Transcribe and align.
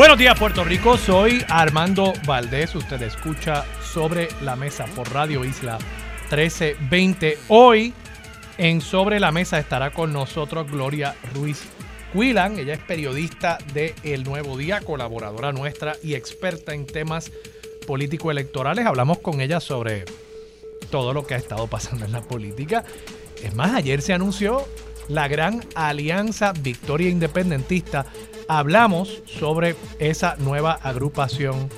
Buenos 0.00 0.16
días 0.16 0.38
Puerto 0.38 0.64
Rico, 0.64 0.96
soy 0.96 1.44
Armando 1.46 2.14
Valdés, 2.26 2.74
usted 2.74 3.02
escucha 3.02 3.66
sobre 3.82 4.28
la 4.40 4.56
mesa 4.56 4.86
por 4.86 5.12
Radio 5.12 5.44
Isla 5.44 5.76
1320. 6.30 7.36
Hoy 7.48 7.92
en 8.56 8.80
Sobre 8.80 9.20
la 9.20 9.30
Mesa 9.30 9.58
estará 9.58 9.90
con 9.90 10.10
nosotros 10.10 10.70
Gloria 10.70 11.14
Ruiz 11.34 11.64
Quilan. 12.14 12.58
Ella 12.58 12.72
es 12.72 12.80
periodista 12.80 13.58
de 13.74 13.94
El 14.02 14.24
Nuevo 14.24 14.56
Día, 14.56 14.80
colaboradora 14.80 15.52
nuestra 15.52 15.94
y 16.02 16.14
experta 16.14 16.72
en 16.72 16.86
temas 16.86 17.30
político-electorales. 17.86 18.86
Hablamos 18.86 19.18
con 19.18 19.42
ella 19.42 19.60
sobre 19.60 20.06
todo 20.90 21.12
lo 21.12 21.26
que 21.26 21.34
ha 21.34 21.36
estado 21.36 21.66
pasando 21.66 22.06
en 22.06 22.12
la 22.12 22.22
política. 22.22 22.84
Es 23.42 23.54
más, 23.54 23.74
ayer 23.74 24.00
se 24.00 24.14
anunció 24.14 24.66
la 25.10 25.26
gran 25.26 25.60
alianza 25.74 26.52
Victoria 26.52 27.10
Independentista. 27.10 28.06
Hablamos 28.48 29.22
sobre 29.26 29.74
esa 29.98 30.36
nueva 30.38 30.72
agrupación 30.72 31.68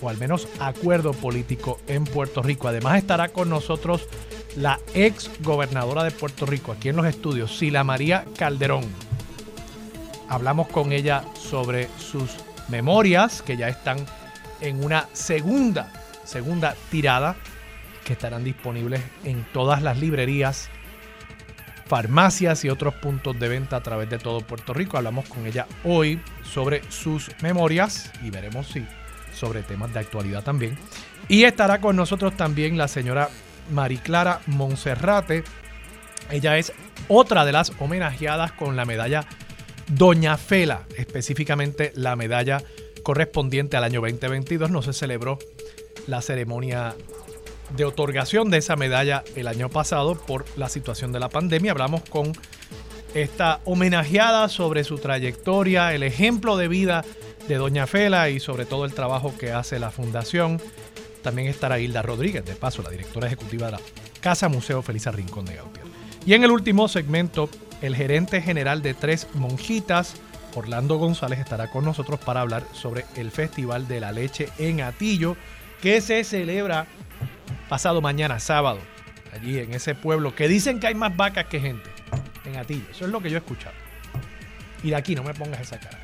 o 0.00 0.08
al 0.08 0.18
menos 0.18 0.48
acuerdo 0.58 1.12
político 1.12 1.78
en 1.86 2.04
Puerto 2.04 2.42
Rico. 2.42 2.66
Además 2.66 2.98
estará 2.98 3.28
con 3.28 3.48
nosotros 3.48 4.08
la 4.56 4.80
ex 4.94 5.30
gobernadora 5.42 6.02
de 6.02 6.10
Puerto 6.10 6.44
Rico 6.44 6.72
aquí 6.72 6.88
en 6.88 6.96
los 6.96 7.06
estudios, 7.06 7.56
Sila 7.56 7.84
María 7.84 8.24
Calderón. 8.36 8.84
Hablamos 10.28 10.66
con 10.68 10.92
ella 10.92 11.24
sobre 11.34 11.88
sus 11.98 12.32
memorias 12.68 13.42
que 13.42 13.56
ya 13.56 13.68
están 13.68 14.04
en 14.60 14.84
una 14.84 15.08
segunda, 15.12 15.92
segunda 16.24 16.74
tirada 16.90 17.36
que 18.04 18.14
estarán 18.14 18.42
disponibles 18.42 19.00
en 19.22 19.46
todas 19.52 19.82
las 19.82 19.98
librerías, 19.98 20.68
farmacias 21.92 22.64
y 22.64 22.70
otros 22.70 22.94
puntos 22.94 23.38
de 23.38 23.48
venta 23.50 23.76
a 23.76 23.82
través 23.82 24.08
de 24.08 24.16
todo 24.16 24.40
Puerto 24.40 24.72
Rico. 24.72 24.96
Hablamos 24.96 25.28
con 25.28 25.46
ella 25.46 25.66
hoy 25.84 26.18
sobre 26.42 26.80
sus 26.90 27.30
memorias 27.42 28.10
y 28.22 28.30
veremos 28.30 28.68
si 28.68 28.82
sobre 29.34 29.62
temas 29.62 29.92
de 29.92 30.00
actualidad 30.00 30.42
también. 30.42 30.78
Y 31.28 31.44
estará 31.44 31.82
con 31.82 31.94
nosotros 31.94 32.34
también 32.34 32.78
la 32.78 32.88
señora 32.88 33.28
Mariclara 33.72 34.40
Monserrate. 34.46 35.44
Ella 36.30 36.56
es 36.56 36.72
otra 37.08 37.44
de 37.44 37.52
las 37.52 37.74
homenajeadas 37.78 38.52
con 38.52 38.74
la 38.74 38.86
medalla 38.86 39.26
Doña 39.88 40.38
Fela, 40.38 40.84
específicamente 40.96 41.92
la 41.94 42.16
medalla 42.16 42.62
correspondiente 43.02 43.76
al 43.76 43.84
año 43.84 44.00
2022. 44.00 44.70
No 44.70 44.80
se 44.80 44.94
celebró 44.94 45.38
la 46.06 46.22
ceremonia 46.22 46.94
de 47.76 47.84
otorgación 47.84 48.50
de 48.50 48.58
esa 48.58 48.76
medalla 48.76 49.24
el 49.36 49.48
año 49.48 49.68
pasado 49.68 50.14
por 50.14 50.44
la 50.56 50.68
situación 50.68 51.12
de 51.12 51.20
la 51.20 51.28
pandemia. 51.28 51.72
Hablamos 51.72 52.02
con 52.08 52.32
esta 53.14 53.60
homenajeada 53.64 54.48
sobre 54.48 54.84
su 54.84 54.98
trayectoria, 54.98 55.94
el 55.94 56.02
ejemplo 56.02 56.56
de 56.56 56.68
vida 56.68 57.04
de 57.48 57.56
Doña 57.56 57.86
Fela 57.86 58.30
y 58.30 58.40
sobre 58.40 58.64
todo 58.64 58.84
el 58.84 58.94
trabajo 58.94 59.34
que 59.38 59.52
hace 59.52 59.78
la 59.78 59.90
fundación. 59.90 60.60
También 61.22 61.48
estará 61.48 61.78
Hilda 61.78 62.02
Rodríguez, 62.02 62.44
de 62.44 62.54
paso, 62.54 62.82
la 62.82 62.90
directora 62.90 63.26
ejecutiva 63.26 63.66
de 63.66 63.72
la 63.72 63.80
Casa 64.20 64.48
Museo 64.48 64.82
Felisa 64.82 65.12
Rincón 65.12 65.44
de 65.44 65.56
Gautier. 65.56 65.86
Y 66.26 66.34
en 66.34 66.44
el 66.44 66.50
último 66.50 66.88
segmento, 66.88 67.48
el 67.80 67.96
gerente 67.96 68.40
general 68.40 68.82
de 68.82 68.94
Tres 68.94 69.26
Monjitas, 69.34 70.14
Orlando 70.54 70.96
González, 70.96 71.40
estará 71.40 71.70
con 71.70 71.84
nosotros 71.84 72.20
para 72.20 72.40
hablar 72.40 72.64
sobre 72.72 73.04
el 73.16 73.30
Festival 73.30 73.88
de 73.88 74.00
la 74.00 74.12
Leche 74.12 74.48
en 74.58 74.80
Atillo, 74.82 75.36
que 75.80 76.00
se 76.00 76.22
celebra 76.24 76.86
pasado 77.68 78.00
mañana, 78.00 78.38
sábado, 78.38 78.78
allí 79.32 79.58
en 79.58 79.74
ese 79.74 79.94
pueblo, 79.94 80.34
que 80.34 80.48
dicen 80.48 80.80
que 80.80 80.86
hay 80.86 80.94
más 80.94 81.16
vacas 81.16 81.46
que 81.46 81.60
gente, 81.60 81.90
en 82.44 82.56
Atillo. 82.56 82.84
Eso 82.90 83.04
es 83.04 83.10
lo 83.10 83.20
que 83.20 83.30
yo 83.30 83.36
he 83.36 83.40
escuchado. 83.40 83.74
Y 84.82 84.90
de 84.90 84.96
aquí 84.96 85.14
no 85.14 85.22
me 85.22 85.34
pongas 85.34 85.60
esa 85.60 85.78
cara. 85.78 85.98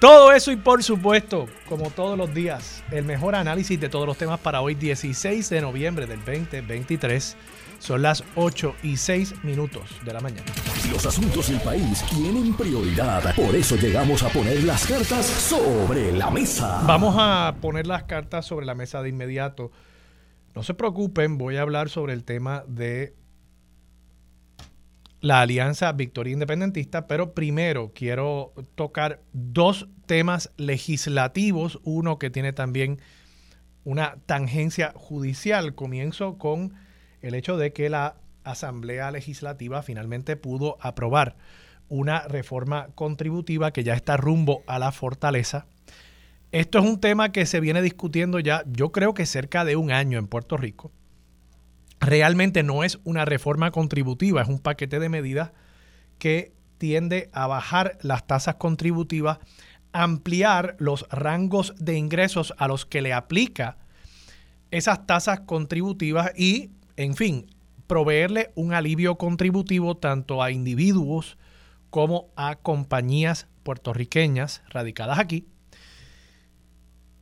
Todo 0.00 0.32
eso 0.32 0.52
y 0.52 0.56
por 0.56 0.82
supuesto, 0.82 1.46
como 1.66 1.88
todos 1.90 2.18
los 2.18 2.34
días, 2.34 2.82
el 2.90 3.04
mejor 3.04 3.34
análisis 3.34 3.80
de 3.80 3.88
todos 3.88 4.06
los 4.06 4.18
temas 4.18 4.38
para 4.38 4.60
hoy, 4.60 4.74
16 4.74 5.48
de 5.48 5.60
noviembre 5.62 6.06
del 6.06 6.18
2023. 6.18 7.36
Son 7.78 8.02
las 8.02 8.24
8 8.34 8.76
y 8.82 8.96
6 8.96 9.44
minutos 9.44 9.82
de 10.04 10.12
la 10.12 10.20
mañana. 10.20 10.44
Los 10.90 11.04
asuntos 11.06 11.48
del 11.48 11.60
país 11.60 12.04
tienen 12.10 12.54
prioridad. 12.54 13.34
Por 13.34 13.54
eso 13.54 13.76
llegamos 13.76 14.22
a 14.22 14.28
poner 14.28 14.62
las 14.64 14.86
cartas 14.86 15.26
sobre 15.26 16.12
la 16.12 16.30
mesa. 16.30 16.82
Vamos 16.86 17.14
a 17.18 17.54
poner 17.60 17.86
las 17.86 18.04
cartas 18.04 18.46
sobre 18.46 18.66
la 18.66 18.74
mesa 18.74 19.02
de 19.02 19.08
inmediato. 19.08 19.70
No 20.54 20.62
se 20.62 20.74
preocupen, 20.74 21.36
voy 21.36 21.56
a 21.56 21.62
hablar 21.62 21.88
sobre 21.88 22.12
el 22.12 22.24
tema 22.24 22.64
de 22.68 23.16
la 25.20 25.40
Alianza 25.40 25.90
Victoria 25.92 26.32
Independentista, 26.32 27.06
pero 27.08 27.34
primero 27.34 27.92
quiero 27.94 28.52
tocar 28.74 29.20
dos 29.32 29.88
temas 30.06 30.52
legislativos, 30.56 31.80
uno 31.82 32.18
que 32.18 32.30
tiene 32.30 32.52
también 32.52 33.00
una 33.84 34.16
tangencia 34.26 34.92
judicial. 34.94 35.74
Comienzo 35.74 36.38
con 36.38 36.74
el 37.20 37.34
hecho 37.34 37.56
de 37.56 37.72
que 37.72 37.88
la 37.88 38.16
Asamblea 38.44 39.10
Legislativa 39.10 39.82
finalmente 39.82 40.36
pudo 40.36 40.76
aprobar 40.80 41.36
una 41.88 42.28
reforma 42.28 42.88
contributiva 42.94 43.72
que 43.72 43.82
ya 43.82 43.94
está 43.94 44.16
rumbo 44.16 44.62
a 44.66 44.78
la 44.78 44.92
fortaleza. 44.92 45.66
Esto 46.54 46.78
es 46.78 46.84
un 46.84 47.00
tema 47.00 47.32
que 47.32 47.46
se 47.46 47.58
viene 47.58 47.82
discutiendo 47.82 48.38
ya, 48.38 48.62
yo 48.68 48.92
creo 48.92 49.12
que 49.12 49.26
cerca 49.26 49.64
de 49.64 49.74
un 49.74 49.90
año 49.90 50.20
en 50.20 50.28
Puerto 50.28 50.56
Rico 50.56 50.92
realmente 51.98 52.62
no 52.62 52.84
es 52.84 53.00
una 53.02 53.24
reforma 53.24 53.72
contributiva, 53.72 54.40
es 54.40 54.46
un 54.46 54.60
paquete 54.60 55.00
de 55.00 55.08
medidas 55.08 55.50
que 56.20 56.52
tiende 56.78 57.28
a 57.32 57.48
bajar 57.48 57.98
las 58.02 58.28
tasas 58.28 58.54
contributivas, 58.54 59.38
ampliar 59.92 60.76
los 60.78 61.08
rangos 61.10 61.74
de 61.80 61.96
ingresos 61.96 62.54
a 62.56 62.68
los 62.68 62.86
que 62.86 63.02
le 63.02 63.12
aplica 63.12 63.76
esas 64.70 65.08
tasas 65.08 65.40
contributivas 65.40 66.30
y, 66.38 66.70
en 66.96 67.16
fin, 67.16 67.46
proveerle 67.88 68.52
un 68.54 68.74
alivio 68.74 69.16
contributivo 69.16 69.96
tanto 69.96 70.40
a 70.40 70.52
individuos 70.52 71.36
como 71.90 72.28
a 72.36 72.54
compañías 72.54 73.48
puertorriqueñas 73.64 74.62
radicadas 74.70 75.18
aquí. 75.18 75.48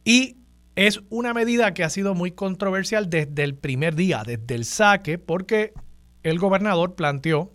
Y 0.05 0.37
es 0.75 1.01
una 1.11 1.35
medida 1.35 1.75
que 1.75 1.85
ha 1.85 1.91
sido 1.91 2.15
muy 2.15 2.33
controversial 2.33 3.11
desde 3.11 3.45
el 3.45 3.55
primer 3.55 3.95
día, 3.95 4.23
desde 4.25 4.55
el 4.55 4.65
saque, 4.65 5.19
porque 5.19 5.75
el 6.23 6.39
gobernador 6.39 6.95
planteó 6.95 7.53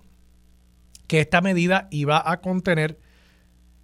que 1.07 1.21
esta 1.21 1.41
medida 1.41 1.87
iba 1.89 2.29
a 2.29 2.41
contener 2.41 2.99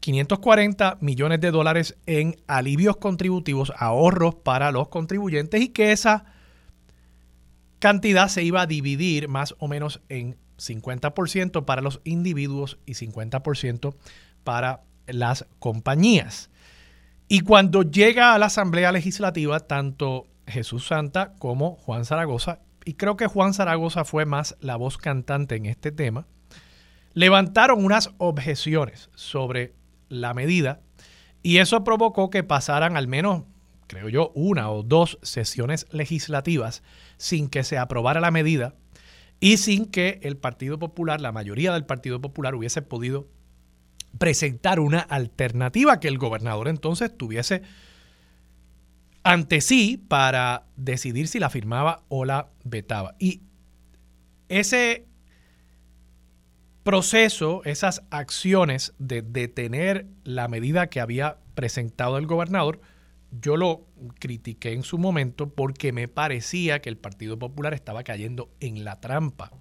540 0.02 0.98
millones 1.00 1.40
de 1.40 1.52
dólares 1.52 1.98
en 2.06 2.36
alivios 2.48 2.98
contributivos, 2.98 3.72
ahorros 3.78 4.36
para 4.36 4.72
los 4.72 4.90
contribuyentes 4.90 5.62
y 5.62 5.70
que 5.70 5.94
esa 5.94 6.26
cantidad 7.80 8.28
se 8.28 8.44
iba 8.44 8.62
a 8.62 8.66
dividir 8.66 9.30
más 9.30 9.56
o 9.60 9.70
menos 9.70 10.02
en 10.10 10.38
50% 10.58 11.66
para 11.66 11.82
los 11.82 12.02
individuos 12.04 12.78
y 12.86 12.94
50% 12.94 13.96
para 14.44 14.84
las 15.08 15.46
compañías. 15.60 16.50
Y 17.28 17.42
cuando 17.42 17.84
llega 17.84 18.34
a 18.34 18.38
la 18.38 18.48
Asamblea 18.48 18.92
Legislativa, 18.92 19.60
tanto 19.62 20.28
Jesús 20.48 20.88
Santa 20.88 21.34
como 21.40 21.76
Juan 21.78 22.06
Zaragoza, 22.06 22.60
y 22.86 22.96
creo 22.96 23.16
que 23.16 23.28
Juan 23.28 23.54
Zaragoza 23.54 24.04
fue 24.04 24.26
más 24.26 24.56
la 24.60 24.76
voz 24.76 24.98
cantante 24.98 25.56
en 25.56 25.66
este 25.66 25.92
tema, 25.92 26.28
levantaron 27.14 27.84
unas 27.84 28.12
objeciones 28.18 29.10
sobre 29.16 29.74
la 30.10 30.34
medida 30.34 30.82
y 31.42 31.58
eso 31.58 31.84
provocó 31.84 32.30
que 32.30 32.44
pasaran 32.44 32.98
al 32.98 33.08
menos, 33.08 33.44
creo 33.88 34.10
yo, 34.10 34.32
una 34.36 34.70
o 34.72 34.84
dos 34.84 35.20
sesiones 35.22 35.88
legislativas 35.92 36.84
sin 37.18 37.50
que 37.50 37.64
se 37.64 37.78
aprobara 37.78 38.20
la 38.20 38.32
medida 38.32 38.76
y 39.40 39.58
sin 39.58 39.86
que 39.86 40.20
el 40.24 40.38
Partido 40.38 40.80
Popular, 40.80 41.22
la 41.22 41.32
mayoría 41.32 41.74
del 41.74 41.86
Partido 41.86 42.22
Popular, 42.22 42.56
hubiese 42.56 42.82
podido 42.82 43.28
presentar 44.18 44.80
una 44.80 45.00
alternativa 45.00 46.00
que 46.00 46.08
el 46.08 46.18
gobernador 46.18 46.68
entonces 46.68 47.16
tuviese 47.18 47.62
ante 49.24 49.62
sí 49.62 50.04
para 50.08 50.66
decidir 50.76 51.28
si 51.28 51.40
la 51.40 51.50
firmaba 51.50 52.04
o 52.10 52.26
la 52.26 52.50
vetaba. 52.64 53.16
Y 53.20 53.42
ese 54.50 55.06
proceso, 56.84 57.62
esas 57.64 58.04
acciones 58.10 58.94
de 59.00 59.22
detener 59.22 60.08
la 60.24 60.48
medida 60.50 60.88
que 60.88 61.00
había 61.00 61.38
presentado 61.56 62.18
el 62.18 62.28
gobernador, 62.28 62.82
yo 63.32 63.58
lo 63.58 63.88
critiqué 64.20 64.74
en 64.74 64.84
su 64.84 64.98
momento 64.98 65.50
porque 65.50 65.92
me 65.92 66.08
parecía 66.08 66.82
que 66.82 66.90
el 66.90 66.98
Partido 66.98 67.40
Popular 67.40 67.74
estaba 67.74 68.04
cayendo 68.04 68.52
en 68.60 68.84
la 68.84 69.00
trampa 69.00 69.52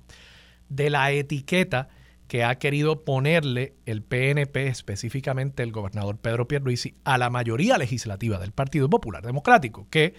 de 0.69 0.91
la 0.91 1.11
etiqueta 1.13 1.89
que 2.33 2.45
ha 2.45 2.55
querido 2.55 3.05
ponerle 3.05 3.75
el 3.85 4.03
PNP, 4.03 4.69
específicamente 4.69 5.63
el 5.63 5.71
gobernador 5.71 6.17
Pedro 6.17 6.49
Pierluisi, 6.49 6.95
a 7.05 7.19
la 7.19 7.29
mayoría 7.29 7.77
legislativa 7.77 8.39
del 8.39 8.53
Partido 8.53 8.89
Popular 8.89 9.23
Democrático, 9.23 9.87
que 9.91 10.15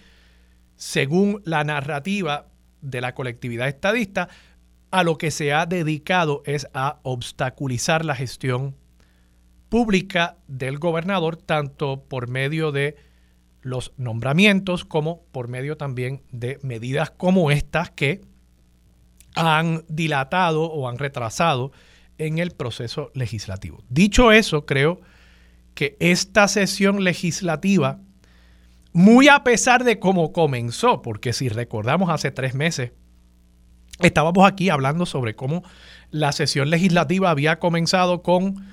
según 0.76 1.42
la 1.44 1.64
narrativa 1.64 2.46
de 2.82 3.00
la 3.00 3.16
colectividad 3.16 3.66
estadista, 3.66 4.28
a 4.92 5.02
lo 5.02 5.18
que 5.18 5.32
se 5.32 5.52
ha 5.52 5.66
dedicado 5.66 6.44
es 6.46 6.68
a 6.72 7.00
obstaculizar 7.02 8.04
la 8.04 8.14
gestión 8.14 8.76
pública 9.68 10.36
del 10.46 10.78
gobernador, 10.78 11.36
tanto 11.36 12.04
por 12.04 12.28
medio 12.28 12.70
de 12.70 12.94
los 13.60 13.92
nombramientos 13.96 14.84
como 14.84 15.24
por 15.32 15.48
medio 15.48 15.76
también 15.76 16.22
de 16.30 16.60
medidas 16.62 17.10
como 17.10 17.50
estas 17.50 17.90
que 17.90 18.20
han 19.34 19.84
dilatado 19.88 20.62
o 20.62 20.88
han 20.88 20.98
retrasado 20.98 21.72
en 22.18 22.38
el 22.38 22.52
proceso 22.52 23.10
legislativo. 23.14 23.82
Dicho 23.88 24.32
eso, 24.32 24.66
creo 24.66 25.00
que 25.74 25.96
esta 26.00 26.48
sesión 26.48 27.02
legislativa, 27.02 28.00
muy 28.92 29.28
a 29.28 29.42
pesar 29.42 29.84
de 29.84 29.98
cómo 29.98 30.32
comenzó, 30.32 31.02
porque 31.02 31.32
si 31.32 31.48
recordamos 31.48 32.10
hace 32.10 32.30
tres 32.30 32.54
meses, 32.54 32.92
estábamos 34.00 34.46
aquí 34.46 34.70
hablando 34.70 35.06
sobre 35.06 35.34
cómo 35.34 35.62
la 36.10 36.32
sesión 36.32 36.70
legislativa 36.70 37.30
había 37.30 37.58
comenzado 37.58 38.22
con 38.22 38.64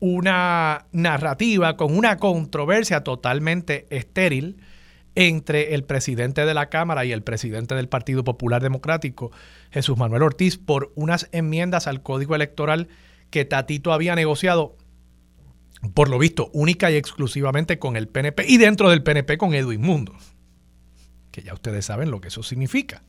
una 0.00 0.86
narrativa, 0.92 1.76
con 1.76 1.96
una 1.96 2.18
controversia 2.18 3.02
totalmente 3.02 3.86
estéril 3.90 4.58
entre 5.14 5.74
el 5.74 5.84
presidente 5.84 6.44
de 6.44 6.54
la 6.54 6.68
Cámara 6.68 7.04
y 7.04 7.12
el 7.12 7.22
presidente 7.22 7.74
del 7.74 7.88
Partido 7.88 8.24
Popular 8.24 8.62
Democrático, 8.62 9.30
Jesús 9.70 9.96
Manuel 9.96 10.22
Ortiz, 10.22 10.58
por 10.58 10.92
unas 10.96 11.28
enmiendas 11.32 11.86
al 11.86 12.02
código 12.02 12.34
electoral 12.34 12.88
que 13.30 13.44
Tatito 13.44 13.92
había 13.92 14.14
negociado, 14.14 14.76
por 15.94 16.08
lo 16.08 16.18
visto, 16.18 16.50
única 16.52 16.90
y 16.90 16.96
exclusivamente 16.96 17.78
con 17.78 17.96
el 17.96 18.08
PNP 18.08 18.44
y 18.48 18.58
dentro 18.58 18.90
del 18.90 19.02
PNP 19.02 19.38
con 19.38 19.54
Edwin 19.54 19.80
Mundo, 19.80 20.14
que 21.30 21.42
ya 21.42 21.54
ustedes 21.54 21.84
saben 21.84 22.10
lo 22.10 22.20
que 22.20 22.28
eso 22.28 22.42
significa. 22.42 23.02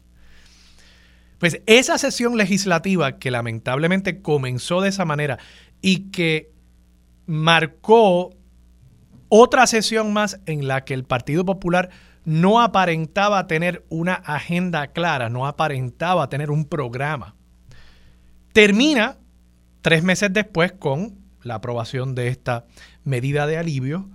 Pues 1.39 1.61
esa 1.65 1.97
sesión 1.97 2.37
legislativa 2.37 3.17
que 3.17 3.29
lamentablemente 3.29 4.21
comenzó 4.21 4.81
de 4.81 4.89
esa 4.89 5.05
manera 5.05 5.37
y 5.81 6.11
que 6.11 6.51
marcó 7.25 8.35
otra 9.29 9.67
sesión 9.67 10.13
más 10.13 10.39
en 10.45 10.67
la 10.67 10.85
que 10.85 10.93
el 10.93 11.03
Partido 11.03 11.45
Popular 11.45 11.89
no 12.25 12.61
aparentaba 12.61 13.47
tener 13.47 13.85
una 13.89 14.13
agenda 14.15 14.87
clara, 14.87 15.29
no 15.29 15.45
aparentaba 15.47 16.27
tener 16.29 16.51
un 16.51 16.65
programa. 16.65 17.35
Termina 18.51 19.17
tres 19.81 20.03
meses 20.03 20.33
después 20.33 20.71
con 20.71 21.19
la 21.43 21.55
aprobación 21.55 22.15
de 22.15 22.29
esta 22.29 22.65
medida 23.03 23.45
de 23.45 23.57
alivio, 23.57 24.09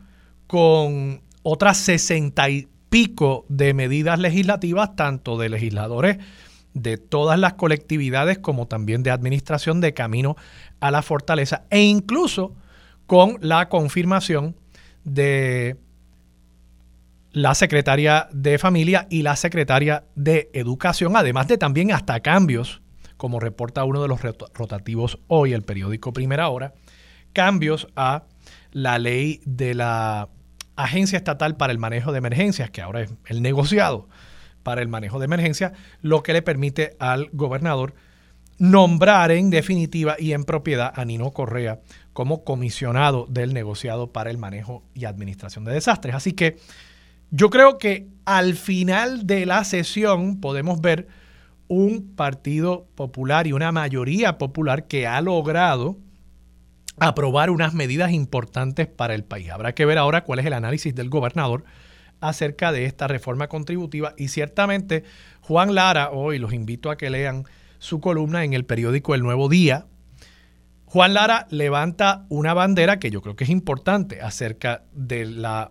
con 0.47 1.23
otras 1.43 1.79
sesenta 1.79 2.51
y 2.51 2.67
pico 2.89 3.47
de 3.49 3.73
medidas 3.73 4.19
legislativas, 4.19 4.97
tanto 4.97 5.39
de 5.39 5.49
legisladores 5.49 6.19
de 6.75 6.99
todas 6.99 7.39
las 7.39 7.55
colectividades 7.55 8.39
como 8.39 8.67
también 8.67 9.03
de 9.03 9.11
administración 9.11 9.81
de 9.81 9.95
camino 9.95 10.37
a 10.81 10.91
la 10.91 11.03
fortaleza 11.03 11.65
e 11.71 11.83
incluso 11.83 12.55
con 13.07 13.39
la 13.41 13.69
confirmación 13.69 14.57
de 15.05 15.77
la 17.33 17.55
secretaria 17.55 18.29
de 18.33 18.59
familia 18.59 19.07
y 19.11 19.23
la 19.23 19.37
secretaria 19.37 20.05
de 20.15 20.51
educación, 20.53 21.17
además 21.17 21.49
de 21.49 21.59
también 21.59 21.93
hasta 21.93 22.21
cambios, 22.21 22.83
como 23.17 23.39
reporta 23.39 23.85
uno 23.85 24.03
de 24.03 24.09
los 24.09 24.21
rotativos 24.55 25.19
hoy, 25.29 25.53
el 25.53 25.63
periódico 25.63 26.13
Primera 26.13 26.49
Hora, 26.49 26.75
cambios 27.33 27.87
a 27.95 28.25
la 28.73 28.99
ley 28.99 29.41
de 29.45 29.75
la 29.75 30.29
Agencia 30.77 31.19
Estatal 31.19 31.57
para 31.57 31.73
el 31.73 31.79
Manejo 31.79 32.13
de 32.13 32.19
Emergencias, 32.19 32.71
que 32.71 32.81
ahora 32.81 33.03
es 33.03 33.15
el 33.27 33.43
negociado 33.43 34.09
para 34.63 34.83
el 34.83 34.89
manejo 34.89 35.19
de 35.19 35.25
emergencias, 35.25 35.73
lo 36.03 36.23
que 36.23 36.33
le 36.33 36.43
permite 36.43 36.97
al 36.99 37.31
gobernador 37.33 37.95
nombrar 38.59 39.31
en 39.31 39.49
definitiva 39.51 40.17
y 40.19 40.33
en 40.33 40.45
propiedad 40.45 40.93
a 40.95 41.05
Nino 41.05 41.31
Correa 41.31 41.81
como 42.13 42.45
comisionado 42.45 43.27
del 43.29 43.55
negociado 43.55 44.13
para 44.13 44.31
el 44.31 44.39
manejo 44.39 44.83
y 44.95 45.05
administración 45.05 45.65
de 45.65 45.73
desastres. 45.73 46.15
Así 46.15 46.33
que 46.33 46.59
yo 47.31 47.51
creo 47.51 47.79
que 47.79 48.09
al 48.25 48.55
final 48.55 49.27
de 49.27 49.47
la 49.47 49.65
sesión 49.65 50.41
podemos 50.41 50.81
ver 50.81 51.09
un 51.69 52.17
partido 52.17 52.89
popular 52.97 53.47
y 53.47 53.53
una 53.53 53.71
mayoría 53.71 54.39
popular 54.39 54.89
que 54.89 55.07
ha 55.07 55.21
logrado 55.21 55.97
aprobar 56.99 57.51
unas 57.51 57.75
medidas 57.75 58.11
importantes 58.11 58.89
para 58.89 59.15
el 59.15 59.25
país. 59.25 59.51
Habrá 59.51 59.75
que 59.75 59.87
ver 59.87 59.97
ahora 59.97 60.25
cuál 60.25 60.41
es 60.41 60.47
el 60.47 60.53
análisis 60.53 60.95
del 60.95 61.09
gobernador 61.09 61.65
acerca 62.21 62.73
de 62.73 62.85
esta 62.85 63.09
reforma 63.09 63.49
contributiva 63.49 64.15
y 64.19 64.29
ciertamente 64.29 65.05
Juan 65.41 65.75
Lara, 65.75 66.11
hoy 66.11 66.39
los 66.39 66.53
invito 66.53 66.91
a 66.91 66.97
que 66.97 67.09
lean 67.09 67.45
su 67.79 68.01
columna 68.01 68.45
en 68.45 68.53
el 68.53 68.67
periódico 68.67 69.15
El 69.15 69.23
Nuevo 69.23 69.49
Día. 69.49 69.87
Juan 70.93 71.15
Lara 71.15 71.47
levanta 71.51 72.27
una 72.31 72.53
bandera 72.53 72.99
que 72.99 73.13
yo 73.13 73.23
creo 73.23 73.37
que 73.37 73.45
es 73.45 73.51
importante 73.51 74.21
acerca 74.23 74.83
de 74.91 75.25
la 75.25 75.71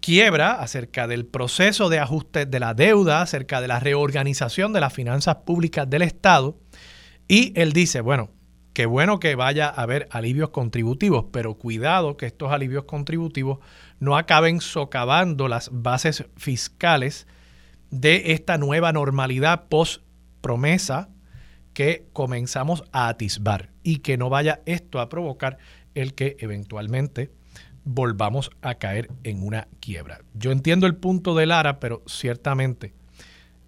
quiebra, 0.00 0.60
acerca 0.60 1.08
del 1.08 1.26
proceso 1.26 1.88
de 1.88 1.98
ajuste 1.98 2.46
de 2.46 2.60
la 2.60 2.72
deuda, 2.72 3.20
acerca 3.20 3.60
de 3.60 3.66
la 3.66 3.80
reorganización 3.80 4.72
de 4.72 4.80
las 4.80 4.92
finanzas 4.92 5.38
públicas 5.44 5.90
del 5.90 6.02
Estado. 6.02 6.56
Y 7.26 7.52
él 7.60 7.72
dice, 7.72 8.00
bueno, 8.00 8.30
qué 8.74 8.86
bueno 8.86 9.18
que 9.18 9.34
vaya 9.34 9.66
a 9.66 9.82
haber 9.82 10.06
alivios 10.12 10.50
contributivos, 10.50 11.24
pero 11.32 11.54
cuidado 11.54 12.16
que 12.16 12.26
estos 12.26 12.52
alivios 12.52 12.84
contributivos 12.84 13.58
no 13.98 14.16
acaben 14.16 14.60
socavando 14.60 15.48
las 15.48 15.70
bases 15.72 16.26
fiscales 16.36 17.26
de 17.90 18.34
esta 18.34 18.56
nueva 18.56 18.92
normalidad 18.92 19.64
post 19.68 20.00
promesa 20.40 21.08
que 21.80 22.04
comenzamos 22.12 22.84
a 22.92 23.08
atisbar 23.08 23.70
y 23.82 24.00
que 24.00 24.18
no 24.18 24.28
vaya 24.28 24.60
esto 24.66 25.00
a 25.00 25.08
provocar 25.08 25.56
el 25.94 26.12
que 26.12 26.36
eventualmente 26.38 27.30
volvamos 27.84 28.50
a 28.60 28.74
caer 28.74 29.10
en 29.24 29.42
una 29.42 29.66
quiebra. 29.80 30.20
Yo 30.34 30.52
entiendo 30.52 30.86
el 30.86 30.96
punto 30.96 31.34
de 31.34 31.46
Lara, 31.46 31.80
pero 31.80 32.02
ciertamente 32.06 32.92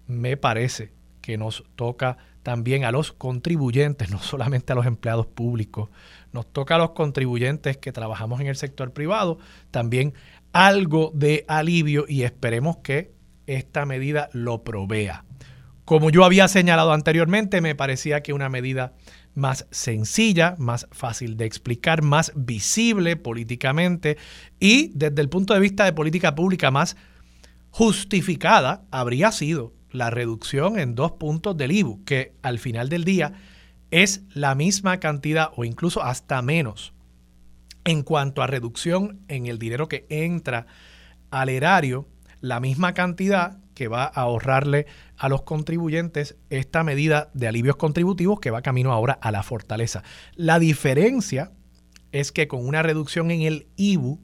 me 0.05 0.37
parece 0.37 0.91
que 1.21 1.39
nos 1.39 1.63
toca 1.75 2.17
también 2.43 2.85
a 2.85 2.91
los 2.91 3.13
contribuyentes, 3.13 4.07
no 4.11 4.19
solamente 4.19 4.73
a 4.73 4.75
los 4.75 4.85
empleados 4.85 5.25
públicos, 5.25 5.89
nos 6.33 6.45
toca 6.45 6.75
a 6.75 6.77
los 6.77 6.91
contribuyentes 6.91 7.77
que 7.77 7.91
trabajamos 7.91 8.39
en 8.41 8.45
el 8.45 8.57
sector 8.57 8.93
privado, 8.93 9.39
también 9.71 10.13
algo 10.51 11.09
de 11.15 11.45
alivio 11.47 12.05
y 12.07 12.21
esperemos 12.21 12.77
que 12.77 13.11
esta 13.47 13.87
medida 13.87 14.29
lo 14.33 14.63
provea. 14.63 15.25
Como 15.85 16.09
yo 16.09 16.23
había 16.23 16.47
señalado 16.47 16.93
anteriormente, 16.93 17.59
me 17.59 17.75
parecía 17.75 18.23
que 18.23 18.31
una 18.31 18.47
medida 18.47 18.93
más 19.35 19.67
sencilla, 19.71 20.55
más 20.57 20.87
fácil 20.91 21.35
de 21.35 21.45
explicar, 21.45 22.03
más 22.03 22.31
visible 22.35 23.17
políticamente 23.17 24.17
y 24.59 24.91
desde 24.95 25.21
el 25.21 25.29
punto 25.29 25.53
de 25.53 25.59
vista 25.59 25.83
de 25.83 25.93
política 25.93 26.35
pública 26.35 26.71
más 26.71 26.95
justificada 27.69 28.85
habría 28.91 29.31
sido 29.31 29.73
la 29.91 30.09
reducción 30.09 30.79
en 30.79 30.95
dos 30.95 31.13
puntos 31.13 31.57
del 31.57 31.71
IBU, 31.71 32.03
que 32.05 32.33
al 32.43 32.59
final 32.59 32.87
del 32.89 33.03
día 33.03 33.33
es 33.91 34.21
la 34.33 34.55
misma 34.55 34.99
cantidad 34.99 35.49
o 35.55 35.65
incluso 35.65 36.01
hasta 36.01 36.41
menos 36.41 36.93
en 37.83 38.03
cuanto 38.03 38.41
a 38.41 38.47
reducción 38.47 39.19
en 39.27 39.47
el 39.47 39.59
dinero 39.59 39.87
que 39.87 40.05
entra 40.09 40.65
al 41.29 41.49
erario 41.49 42.07
la 42.39 42.59
misma 42.59 42.93
cantidad 42.93 43.57
que 43.73 43.87
va 43.87 44.03
a 44.03 44.21
ahorrarle 44.21 44.85
a 45.17 45.29
los 45.29 45.43
contribuyentes 45.43 46.37
esta 46.49 46.83
medida 46.83 47.29
de 47.33 47.47
alivios 47.47 47.75
contributivos 47.75 48.39
que 48.39 48.51
va 48.51 48.61
camino 48.61 48.91
ahora 48.91 49.17
a 49.21 49.31
la 49.31 49.43
fortaleza. 49.43 50.03
La 50.35 50.59
diferencia 50.59 51.51
es 52.11 52.31
que 52.31 52.47
con 52.47 52.65
una 52.65 52.83
reducción 52.83 53.31
en 53.31 53.41
el 53.41 53.67
IBU 53.75 54.19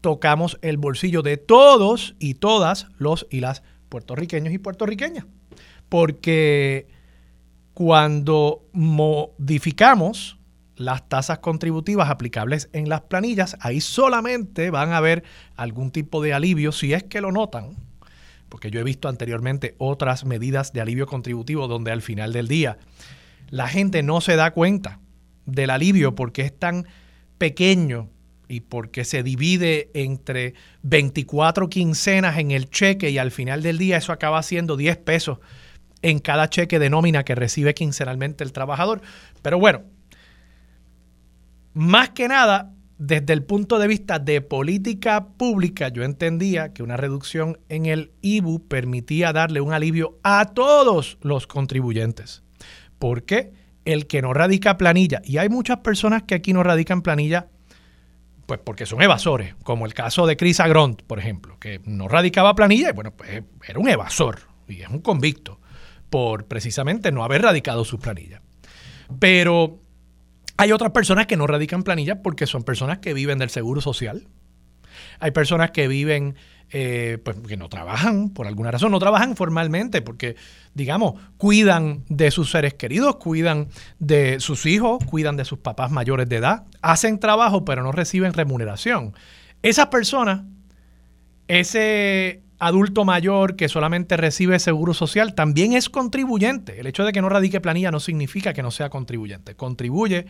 tocamos 0.00 0.58
el 0.62 0.76
bolsillo 0.76 1.22
de 1.22 1.36
todos 1.36 2.14
y 2.18 2.34
todas 2.34 2.86
los 2.98 3.26
y 3.30 3.40
las 3.40 3.62
puertorriqueños 3.88 4.52
y 4.52 4.58
puertorriqueñas. 4.58 5.26
Porque 5.88 6.86
cuando 7.74 8.68
modificamos 8.72 10.38
las 10.76 11.08
tasas 11.08 11.38
contributivas 11.38 12.10
aplicables 12.10 12.68
en 12.72 12.88
las 12.88 13.02
planillas, 13.02 13.56
ahí 13.60 13.80
solamente 13.80 14.70
van 14.70 14.92
a 14.92 14.98
haber 14.98 15.24
algún 15.56 15.90
tipo 15.90 16.22
de 16.22 16.34
alivio 16.34 16.72
si 16.72 16.92
es 16.92 17.02
que 17.04 17.20
lo 17.20 17.32
notan, 17.32 17.76
porque 18.48 18.70
yo 18.70 18.80
he 18.80 18.84
visto 18.84 19.08
anteriormente 19.08 19.74
otras 19.78 20.24
medidas 20.24 20.72
de 20.72 20.80
alivio 20.80 21.06
contributivo 21.06 21.68
donde 21.68 21.92
al 21.92 22.02
final 22.02 22.32
del 22.32 22.48
día 22.48 22.78
la 23.50 23.68
gente 23.68 24.02
no 24.02 24.20
se 24.20 24.36
da 24.36 24.52
cuenta 24.52 25.00
del 25.44 25.70
alivio 25.70 26.14
porque 26.14 26.42
es 26.42 26.58
tan 26.58 26.86
pequeño 27.38 28.08
y 28.48 28.60
porque 28.60 29.04
se 29.04 29.22
divide 29.22 29.90
entre 29.94 30.54
24 30.82 31.68
quincenas 31.68 32.38
en 32.38 32.50
el 32.50 32.70
cheque 32.70 33.10
y 33.10 33.18
al 33.18 33.30
final 33.30 33.62
del 33.62 33.78
día 33.78 33.96
eso 33.96 34.12
acaba 34.12 34.42
siendo 34.42 34.76
10 34.76 34.98
pesos 34.98 35.38
en 36.02 36.18
cada 36.20 36.48
cheque 36.48 36.78
de 36.78 36.90
nómina 36.90 37.24
que 37.24 37.34
recibe 37.34 37.74
quincenalmente 37.74 38.44
el 38.44 38.52
trabajador. 38.52 39.00
Pero 39.42 39.58
bueno, 39.58 39.82
más 41.74 42.10
que 42.10 42.28
nada, 42.28 42.72
desde 42.98 43.32
el 43.32 43.42
punto 43.42 43.78
de 43.78 43.88
vista 43.88 44.18
de 44.18 44.40
política 44.40 45.28
pública, 45.36 45.88
yo 45.88 46.02
entendía 46.02 46.72
que 46.72 46.82
una 46.82 46.96
reducción 46.96 47.58
en 47.68 47.86
el 47.86 48.12
IBU 48.22 48.66
permitía 48.68 49.32
darle 49.32 49.60
un 49.60 49.72
alivio 49.72 50.18
a 50.22 50.46
todos 50.46 51.18
los 51.20 51.46
contribuyentes. 51.46 52.42
Porque 52.98 53.52
el 53.84 54.06
que 54.06 54.22
no 54.22 54.32
radica 54.32 54.78
planilla, 54.78 55.20
y 55.24 55.36
hay 55.36 55.48
muchas 55.48 55.78
personas 55.78 56.22
que 56.22 56.34
aquí 56.34 56.52
no 56.52 56.62
radican 56.62 57.02
planilla, 57.02 57.48
pues 58.46 58.60
porque 58.60 58.86
son 58.86 59.02
evasores, 59.02 59.54
como 59.62 59.86
el 59.86 59.94
caso 59.94 60.26
de 60.26 60.36
Chris 60.36 60.60
Agront, 60.60 61.02
por 61.02 61.18
ejemplo, 61.18 61.58
que 61.58 61.80
no 61.84 62.08
radicaba 62.08 62.54
planilla 62.54 62.90
y 62.90 62.92
bueno, 62.92 63.12
pues 63.12 63.42
era 63.66 63.78
un 63.78 63.88
evasor 63.88 64.40
y 64.68 64.82
es 64.82 64.88
un 64.88 65.00
convicto 65.00 65.60
por 66.10 66.46
precisamente 66.46 67.12
no 67.12 67.24
haber 67.24 67.42
radicado 67.42 67.84
su 67.84 67.98
planilla. 67.98 68.40
Pero 69.18 69.80
hay 70.56 70.72
otras 70.72 70.92
personas 70.92 71.26
que 71.26 71.36
no 71.36 71.46
radican 71.46 71.82
planilla 71.82 72.22
porque 72.22 72.46
son 72.46 72.62
personas 72.62 72.98
que 72.98 73.14
viven 73.14 73.38
del 73.38 73.50
seguro 73.50 73.80
social. 73.80 74.26
Hay 75.20 75.30
personas 75.30 75.70
que 75.70 75.88
viven, 75.88 76.36
eh, 76.70 77.18
pues 77.22 77.36
que 77.46 77.56
no 77.56 77.68
trabajan 77.68 78.30
por 78.30 78.46
alguna 78.46 78.70
razón, 78.70 78.90
no 78.90 78.98
trabajan 78.98 79.36
formalmente 79.36 80.02
porque, 80.02 80.36
digamos, 80.74 81.20
cuidan 81.36 82.04
de 82.08 82.30
sus 82.30 82.50
seres 82.50 82.74
queridos, 82.74 83.16
cuidan 83.16 83.68
de 83.98 84.40
sus 84.40 84.66
hijos, 84.66 85.04
cuidan 85.04 85.36
de 85.36 85.44
sus 85.44 85.58
papás 85.58 85.90
mayores 85.90 86.28
de 86.28 86.36
edad, 86.36 86.64
hacen 86.80 87.18
trabajo 87.18 87.64
pero 87.64 87.82
no 87.82 87.92
reciben 87.92 88.32
remuneración. 88.32 89.14
Esas 89.62 89.86
personas, 89.86 90.42
ese 91.48 92.42
adulto 92.58 93.04
mayor 93.04 93.56
que 93.56 93.68
solamente 93.68 94.16
recibe 94.16 94.58
seguro 94.58 94.94
social 94.94 95.34
también 95.34 95.72
es 95.72 95.88
contribuyente. 95.88 96.80
El 96.80 96.86
hecho 96.86 97.04
de 97.04 97.12
que 97.12 97.22
no 97.22 97.28
radique 97.28 97.60
planilla 97.60 97.90
no 97.90 98.00
significa 98.00 98.52
que 98.52 98.62
no 98.62 98.70
sea 98.70 98.90
contribuyente. 98.90 99.54
Contribuye 99.54 100.26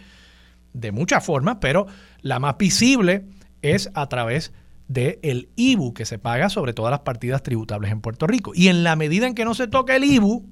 de 0.72 0.92
muchas 0.92 1.24
formas, 1.24 1.58
pero 1.60 1.86
la 2.20 2.38
más 2.38 2.58
visible 2.58 3.24
es 3.62 3.90
a 3.94 4.08
través 4.08 4.52
del 4.88 5.18
el 5.22 5.48
IBU 5.56 5.94
que 5.94 6.04
se 6.04 6.18
paga 6.18 6.48
sobre 6.48 6.72
todas 6.72 6.90
las 6.90 7.00
partidas 7.00 7.42
tributables 7.42 7.90
en 7.90 8.00
Puerto 8.00 8.26
Rico. 8.26 8.52
Y 8.54 8.68
en 8.68 8.84
la 8.84 8.96
medida 8.96 9.26
en 9.26 9.34
que 9.34 9.44
no 9.44 9.54
se 9.54 9.68
toca 9.68 9.96
el 9.96 10.04
IBU 10.04 10.48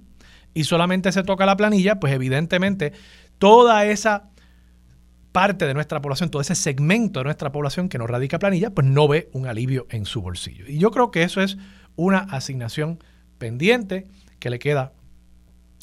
y 0.55 0.65
solamente 0.65 1.13
se 1.13 1.23
toca 1.23 1.47
la 1.47 1.57
planilla, 1.57 2.01
pues 2.01 2.13
evidentemente 2.13 2.93
toda 3.39 3.85
esa 3.87 4.31
parte 5.35 5.67
de 5.67 5.75
nuestra 5.75 6.01
población, 6.01 6.31
todo 6.31 6.41
ese 6.41 6.55
segmento 6.55 7.19
de 7.19 7.25
nuestra 7.25 7.51
población 7.51 7.89
que 7.89 7.99
no 7.99 8.07
radica 8.07 8.39
planilla, 8.39 8.71
pues 8.71 8.87
no 8.87 9.09
ve 9.09 9.31
un 9.33 9.49
alivio 9.49 9.89
en 9.91 10.07
su 10.07 10.23
bolsillo. 10.23 10.65
Y 10.69 10.79
yo 10.79 10.93
creo 10.93 11.11
que 11.11 11.25
eso 11.25 11.41
es 11.41 11.59
una 11.97 12.19
asignación 12.19 13.03
pendiente 13.39 14.07
que 14.39 14.49
le 14.49 14.61
queda 14.61 14.93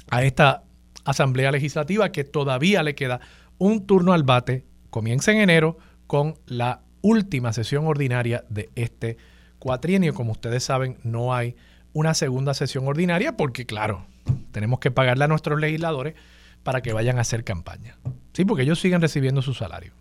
a 0.09 0.23
esta 0.23 0.63
Asamblea 1.03 1.51
Legislativa, 1.51 2.13
que 2.13 2.23
todavía 2.23 2.81
le 2.81 2.95
queda 2.95 3.19
un 3.57 3.85
turno 3.85 4.13
al 4.13 4.23
bate, 4.23 4.63
comienza 4.89 5.33
en 5.33 5.39
enero 5.39 5.77
con 6.07 6.35
la 6.45 6.83
última 7.01 7.51
sesión 7.51 7.85
ordinaria 7.87 8.45
de 8.47 8.69
este 8.75 9.17
cuatrienio. 9.59 10.13
Como 10.13 10.31
ustedes 10.31 10.63
saben, 10.63 10.97
no 11.03 11.33
hay 11.33 11.57
una 11.91 12.13
segunda 12.13 12.53
sesión 12.53 12.87
ordinaria 12.87 13.35
porque, 13.35 13.65
claro, 13.65 14.05
tenemos 14.53 14.79
que 14.79 14.91
pagarle 14.91 15.25
a 15.25 15.27
nuestros 15.27 15.59
legisladores 15.59 16.15
para 16.63 16.81
que 16.81 16.93
vayan 16.93 17.17
a 17.17 17.21
hacer 17.21 17.43
campaña. 17.43 17.97
Sí, 18.33 18.45
porque 18.45 18.63
ellos 18.63 18.79
siguen 18.79 19.01
recibiendo 19.01 19.41
su 19.41 19.53
salario, 19.53 19.93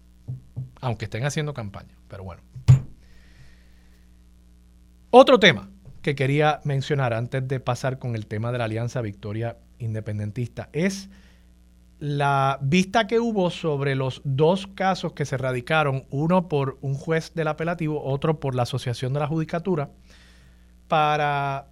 aunque 0.80 1.06
estén 1.06 1.24
haciendo 1.24 1.54
campaña. 1.54 1.96
Pero 2.08 2.24
bueno. 2.24 2.42
Otro 5.10 5.40
tema 5.40 5.68
que 6.02 6.14
quería 6.14 6.60
mencionar 6.64 7.12
antes 7.12 7.46
de 7.46 7.60
pasar 7.60 7.98
con 7.98 8.14
el 8.14 8.26
tema 8.26 8.52
de 8.52 8.58
la 8.58 8.64
Alianza 8.64 9.00
Victoria 9.00 9.58
Independentista 9.78 10.68
es 10.72 11.10
la 11.98 12.58
vista 12.62 13.06
que 13.06 13.20
hubo 13.20 13.50
sobre 13.50 13.94
los 13.94 14.22
dos 14.24 14.66
casos 14.68 15.12
que 15.12 15.26
se 15.26 15.36
radicaron, 15.36 16.06
uno 16.10 16.48
por 16.48 16.78
un 16.80 16.94
juez 16.94 17.34
del 17.34 17.48
apelativo, 17.48 18.02
otro 18.02 18.40
por 18.40 18.54
la 18.54 18.62
Asociación 18.62 19.12
de 19.12 19.20
la 19.20 19.26
Judicatura, 19.26 19.90
para 20.88 21.66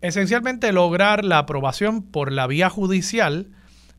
esencialmente 0.00 0.72
lograr 0.72 1.24
la 1.24 1.38
aprobación 1.38 2.02
por 2.02 2.30
la 2.30 2.46
vía 2.46 2.70
judicial 2.70 3.50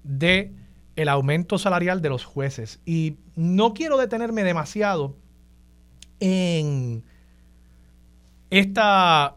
de 0.03 0.53
el 0.95 1.09
aumento 1.09 1.57
salarial 1.57 2.01
de 2.01 2.09
los 2.09 2.25
jueces. 2.25 2.79
Y 2.85 3.17
no 3.35 3.73
quiero 3.73 3.97
detenerme 3.97 4.43
demasiado 4.43 5.15
en 6.19 7.03
esta 8.49 9.35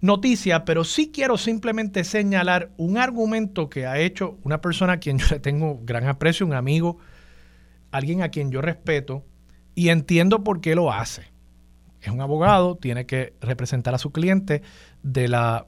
noticia, 0.00 0.64
pero 0.64 0.84
sí 0.84 1.10
quiero 1.12 1.36
simplemente 1.36 2.04
señalar 2.04 2.70
un 2.76 2.96
argumento 2.96 3.68
que 3.68 3.86
ha 3.86 3.98
hecho 3.98 4.38
una 4.42 4.60
persona 4.60 4.94
a 4.94 4.96
quien 4.98 5.18
yo 5.18 5.26
le 5.30 5.40
tengo 5.40 5.80
gran 5.82 6.06
aprecio, 6.06 6.46
un 6.46 6.54
amigo, 6.54 6.98
alguien 7.90 8.22
a 8.22 8.30
quien 8.30 8.50
yo 8.50 8.62
respeto 8.62 9.24
y 9.74 9.90
entiendo 9.90 10.42
por 10.42 10.60
qué 10.60 10.74
lo 10.74 10.92
hace. 10.92 11.24
Es 12.00 12.08
un 12.08 12.20
abogado, 12.20 12.76
tiene 12.76 13.04
que 13.04 13.34
representar 13.40 13.94
a 13.94 13.98
su 13.98 14.10
cliente 14.10 14.62
de 15.02 15.28
la 15.28 15.66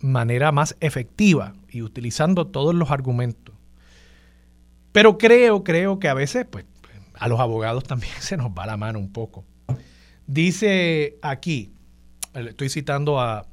manera 0.00 0.52
más 0.52 0.76
efectiva 0.80 1.54
y 1.70 1.82
utilizando 1.82 2.46
todos 2.46 2.74
los 2.74 2.90
argumentos. 2.90 3.49
Pero 4.92 5.18
creo, 5.18 5.64
creo 5.64 5.98
que 5.98 6.08
a 6.08 6.14
veces, 6.14 6.46
pues, 6.50 6.64
a 7.14 7.28
los 7.28 7.40
abogados 7.40 7.84
también 7.84 8.12
se 8.20 8.36
nos 8.36 8.50
va 8.50 8.66
la 8.66 8.76
mano 8.76 8.98
un 8.98 9.12
poco. 9.12 9.44
Dice 10.26 11.18
aquí, 11.22 11.72
estoy 12.34 12.68
citando 12.68 13.20
a 13.20 13.46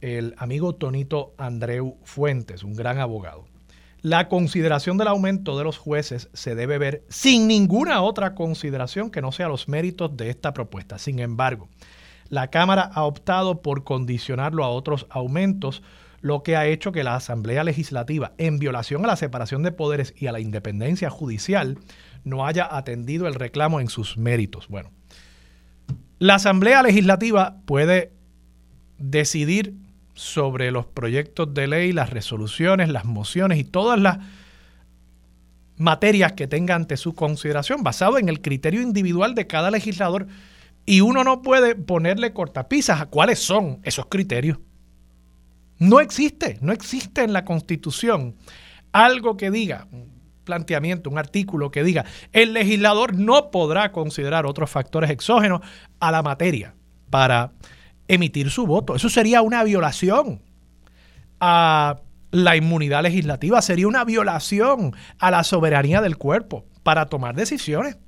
el 0.00 0.34
amigo 0.38 0.74
Tonito 0.74 1.34
Andreu 1.38 1.96
Fuentes, 2.04 2.62
un 2.62 2.74
gran 2.74 2.98
abogado. 2.98 3.46
La 4.00 4.28
consideración 4.28 4.96
del 4.96 5.08
aumento 5.08 5.58
de 5.58 5.64
los 5.64 5.76
jueces 5.76 6.28
se 6.32 6.54
debe 6.54 6.78
ver 6.78 7.04
sin 7.08 7.48
ninguna 7.48 8.00
otra 8.00 8.36
consideración 8.36 9.10
que 9.10 9.22
no 9.22 9.32
sea 9.32 9.48
los 9.48 9.68
méritos 9.68 10.16
de 10.16 10.30
esta 10.30 10.52
propuesta. 10.52 10.98
Sin 10.98 11.18
embargo, 11.18 11.68
la 12.28 12.48
Cámara 12.48 12.82
ha 12.94 13.04
optado 13.04 13.60
por 13.60 13.82
condicionarlo 13.82 14.64
a 14.64 14.68
otros 14.68 15.06
aumentos, 15.10 15.82
lo 16.20 16.42
que 16.42 16.56
ha 16.56 16.66
hecho 16.66 16.92
que 16.92 17.04
la 17.04 17.14
Asamblea 17.14 17.64
Legislativa, 17.64 18.32
en 18.38 18.58
violación 18.58 19.04
a 19.04 19.08
la 19.08 19.16
separación 19.16 19.62
de 19.62 19.72
poderes 19.72 20.14
y 20.16 20.26
a 20.26 20.32
la 20.32 20.40
independencia 20.40 21.10
judicial, 21.10 21.78
no 22.24 22.46
haya 22.46 22.68
atendido 22.76 23.28
el 23.28 23.34
reclamo 23.34 23.80
en 23.80 23.88
sus 23.88 24.18
méritos. 24.18 24.68
Bueno, 24.68 24.90
la 26.18 26.34
Asamblea 26.34 26.82
Legislativa 26.82 27.58
puede 27.64 28.12
decidir 28.98 29.74
sobre 30.14 30.72
los 30.72 30.86
proyectos 30.86 31.54
de 31.54 31.68
ley, 31.68 31.92
las 31.92 32.10
resoluciones, 32.10 32.88
las 32.88 33.04
mociones 33.04 33.58
y 33.58 33.64
todas 33.64 34.00
las 34.00 34.18
materias 35.76 36.32
que 36.32 36.48
tenga 36.48 36.74
ante 36.74 36.96
su 36.96 37.14
consideración, 37.14 37.84
basado 37.84 38.18
en 38.18 38.28
el 38.28 38.40
criterio 38.40 38.82
individual 38.82 39.36
de 39.36 39.46
cada 39.46 39.70
legislador. 39.70 40.26
Y 40.84 41.02
uno 41.02 41.22
no 41.22 41.42
puede 41.42 41.76
ponerle 41.76 42.32
cortapisas 42.32 43.00
a 43.00 43.06
cuáles 43.06 43.38
son 43.38 43.78
esos 43.84 44.06
criterios. 44.06 44.58
No 45.78 46.00
existe, 46.00 46.58
no 46.60 46.72
existe 46.72 47.22
en 47.22 47.32
la 47.32 47.44
Constitución 47.44 48.34
algo 48.92 49.36
que 49.36 49.50
diga, 49.50 49.86
un 49.92 50.10
planteamiento, 50.44 51.10
un 51.10 51.18
artículo 51.18 51.70
que 51.70 51.84
diga, 51.84 52.04
el 52.32 52.54
legislador 52.54 53.14
no 53.14 53.50
podrá 53.50 53.92
considerar 53.92 54.46
otros 54.46 54.70
factores 54.70 55.10
exógenos 55.10 55.60
a 56.00 56.10
la 56.10 56.22
materia 56.22 56.74
para 57.10 57.52
emitir 58.08 58.50
su 58.50 58.66
voto. 58.66 58.96
Eso 58.96 59.08
sería 59.08 59.42
una 59.42 59.62
violación 59.62 60.42
a 61.40 62.00
la 62.30 62.56
inmunidad 62.56 63.02
legislativa, 63.02 63.62
sería 63.62 63.88
una 63.88 64.04
violación 64.04 64.94
a 65.18 65.30
la 65.30 65.44
soberanía 65.44 66.00
del 66.00 66.16
cuerpo 66.16 66.64
para 66.82 67.06
tomar 67.06 67.34
decisiones. 67.34 67.98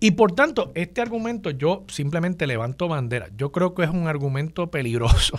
Y 0.00 0.12
por 0.12 0.32
tanto, 0.32 0.70
este 0.74 1.00
argumento 1.00 1.50
yo 1.50 1.84
simplemente 1.88 2.46
levanto 2.46 2.86
bandera. 2.86 3.28
Yo 3.36 3.50
creo 3.50 3.74
que 3.74 3.82
es 3.82 3.90
un 3.90 4.06
argumento 4.06 4.70
peligroso. 4.70 5.38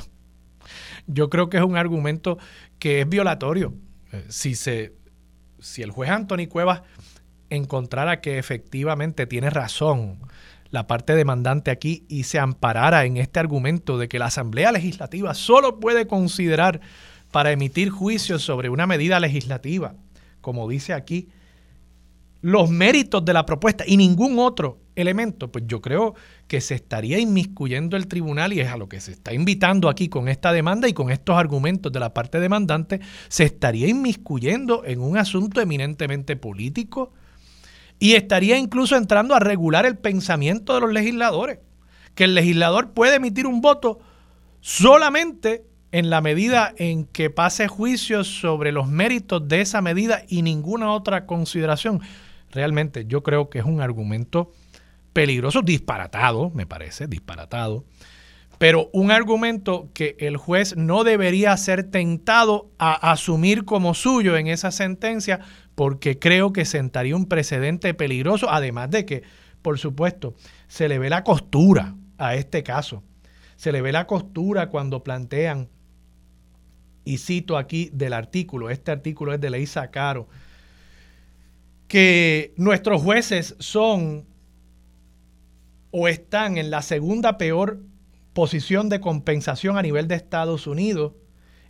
Yo 1.11 1.29
creo 1.29 1.49
que 1.49 1.57
es 1.57 1.63
un 1.63 1.75
argumento 1.75 2.37
que 2.77 3.01
es 3.01 3.09
violatorio. 3.09 3.73
Eh, 4.11 4.25
si, 4.29 4.55
se, 4.55 4.93
si 5.59 5.81
el 5.81 5.91
juez 5.91 6.09
Anthony 6.11 6.47
Cuevas 6.47 6.83
encontrara 7.49 8.21
que 8.21 8.37
efectivamente 8.37 9.25
tiene 9.25 9.49
razón 9.49 10.19
la 10.69 10.85
parte 10.85 11.15
demandante 11.15 11.71
aquí 11.71 12.05
y 12.07 12.23
se 12.23 12.37
amparara 12.37 13.05
en 13.05 13.17
este 13.17 13.39
argumento 13.39 13.97
de 13.97 14.07
que 14.07 14.19
la 14.19 14.27
Asamblea 14.27 14.71
Legislativa 14.71 15.33
solo 15.33 15.79
puede 15.79 16.05
considerar 16.05 16.79
para 17.31 17.51
emitir 17.51 17.89
juicios 17.89 18.43
sobre 18.43 18.69
una 18.69 18.85
medida 18.85 19.19
legislativa, 19.19 19.95
como 20.41 20.69
dice 20.69 20.93
aquí, 20.93 21.29
los 22.41 22.69
méritos 22.69 23.25
de 23.25 23.33
la 23.33 23.45
propuesta 23.45 23.83
y 23.85 23.97
ningún 23.97 24.37
otro 24.39 24.77
elemento, 24.99 25.51
pues 25.51 25.65
yo 25.67 25.81
creo 25.81 26.15
que 26.47 26.61
se 26.61 26.75
estaría 26.75 27.19
inmiscuyendo 27.19 27.97
el 27.97 28.07
tribunal 28.07 28.53
y 28.53 28.59
es 28.59 28.69
a 28.69 28.77
lo 28.77 28.89
que 28.89 28.99
se 28.99 29.11
está 29.11 29.33
invitando 29.33 29.89
aquí 29.89 30.09
con 30.09 30.27
esta 30.27 30.51
demanda 30.51 30.87
y 30.87 30.93
con 30.93 31.11
estos 31.11 31.37
argumentos 31.37 31.91
de 31.91 31.99
la 31.99 32.13
parte 32.13 32.39
demandante, 32.39 32.99
se 33.27 33.43
estaría 33.43 33.87
inmiscuyendo 33.87 34.83
en 34.85 35.01
un 35.01 35.17
asunto 35.17 35.61
eminentemente 35.61 36.35
político, 36.35 37.13
y 37.99 38.13
estaría 38.13 38.57
incluso 38.57 38.95
entrando 38.95 39.35
a 39.35 39.39
regular 39.39 39.85
el 39.85 39.97
pensamiento 39.97 40.73
de 40.73 40.81
los 40.81 40.93
legisladores, 40.93 41.59
que 42.15 42.23
el 42.23 42.33
legislador 42.33 42.93
puede 42.93 43.15
emitir 43.15 43.45
un 43.45 43.61
voto 43.61 43.99
solamente 44.61 45.65
en 45.91 46.09
la 46.09 46.21
medida 46.21 46.73
en 46.77 47.05
que 47.05 47.29
pase 47.29 47.67
juicio 47.67 48.23
sobre 48.23 48.71
los 48.71 48.87
méritos 48.87 49.47
de 49.47 49.61
esa 49.61 49.81
medida 49.81 50.23
y 50.27 50.43
ninguna 50.43 50.91
otra 50.93 51.25
consideración. 51.25 52.01
Realmente 52.51 53.05
yo 53.05 53.21
creo 53.21 53.49
que 53.49 53.59
es 53.59 53.65
un 53.65 53.81
argumento 53.81 54.51
peligroso, 55.13 55.61
disparatado, 55.61 56.51
me 56.51 56.65
parece, 56.65 57.07
disparatado, 57.07 57.85
pero 58.59 58.89
un 58.91 59.09
argumento 59.09 59.89
que 59.93 60.17
el 60.19 60.35
juez 60.35 60.75
no 60.75 61.05
debería 61.05 61.55
ser 61.55 61.83
tentado 61.85 62.69
a 62.77 63.11
asumir 63.11 63.63
como 63.63 63.93
suyo 63.93 64.35
en 64.37 64.47
esa 64.47 64.71
sentencia 64.71 65.39
porque 65.75 66.19
creo 66.19 66.51
que 66.51 66.65
sentaría 66.65 67.15
un 67.15 67.25
precedente 67.25 67.93
peligroso, 67.93 68.49
además 68.49 68.91
de 68.91 69.05
que, 69.05 69.23
por 69.61 69.79
supuesto, 69.79 70.35
se 70.67 70.89
le 70.89 70.99
ve 70.99 71.09
la 71.09 71.23
costura 71.23 71.95
a 72.17 72.35
este 72.35 72.63
caso. 72.63 73.01
Se 73.55 73.71
le 73.71 73.81
ve 73.81 73.93
la 73.93 74.05
costura 74.05 74.69
cuando 74.69 75.05
plantean, 75.05 75.69
y 77.05 77.17
cito 77.17 77.57
aquí 77.57 77.89
del 77.93 78.11
artículo, 78.11 78.69
este 78.69 78.91
artículo 78.91 79.33
es 79.33 79.39
de 79.39 79.49
Leisa 79.49 79.89
Caro, 79.89 80.27
que 81.87 82.53
nuestros 82.57 83.01
jueces 83.01 83.55
son 83.59 84.28
o 85.91 86.07
están 86.07 86.57
en 86.57 86.69
la 86.69 86.81
segunda 86.81 87.37
peor 87.37 87.79
posición 88.33 88.89
de 88.89 88.99
compensación 88.99 89.77
a 89.77 89.81
nivel 89.81 90.07
de 90.07 90.15
Estados 90.15 90.67
Unidos 90.67 91.13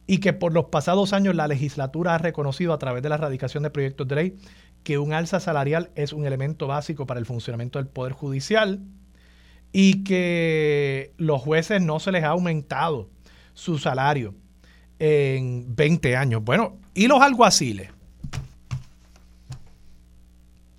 y 0.08 0.20
que 0.20 0.34
por 0.34 0.54
los 0.54 0.66
pasados 0.66 1.14
años 1.14 1.36
la 1.36 1.48
legislatura 1.48 2.16
ha 2.16 2.18
reconocido 2.18 2.74
a 2.74 2.80
través 2.80 3.04
de 3.04 3.10
la 3.10 3.16
erradicación 3.16 3.64
de 3.64 3.70
proyectos 3.70 4.08
de 4.08 4.16
ley 4.16 4.36
que 4.84 4.98
un 4.98 5.14
alza 5.14 5.40
salarial 5.40 5.92
es 5.96 6.14
un 6.14 6.26
elemento 6.26 6.68
básico 6.68 7.06
para 7.06 7.20
el 7.20 7.26
funcionamiento 7.26 7.80
del 7.80 7.88
Poder 7.88 8.14
Judicial 8.14 8.82
y 9.72 10.04
que 10.04 11.14
los 11.18 11.42
jueces 11.42 11.82
no 11.82 12.00
se 12.00 12.12
les 12.12 12.24
ha 12.24 12.30
aumentado 12.30 13.10
su 13.54 13.78
salario 13.78 14.34
en 14.98 15.76
20 15.76 16.16
años. 16.16 16.44
Bueno, 16.44 16.78
¿y 16.94 17.08
los 17.08 17.22
alguaciles? 17.22 17.90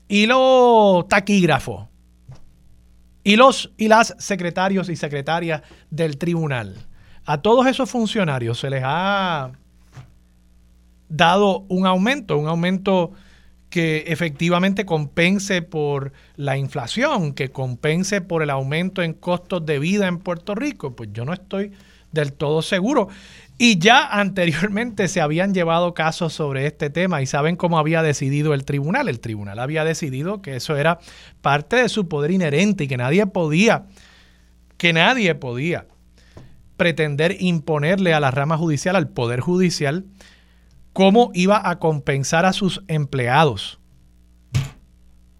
¿Y 0.08 0.26
los 0.26 1.06
taquígrafos? 1.08 1.89
¿Y, 3.22 3.36
los, 3.36 3.70
y 3.76 3.88
las 3.88 4.14
secretarios 4.18 4.88
y 4.88 4.96
secretarias 4.96 5.62
del 5.90 6.16
tribunal? 6.16 6.74
A 7.24 7.38
todos 7.42 7.66
esos 7.66 7.90
funcionarios 7.90 8.58
se 8.58 8.70
les 8.70 8.82
ha 8.84 9.52
dado 11.08 11.64
un 11.68 11.86
aumento, 11.86 12.38
un 12.38 12.48
aumento 12.48 13.12
que 13.68 14.04
efectivamente 14.08 14.84
compense 14.84 15.62
por 15.62 16.12
la 16.36 16.56
inflación, 16.56 17.34
que 17.34 17.50
compense 17.50 18.20
por 18.20 18.42
el 18.42 18.50
aumento 18.50 19.02
en 19.02 19.12
costos 19.12 19.64
de 19.64 19.78
vida 19.78 20.08
en 20.08 20.18
Puerto 20.18 20.54
Rico, 20.54 20.96
pues 20.96 21.10
yo 21.12 21.24
no 21.24 21.32
estoy 21.32 21.72
del 22.10 22.32
todo 22.32 22.62
seguro. 22.62 23.08
Y 23.62 23.78
ya 23.78 24.06
anteriormente 24.06 25.06
se 25.06 25.20
habían 25.20 25.52
llevado 25.52 25.92
casos 25.92 26.32
sobre 26.32 26.64
este 26.64 26.88
tema 26.88 27.20
y 27.20 27.26
saben 27.26 27.56
cómo 27.56 27.78
había 27.78 28.02
decidido 28.02 28.54
el 28.54 28.64
tribunal. 28.64 29.06
El 29.06 29.20
tribunal 29.20 29.58
había 29.58 29.84
decidido 29.84 30.40
que 30.40 30.56
eso 30.56 30.78
era 30.78 30.98
parte 31.42 31.76
de 31.76 31.90
su 31.90 32.08
poder 32.08 32.30
inherente 32.30 32.84
y 32.84 32.88
que 32.88 32.96
nadie 32.96 33.26
podía, 33.26 33.84
que 34.78 34.94
nadie 34.94 35.34
podía 35.34 35.86
pretender 36.78 37.36
imponerle 37.38 38.14
a 38.14 38.20
la 38.20 38.30
rama 38.30 38.56
judicial, 38.56 38.96
al 38.96 39.10
Poder 39.10 39.40
Judicial, 39.40 40.06
cómo 40.94 41.30
iba 41.34 41.68
a 41.68 41.78
compensar 41.78 42.46
a 42.46 42.54
sus 42.54 42.82
empleados. 42.88 43.78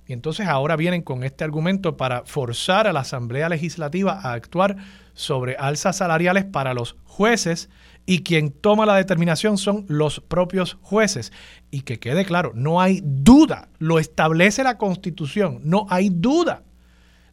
Y 0.07 0.13
entonces 0.13 0.47
ahora 0.47 0.77
vienen 0.77 1.01
con 1.01 1.25
este 1.25 1.43
argumento 1.43 1.97
para 1.97 2.25
forzar 2.27 2.87
a 2.87 2.93
la 2.93 3.01
Asamblea 3.01 3.49
Legislativa 3.49 4.21
a 4.21 4.35
actuar 4.35 4.77
sobre 5.15 5.57
alzas 5.57 5.97
salariales 5.97 6.45
para 6.45 6.75
los 6.75 6.97
jueces 7.05 7.71
y 8.11 8.25
quien 8.25 8.51
toma 8.51 8.87
la 8.87 8.97
determinación 8.97 9.57
son 9.57 9.85
los 9.87 10.19
propios 10.19 10.79
jueces. 10.81 11.33
Y 11.71 11.83
que 11.83 12.01
quede 12.01 12.25
claro, 12.25 12.51
no 12.57 12.81
hay 12.81 13.01
duda, 13.05 13.69
lo 13.79 14.01
establece 14.01 14.65
la 14.65 14.79
Constitución, 14.79 15.61
no 15.63 15.87
hay 15.91 16.11
duda 16.11 16.65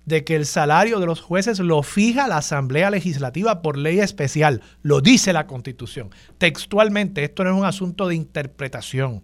de 0.06 0.24
que 0.24 0.36
el 0.36 0.46
salario 0.46 1.00
de 1.00 1.08
los 1.08 1.20
jueces 1.20 1.58
lo 1.58 1.82
fija 1.82 2.28
la 2.28 2.38
Asamblea 2.38 2.92
Legislativa 2.92 3.64
por 3.64 3.76
ley 3.76 4.02
especial. 4.02 4.62
Lo 4.84 5.02
dice 5.02 5.34
la 5.34 5.48
Constitución. 5.48 6.12
Textualmente, 6.38 7.24
esto 7.24 7.44
no 7.44 7.50
es 7.50 7.58
un 7.58 7.66
asunto 7.66 8.08
de 8.08 8.14
interpretación. 8.14 9.24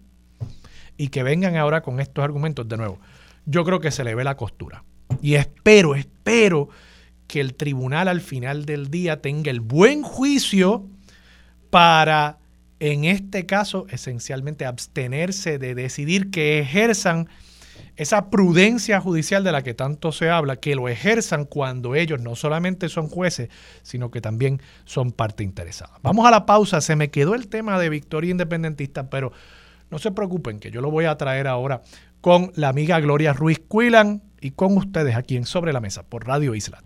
Y 0.96 1.10
que 1.10 1.22
vengan 1.22 1.54
ahora 1.54 1.82
con 1.82 2.00
estos 2.00 2.24
argumentos 2.24 2.68
de 2.68 2.78
nuevo. 2.78 2.98
Yo 3.46 3.62
creo 3.62 3.78
que 3.78 3.92
se 3.92 4.02
le 4.02 4.16
ve 4.16 4.24
la 4.24 4.36
costura. 4.36 4.82
Y 5.22 5.34
espero, 5.36 5.94
espero 5.94 6.68
que 7.28 7.40
el 7.40 7.54
tribunal 7.54 8.08
al 8.08 8.22
final 8.22 8.64
del 8.64 8.90
día 8.90 9.22
tenga 9.22 9.52
el 9.52 9.60
buen 9.60 10.02
juicio 10.02 10.88
para, 11.74 12.38
en 12.78 13.04
este 13.04 13.46
caso, 13.46 13.86
esencialmente 13.90 14.64
abstenerse 14.64 15.58
de 15.58 15.74
decidir 15.74 16.30
que 16.30 16.60
ejerzan 16.60 17.28
esa 17.96 18.30
prudencia 18.30 19.00
judicial 19.00 19.42
de 19.42 19.50
la 19.50 19.64
que 19.64 19.74
tanto 19.74 20.12
se 20.12 20.30
habla, 20.30 20.54
que 20.54 20.76
lo 20.76 20.88
ejerzan 20.88 21.46
cuando 21.46 21.96
ellos 21.96 22.20
no 22.20 22.36
solamente 22.36 22.88
son 22.88 23.08
jueces, 23.08 23.48
sino 23.82 24.12
que 24.12 24.20
también 24.20 24.62
son 24.84 25.10
parte 25.10 25.42
interesada. 25.42 25.98
Vamos 26.00 26.24
a 26.28 26.30
la 26.30 26.46
pausa, 26.46 26.80
se 26.80 26.94
me 26.94 27.10
quedó 27.10 27.34
el 27.34 27.48
tema 27.48 27.76
de 27.80 27.88
victoria 27.88 28.30
independentista, 28.30 29.10
pero 29.10 29.32
no 29.90 29.98
se 29.98 30.12
preocupen 30.12 30.60
que 30.60 30.70
yo 30.70 30.80
lo 30.80 30.92
voy 30.92 31.06
a 31.06 31.16
traer 31.16 31.48
ahora 31.48 31.82
con 32.20 32.52
la 32.54 32.68
amiga 32.68 33.00
Gloria 33.00 33.32
Ruiz 33.32 33.60
Cuilan 33.66 34.22
y 34.44 34.50
con 34.50 34.76
ustedes 34.76 35.16
aquí 35.16 35.38
en 35.38 35.46
Sobre 35.46 35.72
la 35.72 35.80
Mesa 35.80 36.02
por 36.02 36.26
Radio 36.26 36.54
Isla. 36.54 36.82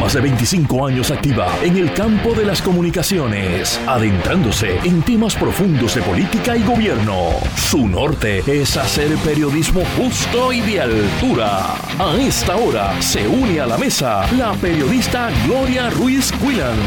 Más 0.00 0.14
de 0.14 0.22
25 0.22 0.86
años 0.86 1.10
activa 1.10 1.54
en 1.62 1.76
el 1.76 1.92
campo 1.92 2.32
de 2.32 2.46
las 2.46 2.62
comunicaciones, 2.62 3.78
adentrándose 3.86 4.78
en 4.78 5.02
temas 5.02 5.34
profundos 5.34 5.94
de 5.94 6.02
política 6.02 6.56
y 6.56 6.64
gobierno. 6.64 7.32
Su 7.56 7.86
norte 7.86 8.42
es 8.46 8.78
hacer 8.78 9.14
periodismo 9.18 9.82
justo 9.98 10.50
y 10.50 10.62
de 10.62 10.80
altura. 10.80 11.74
A 11.98 12.16
esta 12.18 12.56
hora 12.56 13.00
se 13.02 13.28
une 13.28 13.60
a 13.60 13.66
la 13.66 13.76
mesa 13.76 14.26
la 14.32 14.54
periodista 14.54 15.30
Gloria 15.46 15.90
Ruiz 15.90 16.32
Quillan. 16.32 16.78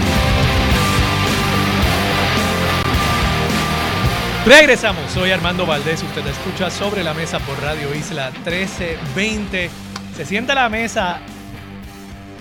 Regresamos, 4.47 5.11
soy 5.11 5.29
Armando 5.29 5.65
Valdés, 5.65 6.01
usted 6.01 6.25
escucha 6.25 6.71
sobre 6.71 7.03
la 7.03 7.13
mesa 7.13 7.37
por 7.39 7.61
Radio 7.61 7.93
Isla 7.93 8.31
1320 8.31 9.86
se 10.17 10.25
sienta 10.25 10.53
a 10.53 10.55
la 10.55 10.69
mesa 10.69 11.19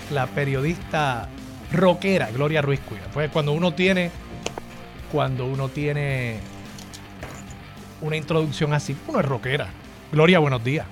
la 0.09 0.25
periodista 0.25 1.29
rockera 1.71 2.31
Gloria 2.31 2.59
Ruiz 2.63 2.79
Cuya. 2.79 3.03
Pues 3.13 3.29
cuando 3.29 3.53
uno 3.53 3.75
tiene, 3.75 4.09
cuando 5.11 5.45
uno 5.45 5.69
tiene 5.69 6.39
una 8.01 8.15
introducción 8.15 8.73
así, 8.73 8.97
uno 9.07 9.19
es 9.19 9.27
rockera. 9.27 9.67
Gloria, 10.11 10.39
buenos 10.39 10.63
días. 10.63 10.87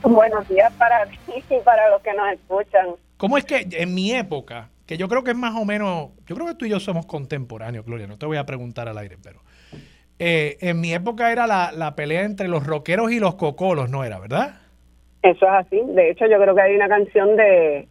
Buenos 0.00 0.48
días 0.48 0.72
para 0.78 1.04
ti 1.26 1.44
y 1.50 1.60
para 1.62 1.90
los 1.90 2.00
que 2.00 2.14
nos 2.14 2.32
escuchan. 2.32 2.86
¿Cómo 3.18 3.36
es 3.36 3.44
que 3.44 3.68
en 3.70 3.92
mi 3.92 4.12
época, 4.12 4.70
que 4.86 4.96
yo 4.96 5.10
creo 5.10 5.22
que 5.22 5.32
es 5.32 5.36
más 5.36 5.54
o 5.54 5.66
menos, 5.66 6.12
yo 6.26 6.34
creo 6.34 6.46
que 6.46 6.54
tú 6.54 6.64
y 6.64 6.70
yo 6.70 6.80
somos 6.80 7.04
contemporáneos, 7.04 7.84
Gloria, 7.84 8.06
no 8.06 8.16
te 8.16 8.24
voy 8.24 8.38
a 8.38 8.46
preguntar 8.46 8.88
al 8.88 8.96
aire, 8.96 9.18
pero 9.22 9.42
eh, 10.18 10.56
en 10.62 10.80
mi 10.80 10.94
época 10.94 11.30
era 11.30 11.46
la, 11.46 11.72
la 11.72 11.94
pelea 11.94 12.22
entre 12.22 12.48
los 12.48 12.64
rockeros 12.64 13.12
y 13.12 13.20
los 13.20 13.34
cocolos, 13.34 13.90
¿no 13.90 14.02
era, 14.02 14.18
verdad? 14.18 14.60
Eso 15.26 15.44
es 15.46 15.52
así. 15.52 15.80
De 15.88 16.10
hecho, 16.10 16.26
yo 16.26 16.38
creo 16.38 16.54
que 16.54 16.62
hay 16.62 16.76
una 16.76 16.88
canción 16.88 17.36
de, 17.36 17.88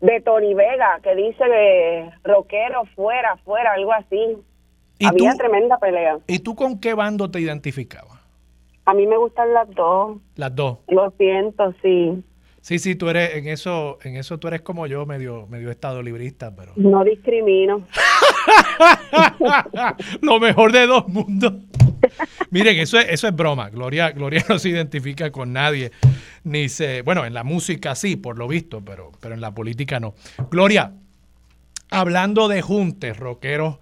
de 0.00 0.20
Tony 0.22 0.54
Vega 0.54 0.98
que 1.02 1.14
dice 1.14 1.44
de 1.44 2.10
rockero 2.24 2.84
fuera, 2.94 3.36
fuera, 3.44 3.72
algo 3.72 3.92
así. 3.92 4.38
Había 5.04 5.34
tremenda 5.34 5.76
pelea. 5.78 6.18
¿Y 6.26 6.38
tú 6.38 6.54
con 6.54 6.80
qué 6.80 6.94
bando 6.94 7.30
te 7.30 7.40
identificabas? 7.40 8.18
A 8.86 8.94
mí 8.94 9.06
me 9.06 9.16
gustan 9.18 9.52
las 9.52 9.68
dos. 9.74 10.18
Las 10.36 10.54
dos. 10.54 10.78
Lo 10.88 11.10
siento, 11.12 11.74
sí. 11.82 12.22
Sí, 12.64 12.78
sí, 12.78 12.94
tú 12.94 13.10
eres 13.10 13.36
en 13.36 13.46
eso, 13.46 13.98
en 14.04 14.16
eso 14.16 14.38
tú 14.38 14.48
eres 14.48 14.62
como 14.62 14.86
yo, 14.86 15.04
medio, 15.04 15.46
medio 15.48 15.70
estado 15.70 16.02
librista, 16.02 16.56
pero. 16.56 16.72
No 16.76 17.04
discrimino. 17.04 17.86
Lo 20.22 20.40
mejor 20.40 20.72
de 20.72 20.86
dos 20.86 21.06
mundos. 21.08 21.52
Miren, 22.50 22.78
eso 22.78 22.98
es, 22.98 23.06
eso 23.10 23.28
es 23.28 23.36
broma. 23.36 23.68
Gloria, 23.68 24.12
Gloria 24.12 24.42
no 24.48 24.58
se 24.58 24.70
identifica 24.70 25.30
con 25.30 25.52
nadie. 25.52 25.92
Ni 26.44 26.70
se. 26.70 27.02
Bueno, 27.02 27.26
en 27.26 27.34
la 27.34 27.44
música 27.44 27.94
sí, 27.94 28.16
por 28.16 28.38
lo 28.38 28.48
visto, 28.48 28.82
pero, 28.82 29.12
pero 29.20 29.34
en 29.34 29.42
la 29.42 29.54
política 29.54 30.00
no. 30.00 30.14
Gloria, 30.50 30.94
hablando 31.90 32.48
de 32.48 32.62
juntes, 32.62 33.18
rockeros 33.18 33.76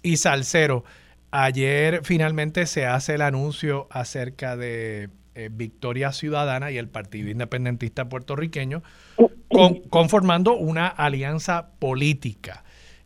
y 0.00 0.16
salseros, 0.16 0.84
ayer 1.32 2.02
finalmente 2.04 2.66
se 2.66 2.86
hace 2.86 3.16
el 3.16 3.22
anuncio 3.22 3.88
acerca 3.90 4.56
de 4.56 5.08
eh, 5.38 5.50
Victoria 5.52 6.10
Ciudadana 6.10 6.72
y 6.72 6.78
el 6.78 6.88
Partido 6.88 7.30
Independentista 7.30 8.08
Puertorriqueño 8.08 8.82
conformando 9.88 10.56
una 10.56 10.88
alianza 10.88 11.68
política. 11.78 12.64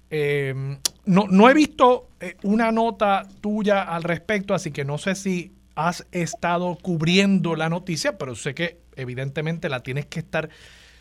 Em, 0.09 0.79
no, 1.05 1.27
no, 1.29 1.51
he 1.51 1.53
visto 1.53 2.09
eh, 2.21 2.37
una 2.43 2.73
nota 2.73 3.29
tuya 3.43 3.83
al 3.83 4.03
respecto, 4.03 4.55
así 4.55 4.71
que 4.71 4.83
no 4.83 4.97
sé 4.97 5.15
si 5.15 5.53
has 5.75 6.07
estado 6.11 6.79
cubriendo 6.81 7.55
la 7.55 7.69
noticia, 7.69 8.17
pero 8.17 8.35
sé 8.35 8.55
que 8.55 8.79
evidentemente 8.97 9.69
la 9.69 9.83
tienes 9.83 10.07
que 10.07 10.21
estar 10.21 10.49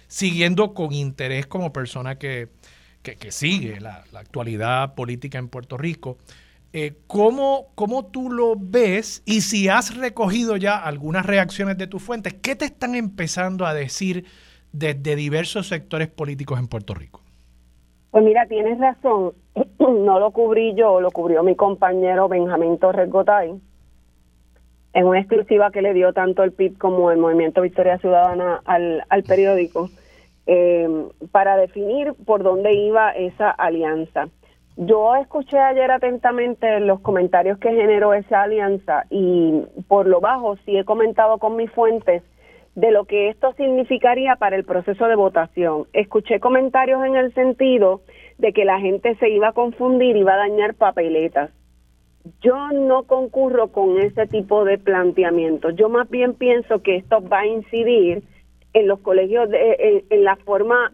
siguiendo 0.08 0.74
con 0.74 0.92
interés 0.92 1.48
como 1.48 1.72
persona 1.72 2.18
que, 2.18 2.50
sigue 3.30 3.80
la, 3.80 4.04
actualidad 4.16 4.96
política 4.96 5.40
en 5.40 5.48
Puerto 5.48 5.78
Rico. 5.78 6.18
Eh, 6.74 6.94
¿cómo, 7.08 7.68
¿Cómo 7.76 8.06
tú 8.06 8.32
lo 8.32 8.56
ves? 8.58 9.24
Y 9.26 9.42
si 9.42 9.68
has 9.68 9.98
recogido 9.98 10.56
ya 10.56 10.78
algunas 10.78 11.26
reacciones 11.26 11.78
de 11.78 11.88
tus 11.88 12.02
fuentes, 12.02 12.34
¿qué 12.36 12.56
te 12.56 12.66
están 12.66 12.96
empezando 12.96 13.66
a 13.66 13.74
decir 13.74 14.26
desde 14.72 15.16
diversos 15.16 15.68
sectores 15.68 16.08
políticos 16.08 16.60
en 16.60 16.68
Puerto 16.68 16.94
Rico? 16.94 17.22
Pues 18.12 18.24
mira, 18.24 18.46
tienes 18.48 18.80
razón. 18.80 19.34
No 19.82 20.20
lo 20.20 20.32
cubrí 20.32 20.74
yo, 20.76 21.02
lo 21.02 21.12
cubrió 21.12 21.44
mi 21.44 21.56
compañero 21.56 22.30
Benjamín 22.30 22.78
Torres 22.78 23.10
Gotay 23.10 23.60
en 24.94 25.06
una 25.06 25.20
exclusiva 25.20 25.72
que 25.72 25.82
le 25.82 25.94
dio 25.94 26.14
tanto 26.14 26.44
el 26.44 26.52
PIB 26.52 26.78
como 26.78 27.12
el 27.12 27.18
Movimiento 27.18 27.62
Victoria 27.62 27.98
Ciudadana 27.98 28.62
al, 28.66 29.24
periódico 29.28 29.90
eh, 30.48 30.88
para 31.32 31.56
definir 31.58 32.14
por 32.26 32.44
dónde 32.44 32.74
iba 32.74 33.12
esa 33.12 33.50
alianza. 33.50 34.28
Yo 34.78 35.16
escuché 35.16 35.60
ayer 35.60 35.92
atentamente 35.92 36.80
los 36.80 37.02
comentarios 37.02 37.60
que 37.60 37.70
generó 37.70 38.14
esa 38.14 38.44
alianza 38.44 39.06
y 39.10 39.62
por 39.88 40.08
lo 40.08 40.22
bajo 40.22 40.56
sí 40.66 40.78
he 40.78 40.86
comentado 40.86 41.38
con 41.38 41.56
mis 41.56 41.70
fuentes 41.72 42.24
de 42.76 42.92
lo 42.92 43.06
que 43.06 43.30
esto 43.30 43.54
significaría 43.54 44.38
para 44.38 44.56
el 44.56 44.64
proceso 44.64 45.08
de 45.08 45.16
votación. 45.16 45.88
Escuché 45.94 46.40
comentarios 46.40 47.04
en 47.06 47.16
el 47.16 47.34
sentido 47.34 48.02
de 48.38 48.54
que 48.54 48.66
la 48.66 48.80
gente 48.80 49.16
se 49.16 49.30
iba 49.30 49.50
a 49.50 49.54
confundir 49.54 50.16
y 50.16 50.22
iba 50.22 50.34
a 50.34 50.48
dañar 50.48 50.76
papeletas. 50.76 51.52
Yo 52.42 52.70
no 52.72 53.04
concurro 53.04 53.72
con 53.72 54.00
ese 54.00 54.28
tipo 54.28 54.64
de 54.64 54.78
planteamiento. 54.78 55.72
Yo 55.72 55.90
más 55.90 56.10
bien 56.10 56.34
pienso 56.34 56.82
que 56.82 56.98
esto 56.98 57.22
va 57.28 57.40
a 57.40 57.48
incidir 57.48 58.24
en 58.74 58.88
los 58.88 59.00
colegios 59.00 59.50
de, 59.50 60.06
en, 60.10 60.24
la 60.24 60.36
forma 60.38 60.94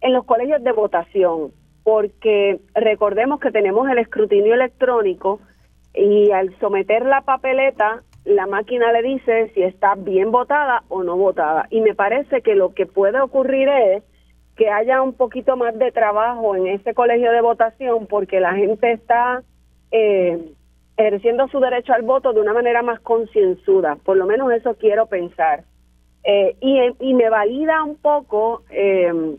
en 0.00 0.12
los 0.12 0.24
colegios 0.24 0.62
de 0.62 0.72
votación, 0.72 1.52
porque 1.86 2.58
recordemos 2.74 3.38
que 3.38 3.52
tenemos 3.52 3.88
el 3.88 3.98
escrutinio 3.98 4.54
electrónico 4.54 5.38
y 5.94 6.32
al 6.32 6.52
someter 6.58 7.06
la 7.06 7.20
papeleta 7.20 8.02
la 8.24 8.48
máquina 8.48 8.90
le 8.90 9.02
dice 9.02 9.52
si 9.54 9.62
está 9.62 9.94
bien 9.94 10.32
votada 10.32 10.82
o 10.88 11.04
no 11.04 11.16
votada. 11.16 11.68
Y 11.70 11.82
me 11.82 11.94
parece 11.94 12.42
que 12.42 12.56
lo 12.56 12.74
que 12.74 12.86
puede 12.86 13.20
ocurrir 13.20 13.68
es 13.68 14.02
que 14.56 14.68
haya 14.68 15.00
un 15.00 15.12
poquito 15.12 15.56
más 15.56 15.78
de 15.78 15.92
trabajo 15.92 16.56
en 16.56 16.66
ese 16.66 16.92
colegio 16.92 17.30
de 17.30 17.40
votación 17.40 18.08
porque 18.08 18.40
la 18.40 18.54
gente 18.54 18.90
está 18.90 19.44
eh, 19.92 20.44
ejerciendo 20.96 21.46
su 21.46 21.60
derecho 21.60 21.92
al 21.92 22.02
voto 22.02 22.32
de 22.32 22.40
una 22.40 22.52
manera 22.52 22.82
más 22.82 22.98
concienzuda. 22.98 23.94
Por 24.04 24.16
lo 24.16 24.26
menos 24.26 24.50
eso 24.50 24.74
quiero 24.74 25.06
pensar. 25.06 25.62
Eh, 26.24 26.56
y, 26.98 27.14
me 27.14 27.30
valida 27.30 27.84
un 27.84 27.94
poco 27.94 28.64
eh, 28.70 29.36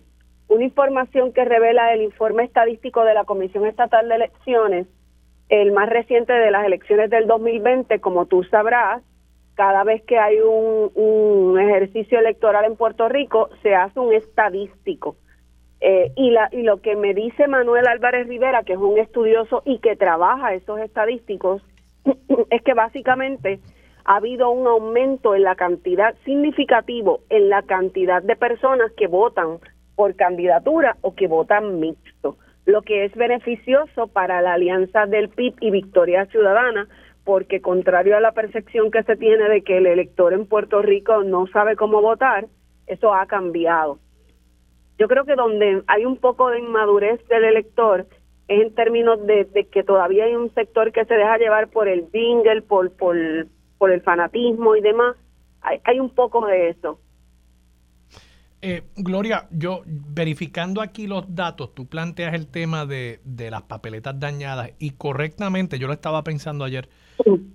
una 0.48 0.64
información 0.64 1.34
que 1.34 1.46
revela 1.46 1.94
el 1.94 2.02
informe 2.02 2.44
estadístico 2.44 3.04
de 3.04 3.14
la 3.14 3.26
Comisión 3.26 3.66
Estatal 3.66 4.08
de 4.08 4.16
Elecciones 4.16 4.88
el 5.50 5.72
más 5.72 5.90
reciente 5.90 6.34
de 6.34 6.52
las 6.52 6.66
elecciones 6.66 7.10
del 7.10 7.28
2020, 7.28 8.00
como 8.00 8.26
tú 8.26 8.44
sabrás, 8.46 9.02
cada 9.56 9.84
vez 9.84 10.04
que 10.04 10.20
hay 10.20 10.40
un, 10.40 11.58
ejercicio 11.60 12.20
electoral 12.20 12.66
en 12.66 12.76
Puerto 12.76 13.10
Rico, 13.10 13.50
se 13.64 13.74
hace 13.74 14.00
un 14.00 14.14
estadístico. 14.14 15.16
Eh, 15.80 16.12
y, 16.16 16.32
la, 16.32 16.50
y 16.52 16.64
lo 16.64 16.82
que 16.82 16.96
me 16.96 17.14
dice 17.14 17.48
Manuel 17.48 17.88
Álvarez 17.88 18.28
Rivera, 18.28 18.64
que 18.64 18.74
es 18.74 18.80
un 18.80 18.98
estudioso 18.98 19.62
y 19.66 19.80
que 19.80 19.96
trabaja 19.96 20.54
esos 20.54 20.80
estadísticos, 20.80 21.64
es 22.50 22.62
que 22.64 22.74
básicamente 22.74 23.60
ha 24.06 24.18
habido 24.18 24.50
un 24.50 24.68
aumento 24.68 25.36
en 25.36 25.44
la 25.44 25.56
cantidad 25.56 26.16
significativo 26.24 27.22
en 27.30 27.50
la 27.50 27.62
cantidad 27.64 28.24
de 28.24 28.36
personas 28.36 28.92
que 28.94 29.08
votan 29.08 29.60
por 29.98 30.16
candidatura 30.16 30.96
o 31.02 31.14
que 31.14 31.28
votan 31.28 31.82
mixto 31.82 32.38
lo 32.68 32.82
que 32.82 33.06
es 33.06 33.16
beneficioso 33.16 34.08
para 34.08 34.42
la 34.42 34.54
alianza 34.54 35.06
del 35.06 35.30
PIB 35.30 35.56
y 35.62 35.72
Victoria 35.72 36.26
Ciudadana, 36.26 36.90
porque 37.24 37.62
contrario 37.62 38.18
a 38.18 38.20
la 38.20 38.34
percepción 38.34 38.92
que 38.92 39.04
se 39.04 39.16
tiene 39.16 39.48
de 39.48 39.62
que 39.62 39.78
el 39.78 39.86
elector 39.86 40.34
en 40.34 40.46
Puerto 40.46 40.82
Rico 40.82 41.24
no 41.24 41.48
sabe 41.48 41.78
cómo 41.78 42.02
votar, 42.02 42.46
eso 42.86 43.14
ha 43.14 43.26
cambiado. 43.26 44.00
Yo 45.00 45.08
creo 45.08 45.24
que 45.24 45.36
donde 45.36 45.82
hay 45.88 46.06
un 46.06 46.18
poco 46.18 46.50
de 46.50 46.60
inmadurez 46.60 47.26
del 47.30 47.46
elector 47.46 48.06
es 48.50 48.62
en 48.62 48.76
términos 48.76 49.26
de, 49.26 49.48
que 49.72 49.84
todavía 49.84 50.26
hay 50.26 50.36
un 50.36 50.54
sector 50.54 50.92
que 50.92 51.06
se 51.06 51.14
deja 51.14 51.38
llevar 51.38 51.70
por 51.70 51.88
el 51.88 52.10
jingle, 52.12 52.64
por, 52.64 52.92
por, 52.98 53.16
por 53.78 53.92
el 53.92 54.02
fanatismo 54.02 54.76
y 54.76 54.82
demás. 54.82 55.16
Hay, 55.62 55.80
hay 55.86 56.02
un 56.02 56.10
poco 56.10 56.46
de 56.46 56.70
eso. 56.70 57.00
Eh, 58.62 58.84
Gloria, 58.96 59.48
yo 59.52 59.84
verificando 59.86 60.82
aquí 60.82 61.06
los 61.06 61.36
datos, 61.36 61.76
tú 61.76 61.86
planteas 61.86 62.34
el 62.34 62.48
tema 62.48 62.88
de, 62.88 63.20
las 63.52 63.62
papeletas 63.63 64.20
dañadas 64.20 64.72
y 64.80 64.91
correctamente, 64.91 65.78
yo 65.78 65.86
lo 65.86 65.93
estaba 65.93 66.24
pensando 66.24 66.65
ayer, 66.65 66.89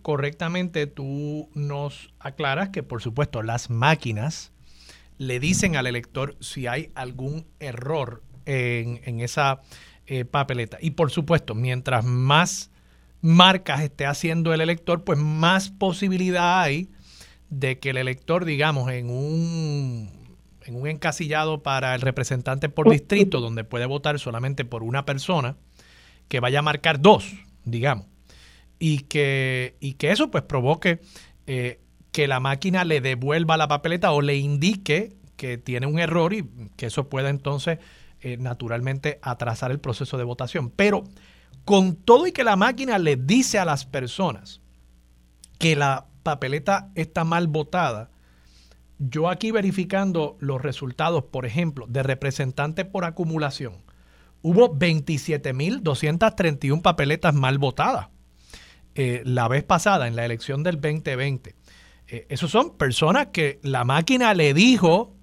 correctamente 0.02 0.86
tú 0.86 1.48
nos 1.54 2.12
aclaras 2.20 2.68
que 2.68 2.84
por 2.84 3.02
supuesto 3.02 3.42
las 3.42 3.68
máquinas 3.68 4.52
le 5.18 5.40
dicen 5.40 5.74
al 5.76 5.88
elector 5.88 6.36
si 6.40 6.68
hay 6.68 6.90
algún 6.94 7.46
error 7.58 8.22
en, 8.44 9.20
esa 9.20 9.60
eh, 10.06 10.24
papeleta. 10.24 10.78
Y 10.80 10.92
por 10.92 11.10
supuesto, 11.10 11.54
mientras 11.54 12.04
más 12.04 12.70
marcas 13.20 13.82
esté 13.82 14.06
haciendo 14.06 14.54
el 14.54 14.60
elector, 14.60 15.02
pues 15.02 15.18
más 15.18 15.70
posibilidad 15.70 16.60
hay 16.60 16.90
de 17.50 17.78
que 17.78 17.90
el 17.90 17.96
elector, 17.96 18.44
digamos, 18.44 18.90
en 18.90 19.10
un 19.10 20.21
en 20.66 20.76
un 20.76 20.86
encasillado 20.86 21.62
para 21.62 21.94
el 21.94 22.00
representante 22.00 22.68
por 22.68 22.90
distrito, 22.90 23.40
donde 23.40 23.64
puede 23.64 23.86
votar 23.86 24.18
solamente 24.18 24.64
por 24.64 24.82
una 24.82 25.04
persona, 25.04 25.56
que 26.28 26.40
vaya 26.40 26.60
a 26.60 26.62
marcar 26.62 27.00
dos, 27.00 27.32
digamos, 27.64 28.06
y 28.78 29.00
que, 29.00 29.76
y 29.80 29.94
que 29.94 30.10
eso 30.10 30.30
pues 30.30 30.44
provoque 30.44 31.00
eh, 31.46 31.80
que 32.10 32.28
la 32.28 32.40
máquina 32.40 32.84
le 32.84 33.00
devuelva 33.00 33.56
la 33.56 33.68
papeleta 33.68 34.12
o 34.12 34.20
le 34.20 34.36
indique 34.36 35.16
que 35.36 35.58
tiene 35.58 35.86
un 35.86 35.98
error 35.98 36.32
y 36.32 36.46
que 36.76 36.86
eso 36.86 37.08
pueda 37.08 37.30
entonces 37.30 37.78
eh, 38.20 38.36
naturalmente 38.36 39.18
atrasar 39.22 39.70
el 39.72 39.80
proceso 39.80 40.16
de 40.18 40.24
votación. 40.24 40.70
Pero 40.70 41.04
con 41.64 41.96
todo 41.96 42.26
y 42.26 42.32
que 42.32 42.44
la 42.44 42.56
máquina 42.56 42.98
le 42.98 43.16
dice 43.16 43.58
a 43.58 43.64
las 43.64 43.84
personas 43.84 44.60
que 45.58 45.74
la 45.74 46.06
papeleta 46.22 46.90
está 46.94 47.24
mal 47.24 47.48
votada, 47.48 48.11
yo 49.08 49.28
aquí 49.28 49.50
verificando 49.50 50.36
los 50.38 50.62
resultados, 50.62 51.24
por 51.24 51.44
ejemplo, 51.44 51.86
de 51.88 52.04
representantes 52.04 52.86
por 52.86 53.04
acumulación, 53.04 53.82
hubo 54.42 54.72
27.231 54.76 56.82
papeletas 56.82 57.34
mal 57.34 57.58
votadas 57.58 58.10
eh, 58.94 59.22
la 59.24 59.48
vez 59.48 59.64
pasada 59.64 60.06
en 60.06 60.14
la 60.14 60.24
elección 60.24 60.62
del 60.62 60.80
2020. 60.80 61.56
Eh, 62.08 62.26
esos 62.28 62.50
son 62.50 62.76
personas 62.76 63.28
que 63.32 63.58
la 63.62 63.84
máquina 63.84 64.34
le 64.34 64.52
dijo, 64.54 65.16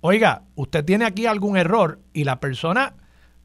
oiga, 0.00 0.42
usted 0.54 0.84
tiene 0.84 1.06
aquí 1.06 1.24
algún 1.26 1.56
error 1.56 2.00
y 2.12 2.24
la 2.24 2.40
persona 2.40 2.94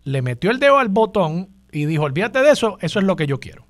le 0.04 0.22
metió 0.22 0.52
el 0.52 0.60
dedo 0.60 0.78
al 0.80 0.90
botón 0.90 1.50
y 1.72 1.86
dijo, 1.86 2.04
olvídate 2.04 2.42
de 2.42 2.52
eso, 2.52 2.78
eso 2.82 3.00
es 3.00 3.06
lo 3.06 3.16
que 3.16 3.28
yo 3.28 3.40
quiero. 3.40 3.66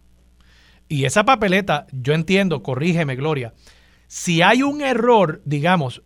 Y 0.88 1.06
esa 1.06 1.24
papeleta, 1.24 1.86
yo 1.92 2.14
entiendo, 2.14 2.64
corrígeme 2.64 3.16
Gloria, 3.16 3.54
si 4.10 4.42
hay 4.42 4.64
un 4.64 4.82
error, 4.82 5.40
digamos, 5.46 6.02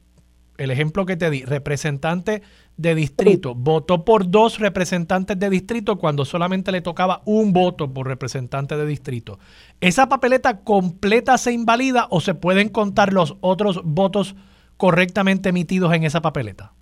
el 0.58 0.72
ejemplo 0.72 1.06
que 1.06 1.16
te 1.16 1.30
di, 1.30 1.46
representante 1.46 2.42
de 2.76 2.96
distrito, 2.96 3.56
votó 3.56 4.04
por 4.04 4.30
dos 4.30 4.60
representantes 4.60 5.40
de 5.40 5.50
distrito 5.50 5.98
cuando 5.98 6.26
solamente 6.26 6.74
le 6.74 6.82
tocaba 6.82 7.22
un 7.24 7.54
voto 7.54 7.94
por 7.94 8.08
representante 8.08 8.76
de 8.76 8.86
distrito. 8.86 9.40
¿Esa 9.80 10.10
papeleta 10.10 10.66
completa 10.66 11.38
se 11.38 11.54
invalida 11.54 12.08
o 12.10 12.20
se 12.20 12.36
pueden 12.36 12.68
contar 12.68 13.14
los 13.14 13.38
otros 13.40 13.82
votos 13.86 14.36
correctamente 14.76 15.48
emitidos 15.48 15.94
en 15.94 16.04
esa 16.04 16.22
papeleta? 16.22 16.74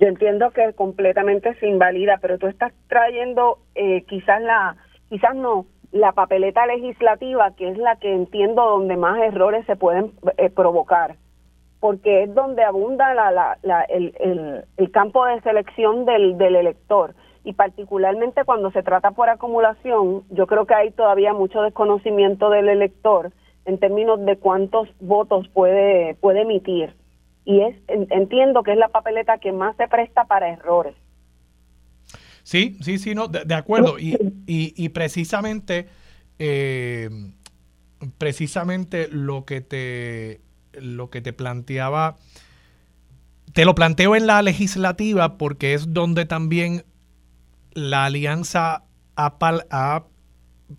Yo 0.00 0.08
entiendo 0.08 0.50
que 0.50 0.72
completamente 0.72 1.54
se 1.60 1.68
invalida, 1.68 2.18
pero 2.20 2.38
tú 2.38 2.48
estás 2.48 2.72
trayendo 2.88 3.60
eh, 3.76 4.02
quizás 4.08 4.42
la, 4.42 4.76
quizás 5.10 5.36
no, 5.36 5.66
la 5.92 6.12
papeleta 6.12 6.66
legislativa, 6.66 7.50
que 7.52 7.68
es 7.68 7.78
la 7.78 7.96
que 7.96 8.12
entiendo 8.12 8.64
donde 8.64 8.96
más 8.96 9.20
errores 9.20 9.66
se 9.66 9.76
pueden 9.76 10.12
eh, 10.36 10.50
provocar, 10.50 11.16
porque 11.80 12.24
es 12.24 12.34
donde 12.34 12.62
abunda 12.62 13.14
la, 13.14 13.56
la, 13.62 13.82
el, 13.82 14.64
el, 14.76 14.90
campo 14.92 15.24
de 15.26 15.40
selección 15.40 16.04
del, 16.04 16.38
del 16.38 16.56
elector. 16.56 17.14
Y 17.42 17.54
particularmente 17.54 18.44
cuando 18.44 18.70
se 18.70 18.82
trata 18.82 19.12
por 19.12 19.30
acumulación, 19.30 20.24
yo 20.30 20.46
creo 20.46 20.66
que 20.66 20.74
hay 20.74 20.90
todavía 20.90 21.32
mucho 21.32 21.62
desconocimiento 21.62 22.50
del 22.50 22.68
elector 22.68 23.32
en 23.64 23.78
términos 23.78 24.24
de 24.24 24.36
cuántos 24.36 24.88
votos 25.00 25.48
puede, 25.48 26.14
puede 26.16 26.42
emitir. 26.42 26.94
Y 27.44 27.62
es 27.62 27.76
entiendo 27.88 28.62
que 28.62 28.72
es 28.72 28.78
la 28.78 28.88
papeleta 28.88 29.38
que 29.38 29.52
más 29.52 29.74
se 29.76 29.88
presta 29.88 30.24
para 30.24 30.50
errores. 30.50 30.94
Sí, 32.50 32.76
sí, 32.80 32.98
sí, 32.98 33.14
no, 33.14 33.28
de, 33.28 33.54
acuerdo. 33.54 33.96
Y, 33.96 34.16
y, 34.44 34.88
precisamente, 34.88 35.86
eh, 36.40 37.08
precisamente 38.18 39.06
lo 39.06 39.44
que 39.44 39.60
te, 39.60 40.40
lo 40.72 41.10
que 41.10 41.20
te 41.20 41.32
planteaba 41.32 42.16
te 43.52 43.64
lo 43.64 43.76
planteo 43.76 44.16
en 44.16 44.26
la 44.26 44.42
legislativa 44.42 45.38
porque 45.38 45.74
es 45.74 45.94
donde 45.94 46.24
también 46.24 46.84
la 47.72 48.06
alianza 48.06 48.82
ha, 49.14 50.04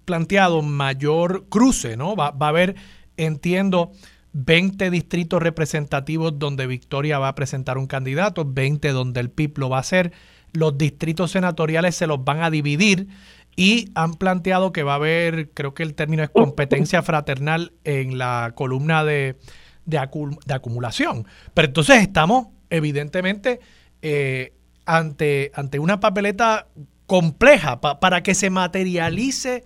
planteado 0.04 0.62
mayor 0.64 1.46
cruce, 1.48 1.96
¿no? 1.96 2.18
Va, 2.18 2.32
va, 2.32 2.48
a 2.48 2.50
haber, 2.50 2.76
entiendo, 3.16 3.94
20 4.34 4.90
distritos 4.90 5.42
representativos 5.42 6.38
donde 6.38 6.68
Victoria 6.68 7.18
va 7.18 7.30
a 7.30 7.36
presentar 7.36 7.78
un 7.78 7.88
candidato, 7.88 8.44
20 8.44 8.90
donde 8.90 9.22
el 9.22 9.30
PIB 9.30 9.58
lo 9.58 9.70
va 9.70 9.78
a 9.78 9.82
hacer. 9.82 10.12
Los 10.54 10.78
distritos 10.78 11.32
senatoriales 11.32 11.96
se 11.96 12.08
los 12.08 12.24
van 12.24 12.44
a 12.44 12.50
dividir 12.50 13.08
y 13.56 13.92
han 13.96 14.14
planteado 14.14 14.72
que 14.72 14.84
va 14.84 14.94
a 14.94 14.96
haber, 14.96 15.50
creo 15.52 15.74
que 15.74 15.84
el 15.84 15.94
término 15.94 16.24
es 16.24 16.30
competencia 16.30 17.02
fraternal 17.04 17.74
en 17.84 18.18
la 18.18 18.54
columna 18.56 19.04
de, 19.04 19.38
de, 19.86 19.98
acumulación. 19.98 21.28
Pero 21.54 21.68
entonces 21.68 22.02
estamos 22.02 22.48
evidentemente 22.70 23.60
eh, 24.02 24.54
ante, 24.86 25.52
ante 25.54 25.80
una 25.80 26.00
papeleta 26.00 26.68
compleja 27.06 27.82
para 27.82 28.24
que 28.24 28.34
se 28.34 28.50
materialice 28.50 29.66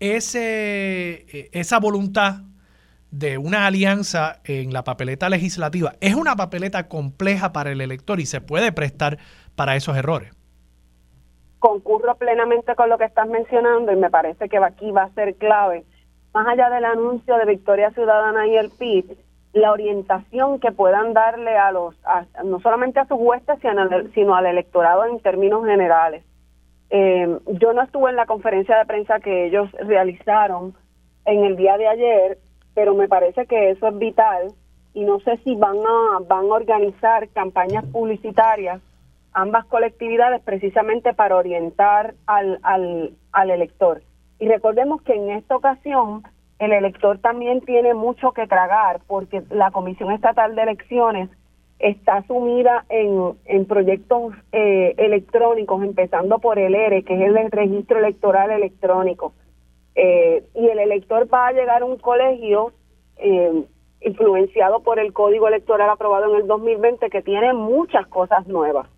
ese, 0.00 1.26
e, 1.28 1.50
esa 1.52 1.78
voluntad 1.78 2.42
de 3.12 3.38
una 3.38 3.66
alianza 3.66 4.40
en 4.44 4.72
la 4.72 4.84
papeleta 4.84 5.28
legislativa. 5.28 5.94
Es 6.00 6.14
una 6.14 6.34
papeleta 6.34 6.88
compleja 6.88 7.52
para 7.52 7.70
el 7.70 7.80
elector 7.80 8.18
y 8.20 8.26
se 8.26 8.40
puede 8.40 8.72
prestar 8.72 9.18
para 9.56 9.76
esos 9.76 9.96
errores. 9.96 10.30
Concurro 11.58 12.16
plenamente 12.16 12.74
con 12.74 12.88
lo 12.88 12.98
que 12.98 13.04
estás 13.04 13.28
mencionando 13.28 13.92
y 13.92 13.96
me 13.96 14.10
parece 14.10 14.48
que 14.48 14.58
aquí 14.58 14.90
va 14.90 15.04
a 15.04 15.14
ser 15.14 15.36
clave, 15.36 15.84
más 16.34 16.46
allá 16.48 16.70
del 16.70 16.84
anuncio 16.84 17.36
de 17.36 17.44
Victoria 17.44 17.90
Ciudadana 17.90 18.46
y 18.46 18.56
el 18.56 18.70
PIB, 18.70 19.16
la 19.52 19.70
orientación 19.72 20.60
que 20.60 20.72
puedan 20.72 21.12
darle 21.12 21.56
a 21.56 21.70
los, 21.72 21.94
no 22.44 22.58
solamente 22.60 23.00
a 23.00 23.06
sus 23.06 23.18
huestes, 23.20 23.58
sino 24.14 24.34
al 24.34 24.46
electorado 24.46 25.04
en 25.04 25.20
términos 25.20 25.64
generales. 25.66 26.24
Eh, 26.90 27.38
yo 27.46 27.72
no 27.72 27.82
estuve 27.82 28.10
en 28.10 28.16
la 28.16 28.26
conferencia 28.26 28.76
de 28.78 28.86
prensa 28.86 29.20
que 29.20 29.46
ellos 29.46 29.70
realizaron 29.72 30.74
en 31.24 31.44
el 31.44 31.56
día 31.56 31.76
de 31.76 31.88
ayer, 31.88 32.38
pero 32.74 32.94
me 32.94 33.08
parece 33.08 33.46
que 33.46 33.70
eso 33.70 33.88
es 33.88 33.98
vital 33.98 34.52
y 34.94 35.04
no 35.04 35.20
sé 35.20 35.38
si 35.38 35.54
van 35.54 35.78
a, 35.78 36.18
van 36.26 36.44
a 36.46 36.54
organizar 36.54 37.28
campañas 37.28 37.84
publicitarias 37.86 38.80
ambas 39.32 39.64
colectividades 39.66 40.42
precisamente 40.42 41.14
para 41.14 41.36
orientar 41.36 42.14
al, 42.26 42.58
al, 42.62 43.14
al 43.32 43.50
elector. 43.50 44.02
Y 44.38 44.48
recordemos 44.48 45.02
que 45.02 45.14
en 45.14 45.30
esta 45.30 45.56
ocasión 45.56 46.22
el 46.58 46.72
elector 46.72 47.18
también 47.18 47.60
tiene 47.60 47.94
mucho 47.94 48.32
que 48.32 48.46
tragar 48.46 49.00
porque 49.06 49.42
la 49.50 49.70
Comisión 49.70 50.12
Estatal 50.12 50.54
de 50.54 50.62
Elecciones 50.62 51.30
está 51.78 52.24
sumida 52.26 52.84
en, 52.88 53.32
en 53.44 53.66
proyectos 53.66 54.34
eh, 54.52 54.94
electrónicos, 54.96 55.82
empezando 55.82 56.38
por 56.38 56.58
el 56.58 56.74
ERE, 56.74 57.02
que 57.02 57.14
es 57.14 57.20
el 57.20 57.50
registro 57.50 57.98
electoral 57.98 58.50
electrónico. 58.50 59.32
Eh, 59.94 60.44
y 60.54 60.68
el 60.68 60.78
elector 60.78 61.28
va 61.32 61.48
a 61.48 61.52
llegar 61.52 61.82
a 61.82 61.84
un 61.84 61.98
colegio 61.98 62.72
eh, 63.16 63.64
influenciado 64.00 64.80
por 64.80 64.98
el 64.98 65.12
código 65.12 65.48
electoral 65.48 65.90
aprobado 65.90 66.32
en 66.32 66.42
el 66.42 66.46
2020 66.46 67.10
que 67.10 67.22
tiene 67.22 67.52
muchas 67.52 68.06
cosas 68.06 68.46
nuevas. 68.46 68.88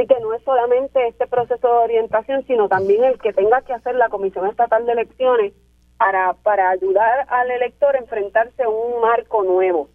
Así 0.00 0.06
que 0.06 0.18
no 0.22 0.32
es 0.32 0.42
solamente 0.44 1.08
este 1.08 1.26
proceso 1.26 1.68
de 1.68 1.74
orientación, 1.74 2.42
sino 2.46 2.70
también 2.70 3.04
el 3.04 3.18
que 3.18 3.34
tenga 3.34 3.60
que 3.60 3.74
hacer 3.74 3.94
la 3.96 4.08
Comisión 4.08 4.46
Estatal 4.46 4.86
de 4.86 4.92
Elecciones 4.92 5.52
para, 5.98 6.32
para 6.42 6.70
ayudar 6.70 7.26
al 7.28 7.50
elector 7.50 7.94
a 7.94 7.98
enfrentarse 7.98 8.62
a 8.62 8.68
un 8.70 9.02
marco 9.02 9.42
nuevo. 9.44 9.90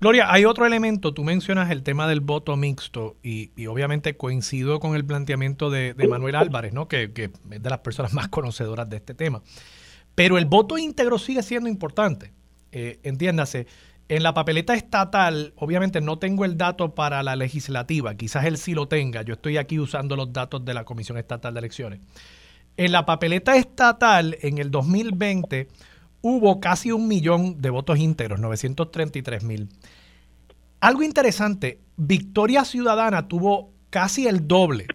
Gloria, 0.00 0.32
hay 0.32 0.46
otro 0.46 0.64
elemento, 0.64 1.12
tú 1.12 1.24
mencionas 1.24 1.70
el 1.70 1.82
tema 1.82 2.08
del 2.08 2.20
voto 2.20 2.56
mixto 2.56 3.16
y, 3.22 3.50
obviamente 3.66 4.16
coincido 4.16 4.80
con 4.80 4.96
el 4.96 5.04
planteamiento 5.04 5.68
de, 5.68 5.94
Manuel 6.08 6.34
Álvarez, 6.34 6.72
¿no? 6.72 6.88
Que, 6.88 7.12
es 7.14 7.62
de 7.62 7.70
las 7.70 7.80
personas 7.80 8.14
más 8.14 8.28
conocedoras 8.28 8.88
de 8.88 8.96
este 8.96 9.12
tema. 9.12 9.42
Pero 10.14 10.38
el 10.38 10.46
voto 10.46 10.78
íntegro 10.78 11.18
sigue 11.18 11.42
siendo 11.42 11.68
importante, 11.68 12.32
eh, 12.72 12.98
entiéndase. 13.02 13.66
En 14.08 14.22
la 14.22 14.34
papeleta 14.34 14.74
estatal, 14.74 15.54
obviamente 15.56 16.00
no 16.00 16.18
tengo 16.18 16.44
el 16.44 16.58
dato 16.58 16.94
para 16.94 17.22
la 17.22 17.36
legislativa, 17.36 18.14
quizás 18.14 18.44
él 18.44 18.58
sí 18.58 18.74
lo 18.74 18.86
tenga, 18.86 19.22
yo 19.22 19.34
estoy 19.34 19.56
aquí 19.56 19.78
usando 19.78 20.14
los 20.14 20.32
datos 20.32 20.64
de 20.64 20.74
la 20.74 20.84
Comisión 20.84 21.16
Estatal 21.16 21.54
de 21.54 21.60
Elecciones. 21.60 22.00
En 22.76 22.92
la 22.92 23.06
papeleta 23.06 23.56
estatal, 23.56 24.36
en 24.42 24.58
el 24.58 24.70
2020, 24.70 25.68
hubo 26.20 26.60
casi 26.60 26.90
un 26.92 27.08
millón 27.08 27.60
de 27.62 27.70
votos 27.70 27.98
íntegros, 27.98 28.40
933 28.40 29.44
mil. 29.44 29.68
Algo 30.80 31.02
interesante, 31.02 31.80
Victoria 31.96 32.64
Ciudadana 32.64 33.26
tuvo 33.26 33.72
casi 33.90 34.26
el 34.26 34.46
doble 34.46 34.86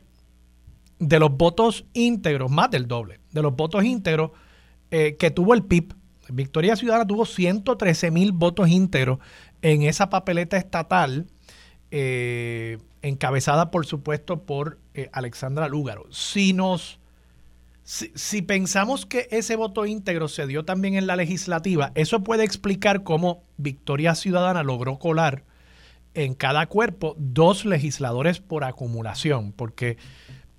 de 0.99 1.19
los 1.19 1.35
votos 1.35 1.85
íntegros, 1.93 2.51
más 2.51 2.69
del 2.69 2.87
doble, 2.87 3.21
de 3.31 3.41
los 3.41 3.55
votos 3.55 3.83
íntegros 3.83 4.31
eh, 4.91 5.15
que 5.17 5.31
tuvo 5.31 5.53
el 5.53 5.63
PIB. 5.63 5.93
Victoria 6.31 6.75
Ciudadana 6.75 7.07
tuvo 7.07 7.25
113 7.25 8.11
mil 8.11 8.31
votos 8.31 8.69
íntegros 8.69 9.19
en 9.61 9.83
esa 9.83 10.09
papeleta 10.09 10.57
estatal, 10.57 11.27
eh, 11.91 12.77
encabezada 13.01 13.71
por 13.71 13.85
supuesto 13.85 14.43
por 14.43 14.79
eh, 14.93 15.09
Alexandra 15.13 15.67
Lúgaro. 15.67 16.05
Si 16.11 16.53
nos 16.53 16.99
si, 17.83 18.43
pensamos 18.43 19.07
que 19.07 19.27
ese 19.31 19.55
voto 19.55 19.87
íntegro 19.87 20.27
se 20.27 20.45
dio 20.45 20.63
también 20.63 20.93
en 20.93 21.07
la 21.07 21.15
legislativa, 21.15 21.91
eso 21.95 22.23
puede 22.23 22.43
explicar 22.43 23.01
cómo 23.01 23.41
Victoria 23.57 24.13
Ciudadana 24.13 24.61
logró 24.61 24.99
colar 24.99 25.43
en 26.13 26.35
cada 26.35 26.67
cuerpo 26.67 27.15
dos 27.17 27.65
legisladores 27.65 28.41
por 28.41 28.63
acumulación, 28.63 29.53
porque 29.53 29.97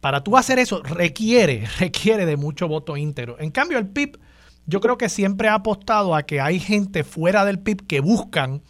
para 0.00 0.24
tú 0.24 0.36
hacer 0.36 0.58
eso 0.58 0.82
requiere, 0.82 1.68
requiere 1.78 2.26
de 2.26 2.36
mucho 2.36 2.66
voto 2.66 2.96
íntegro. 2.96 3.38
En 3.38 3.52
cambio, 3.52 3.78
el 3.78 3.86
PIB, 3.86 4.18
yo 4.66 4.80
creo 4.80 4.98
que 4.98 5.08
siempre 5.08 5.48
ha 5.48 5.54
apostado 5.54 6.14
a 6.14 6.22
que 6.22 6.40
hay 6.40 6.60
gente 6.60 7.04
fuera 7.04 7.44
del 7.44 7.58
PIB 7.58 7.86
que 7.86 8.00
buscan 8.00 8.62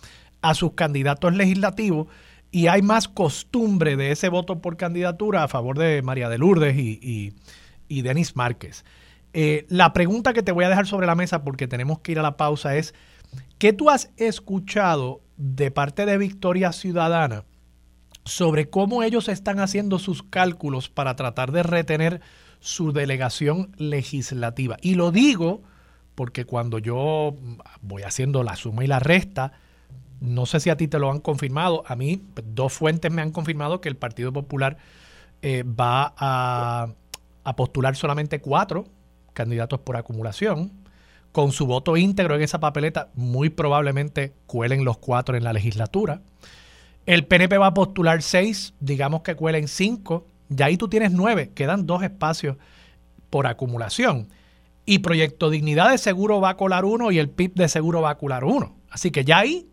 a 0.43 0.55
sus 0.55 0.73
candidatos 0.73 1.35
legislativos 1.35 2.09
y 2.51 2.67
hay 2.67 2.83
más 2.83 3.09
costumbre 3.09 3.97
de 3.97 4.11
ese 4.11 4.29
voto 4.29 4.61
por 4.61 4.77
candidatura 4.77 5.45
a 5.45 5.49
favor 5.49 5.79
de 5.79 6.03
María 6.03 6.29
de 6.29 6.39
Lourdes 6.39 6.77
y 6.77 7.35
y 7.91 8.01
Denis 8.01 8.37
Márquez. 8.37 8.87
Eh, 9.35 9.67
la 9.69 9.93
pregunta 9.93 10.33
que 10.33 10.43
te 10.43 10.53
voy 10.53 10.65
a 10.65 10.71
dejar 10.71 10.87
sobre 10.87 11.07
la 11.07 11.15
mesa 11.15 11.45
porque 11.45 11.69
tenemos 11.69 11.99
que 11.99 12.13
ir 12.13 12.19
a 12.19 12.23
la 12.23 12.39
pausa 12.39 12.77
es, 12.77 12.95
¿qué 13.59 13.75
tú 13.75 13.91
has 13.91 14.11
escuchado 14.17 15.21
de 15.37 15.71
parte 15.71 16.07
de 16.07 16.17
Victoria 16.17 16.73
Ciudadana 16.73 17.45
sobre 18.25 18.71
cómo 18.71 19.03
ellos 19.03 19.29
están 19.29 19.61
haciendo 19.61 19.99
sus 19.99 20.23
cálculos 20.23 20.89
para 20.89 21.17
tratar 21.17 21.53
de 21.53 21.63
retener 21.63 22.21
su 22.61 22.93
delegación 22.93 23.75
legislativa? 23.77 24.77
Y 24.81 24.95
lo 24.95 25.11
digo 25.11 25.63
porque 26.21 26.45
cuando 26.45 26.79
yo 26.79 27.35
voy 27.81 28.03
haciendo 28.03 28.43
la 28.43 28.55
suma 28.55 28.85
y 28.85 28.87
la 28.87 28.99
resta, 28.99 29.53
no 30.21 30.45
sé 30.45 30.61
si 30.61 30.69
a 30.69 30.77
ti 30.77 30.87
te 30.87 30.99
lo 30.99 31.11
han 31.11 31.21
confirmado, 31.21 31.83
a 31.87 31.97
mí 31.97 32.21
dos 32.45 32.75
fuentes 32.75 33.11
me 33.11 33.23
han 33.23 33.31
confirmado 33.31 33.81
que 33.81 33.89
el 33.89 33.97
Partido 33.97 34.31
Popular 34.31 34.77
eh, 35.41 35.63
va 35.63 36.13
a 36.19 36.89
a 37.45 37.57
postular 37.57 37.97
solamente 37.97 38.41
cuatro 38.41 38.87
candidatos 39.33 39.81
por 39.81 39.97
acumulación. 39.97 40.73
Con 41.33 41.53
su 41.53 41.67
voto 41.67 41.97
íntegro 41.97 42.35
en 42.35 42.43
esa 42.43 42.59
papeleta, 42.59 43.09
muy 43.15 43.51
probablemente 43.51 44.33
cuelen 44.47 44.85
los 44.85 44.99
cuatro 44.99 45.37
en 45.37 45.45
la 45.45 45.53
legislatura. 45.53 46.23
El 47.07 47.25
PNP 47.25 47.57
va 47.57 47.69
a 47.69 47.75
postular 47.75 48.21
seis, 48.23 48.75
digamos 48.81 49.23
que 49.23 49.37
cuelen 49.37 49.69
cinco. 49.69 50.27
Ya 50.49 50.67
ahí 50.67 50.77
tú 50.77 50.89
tienes 50.89 51.13
nueve, 51.13 51.53
quedan 51.55 51.87
dos 51.87 52.03
espacios 52.03 52.57
por 53.31 53.47
acumulación. 53.47 54.29
Y 54.91 54.99
Proyecto 54.99 55.51
Dignidad 55.51 55.93
de 55.93 55.99
seguro 55.99 56.41
va 56.41 56.49
a 56.49 56.57
colar 56.57 56.85
uno 56.85 57.13
y 57.13 57.21
el 57.21 57.31
PIB 57.31 57.55
de 57.55 57.69
seguro 57.69 58.03
va 58.03 58.11
a 58.11 58.19
colar 58.19 58.43
uno. 58.43 58.75
Así 58.91 59.13
que 59.13 59.25
ya 59.25 59.39
ahí 59.39 59.69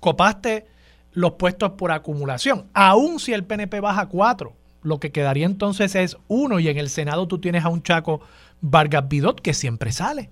copaste 0.00 0.64
los 1.12 1.32
puestos 1.32 1.72
por 1.72 1.92
acumulación. 1.92 2.66
Aún 2.72 3.20
si 3.20 3.34
el 3.34 3.44
PNP 3.44 3.80
baja 3.80 4.06
cuatro 4.06 4.56
lo 4.80 5.00
que 5.00 5.12
quedaría 5.12 5.44
entonces 5.44 5.94
es 5.94 6.16
uno 6.28 6.60
y 6.60 6.68
en 6.68 6.78
el 6.78 6.88
Senado 6.88 7.28
tú 7.28 7.38
tienes 7.42 7.62
a 7.62 7.68
un 7.68 7.82
Chaco 7.82 8.22
Vargas 8.62 9.06
Bidot 9.06 9.42
que 9.42 9.52
siempre 9.52 9.92
sale. 9.92 10.30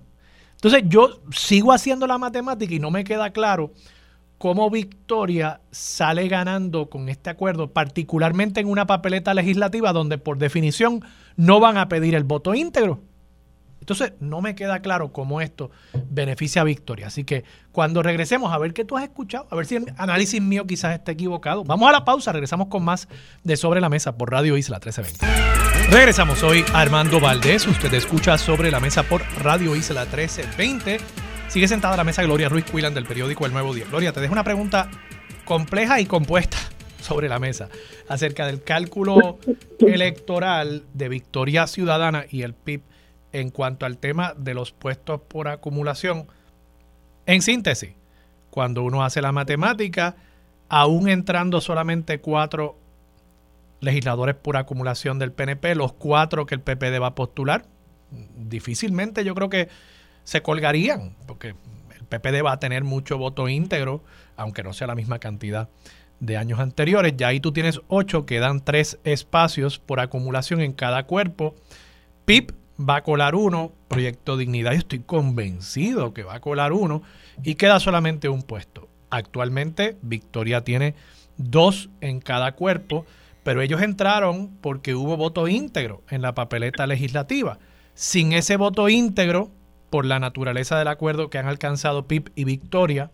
Entonces 0.53 0.81
yo 0.87 1.21
sigo 1.29 1.71
haciendo 1.71 2.07
la 2.07 2.17
matemática 2.17 2.73
y 2.73 2.79
no 2.79 2.89
me 2.89 3.03
queda 3.03 3.29
claro 3.29 3.71
cómo 4.39 4.71
Victoria 4.71 5.61
sale 5.69 6.27
ganando 6.27 6.89
con 6.89 7.07
este 7.07 7.29
acuerdo, 7.29 7.71
particularmente 7.71 8.61
en 8.61 8.67
una 8.67 8.87
papeleta 8.87 9.35
legislativa 9.35 9.93
donde 9.93 10.17
por 10.17 10.39
definición 10.39 11.03
no 11.35 11.59
van 11.59 11.77
a 11.77 11.87
pedir 11.87 12.15
el 12.15 12.23
voto 12.23 12.55
íntegro. 12.55 13.03
Entonces, 13.87 14.11
no 14.19 14.41
me 14.41 14.53
queda 14.53 14.81
claro 14.81 15.13
cómo 15.13 15.39
esto 15.39 15.71
beneficia 16.09 16.61
a 16.61 16.65
Victoria. 16.65 17.07
Así 17.07 17.23
que 17.23 17.45
cuando 17.71 18.03
regresemos, 18.03 18.51
a 18.51 18.57
ver 18.57 18.73
qué 18.73 18.83
tú 18.83 18.97
has 18.97 19.03
escuchado, 19.05 19.47
a 19.49 19.55
ver 19.55 19.65
si 19.65 19.77
el 19.77 19.93
análisis 19.95 20.41
mío 20.41 20.67
quizás 20.67 20.93
esté 20.93 21.13
equivocado. 21.13 21.63
Vamos 21.63 21.87
a 21.87 21.93
la 21.93 22.03
pausa, 22.03 22.33
regresamos 22.33 22.67
con 22.67 22.83
más 22.83 23.07
de 23.45 23.55
Sobre 23.55 23.79
la 23.79 23.87
Mesa 23.87 24.17
por 24.17 24.29
Radio 24.29 24.57
Isla 24.57 24.79
1320. 24.79 25.89
Regresamos 25.89 26.43
hoy 26.43 26.65
Armando 26.73 27.21
Valdés. 27.21 27.65
Usted 27.65 27.93
escucha 27.93 28.37
Sobre 28.37 28.71
la 28.71 28.81
Mesa 28.81 29.03
por 29.03 29.21
Radio 29.41 29.73
Isla 29.73 30.01
1320. 30.01 30.97
Sigue 31.47 31.69
sentada 31.69 31.93
a 31.93 31.97
la 31.97 32.03
mesa 32.03 32.23
Gloria 32.23 32.49
Ruiz 32.49 32.65
Cuilan 32.69 32.93
del 32.93 33.05
periódico 33.05 33.45
El 33.45 33.53
Nuevo 33.53 33.73
Día. 33.73 33.85
Gloria, 33.89 34.11
te 34.11 34.19
dejo 34.19 34.33
una 34.33 34.43
pregunta 34.43 34.91
compleja 35.45 36.01
y 36.01 36.07
compuesta 36.07 36.57
sobre 37.01 37.29
la 37.29 37.39
mesa 37.39 37.69
acerca 38.09 38.47
del 38.47 38.63
cálculo 38.63 39.39
electoral 39.79 40.83
de 40.93 41.07
Victoria 41.07 41.67
Ciudadana 41.67 42.25
y 42.29 42.41
el 42.41 42.53
PIB 42.53 42.81
en 43.39 43.49
cuanto 43.49 43.85
al 43.85 43.97
tema 43.97 44.33
de 44.37 44.53
los 44.53 44.71
puestos 44.71 45.21
por 45.21 45.47
acumulación. 45.47 46.27
En 47.25 47.41
síntesis, 47.41 47.91
cuando 48.49 48.83
uno 48.83 49.03
hace 49.03 49.21
la 49.21 49.31
matemática, 49.31 50.15
aún 50.69 51.09
entrando 51.09 51.61
solamente 51.61 52.19
cuatro 52.19 52.77
legisladores 53.79 54.35
por 54.35 54.57
acumulación 54.57 55.19
del 55.19 55.31
PNP, 55.31 55.75
los 55.75 55.93
cuatro 55.93 56.45
que 56.45 56.55
el 56.55 56.61
PPD 56.61 57.01
va 57.01 57.07
a 57.07 57.15
postular, 57.15 57.65
difícilmente 58.35 59.23
yo 59.23 59.35
creo 59.35 59.49
que 59.49 59.69
se 60.23 60.41
colgarían, 60.41 61.15
porque 61.25 61.49
el 61.49 62.05
PPD 62.09 62.43
va 62.45 62.53
a 62.53 62.59
tener 62.59 62.83
mucho 62.83 63.17
voto 63.17 63.47
íntegro, 63.47 64.03
aunque 64.35 64.63
no 64.63 64.73
sea 64.73 64.87
la 64.87 64.95
misma 64.95 65.19
cantidad 65.19 65.69
de 66.19 66.37
años 66.37 66.59
anteriores. 66.59 67.13
Ya 67.15 67.27
ahí 67.27 67.39
tú 67.39 67.51
tienes 67.51 67.81
ocho, 67.87 68.25
quedan 68.25 68.63
tres 68.63 68.99
espacios 69.03 69.79
por 69.79 69.99
acumulación 69.99 70.61
en 70.61 70.73
cada 70.73 71.03
cuerpo. 71.03 71.55
PIP 72.25 72.51
va 72.77 72.97
a 72.97 73.03
colar 73.03 73.35
uno, 73.35 73.71
Proyecto 73.87 74.37
Dignidad, 74.37 74.73
yo 74.73 74.79
estoy 74.79 74.99
convencido 74.99 76.13
que 76.13 76.23
va 76.23 76.35
a 76.35 76.41
colar 76.41 76.73
uno, 76.73 77.01
y 77.43 77.55
queda 77.55 77.79
solamente 77.79 78.29
un 78.29 78.43
puesto. 78.43 78.87
Actualmente 79.09 79.97
Victoria 80.01 80.63
tiene 80.63 80.95
dos 81.37 81.89
en 82.01 82.19
cada 82.19 82.53
cuerpo, 82.53 83.05
pero 83.43 83.61
ellos 83.61 83.81
entraron 83.81 84.57
porque 84.61 84.95
hubo 84.95 85.15
voto 85.17 85.47
íntegro 85.47 86.03
en 86.09 86.21
la 86.21 86.35
papeleta 86.35 86.85
legislativa. 86.87 87.59
Sin 87.93 88.33
ese 88.33 88.57
voto 88.57 88.89
íntegro, 88.89 89.51
por 89.89 90.05
la 90.05 90.19
naturaleza 90.19 90.77
del 90.77 90.89
acuerdo 90.89 91.29
que 91.29 91.37
han 91.37 91.47
alcanzado 91.47 92.07
PIP 92.07 92.29
y 92.35 92.43
Victoria, 92.43 93.11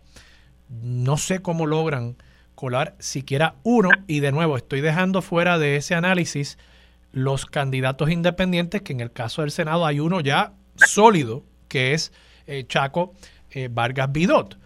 no 0.68 1.16
sé 1.16 1.40
cómo 1.40 1.66
logran 1.66 2.16
colar 2.54 2.96
siquiera 2.98 3.54
uno. 3.62 3.90
Y 4.06 4.20
de 4.20 4.32
nuevo, 4.32 4.56
estoy 4.56 4.80
dejando 4.80 5.22
fuera 5.22 5.58
de 5.58 5.76
ese 5.76 5.94
análisis 5.94 6.58
los 7.14 7.46
candidatos 7.46 8.10
independientes, 8.10 8.82
que 8.82 8.92
en 8.92 9.00
el 9.00 9.12
caso 9.12 9.42
del 9.42 9.52
Senado 9.52 9.86
hay 9.86 10.00
uno 10.00 10.20
ya 10.20 10.52
sólido, 10.74 11.44
que 11.68 11.94
es 11.94 12.12
eh, 12.46 12.64
Chaco 12.66 13.14
eh, 13.50 13.68
Vargas 13.70 14.10
Vidot. 14.12 14.58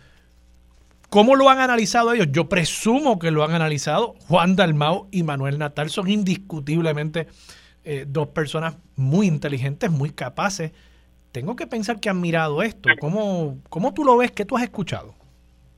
¿Cómo 1.10 1.36
lo 1.36 1.48
han 1.50 1.58
analizado 1.58 2.12
ellos? 2.12 2.28
Yo 2.32 2.48
presumo 2.48 3.18
que 3.18 3.30
lo 3.30 3.44
han 3.44 3.52
analizado. 3.52 4.14
Juan 4.28 4.56
Dalmau 4.56 5.08
y 5.10 5.22
Manuel 5.22 5.58
Natal 5.58 5.90
son 5.90 6.08
indiscutiblemente 6.08 7.28
eh, 7.84 8.04
dos 8.08 8.28
personas 8.28 8.76
muy 8.96 9.26
inteligentes, 9.26 9.90
muy 9.90 10.10
capaces. 10.10 10.72
Tengo 11.32 11.54
que 11.54 11.66
pensar 11.66 12.00
que 12.00 12.08
han 12.08 12.20
mirado 12.20 12.62
esto. 12.62 12.88
¿Cómo, 13.00 13.58
cómo 13.68 13.92
tú 13.92 14.04
lo 14.04 14.16
ves? 14.16 14.32
¿Qué 14.32 14.44
tú 14.44 14.56
has 14.56 14.62
escuchado? 14.62 15.14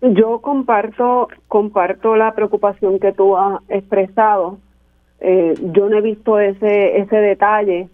Yo 0.00 0.40
comparto, 0.40 1.28
comparto 1.48 2.16
la 2.16 2.32
preocupación 2.34 2.98
que 3.00 3.12
tú 3.12 3.36
has 3.36 3.60
expresado. 3.68 4.58
Eh, 5.20 5.54
yo 5.72 5.88
no 5.88 5.98
he 5.98 6.00
visto 6.00 6.38
ese, 6.38 6.98
ese 6.98 7.16
detalle. 7.16 7.88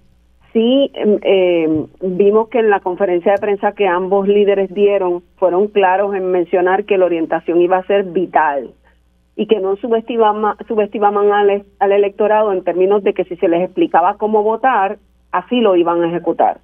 Sí, 0.52 0.90
em, 0.94 1.86
vimos 2.00 2.48
que 2.48 2.60
en 2.60 2.70
la 2.70 2.80
conferencia 2.80 3.32
de 3.32 3.38
prensa 3.38 3.72
que 3.72 3.86
ambos 3.86 4.26
líderes 4.26 4.72
dieron 4.72 5.22
fueron 5.36 5.68
claros 5.68 6.14
en 6.14 6.30
mencionar 6.30 6.84
que 6.84 6.96
la 6.96 7.04
orientación 7.04 7.60
iba 7.60 7.76
a 7.76 7.86
ser 7.86 8.04
vital 8.04 8.70
y 9.34 9.46
que 9.46 9.60
no 9.60 9.76
subestimaban, 9.76 10.56
subestimaban 10.66 11.30
al, 11.30 11.64
al 11.78 11.92
electorado 11.92 12.52
en 12.52 12.64
términos 12.64 13.02
de 13.04 13.12
que 13.12 13.24
si 13.24 13.36
se 13.36 13.48
les 13.48 13.64
explicaba 13.64 14.16
cómo 14.16 14.42
votar, 14.42 14.96
así 15.30 15.60
lo 15.60 15.76
iban 15.76 16.02
a 16.02 16.08
ejecutar. 16.08 16.58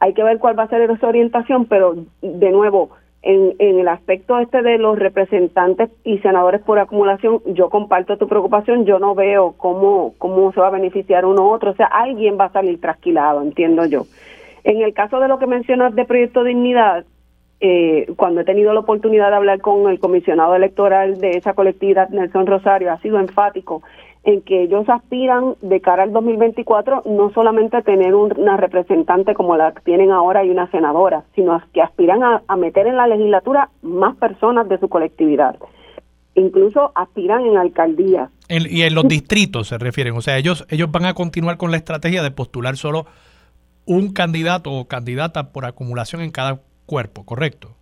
Hay 0.00 0.12
que 0.12 0.24
ver 0.24 0.38
cuál 0.38 0.58
va 0.58 0.64
a 0.64 0.68
ser 0.68 0.90
esa 0.90 1.06
orientación, 1.06 1.66
pero 1.66 1.94
de 2.20 2.50
nuevo, 2.50 2.90
en, 3.26 3.56
en, 3.58 3.80
el 3.80 3.88
aspecto 3.88 4.38
este 4.38 4.62
de 4.62 4.78
los 4.78 4.96
representantes 4.96 5.90
y 6.04 6.18
senadores 6.18 6.62
por 6.62 6.78
acumulación, 6.78 7.42
yo 7.46 7.70
comparto 7.70 8.16
tu 8.18 8.28
preocupación, 8.28 8.84
yo 8.84 9.00
no 9.00 9.16
veo 9.16 9.54
cómo, 9.56 10.14
cómo 10.18 10.52
se 10.52 10.60
va 10.60 10.68
a 10.68 10.70
beneficiar 10.70 11.24
uno 11.24 11.42
u 11.48 11.50
otro, 11.50 11.72
o 11.72 11.74
sea, 11.74 11.86
alguien 11.86 12.38
va 12.38 12.44
a 12.44 12.52
salir 12.52 12.80
trasquilado, 12.80 13.42
entiendo 13.42 13.84
yo. 13.84 14.06
En 14.62 14.80
el 14.80 14.94
caso 14.94 15.18
de 15.18 15.26
lo 15.26 15.40
que 15.40 15.48
mencionas 15.48 15.92
de 15.96 16.04
Proyecto 16.04 16.44
Dignidad, 16.44 17.04
eh, 17.58 18.06
cuando 18.16 18.42
he 18.42 18.44
tenido 18.44 18.72
la 18.72 18.80
oportunidad 18.80 19.30
de 19.30 19.36
hablar 19.36 19.60
con 19.60 19.90
el 19.90 19.98
comisionado 19.98 20.54
electoral 20.54 21.18
de 21.18 21.32
esa 21.32 21.54
colectividad, 21.54 22.08
Nelson 22.10 22.46
Rosario, 22.46 22.92
ha 22.92 23.00
sido 23.00 23.18
enfático 23.18 23.82
en 24.26 24.42
que 24.42 24.64
ellos 24.64 24.88
aspiran 24.88 25.54
de 25.62 25.80
cara 25.80 26.02
al 26.02 26.12
2024 26.12 27.04
no 27.06 27.30
solamente 27.32 27.76
a 27.76 27.82
tener 27.82 28.12
una 28.12 28.56
representante 28.56 29.34
como 29.34 29.56
la 29.56 29.72
que 29.72 29.82
tienen 29.82 30.10
ahora 30.10 30.44
y 30.44 30.50
una 30.50 30.68
senadora, 30.72 31.24
sino 31.36 31.62
que 31.72 31.80
aspiran 31.80 32.22
a, 32.24 32.56
meter 32.56 32.88
en 32.88 32.96
la 32.96 33.06
legislatura 33.06 33.70
más 33.82 34.16
personas 34.16 34.68
de 34.68 34.78
su 34.78 34.88
colectividad. 34.88 35.56
Incluso 36.34 36.90
aspiran 36.96 37.46
en 37.46 37.56
alcaldías. 37.56 38.30
y 38.48 38.82
en 38.82 38.94
los 38.96 39.06
distritos 39.06 39.68
se 39.68 39.78
refieren, 39.78 40.16
o 40.16 40.20
sea, 40.20 40.36
ellos 40.36 40.66
ellos 40.70 40.90
van 40.90 41.06
a 41.06 41.14
continuar 41.14 41.56
con 41.56 41.70
la 41.70 41.76
estrategia 41.76 42.24
de 42.24 42.32
postular 42.32 42.76
solo 42.76 43.06
un 43.84 44.12
candidato 44.12 44.72
o 44.72 44.88
candidata 44.88 45.52
por 45.52 45.64
acumulación 45.66 46.20
en 46.20 46.32
cada 46.32 46.60
cuerpo, 46.84 47.24
¿correcto? 47.24 47.76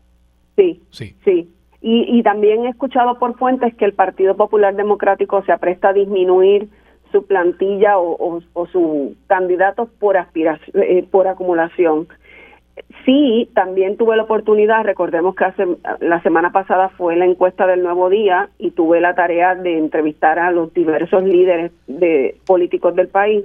Sí. 0.57 0.83
Sí. 0.91 1.17
Sí. 1.25 1.54
Y, 1.87 2.23
también 2.23 2.65
he 2.65 2.71
escuchado 2.71 3.19
por 3.19 3.37
fuentes 3.37 3.75
que 3.75 3.85
el 3.85 3.93
Partido 3.93 4.35
Popular 4.35 4.75
Democrático 4.75 5.43
se 5.45 5.53
apresta 5.53 5.91
a 5.91 5.93
disminuir 5.93 6.71
su 7.13 7.27
plantilla 7.27 7.99
o, 7.99 8.41
o, 8.55 8.67
su 8.69 9.15
candidatos 9.27 9.91
por 10.01 10.17
aspiración, 10.17 10.83
eh, 10.83 11.07
por 11.11 11.29
acumulación. 11.29 12.09
Sí, 13.05 13.51
también 13.55 13.99
tuve 13.99 14.17
la 14.17 14.23
oportunidad, 14.23 14.83
recordemos 14.83 15.35
que 15.35 15.45
hace, 15.45 15.67
la 16.01 16.23
semana 16.23 16.53
pasada 16.53 16.89
fue 16.89 17.17
la 17.17 17.27
encuesta 17.27 17.67
del 17.67 17.83
Nuevo 17.83 18.09
Día 18.09 18.49
y 18.57 18.71
tuve 18.71 19.03
la 19.03 19.15
tarea 19.15 19.55
de 19.55 19.77
entrevistar 19.77 20.39
a 20.39 20.51
los 20.53 20.73
diversos 20.73 21.23
líderes 21.23 21.71
de 21.87 22.39
políticos 22.47 22.97
del 22.97 23.09
país 23.09 23.45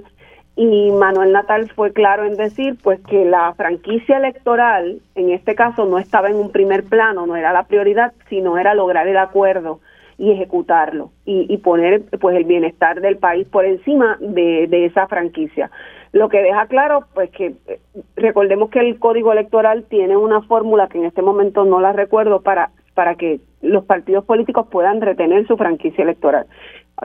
y 0.56 0.90
Manuel 0.90 1.32
Natal 1.32 1.70
fue 1.74 1.92
claro 1.92 2.24
en 2.24 2.36
decir 2.36 2.76
pues 2.82 3.00
que 3.08 3.24
la 3.24 3.54
franquicia 3.54 4.18
electoral 4.18 5.00
en 5.14 5.30
este 5.30 5.54
caso 5.54 5.86
no 5.86 5.98
estaba 5.98 6.28
en 6.28 6.36
un 6.36 6.50
primer 6.50 6.84
plano, 6.84 7.26
no 7.26 7.36
era 7.36 7.52
la 7.52 7.64
prioridad, 7.64 8.12
sino 8.28 8.58
era 8.58 8.74
lograr 8.74 9.08
el 9.08 9.16
acuerdo 9.16 9.80
y 10.18 10.32
ejecutarlo 10.32 11.12
y, 11.24 11.56
poner 11.58 12.02
pues 12.20 12.36
el 12.36 12.44
bienestar 12.44 13.00
del 13.00 13.16
país 13.16 13.48
por 13.48 13.64
encima 13.64 14.18
de, 14.20 14.66
de 14.68 14.84
esa 14.84 15.06
franquicia. 15.06 15.70
Lo 16.12 16.28
que 16.28 16.42
deja 16.42 16.66
claro 16.66 17.04
pues 17.14 17.30
que 17.30 17.54
eh, 17.66 17.80
recordemos 18.16 18.68
que 18.68 18.80
el 18.80 18.98
código 18.98 19.32
electoral 19.32 19.84
tiene 19.84 20.18
una 20.18 20.42
fórmula 20.42 20.88
que 20.88 20.98
en 20.98 21.06
este 21.06 21.22
momento 21.22 21.64
no 21.64 21.80
la 21.80 21.92
recuerdo 21.92 22.42
para 22.42 22.70
para 22.94 23.14
que 23.14 23.40
los 23.62 23.84
partidos 23.84 24.24
políticos 24.24 24.66
puedan 24.70 25.00
retener 25.00 25.46
su 25.46 25.56
franquicia 25.56 26.02
electoral. 26.02 26.46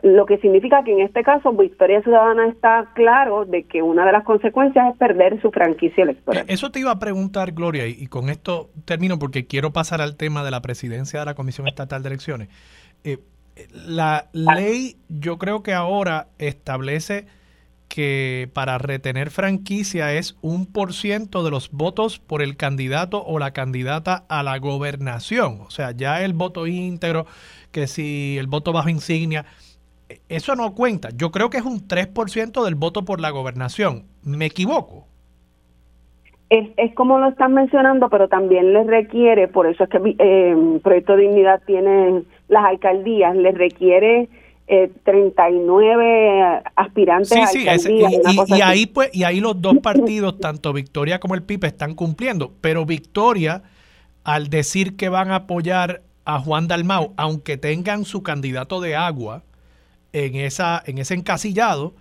Lo 0.04 0.26
que 0.26 0.38
significa 0.40 0.84
que 0.84 0.92
en 0.92 1.02
este 1.02 1.24
caso 1.24 1.52
Victoria 1.54 2.02
Ciudadana 2.02 2.48
está 2.48 2.92
claro 2.96 3.46
de 3.46 3.64
que 3.64 3.82
una 3.82 4.06
de 4.06 4.12
las 4.12 4.24
consecuencias 4.24 4.92
es 4.92 4.98
perder 4.98 5.42
su 5.42 5.52
franquicia 5.52 6.04
electoral. 6.04 6.44
Eh, 6.44 6.54
eso 6.54 6.72
te 6.72 6.80
iba 6.80 6.92
a 6.92 7.00
preguntar, 7.00 7.54
Gloria, 7.54 7.88
y 7.88 8.08
con 8.08 8.30
esto 8.30 8.70
termino 8.86 9.20
porque 9.20 9.48
quiero 9.48 9.72
pasar 9.72 10.02
al 10.02 10.16
tema 10.16 10.44
de 10.44 10.52
la 10.52 10.62
presidencia 10.62 11.20
de 11.20 11.26
la 11.26 11.36
Comisión 11.36 11.68
Estatal 11.68 12.04
de 12.04 12.10
Elecciones. 12.10 12.50
Eh, 13.04 13.20
la 13.72 14.28
ley 14.34 14.98
yo 15.08 15.38
creo 15.38 15.64
que 15.64 15.74
ahora 15.74 16.28
establece 16.38 17.26
que 17.88 18.50
para 18.54 18.78
retener 18.78 19.30
franquicia 19.30 20.14
es 20.14 20.36
un 20.42 20.66
por 20.66 20.94
ciento 20.94 21.44
de 21.44 21.52
los 21.52 21.72
votos 21.72 22.20
por 22.20 22.42
el 22.42 22.58
candidato 22.58 23.24
o 23.24 23.40
la 23.40 23.52
candidata 23.52 24.26
a 24.28 24.44
la 24.44 24.58
gobernación. 24.58 25.62
O 25.62 25.70
sea, 25.70 25.92
ya 25.92 26.24
el 26.24 26.34
voto 26.34 26.68
íntegro, 26.68 27.26
que 27.72 27.88
si 27.88 28.38
el 28.38 28.48
voto 28.48 28.74
bajo 28.74 28.90
insignia, 28.90 29.46
eso 30.30 30.56
no 30.56 30.74
cuenta. 30.74 31.10
Yo 31.16 31.32
creo 31.32 31.50
que 31.50 31.58
es 31.58 31.66
un 31.66 31.88
3% 31.88 32.64
del 32.64 32.76
voto 32.76 33.06
por 33.06 33.22
la 33.22 33.30
gobernación. 33.30 34.06
¿Me 34.24 34.46
equivoco? 34.46 35.06
Es, 36.50 36.70
es 36.78 36.94
como 36.94 37.20
lo 37.20 37.30
están 37.30 37.54
mencionando, 37.54 38.10
pero 38.10 38.28
también 38.28 38.74
les 38.74 38.86
requiere, 38.86 39.48
por 39.48 39.68
eso 39.68 39.84
es 39.84 39.90
que 39.90 39.98
el 39.98 40.16
eh, 40.20 40.80
Proyecto 40.84 41.16
Dignidad 41.16 41.62
tiene 41.66 42.24
las 42.48 42.66
alcaldías, 42.66 43.36
les 43.36 43.56
requiere 43.56 44.30
eh, 44.68 44.92
39 45.04 46.62
aspirantes 46.76 47.32
a 47.32 47.42
alcaldías. 47.42 47.88
y, 48.48 48.62
ahí 48.62 48.86
pues, 48.88 49.10
y 49.14 49.24
ahí 49.24 49.40
los 49.40 49.60
dos 49.60 49.78
partidos, 49.80 50.40
tanto 50.40 50.74
Victoria 50.74 51.20
como 51.20 51.36
el 51.36 51.44
PIB, 51.44 51.66
están 51.66 51.96
cumpliendo. 51.96 52.52
Pero 52.62 52.86
Victoria, 52.86 53.64
al 54.24 54.50
decir 54.50 54.96
que 54.98 55.10
van 55.10 55.32
a 55.32 55.36
apoyar 55.36 56.02
a 56.26 56.40
Juan 56.40 56.68
Dalmau, 56.68 57.14
aunque 57.18 57.58
tengan 57.58 58.06
su 58.06 58.24
candidato 58.24 58.82
de 58.82 58.96
agua, 58.96 59.44
en, 60.16 60.36
esa, 60.36 60.82
en 60.86 60.98
ese 60.98 61.14
encasillado, 61.14 61.94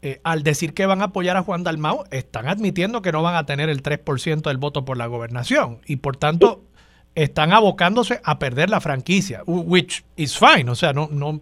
eh, 0.00 0.20
al 0.24 0.42
decir 0.42 0.72
que 0.72 0.86
van 0.86 1.02
a 1.02 1.06
apoyar 1.06 1.36
a 1.36 1.42
Juan 1.42 1.64
Dalmau, 1.64 2.04
están 2.10 2.48
admitiendo 2.48 3.02
que 3.02 3.12
no 3.12 3.22
van 3.22 3.34
a 3.34 3.44
tener 3.44 3.68
el 3.68 3.82
3% 3.82 4.40
del 4.42 4.56
voto 4.56 4.86
por 4.86 4.96
la 4.96 5.06
gobernación. 5.06 5.80
Y 5.86 5.96
por 5.96 6.16
tanto 6.16 6.64
están 7.14 7.52
abocándose 7.52 8.20
a 8.24 8.38
perder 8.38 8.70
la 8.70 8.80
franquicia, 8.80 9.42
which 9.44 10.02
is 10.16 10.38
fine, 10.38 10.70
o 10.70 10.74
sea, 10.74 10.94
no, 10.94 11.08
no, 11.12 11.40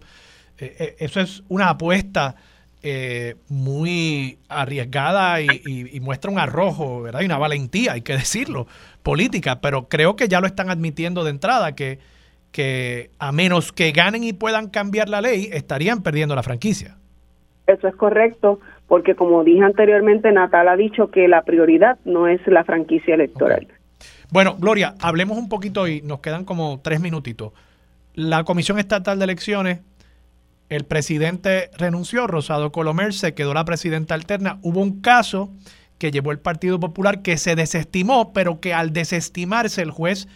eh, 0.57 0.75
eh, 0.79 0.95
eso 0.99 1.21
es 1.21 1.43
una 1.47 1.69
apuesta 1.69 2.35
muy 3.49 4.39
arriesgada 4.47 5.41
y, 5.41 5.49
y, 5.65 5.99
muestra 5.99 6.31
un 6.31 6.39
arrojo, 6.39 7.01
¿verdad? 7.01 7.19
Y 7.19 7.25
una 7.25 7.37
valentía, 7.37 7.93
hay 7.93 8.01
que 8.01 8.13
decirlo, 8.13 8.65
política, 9.03 9.59
pero 9.59 9.89
creo 9.89 10.15
que 10.15 10.29
ya 10.29 10.39
lo 10.39 10.47
están 10.47 10.69
admitiendo 10.69 11.25
de 11.25 11.31
entrada 11.31 11.75
que 11.75 11.99
que 12.51 13.11
a 13.19 13.31
menos 13.31 13.71
que 13.71 13.91
ganen 13.91 14.23
y 14.23 14.33
puedan 14.33 14.69
cambiar 14.69 15.09
la 15.09 15.21
ley, 15.21 15.49
estarían 15.51 16.01
perdiendo 16.01 16.35
la 16.35 16.43
franquicia. 16.43 16.97
Eso 17.67 17.87
es 17.87 17.95
correcto, 17.95 18.59
porque 18.87 19.15
como 19.15 19.43
dije 19.43 19.63
anteriormente, 19.63 20.31
Natal 20.31 20.69
ha 20.69 20.75
dicho 20.75 21.11
que 21.11 21.27
la 21.27 21.43
prioridad 21.43 21.99
no 22.05 22.27
es 22.27 22.39
la 22.47 22.63
franquicia 22.63 23.15
electoral. 23.15 23.67
Bueno, 24.31 24.55
Gloria, 24.57 24.95
hablemos 25.01 25.37
un 25.37 25.49
poquito 25.49 25.87
y 25.87 26.01
nos 26.01 26.19
quedan 26.19 26.45
como 26.45 26.79
tres 26.81 26.99
minutitos. 26.99 27.53
La 28.13 28.43
Comisión 28.43 28.79
Estatal 28.79 29.19
de 29.19 29.25
Elecciones, 29.25 29.79
el 30.69 30.85
presidente 30.85 31.69
renunció, 31.77 32.27
Rosado 32.27 32.71
Colomer 32.71 33.13
se 33.13 33.33
quedó 33.33 33.53
la 33.53 33.63
presidenta 33.63 34.15
alterna. 34.15 34.59
Hubo 34.63 34.81
un 34.81 35.01
caso 35.01 35.49
que 35.97 36.11
llevó 36.11 36.31
el 36.31 36.39
Partido 36.39 36.79
Popular 36.79 37.21
que 37.21 37.37
se 37.37 37.55
desestimó, 37.55 38.33
pero 38.33 38.59
que 38.59 38.73
al 38.73 38.91
desestimarse 38.91 39.81
el 39.81 39.91
juez 39.91 40.27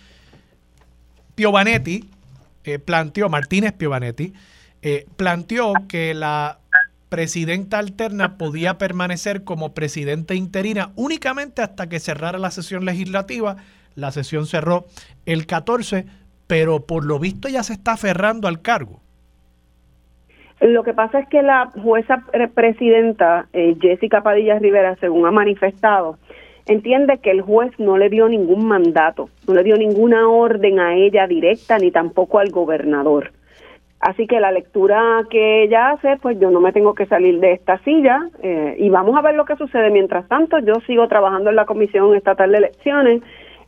Piovanetti 1.41 2.03
eh, 2.65 2.77
planteó, 2.77 3.27
Martínez 3.27 3.73
Piovanetti, 3.73 4.31
eh, 4.83 5.07
planteó 5.17 5.73
que 5.89 6.13
la 6.13 6.59
presidenta 7.09 7.79
alterna 7.79 8.37
podía 8.37 8.77
permanecer 8.77 9.43
como 9.43 9.73
presidenta 9.73 10.35
interina 10.35 10.91
únicamente 10.95 11.63
hasta 11.63 11.89
que 11.89 11.99
cerrara 11.99 12.37
la 12.37 12.51
sesión 12.51 12.85
legislativa. 12.85 13.55
La 13.95 14.11
sesión 14.11 14.45
cerró 14.45 14.85
el 15.25 15.47
14, 15.47 16.05
pero 16.45 16.85
por 16.85 17.05
lo 17.05 17.17
visto 17.17 17.49
ya 17.49 17.63
se 17.63 17.73
está 17.73 17.93
aferrando 17.93 18.47
al 18.47 18.61
cargo. 18.61 18.99
Lo 20.59 20.83
que 20.83 20.93
pasa 20.93 21.21
es 21.21 21.27
que 21.27 21.41
la 21.41 21.71
jueza 21.71 22.23
presidenta, 22.53 23.47
eh, 23.51 23.75
Jessica 23.81 24.21
Padilla 24.21 24.59
Rivera, 24.59 24.95
según 24.97 25.25
ha 25.25 25.31
manifestado, 25.31 26.19
entiende 26.65 27.19
que 27.19 27.31
el 27.31 27.41
juez 27.41 27.71
no 27.79 27.97
le 27.97 28.09
dio 28.09 28.27
ningún 28.27 28.65
mandato, 28.65 29.29
no 29.47 29.53
le 29.53 29.63
dio 29.63 29.77
ninguna 29.77 30.29
orden 30.29 30.79
a 30.79 30.95
ella 30.95 31.27
directa 31.27 31.77
ni 31.77 31.91
tampoco 31.91 32.39
al 32.39 32.49
gobernador. 32.49 33.31
Así 33.99 34.25
que 34.25 34.39
la 34.39 34.51
lectura 34.51 35.21
que 35.29 35.63
ella 35.63 35.91
hace, 35.91 36.17
pues 36.17 36.39
yo 36.39 36.49
no 36.49 36.59
me 36.59 36.73
tengo 36.73 36.95
que 36.95 37.05
salir 37.05 37.39
de 37.39 37.53
esta 37.53 37.77
silla 37.83 38.29
eh, 38.41 38.75
y 38.79 38.89
vamos 38.89 39.15
a 39.15 39.21
ver 39.21 39.35
lo 39.35 39.45
que 39.45 39.55
sucede. 39.55 39.91
Mientras 39.91 40.27
tanto, 40.27 40.57
yo 40.57 40.73
sigo 40.87 41.07
trabajando 41.07 41.51
en 41.51 41.55
la 41.55 41.65
Comisión 41.65 42.15
Estatal 42.15 42.51
de 42.51 42.57
Elecciones, 42.57 43.21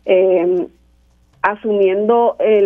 eh, 0.06 0.68
asumiendo 1.44 2.38
eh, 2.40 2.66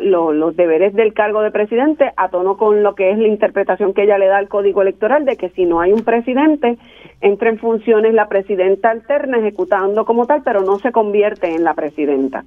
los 0.00 0.56
deberes 0.56 0.94
del 0.94 1.12
cargo 1.12 1.42
de 1.42 1.50
presidente 1.50 2.10
a 2.16 2.30
tono 2.30 2.56
con 2.56 2.82
lo 2.82 2.94
que 2.94 3.10
es 3.10 3.18
la 3.18 3.28
interpretación 3.28 3.92
que 3.92 4.04
ella 4.04 4.16
le 4.16 4.26
da 4.26 4.38
al 4.38 4.48
Código 4.48 4.80
Electoral 4.80 5.26
de 5.26 5.36
que 5.36 5.50
si 5.50 5.66
no 5.66 5.80
hay 5.80 5.92
un 5.92 6.02
presidente, 6.02 6.78
entra 7.20 7.50
en 7.50 7.58
funciones 7.58 8.14
la 8.14 8.28
presidenta 8.28 8.90
alterna 8.90 9.38
ejecutando 9.38 10.06
como 10.06 10.26
tal, 10.26 10.42
pero 10.42 10.62
no 10.62 10.78
se 10.78 10.90
convierte 10.90 11.54
en 11.54 11.64
la 11.64 11.74
presidenta. 11.74 12.44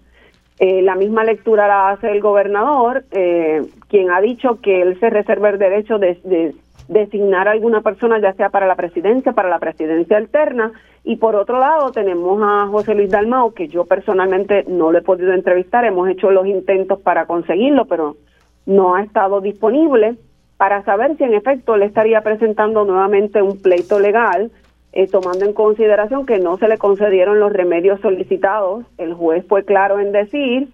Eh, 0.57 0.82
la 0.82 0.95
misma 0.95 1.24
lectura 1.24 1.68
la 1.68 1.89
hace 1.91 2.12
el 2.12 2.22
gobernador, 2.22 3.03
eh, 3.12 3.62
quien 3.88 4.09
ha 4.09 4.20
dicho 4.20 4.59
que 4.62 4.82
él 4.82 4.99
se 4.99 5.12
reserva 5.12 5.49
el 5.49 5.59
derecho 5.59 5.99
de, 5.99 6.53
designar 6.88 7.47
a 7.47 7.51
alguna 7.51 7.82
persona, 7.82 8.19
ya 8.19 8.34
sea 8.34 8.49
para 8.49 8.67
la 8.67 8.75
presidencia, 8.75 9.32
para 9.34 9.49
la 9.49 9.59
presidencia 9.59 10.17
alterna. 10.17 10.71
Y 11.03 11.15
por 11.17 11.36
otro 11.36 11.59
lado, 11.59 11.91
tenemos 11.91 12.41
a 12.43 12.67
José 12.67 12.95
Luis 12.95 13.09
Dalmao, 13.09 13.53
que 13.53 13.67
yo 13.67 13.86
personalmente 13.86 14.65
no 14.67 14.91
le 14.91 14.99
he 14.99 15.03
podido 15.03 15.34
entrevistar, 15.34 15.86
hemos 15.86 16.09
hecho 16.09 16.32
los 16.32 16.45
intentos 16.45 16.99
para 17.01 17.25
conseguirlo, 17.25 17.86
pero 17.86 18.17
no 18.65 18.95
ha 18.95 19.03
estado 19.03 19.41
disponible 19.41 20.15
para 20.57 20.84
saber 20.84 21.17
si 21.17 21.23
en 21.23 21.34
efecto 21.34 21.75
le 21.75 21.86
estaría 21.86 22.21
presentando 22.21 22.86
nuevamente 22.86 23.41
un 23.41 23.59
pleito 23.59 23.99
legal 23.99 24.51
eh, 24.93 25.07
tomando 25.07 25.45
en 25.45 25.53
consideración 25.53 26.25
que 26.25 26.38
no 26.38 26.57
se 26.57 26.67
le 26.67 26.77
concedieron 26.77 27.39
los 27.39 27.53
remedios 27.53 28.01
solicitados. 28.01 28.86
El 28.97 29.13
juez 29.13 29.45
fue 29.47 29.63
claro 29.63 29.99
en 29.99 30.11
decir, 30.11 30.67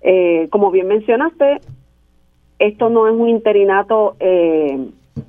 eh, 0.00 0.48
como 0.50 0.70
bien 0.70 0.86
mencionaste, 0.86 1.60
esto 2.60 2.88
no 2.88 3.08
es 3.08 3.14
un 3.14 3.28
interinato 3.28 4.16
eh, 4.20 4.78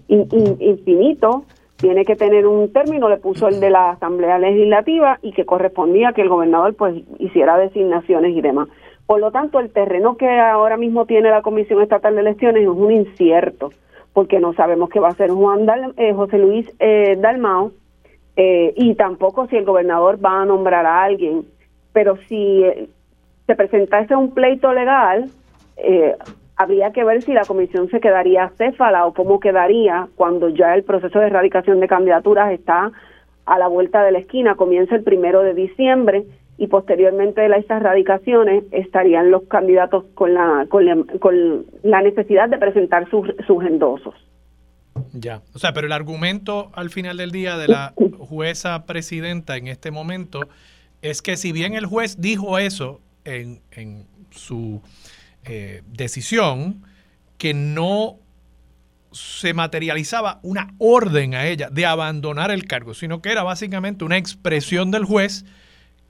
infinito, 0.08 1.46
tiene 1.78 2.06
que 2.06 2.16
tener 2.16 2.48
un 2.48 2.72
término, 2.72 3.10
le 3.10 3.18
puso 3.18 3.48
el 3.48 3.60
de 3.60 3.70
la 3.70 3.92
Asamblea 3.92 4.40
Legislativa 4.40 5.20
y 5.22 5.32
que 5.34 5.46
correspondía 5.46 6.14
que 6.14 6.22
el 6.22 6.30
gobernador 6.30 6.74
pues 6.76 7.04
hiciera 7.20 7.58
designaciones 7.58 8.36
y 8.36 8.42
demás. 8.42 8.70
Por 9.06 9.20
lo 9.20 9.32
tanto, 9.32 9.60
el 9.60 9.72
terreno 9.72 10.18
que 10.18 10.40
ahora 10.40 10.78
mismo 10.78 11.06
tiene 11.06 11.30
la 11.30 11.42
Comisión 11.42 11.82
Estatal 11.82 12.16
de 12.16 12.22
Elecciones 12.22 12.64
es 12.64 12.70
un 12.70 12.92
incierto, 12.92 13.72
porque 14.14 14.40
no 14.40 14.54
sabemos 14.54 14.90
qué 14.90 15.00
va 15.00 15.10
a 15.10 15.12
hacer 15.12 15.30
Juan 15.30 15.68
José 16.16 16.38
Luis 16.40 16.72
Dalmao, 16.80 17.72
eh, 18.38 18.74
y 18.76 18.96
tampoco 18.96 19.48
si 19.48 19.56
el 19.56 19.66
gobernador 19.66 20.24
va 20.24 20.42
a 20.42 20.46
nombrar 20.46 20.86
a 20.86 21.04
alguien. 21.04 21.46
Pero 21.94 22.18
si 22.28 22.64
eh, 22.64 22.90
se 23.48 23.56
presentase 23.56 24.16
un 24.16 24.34
pleito 24.34 24.74
legal, 24.74 25.30
eh, 25.78 26.16
habría 26.56 26.92
que 26.92 27.04
ver 27.04 27.22
si 27.22 27.34
la 27.34 27.46
comisión 27.46 27.90
se 27.90 28.00
quedaría 28.00 28.52
céfala 28.58 29.06
o 29.06 29.14
cómo 29.14 29.40
quedaría 29.40 30.08
cuando 30.16 30.50
ya 30.50 30.74
el 30.74 30.84
proceso 30.84 31.20
de 31.20 31.28
erradicación 31.28 31.80
de 31.80 31.88
candidaturas 31.88 32.52
está 32.52 32.92
a 33.46 33.60
la 33.60 33.68
vuelta 33.68 34.04
de 34.04 34.12
la 34.12 34.20
esquina, 34.20 34.56
comienza 34.56 34.96
el 34.96 35.04
primero 35.04 35.42
de 35.42 35.54
diciembre 35.54 36.26
y 36.58 36.68
posteriormente 36.68 37.42
de 37.42 37.58
estas 37.58 37.82
erradicaciones 37.82 38.64
estarían 38.72 39.30
los 39.30 39.44
candidatos 39.44 40.06
con 40.16 40.34
la, 40.34 40.66
con 40.70 40.86
la, 40.86 40.98
con 41.20 41.66
la 41.84 42.02
necesidad 42.02 42.50
de 42.50 42.58
presentar 42.58 43.10
sus, 43.10 43.28
sus 43.46 43.64
endosos. 43.64 44.16
Ya, 45.12 45.42
o 45.54 45.60
sea, 45.60 45.74
pero 45.74 45.88
el 45.88 45.94
argumento 45.94 46.72
al 46.74 46.90
final 46.90 47.18
del 47.18 47.32
día 47.32 47.58
de 47.58 47.68
la 47.68 47.94
jueza 48.18 48.86
presidenta 48.86 49.58
en 49.58 49.68
este 49.68 49.92
momento 49.92 50.48
es 51.02 51.22
que 51.22 51.36
si 51.36 51.52
bien 51.52 51.74
el 51.74 51.86
juez 51.86 52.22
dijo 52.22 52.58
eso 52.58 53.02
en, 53.26 53.60
en 53.72 54.06
su 54.32 54.82
eh, 55.46 55.82
decisión, 55.88 56.84
que 57.38 57.54
no 57.54 58.18
se 59.12 59.54
materializaba 59.54 60.40
una 60.44 60.74
orden 60.78 61.36
a 61.36 61.48
ella 61.48 61.70
de 61.70 61.86
abandonar 61.86 62.52
el 62.52 62.66
cargo, 62.66 62.94
sino 62.94 63.22
que 63.22 63.32
era 63.32 63.44
básicamente 63.44 64.04
una 64.04 64.18
expresión 64.18 64.92
del 64.92 65.06
juez 65.06 65.46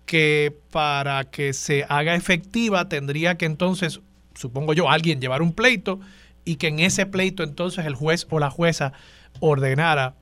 que 0.06 0.56
para 0.72 1.26
que 1.26 1.54
se 1.54 1.86
haga 1.88 2.16
efectiva 2.16 2.90
tendría 2.90 3.38
que 3.38 3.46
entonces, 3.46 4.02
supongo 4.34 4.74
yo, 4.74 4.90
alguien 4.90 5.22
llevar 5.22 5.42
un 5.42 5.54
pleito 5.54 6.00
y 6.46 6.56
que 6.56 6.68
en 6.68 6.80
ese 6.80 7.06
pleito 7.06 7.44
entonces 7.44 7.86
el 7.86 7.96
juez 7.96 8.28
o 8.30 8.40
la 8.40 8.50
jueza 8.50 8.94
ordenara 9.40 10.16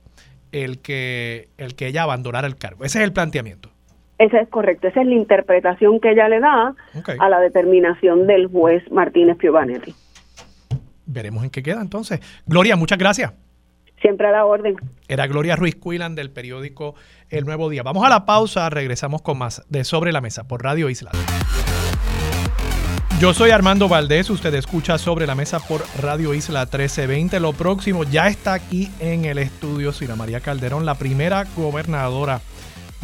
el 0.52 0.78
que, 0.78 1.48
el 1.58 1.74
que 1.74 1.88
ella 1.88 2.02
abandonara 2.02 2.46
el 2.46 2.56
cargo. 2.56 2.84
Ese 2.84 2.98
es 2.98 3.04
el 3.04 3.12
planteamiento. 3.12 3.73
Ese 4.18 4.40
es 4.40 4.48
correcto, 4.48 4.88
esa 4.88 5.00
es 5.00 5.06
la 5.06 5.14
interpretación 5.14 6.00
que 6.00 6.12
ella 6.12 6.28
le 6.28 6.40
da 6.40 6.74
a 7.18 7.28
la 7.28 7.40
determinación 7.40 8.26
del 8.26 8.46
juez 8.46 8.82
Martínez 8.92 9.36
Piovanetti. 9.36 9.94
Veremos 11.06 11.44
en 11.44 11.50
qué 11.50 11.62
queda 11.62 11.80
entonces. 11.80 12.20
Gloria, 12.46 12.76
muchas 12.76 12.98
gracias. 12.98 13.32
Siempre 14.00 14.28
a 14.28 14.32
la 14.32 14.44
orden. 14.44 14.76
Era 15.08 15.26
Gloria 15.26 15.56
Ruiz 15.56 15.76
Cuilan 15.76 16.14
del 16.14 16.30
periódico 16.30 16.94
El 17.30 17.44
Nuevo 17.44 17.68
Día. 17.70 17.82
Vamos 17.82 18.04
a 18.04 18.08
la 18.08 18.24
pausa, 18.24 18.68
regresamos 18.70 19.22
con 19.22 19.38
más 19.38 19.64
de 19.68 19.84
Sobre 19.84 20.12
la 20.12 20.20
Mesa 20.20 20.46
por 20.46 20.62
Radio 20.62 20.90
Isla. 20.90 21.10
Yo 23.20 23.32
soy 23.32 23.50
Armando 23.50 23.88
Valdés, 23.88 24.28
usted 24.28 24.52
escucha 24.54 24.98
sobre 24.98 25.26
la 25.26 25.34
mesa 25.34 25.60
por 25.60 25.82
Radio 26.02 26.34
Isla 26.34 26.62
1320. 26.62 27.38
Lo 27.40 27.52
próximo 27.52 28.04
ya 28.04 28.26
está 28.26 28.54
aquí 28.54 28.90
en 28.98 29.24
el 29.24 29.38
estudio 29.38 29.92
Sina 29.92 30.16
María 30.16 30.40
Calderón, 30.40 30.84
la 30.84 30.96
primera 30.96 31.44
gobernadora 31.56 32.40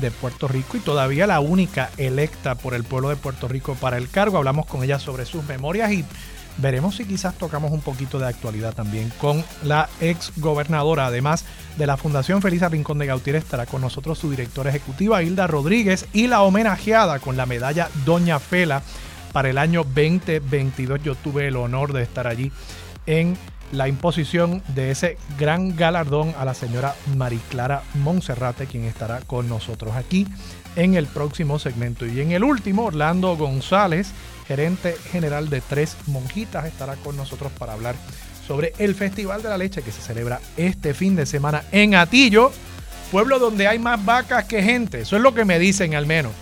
de 0.01 0.11
Puerto 0.11 0.49
Rico 0.49 0.77
y 0.77 0.81
todavía 0.81 1.27
la 1.27 1.41
única 1.41 1.91
electa 1.97 2.55
por 2.55 2.75
el 2.75 2.85
pueblo 2.85 3.09
de 3.09 3.17
Puerto 3.17 3.49
Rico 3.49 3.75
para 3.75 3.97
el 3.97 4.09
cargo. 4.09 4.39
Hablamos 4.39 4.67
con 4.67 4.83
ella 4.83 4.99
sobre 4.99 5.27
sus 5.27 5.45
memorias 5.45 5.93
y 5.93 6.05
veremos 6.59 6.97
si 6.97 7.05
quizás 7.05 7.35
tocamos 7.37 7.73
un 7.73 7.81
poquito 7.81 8.19
de 8.19 8.27
actualidad 8.27 8.75
también 8.75 9.13
con 9.21 9.45
la 9.63 9.89
ex 10.01 10.33
gobernadora. 10.37 11.07
Además 11.07 11.45
de 11.77 11.87
la 11.87 11.97
Fundación 11.97 12.43
Felisa 12.43 12.69
Rincón 12.69 12.99
de 12.99 13.07
Gautier 13.07 13.37
estará 13.37 13.67
con 13.67 13.81
nosotros 13.81 14.19
su 14.19 14.31
directora 14.31 14.71
ejecutiva 14.71 15.23
Hilda 15.23 15.47
Rodríguez 15.47 16.07
y 16.13 16.27
la 16.27 16.43
homenajeada 16.43 17.19
con 17.19 17.37
la 17.37 17.47
medalla 17.47 17.89
Doña 18.05 18.39
Fela 18.39 18.83
para 19.33 19.51
el 19.51 19.59
año 19.59 19.85
2022. 19.85 21.03
Yo 21.03 21.15
tuve 21.15 21.49
el 21.49 21.57
honor 21.57 21.93
de 21.93 22.03
estar 22.03 22.27
allí 22.27 22.53
en 23.07 23.37
la 23.73 23.89
imposición 23.89 24.63
de 24.75 24.91
ese 24.91 25.17
gran 25.39 25.77
galardón 25.77 26.35
a 26.39 26.45
la 26.45 26.55
señora 26.55 26.95
Mariclara 27.17 27.83
Monserrate, 27.95 28.67
quien 28.67 28.85
estará 28.85 29.21
con 29.21 29.49
nosotros 29.49 29.95
aquí 29.95 30.27
en 30.77 30.95
el 30.95 31.07
próximo 31.07 31.59
segmento. 31.59 32.07
Y 32.07 32.21
en 32.21 32.33
el 32.33 32.45
último, 32.45 32.87
Orlando 32.87 33.37
González, 33.37 34.13
gerente 34.47 34.97
general 35.11 35.51
de 35.51 35.61
Tres 35.61 35.97
Monjitas, 36.07 36.67
estará 36.67 36.97
con 36.97 37.17
nosotros 37.17 37.53
para 37.59 37.73
hablar 37.73 37.95
sobre 38.47 38.73
el 38.79 38.95
Festival 38.95 39.43
de 39.43 39.49
la 39.49 39.59
Leche 39.59 39.83
que 39.83 39.93
se 39.93 40.01
celebra 40.01 40.41
este 40.57 40.95
fin 40.95 41.15
de 41.15 41.27
semana 41.27 41.65
en 41.71 41.95
Atillo, 41.95 42.51
pueblo 43.13 43.39
donde 43.39 43.69
hay 43.69 43.79
más 43.79 44.05
vacas 44.05 44.45
que 44.45 44.63
gente. 44.63 45.03
Eso 45.03 45.17
es 45.17 45.23
lo 45.23 45.35
que 45.35 45.45
me 45.45 45.59
dicen 45.59 45.95
al 45.95 46.07
menos 46.07 46.33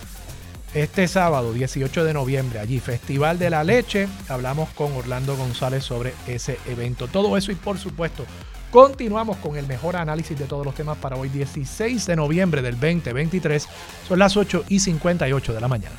este 0.73 1.07
sábado 1.07 1.53
18 1.53 2.03
de 2.03 2.13
noviembre, 2.13 2.59
allí, 2.59 2.79
Festival 2.79 3.39
de 3.39 3.49
la 3.49 3.63
Leche. 3.63 4.07
Hablamos 4.27 4.69
con 4.69 4.93
Orlando 4.93 5.35
González 5.35 5.83
sobre 5.83 6.13
ese 6.27 6.59
evento. 6.67 7.07
Todo 7.07 7.37
eso 7.37 7.51
y 7.51 7.55
por 7.55 7.77
supuesto, 7.77 8.25
continuamos 8.71 9.37
con 9.37 9.57
el 9.57 9.67
mejor 9.67 9.95
análisis 9.95 10.37
de 10.37 10.45
todos 10.45 10.65
los 10.65 10.75
temas 10.75 10.97
para 10.97 11.15
hoy, 11.15 11.29
16 11.29 12.05
de 12.05 12.15
noviembre 12.15 12.61
del 12.61 12.79
2023. 12.79 13.67
Son 14.07 14.19
las 14.19 14.37
8 14.37 14.65
y 14.69 14.79
58 14.79 15.53
de 15.53 15.61
la 15.61 15.67
mañana. 15.67 15.95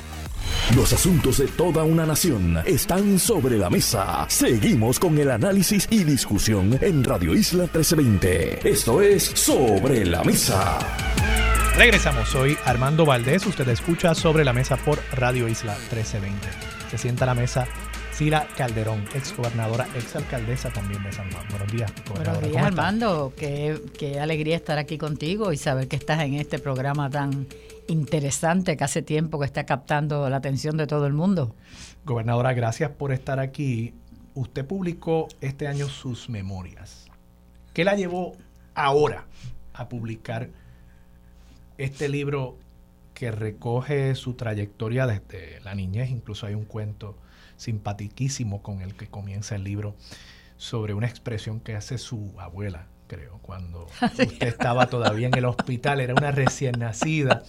Los 0.75 0.93
asuntos 0.93 1.37
de 1.37 1.47
toda 1.47 1.83
una 1.83 2.05
nación 2.05 2.57
están 2.65 3.19
sobre 3.19 3.57
la 3.57 3.69
mesa. 3.69 4.25
Seguimos 4.29 4.99
con 4.99 5.17
el 5.17 5.31
análisis 5.31 5.87
y 5.89 6.03
discusión 6.03 6.77
en 6.81 7.03
Radio 7.03 7.33
Isla 7.33 7.63
1320. 7.63 8.69
Esto 8.69 9.01
es 9.01 9.23
Sobre 9.23 10.05
la 10.05 10.23
Mesa. 10.23 10.79
Regresamos, 11.77 12.27
soy 12.27 12.57
Armando 12.65 13.05
Valdés. 13.05 13.45
Usted 13.45 13.67
escucha 13.69 14.13
Sobre 14.13 14.43
la 14.43 14.53
Mesa 14.53 14.75
por 14.77 14.99
Radio 15.13 15.47
Isla 15.47 15.73
1320. 15.73 16.47
Se 16.91 16.97
sienta 16.97 17.23
a 17.23 17.27
la 17.27 17.33
mesa 17.33 17.65
Cira 18.13 18.45
Calderón, 18.57 19.05
ex 19.15 19.35
gobernadora, 19.35 19.87
ex 19.95 20.15
alcaldesa 20.15 20.69
también 20.69 21.01
de 21.01 21.13
San 21.13 21.31
Juan. 21.31 21.45
Buenos 21.49 21.71
días, 21.71 21.91
Buenos 22.13 22.41
días, 22.41 22.63
Armando. 22.63 23.33
Qué, 23.37 23.81
qué, 23.97 24.19
alegría 24.19 24.57
estar 24.57 24.77
aquí 24.77 24.97
contigo 24.97 25.53
y 25.53 25.57
saber 25.57 25.87
que 25.87 25.95
estás 25.95 26.21
en 26.21 26.35
este 26.35 26.59
programa 26.59 27.09
tan 27.09 27.47
interesante 27.87 28.75
que 28.75 28.83
hace 28.83 29.01
tiempo 29.01 29.39
que 29.39 29.45
está 29.45 29.65
captando 29.65 30.29
la 30.29 30.37
atención 30.37 30.75
de 30.77 30.87
todo 30.87 31.07
el 31.07 31.13
mundo. 31.13 31.55
Gobernadora, 32.05 32.53
gracias 32.53 32.91
por 32.91 33.13
estar 33.13 33.39
aquí. 33.39 33.93
Usted 34.35 34.65
publicó 34.65 35.29
este 35.39 35.67
año 35.67 35.87
sus 35.87 36.29
memorias. 36.29 37.07
¿Qué 37.73 37.85
la 37.85 37.95
llevó 37.95 38.33
ahora 38.75 39.25
a 39.73 39.87
publicar 39.87 40.49
este 41.83 42.09
libro 42.09 42.57
que 43.13 43.31
recoge 43.31 44.15
su 44.15 44.33
trayectoria 44.33 45.07
desde 45.07 45.59
la 45.61 45.75
niñez? 45.75 46.09
Incluso 46.09 46.45
hay 46.45 46.53
un 46.53 46.65
cuento 46.65 47.15
simpatiquísimo 47.57 48.61
con 48.61 48.81
el 48.81 48.95
que 48.95 49.07
comienza 49.07 49.55
el 49.55 49.63
libro 49.63 49.95
sobre 50.57 50.93
una 50.93 51.07
expresión 51.07 51.59
que 51.59 51.75
hace 51.75 51.97
su 51.97 52.33
abuela, 52.39 52.85
creo, 53.07 53.39
cuando 53.41 53.87
usted 54.01 54.47
estaba 54.47 54.87
todavía 54.87 55.27
en 55.27 55.37
el 55.37 55.45
hospital, 55.45 55.99
era 55.99 56.13
una 56.13 56.31
recién 56.31 56.79
nacida. 56.79 57.43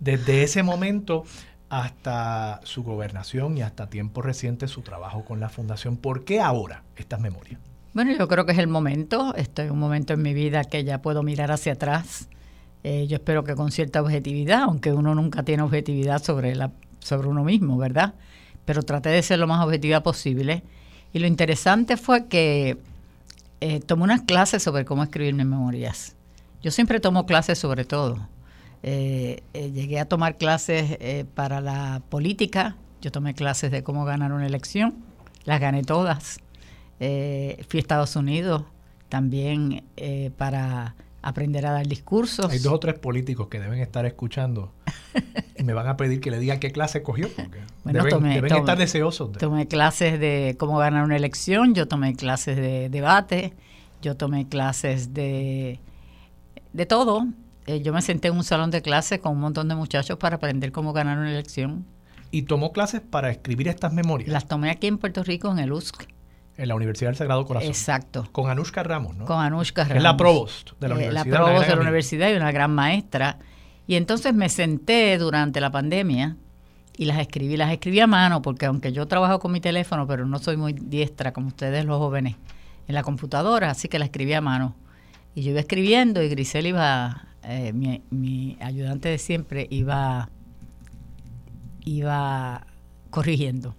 Desde 0.00 0.42
ese 0.42 0.62
momento 0.62 1.24
hasta 1.68 2.60
su 2.64 2.82
gobernación 2.82 3.58
y 3.58 3.62
hasta 3.62 3.88
tiempo 3.88 4.22
reciente 4.22 4.68
su 4.68 4.82
trabajo 4.82 5.24
con 5.24 5.40
la 5.40 5.48
fundación. 5.48 5.96
¿Por 5.96 6.24
qué 6.24 6.40
ahora 6.40 6.82
estas 6.96 7.20
memorias? 7.20 7.60
Bueno, 7.92 8.12
yo 8.16 8.28
creo 8.28 8.44
que 8.44 8.52
es 8.52 8.58
el 8.58 8.68
momento, 8.68 9.34
estoy 9.36 9.66
en 9.66 9.72
un 9.72 9.78
momento 9.78 10.12
en 10.12 10.22
mi 10.22 10.34
vida 10.34 10.64
que 10.64 10.84
ya 10.84 11.00
puedo 11.00 11.22
mirar 11.22 11.50
hacia 11.50 11.72
atrás. 11.72 12.28
Eh, 12.84 13.06
yo 13.08 13.16
espero 13.16 13.42
que 13.42 13.54
con 13.54 13.72
cierta 13.72 14.00
objetividad, 14.00 14.62
aunque 14.62 14.92
uno 14.92 15.14
nunca 15.14 15.42
tiene 15.42 15.62
objetividad 15.62 16.22
sobre, 16.22 16.54
la, 16.54 16.70
sobre 17.00 17.28
uno 17.28 17.42
mismo, 17.42 17.76
¿verdad? 17.76 18.14
pero 18.64 18.82
traté 18.82 19.08
de 19.08 19.22
ser 19.22 19.38
lo 19.38 19.46
más 19.46 19.64
objetiva 19.64 20.02
posible. 20.02 20.62
Y 21.12 21.20
lo 21.20 21.26
interesante 21.26 21.96
fue 21.96 22.26
que 22.26 22.76
eh, 23.60 23.80
tomé 23.80 24.02
unas 24.02 24.22
clases 24.22 24.62
sobre 24.62 24.84
cómo 24.84 25.02
escribir 25.02 25.34
mis 25.34 25.46
memorias. 25.46 26.14
Yo 26.62 26.70
siempre 26.70 27.00
tomo 27.00 27.26
clases 27.26 27.58
sobre 27.58 27.84
todo. 27.84 28.28
Eh, 28.82 29.42
llegué 29.52 29.98
a 29.98 30.04
tomar 30.04 30.36
clases 30.36 30.98
para 31.34 31.60
la 31.60 32.02
política, 32.08 32.76
yo 33.00 33.10
tomé 33.10 33.34
clases 33.34 33.70
de 33.70 33.82
cómo 33.82 34.04
ganar 34.04 34.32
una 34.32 34.46
elección, 34.46 34.94
las 35.44 35.60
gané 35.60 35.82
todas. 35.82 36.38
fui 36.98 37.06
a 37.06 37.80
Estados 37.80 38.14
Unidos 38.16 38.64
también 39.08 39.84
para 40.36 40.94
aprender 41.26 41.66
a 41.66 41.72
dar 41.72 41.86
discursos. 41.88 42.48
Hay 42.50 42.60
dos 42.60 42.72
o 42.72 42.78
tres 42.78 42.98
políticos 43.00 43.48
que 43.48 43.58
deben 43.58 43.80
estar 43.80 44.06
escuchando 44.06 44.72
y 45.56 45.64
me 45.64 45.72
van 45.72 45.88
a 45.88 45.96
pedir 45.96 46.20
que 46.20 46.30
le 46.30 46.38
diga 46.38 46.60
qué 46.60 46.70
clase 46.70 47.02
cogió. 47.02 47.28
bueno, 47.84 48.04
deben, 48.04 48.44
estar 48.44 48.78
deseosos. 48.78 49.32
Tomé 49.32 49.66
clases 49.66 50.20
de 50.20 50.54
cómo 50.56 50.78
ganar 50.78 51.04
una 51.04 51.16
elección, 51.16 51.74
yo 51.74 51.88
tomé 51.88 52.14
clases 52.14 52.56
de 52.56 52.88
debate, 52.90 53.54
yo 54.02 54.16
tomé 54.16 54.48
clases 54.48 55.14
de, 55.14 55.80
de 56.72 56.86
todo. 56.86 57.26
Eh, 57.66 57.82
yo 57.82 57.92
me 57.92 58.02
senté 58.02 58.28
en 58.28 58.36
un 58.36 58.44
salón 58.44 58.70
de 58.70 58.80
clases 58.80 59.18
con 59.18 59.32
un 59.32 59.40
montón 59.40 59.66
de 59.66 59.74
muchachos 59.74 60.18
para 60.18 60.36
aprender 60.36 60.70
cómo 60.70 60.92
ganar 60.92 61.18
una 61.18 61.32
elección. 61.32 61.84
¿Y 62.30 62.42
tomó 62.42 62.72
clases 62.72 63.00
para 63.00 63.30
escribir 63.30 63.66
estas 63.66 63.92
memorias? 63.92 64.30
Las 64.30 64.46
tomé 64.46 64.70
aquí 64.70 64.86
en 64.86 64.98
Puerto 64.98 65.24
Rico, 65.24 65.50
en 65.50 65.58
el 65.58 65.72
USC. 65.72 66.06
En 66.56 66.68
la 66.68 66.74
Universidad 66.74 67.10
del 67.10 67.16
Sagrado 67.16 67.44
Corazón. 67.44 67.68
Exacto. 67.68 68.28
Con 68.32 68.48
Anushka 68.48 68.82
Ramos, 68.82 69.14
¿no? 69.16 69.26
Con 69.26 69.38
Anushka 69.38 69.84
Ramos. 69.84 69.96
Es 69.98 70.02
la 70.02 70.16
provost 70.16 70.70
de 70.80 70.88
la 70.88 70.94
eh, 70.94 70.98
universidad. 70.98 71.24
La 71.24 71.44
provost 71.44 71.68
de 71.68 71.76
la 71.76 71.82
universidad 71.82 72.30
y 72.30 72.34
una 72.34 72.52
gran 72.52 72.74
maestra. 72.74 73.38
Y 73.86 73.96
entonces 73.96 74.34
me 74.34 74.48
senté 74.48 75.18
durante 75.18 75.60
la 75.60 75.70
pandemia 75.70 76.36
y 76.96 77.04
las 77.04 77.18
escribí. 77.18 77.56
Las 77.56 77.72
escribí 77.72 78.00
a 78.00 78.06
mano 78.06 78.40
porque 78.40 78.66
aunque 78.66 78.92
yo 78.92 79.06
trabajo 79.06 79.38
con 79.38 79.52
mi 79.52 79.60
teléfono, 79.60 80.06
pero 80.06 80.26
no 80.26 80.38
soy 80.38 80.56
muy 80.56 80.72
diestra 80.72 81.32
como 81.32 81.48
ustedes 81.48 81.84
los 81.84 81.98
jóvenes 81.98 82.36
en 82.88 82.94
la 82.94 83.02
computadora, 83.02 83.70
así 83.70 83.88
que 83.88 83.98
la 83.98 84.06
escribí 84.06 84.32
a 84.32 84.40
mano. 84.40 84.74
Y 85.34 85.42
yo 85.42 85.50
iba 85.50 85.60
escribiendo 85.60 86.22
y 86.22 86.28
Grisel 86.30 86.66
iba, 86.66 87.26
eh, 87.42 87.72
mi, 87.74 88.02
mi 88.10 88.56
ayudante 88.60 89.10
de 89.10 89.18
siempre, 89.18 89.66
iba, 89.70 90.30
iba 91.84 92.66
corrigiendo 93.10 93.76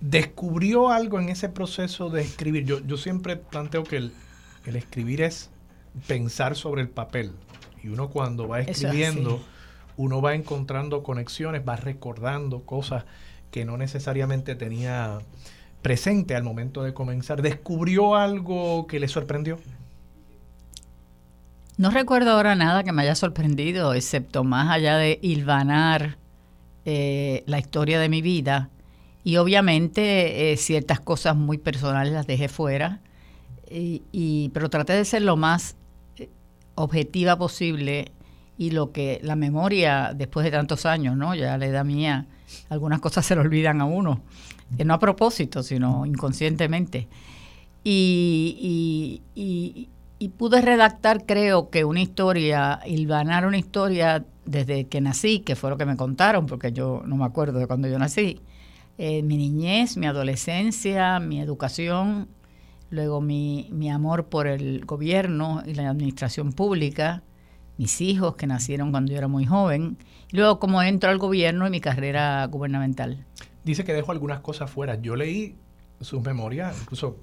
descubrió 0.00 0.90
algo 0.90 1.18
en 1.18 1.28
ese 1.28 1.48
proceso 1.48 2.10
de 2.10 2.22
escribir. 2.22 2.64
Yo, 2.64 2.80
yo 2.80 2.96
siempre 2.96 3.36
planteo 3.36 3.84
que 3.84 3.96
el, 3.96 4.12
escribir 4.64 5.22
es 5.22 5.50
pensar 6.06 6.56
sobre 6.56 6.82
el 6.82 6.88
papel. 6.88 7.32
Y 7.82 7.88
uno 7.88 8.10
cuando 8.10 8.48
va 8.48 8.60
escribiendo, 8.60 9.42
uno 9.96 10.22
va 10.22 10.34
encontrando 10.34 11.02
conexiones, 11.02 11.62
va 11.66 11.76
recordando 11.76 12.64
cosas 12.64 13.04
que 13.50 13.64
no 13.64 13.76
necesariamente 13.76 14.54
tenía 14.54 15.18
presente 15.82 16.34
al 16.34 16.42
momento 16.42 16.82
de 16.82 16.94
comenzar. 16.94 17.42
¿Descubrió 17.42 18.16
algo 18.16 18.86
que 18.86 18.98
le 18.98 19.06
sorprendió? 19.06 19.58
No 21.76 21.90
recuerdo 21.90 22.30
ahora 22.30 22.54
nada 22.54 22.84
que 22.84 22.92
me 22.92 23.02
haya 23.02 23.14
sorprendido, 23.14 23.94
excepto 23.94 24.44
más 24.44 24.70
allá 24.70 24.96
de 24.96 25.18
hilvanar 25.22 26.16
eh, 26.84 27.42
la 27.46 27.58
historia 27.58 27.98
de 27.98 28.08
mi 28.08 28.22
vida 28.22 28.70
y 29.24 29.38
obviamente 29.38 30.52
eh, 30.52 30.56
ciertas 30.58 31.00
cosas 31.00 31.34
muy 31.34 31.56
personales 31.56 32.12
las 32.12 32.26
dejé 32.26 32.48
fuera, 32.48 33.00
y, 33.70 34.50
pero 34.52 34.70
traté 34.70 34.92
de 34.92 35.04
ser 35.04 35.22
lo 35.22 35.36
más 35.36 35.74
eh, 36.18 36.28
objetiva 36.74 37.36
posible 37.36 38.12
y 38.56 38.70
lo 38.70 38.92
que 38.92 39.18
la 39.22 39.34
memoria 39.34 40.12
después 40.14 40.44
de 40.44 40.50
tantos 40.50 40.86
años, 40.86 41.16
¿no? 41.16 41.34
Ya 41.34 41.56
la 41.58 41.66
edad 41.66 41.84
mía, 41.84 42.26
algunas 42.68 43.00
cosas 43.00 43.26
se 43.26 43.34
le 43.34 43.40
olvidan 43.40 43.80
a 43.80 43.86
uno, 43.86 44.20
eh, 44.78 44.84
no 44.84 44.94
a 44.94 44.98
propósito, 44.98 45.62
sino 45.62 46.04
inconscientemente. 46.06 47.08
Y, 47.82 49.20
y, 49.34 49.88
y, 50.18 50.28
pude 50.28 50.62
redactar, 50.62 51.26
creo 51.26 51.68
que 51.68 51.84
una 51.84 52.00
historia, 52.00 52.80
hilvanar 52.86 53.46
una 53.46 53.58
historia 53.58 54.24
desde 54.46 54.86
que 54.86 55.02
nací, 55.02 55.40
que 55.40 55.54
fue 55.54 55.68
lo 55.68 55.76
que 55.76 55.84
me 55.84 55.96
contaron, 55.96 56.46
porque 56.46 56.72
yo 56.72 57.02
no 57.04 57.16
me 57.16 57.26
acuerdo 57.26 57.58
de 57.58 57.66
cuando 57.66 57.88
yo 57.88 57.98
nací, 57.98 58.40
eh, 58.98 59.22
mi 59.22 59.36
niñez, 59.36 59.96
mi 59.96 60.06
adolescencia, 60.06 61.18
mi 61.18 61.40
educación, 61.40 62.28
luego 62.90 63.20
mi, 63.20 63.68
mi 63.72 63.90
amor 63.90 64.26
por 64.26 64.46
el 64.46 64.84
gobierno 64.84 65.62
y 65.66 65.74
la 65.74 65.88
administración 65.90 66.52
pública, 66.52 67.22
mis 67.76 68.00
hijos 68.00 68.36
que 68.36 68.46
nacieron 68.46 68.92
cuando 68.92 69.12
yo 69.12 69.18
era 69.18 69.28
muy 69.28 69.46
joven, 69.46 69.98
y 70.30 70.36
luego 70.36 70.60
cómo 70.60 70.82
entro 70.82 71.10
al 71.10 71.18
gobierno 71.18 71.66
y 71.66 71.70
mi 71.70 71.80
carrera 71.80 72.46
gubernamental. 72.46 73.24
Dice 73.64 73.84
que 73.84 73.92
dejo 73.94 74.12
algunas 74.12 74.40
cosas 74.40 74.70
fuera. 74.70 75.00
Yo 75.00 75.16
leí 75.16 75.56
sus 76.00 76.22
memorias, 76.22 76.76
incluso 76.80 77.16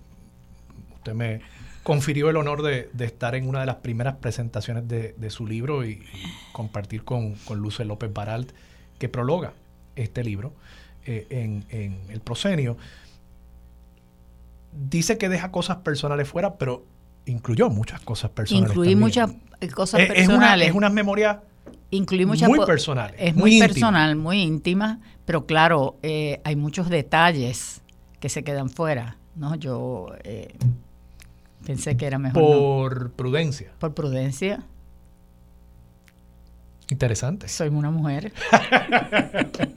usted 0.96 1.14
me 1.14 1.42
confirió 1.84 2.30
el 2.30 2.36
honor 2.36 2.62
de, 2.64 2.90
estar 3.00 3.36
en 3.36 3.48
una 3.48 3.62
de 3.62 3.66
las 3.66 3.78
primeras 3.78 4.16
presentaciones 4.16 4.88
de, 4.88 5.30
su 5.30 5.48
libro 5.48 5.86
y, 5.86 6.04
compartir 6.52 7.04
con, 7.04 7.36
con 7.36 7.60
Luce 7.60 7.86
López 7.86 8.12
Baralt, 8.14 8.52
que 9.00 9.08
prologa 9.10 9.54
este 9.96 10.24
libro. 10.24 10.54
Eh, 11.06 11.28
en, 11.30 12.00
el 12.10 12.20
proscenio, 12.20 12.78
dice 14.72 15.18
que 15.18 15.30
deja 15.30 15.52
cosas 15.52 15.78
personales 15.78 16.28
fuera, 16.28 16.56
pero 16.56 16.86
incluyó 17.26 17.70
muchas 17.70 18.02
cosas 18.02 18.32
personales. 18.32 18.70
Incluí 18.70 18.96
muchas 18.96 19.32
cosas 19.74 20.02
personales. 20.08 20.70
Es 20.70 20.76
una, 20.76 20.90
memoria 20.90 21.42
Incluí 21.90 22.26
muchas 22.26 22.50
muy 22.50 22.66
personal. 22.66 23.14
Es 23.18 23.36
muy, 23.36 23.60
personal, 23.60 24.16
muy 24.16 24.42
íntima, 24.42 25.00
pero 25.26 25.46
claro, 25.46 25.98
eh, 26.04 26.40
hay 26.44 26.56
muchos 26.56 26.90
detalles 26.90 27.82
que 28.20 28.30
se 28.30 28.44
quedan 28.44 28.70
fuera. 28.70 29.18
¿no? 29.36 29.56
Yo 29.56 30.14
eh, 30.24 30.54
pensé 31.66 31.98
que 31.98 32.06
era 32.06 32.20
mejor. 32.20 32.42
Por 32.42 33.12
prudencia. 33.12 33.72
Por 33.80 33.94
prudencia. 33.94 34.64
Interesante. 36.90 37.48
Soy 37.48 37.70
una 37.70 37.90
mujer. 37.90 38.34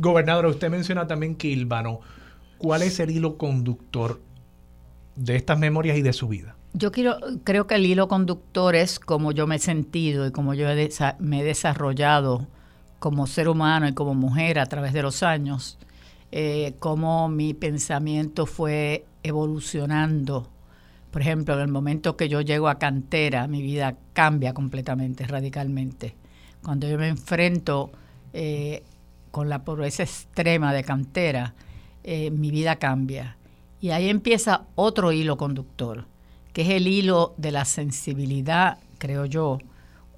Gobernador, 0.00 0.46
usted 0.46 0.70
menciona 0.70 1.06
también 1.06 1.36
Kilvano. 1.36 2.00
¿Cuál 2.58 2.82
es 2.82 2.98
el 3.00 3.10
hilo 3.10 3.36
conductor 3.36 4.20
de 5.14 5.36
estas 5.36 5.58
memorias 5.58 5.98
y 5.98 6.02
de 6.02 6.12
su 6.12 6.28
vida? 6.28 6.56
Yo 6.72 6.90
quiero, 6.90 7.18
creo 7.44 7.66
que 7.66 7.74
el 7.74 7.84
hilo 7.84 8.08
conductor 8.08 8.74
es 8.74 8.98
como 8.98 9.32
yo 9.32 9.46
me 9.46 9.56
he 9.56 9.58
sentido 9.58 10.26
y 10.26 10.30
como 10.30 10.54
yo 10.54 10.66
me 11.18 11.40
he 11.40 11.44
desarrollado 11.44 12.46
como 12.98 13.26
ser 13.26 13.48
humano 13.48 13.88
y 13.88 13.92
como 13.92 14.14
mujer 14.14 14.58
a 14.58 14.66
través 14.66 14.92
de 14.92 15.02
los 15.02 15.22
años, 15.22 15.78
eh, 16.32 16.74
cómo 16.78 17.28
mi 17.28 17.54
pensamiento 17.54 18.46
fue 18.46 19.04
evolucionando. 19.22 20.48
Por 21.10 21.22
ejemplo, 21.22 21.54
en 21.54 21.60
el 21.60 21.68
momento 21.68 22.16
que 22.16 22.28
yo 22.28 22.40
llego 22.40 22.68
a 22.68 22.78
cantera, 22.78 23.48
mi 23.48 23.62
vida 23.62 23.96
cambia 24.12 24.54
completamente, 24.54 25.26
radicalmente. 25.26 26.14
Cuando 26.62 26.88
yo 26.88 26.98
me 26.98 27.08
enfrento 27.08 27.90
eh, 28.32 28.84
con 29.30 29.48
la 29.48 29.64
pobreza 29.64 30.02
extrema 30.02 30.72
de 30.72 30.84
cantera, 30.84 31.54
eh, 32.04 32.30
mi 32.30 32.50
vida 32.50 32.76
cambia. 32.76 33.36
Y 33.80 33.90
ahí 33.90 34.08
empieza 34.08 34.66
otro 34.74 35.12
hilo 35.12 35.36
conductor, 35.36 36.06
que 36.52 36.62
es 36.62 36.68
el 36.70 36.86
hilo 36.86 37.34
de 37.36 37.52
la 37.52 37.64
sensibilidad, 37.64 38.78
creo 38.98 39.24
yo, 39.24 39.58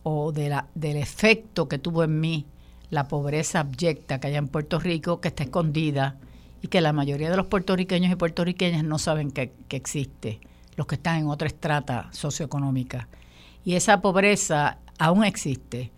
o 0.03 0.33
del 0.33 0.97
efecto 0.97 1.69
que 1.69 1.79
tuvo 1.79 2.03
en 2.03 2.21
mí 2.21 2.47
la 2.91 3.09
pobreza 3.09 3.61
abyecta 3.61 4.21
que 4.21 4.27
hay 4.27 4.37
en 4.37 4.49
Puerto 4.49 4.79
Rico, 4.79 5.21
que 5.21 5.29
está 5.29 5.45
escondida 5.45 6.17
y 6.61 6.69
que 6.69 6.81
la 6.81 6.93
mayoría 6.93 7.31
de 7.31 7.37
los 7.37 7.47
puertorriqueños 7.47 8.13
y 8.13 8.17
puertorriqueñas 8.17 8.85
no 8.85 8.99
saben 8.99 9.31
que, 9.31 9.53
existe, 9.71 10.41
los 10.77 10.87
que 10.87 10.97
están 10.97 11.19
en 11.19 11.29
otra 11.29 11.49
estrata 11.49 12.09
socioeconómica. 12.13 13.09
Y 13.65 13.75
esa 13.75 14.01
pobreza 14.03 14.79
aún 14.99 15.25
existe. 15.25 15.91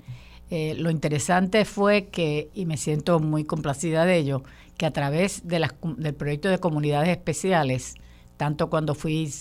Eh, 0.51 0.74
lo 0.78 0.90
interesante 0.90 1.64
fue 1.64 2.07
que, 2.07 2.51
y 2.55 2.66
me 2.66 2.76
siento 2.76 3.18
muy 3.20 3.45
complacida 3.45 4.05
de 4.05 4.16
ello, 4.16 4.42
que 4.76 4.86
a 4.86 4.90
través 4.92 5.47
del 5.47 5.68
proyecto 6.16 6.49
de 6.49 6.59
comunidades 6.59 7.09
especiales, 7.09 7.95
tanto 8.36 8.68
cuando 8.70 8.95
fui 8.95 9.32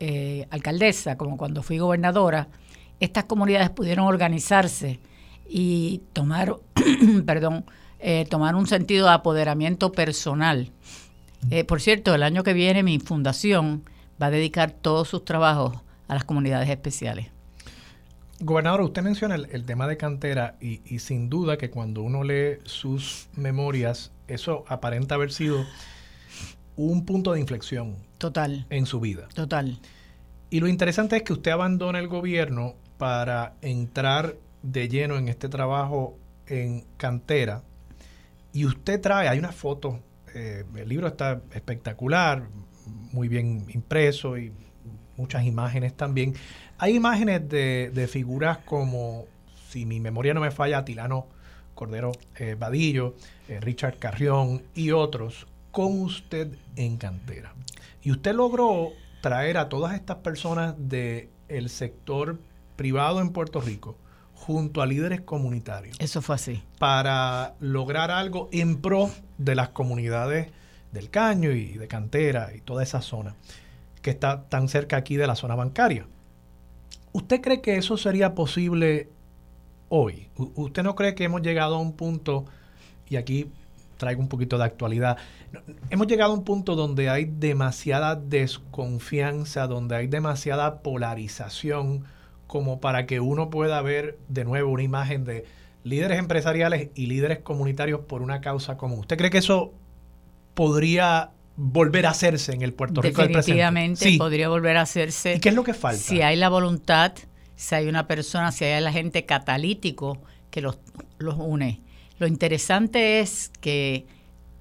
eh, 0.00 0.46
alcaldesa 0.50 1.16
como 1.16 1.36
cuando 1.36 1.62
fui 1.62 1.78
gobernadora, 1.78 2.48
estas 3.00 3.24
comunidades 3.24 3.70
pudieron 3.70 4.06
organizarse 4.06 5.00
y 5.48 6.02
tomar, 6.12 6.56
perdón, 7.26 7.64
eh, 7.98 8.26
tomar 8.28 8.54
un 8.54 8.66
sentido 8.66 9.06
de 9.06 9.14
apoderamiento 9.14 9.92
personal. 9.92 10.70
Eh, 11.50 11.64
por 11.64 11.80
cierto, 11.80 12.14
el 12.14 12.22
año 12.22 12.42
que 12.42 12.52
viene 12.52 12.82
mi 12.82 12.98
fundación 12.98 13.84
va 14.20 14.26
a 14.26 14.30
dedicar 14.30 14.70
todos 14.70 15.08
sus 15.08 15.24
trabajos 15.24 15.76
a 16.08 16.14
las 16.14 16.24
comunidades 16.24 16.68
especiales. 16.68 17.31
Gobernador, 18.44 18.80
usted 18.80 19.02
menciona 19.02 19.36
el, 19.36 19.64
tema 19.64 19.86
de 19.86 19.96
cantera 19.96 20.56
y, 20.60 20.80
y, 20.84 20.98
sin 20.98 21.30
duda 21.30 21.56
que 21.56 21.70
cuando 21.70 22.02
uno 22.02 22.24
lee 22.24 22.58
sus 22.64 23.28
memorias, 23.36 24.12
eso 24.26 24.64
aparenta 24.66 25.14
haber 25.14 25.32
sido 25.32 25.64
un 26.76 27.04
punto 27.04 27.32
de 27.32 27.40
inflexión. 27.40 27.96
Total. 28.18 28.66
En 28.70 28.86
su 28.86 29.00
vida. 29.00 29.28
Total. 29.34 29.78
Y 30.50 30.60
lo 30.60 30.68
interesante 30.68 31.16
es 31.16 31.22
que 31.22 31.32
usted 31.32 31.50
abandona 31.50 31.98
el 31.98 32.08
gobierno 32.08 32.74
para 32.98 33.54
entrar 33.62 34.36
de 34.62 34.88
lleno 34.88 35.16
en 35.16 35.28
este 35.28 35.48
trabajo 35.48 36.18
en 36.46 36.84
cantera. 36.96 37.62
Y 38.52 38.64
usted 38.64 39.00
trae, 39.00 39.28
hay 39.28 39.38
una 39.38 39.52
foto, 39.52 40.00
eh, 40.34 40.64
el 40.76 40.88
libro 40.88 41.06
está 41.06 41.40
espectacular, 41.52 42.48
muy 43.12 43.28
bien 43.28 43.64
impreso 43.68 44.36
y 44.36 44.52
muchas 45.16 45.44
imágenes 45.44 45.94
también. 45.94 46.34
Hay 46.82 46.96
imágenes 46.96 47.48
de, 47.48 48.08
figuras 48.10 48.58
como, 48.58 49.26
si 49.70 49.86
mi 49.86 50.00
memoria 50.00 50.34
no 50.34 50.40
me 50.40 50.50
falla, 50.50 50.84
Tilano 50.84 51.28
Cordero 51.76 52.10
eh, 52.34 52.56
Vadillo, 52.58 53.14
eh, 53.48 53.60
Richard 53.60 53.98
Carrión 53.98 54.64
y 54.74 54.90
otros 54.90 55.46
con 55.70 56.02
usted 56.02 56.58
en 56.74 56.96
cantera. 56.96 57.54
Y 58.02 58.10
usted 58.10 58.34
logró 58.34 58.88
traer 59.20 59.58
a 59.58 59.68
todas 59.68 59.94
estas 59.94 60.16
personas 60.16 60.74
del 60.76 61.28
el 61.48 61.68
sector 61.68 62.40
privado 62.74 63.20
en 63.20 63.30
Puerto 63.30 63.60
Rico 63.60 63.96
junto 64.34 64.82
a 64.82 64.86
líderes 64.86 65.20
comunitarios. 65.20 65.96
Eso 66.00 66.20
fue 66.20 66.34
así. 66.34 66.64
Para 66.80 67.54
lograr 67.60 68.10
algo 68.10 68.48
en 68.50 68.80
pro 68.80 69.08
de 69.38 69.54
las 69.54 69.68
comunidades 69.68 70.48
del 70.90 71.10
Caño 71.10 71.52
y 71.52 71.74
de 71.74 71.86
Cantera 71.86 72.52
y 72.52 72.60
toda 72.60 72.82
esa 72.82 73.02
zona 73.02 73.36
que 74.02 74.10
está 74.10 74.48
tan 74.48 74.66
cerca 74.66 74.96
aquí 74.96 75.16
de 75.16 75.28
la 75.28 75.36
zona 75.36 75.54
bancaria. 75.54 76.08
¿Usted 77.12 77.40
cree 77.40 77.60
que 77.60 77.76
eso 77.76 77.96
sería 77.96 78.34
posible 78.34 79.08
hoy? 79.88 80.28
¿Usted 80.36 80.82
no 80.82 80.94
cree 80.94 81.14
que 81.14 81.24
hemos 81.24 81.42
llegado 81.42 81.76
a 81.76 81.78
un 81.78 81.92
punto, 81.92 82.46
y 83.08 83.16
aquí 83.16 83.50
traigo 83.98 84.20
un 84.20 84.28
poquito 84.28 84.58
de 84.58 84.64
actualidad, 84.64 85.18
hemos 85.90 86.06
llegado 86.06 86.32
a 86.32 86.36
un 86.36 86.44
punto 86.44 86.74
donde 86.74 87.08
hay 87.08 87.26
demasiada 87.26 88.16
desconfianza, 88.16 89.66
donde 89.66 89.96
hay 89.96 90.06
demasiada 90.06 90.82
polarización? 90.82 92.04
como 92.52 92.80
para 92.80 93.06
que 93.06 93.18
uno 93.18 93.48
pueda 93.48 93.80
ver 93.80 94.18
de 94.28 94.44
nuevo 94.44 94.72
una 94.72 94.82
imagen 94.82 95.24
de 95.24 95.46
líderes 95.84 96.18
empresariales 96.18 96.90
y 96.94 97.06
líderes 97.06 97.38
comunitarios 97.38 98.00
por 98.00 98.20
una 98.20 98.42
causa 98.42 98.76
común. 98.76 98.98
¿Usted 98.98 99.16
cree 99.16 99.30
que 99.30 99.38
eso 99.38 99.72
podría 100.52 101.30
volver 101.56 102.06
a 102.06 102.10
hacerse 102.10 102.52
en 102.52 102.62
el 102.62 102.72
Puerto 102.72 103.02
Rico 103.02 103.22
Definitivamente 103.22 104.16
podría 104.18 104.48
volver 104.48 104.76
a 104.76 104.82
hacerse. 104.82 105.34
¿Y 105.34 105.40
qué 105.40 105.50
es 105.50 105.54
lo 105.54 105.64
que 105.64 105.74
falta? 105.74 106.02
Si 106.02 106.22
hay 106.22 106.36
la 106.36 106.48
voluntad, 106.48 107.12
si 107.56 107.74
hay 107.74 107.88
una 107.88 108.06
persona, 108.06 108.52
si 108.52 108.64
hay 108.64 108.72
el 108.72 108.86
agente 108.86 109.24
catalítico 109.24 110.18
que 110.50 110.60
los, 110.60 110.78
los 111.18 111.36
une. 111.38 111.80
Lo 112.18 112.26
interesante 112.26 113.20
es 113.20 113.50
que 113.60 114.06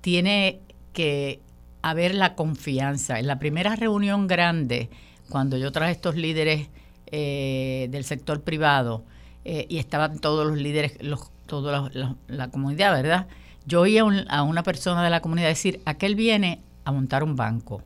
tiene 0.02 0.60
que 0.94 1.40
haber 1.82 2.16
la 2.16 2.36
confianza. 2.36 3.20
En 3.20 3.28
la 3.28 3.40
primera 3.40 3.76
reunión 3.76 4.28
grande, 4.28 4.90
cuando 5.30 5.58
yo 5.58 5.72
traje 5.72 5.92
estos 5.92 6.16
líderes 6.16 6.70
eh, 7.08 7.88
del 7.92 8.04
sector 8.04 8.42
privado 8.42 9.04
eh, 9.46 9.66
y 9.70 9.78
estaban 9.80 10.20
todos 10.20 10.46
los 10.48 10.58
líderes, 10.58 11.02
los, 11.02 11.32
toda 11.46 11.90
la, 12.28 12.48
comunidad, 12.50 12.94
¿verdad? 12.94 13.28
Yo 13.66 13.82
oía 13.82 14.04
a 14.30 14.44
una 14.44 14.64
persona 14.64 15.04
de 15.04 15.10
la 15.10 15.22
comunidad 15.22 15.48
decir, 15.48 15.82
aquel 15.86 16.16
viene 16.16 16.62
a 16.84 16.92
montar 16.92 17.24
un 17.24 17.36
banco, 17.36 17.84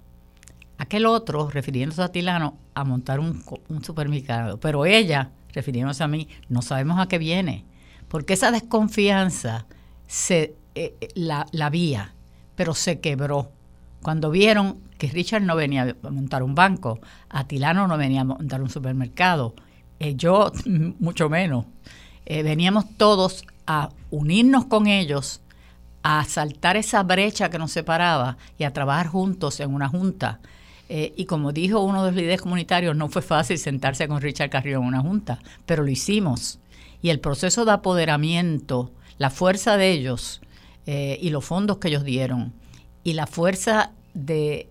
aquel 0.78 1.06
otro, 1.06 1.50
refiriéndose 1.50 2.02
a 2.02 2.12
Tilano, 2.12 2.58
a 2.74 2.84
montar 2.84 3.20
un, 3.20 3.44
supermercado, 3.84 4.60
pero 4.60 4.86
ella, 4.86 5.32
refiriéndose 5.54 6.04
a 6.04 6.08
mí, 6.08 6.28
no 6.50 6.62
sabemos 6.62 7.00
a 7.00 7.08
qué 7.08 7.18
viene, 7.18 7.66
porque 8.08 8.34
esa 8.34 8.52
desconfianza 8.52 9.66
se 10.08 10.56
eh, 10.76 10.96
la, 11.16 11.48
la 11.52 11.70
vía, 11.70 12.14
pero 12.56 12.74
se 12.74 13.00
quebró. 13.00 13.52
Cuando 14.02 14.30
vieron 14.30 14.82
que 14.98 15.08
Richard 15.08 15.42
no 15.42 15.56
venía 15.56 15.96
a 16.04 16.10
montar 16.10 16.44
un 16.44 16.56
banco, 16.56 17.00
Atilano 17.30 17.88
no 17.88 17.98
venía 17.98 18.22
a 18.22 18.26
montar 18.26 18.62
un 18.62 18.70
supermercado, 18.70 19.56
eh, 20.00 20.16
yo 20.16 20.52
mucho 21.00 21.30
menos. 21.30 21.66
Eh, 22.26 22.44
veníamos 22.44 22.86
todos 22.98 23.46
a 23.68 23.90
unirnos 24.10 24.66
con 24.66 24.88
ellos, 24.88 25.42
a 26.08 26.24
saltar 26.26 26.78
esa 26.78 27.02
brecha 27.02 27.50
que 27.50 27.58
nos 27.58 27.72
separaba 27.72 28.38
y 28.60 28.64
a 28.64 28.74
trabajar 28.74 29.08
juntos 29.08 29.60
en 29.60 29.74
una 29.74 29.90
junta. 29.90 30.40
Eh, 30.88 31.14
y 31.18 31.26
como 31.26 31.52
dijo 31.52 31.80
uno 31.80 32.04
de 32.04 32.12
los 32.12 32.16
líderes 32.16 32.42
comunitarios, 32.42 32.96
no 32.96 33.10
fue 33.10 33.24
fácil 33.24 33.58
sentarse 33.58 34.08
con 34.08 34.22
Richard 34.22 34.52
Carrión 34.52 34.84
en 34.84 34.90
una 34.90 35.02
junta, 35.02 35.40
pero 35.66 35.82
lo 35.82 35.90
hicimos. 35.90 36.60
Y 37.02 37.10
el 37.10 37.20
proceso 37.20 37.66
de 37.66 37.72
apoderamiento, 37.72 38.92
la 39.18 39.32
fuerza 39.32 39.78
de 39.78 39.92
ellos 39.92 40.42
y 40.86 41.32
los 41.32 41.44
fondos 41.44 41.80
que 41.80 41.88
ellos 41.88 42.04
dieron, 42.04 42.54
y 43.04 43.14
la 43.14 43.26
fuerza 43.26 43.92
de, 44.14 44.70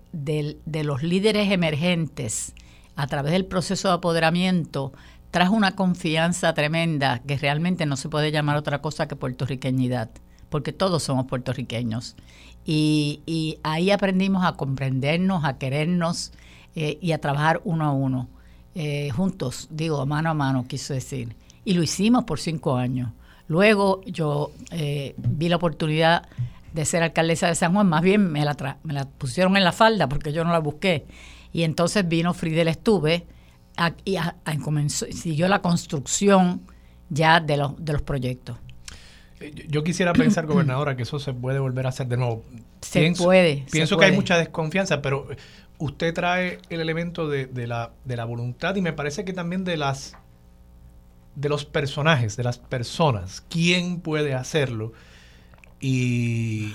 los 0.85 1.03
líderes 1.03 1.51
emergentes 1.51 2.55
a 2.95 3.09
través 3.09 3.33
del 3.33 3.45
proceso 3.45 3.89
de 3.89 3.95
apoderamiento 3.95 4.93
trajo 5.33 5.57
una 5.57 5.75
confianza 5.75 6.55
tremenda 6.55 7.21
que 7.27 7.37
realmente 7.37 7.87
no 7.87 7.97
se 7.97 8.09
puede 8.09 8.31
llamar 8.31 8.57
otra 8.57 8.81
cosa 8.81 9.09
que 9.09 9.17
puertorriqueñidad, 9.17 10.11
porque 10.55 10.73
todos 10.73 11.03
somos 11.03 11.27
puertorriqueños. 11.27 12.15
Y, 12.65 13.59
ahí 13.65 13.91
aprendimos 13.91 14.45
a 14.45 14.53
comprendernos, 14.53 15.45
a 15.45 15.59
querernos 15.59 16.31
eh, 16.77 16.97
y 17.01 17.11
a 17.11 17.21
trabajar 17.21 17.61
uno 17.65 17.85
a 17.85 17.91
uno, 17.91 18.29
eh, 18.77 19.11
juntos, 19.11 19.67
digo, 19.73 20.07
mano 20.07 20.31
a 20.31 20.35
mano, 20.35 20.65
quiso 20.69 20.95
decir. 20.95 21.35
Y 21.65 21.75
lo 21.75 21.83
hicimos 21.83 22.23
por 22.23 22.39
cinco 22.39 22.77
años. 22.77 23.11
Luego 23.49 24.01
yo 24.05 24.53
eh, 24.71 25.17
vi 25.17 25.49
la 25.49 25.57
oportunidad 25.57 26.29
de 26.73 26.85
ser 26.85 27.03
alcaldesa 27.03 27.49
de 27.49 27.57
San 27.57 27.75
Juan, 27.75 27.89
más 27.89 28.03
bien 28.03 28.31
me 28.31 28.45
la, 28.45 28.79
me 28.85 28.93
la 28.93 29.07
pusieron 29.07 29.57
en 29.57 29.65
la 29.65 29.73
falda 29.73 30.09
porque 30.09 30.33
yo 30.33 30.45
no 30.45 30.53
la 30.53 30.61
busqué. 30.61 31.05
Y 31.53 31.65
entonces 31.65 32.07
vino 32.07 32.33
Fridel 32.33 32.69
Estuve 32.69 33.27
y 34.05 34.19
comenzó, 34.63 35.07
siguió 35.07 35.49
la 35.49 35.61
construcción 35.61 36.63
ya 37.11 37.41
de 37.41 37.61
de 37.77 37.93
los 37.93 38.03
proyectos. 38.03 38.57
Yo 39.69 39.85
quisiera 39.85 40.13
pensar, 40.13 40.47
gobernadora, 40.47 40.97
que 40.97 41.03
eso 41.03 41.19
se 41.19 41.33
puede 41.33 41.59
volver 41.59 41.87
a 41.87 41.91
hacer 41.91 42.07
de 42.07 42.17
nuevo. 42.17 42.45
Se 42.81 43.13
puede. 43.17 43.65
Pienso 43.71 43.97
que 43.99 44.07
hay 44.07 44.13
mucha 44.13 44.39
desconfianza, 44.39 45.03
pero 45.03 45.29
usted 45.79 46.15
trae 46.15 46.59
el 46.71 46.81
elemento 46.81 47.29
de, 47.29 47.47
de, 47.47 47.67
la, 47.67 47.93
de 48.05 48.17
la 48.17 48.25
voluntad 48.25 48.77
y 48.77 48.83
me 48.83 48.93
parece 48.93 49.25
que 49.25 49.33
también 49.33 49.65
de 49.65 49.77
las 49.77 50.17
de 51.35 51.49
los 51.49 51.65
personajes, 51.65 52.37
de 52.37 52.45
las 52.45 52.59
personas. 52.59 53.45
¿Quién 53.49 54.01
puede 54.01 54.35
hacerlo? 54.35 54.93
y 55.87 56.73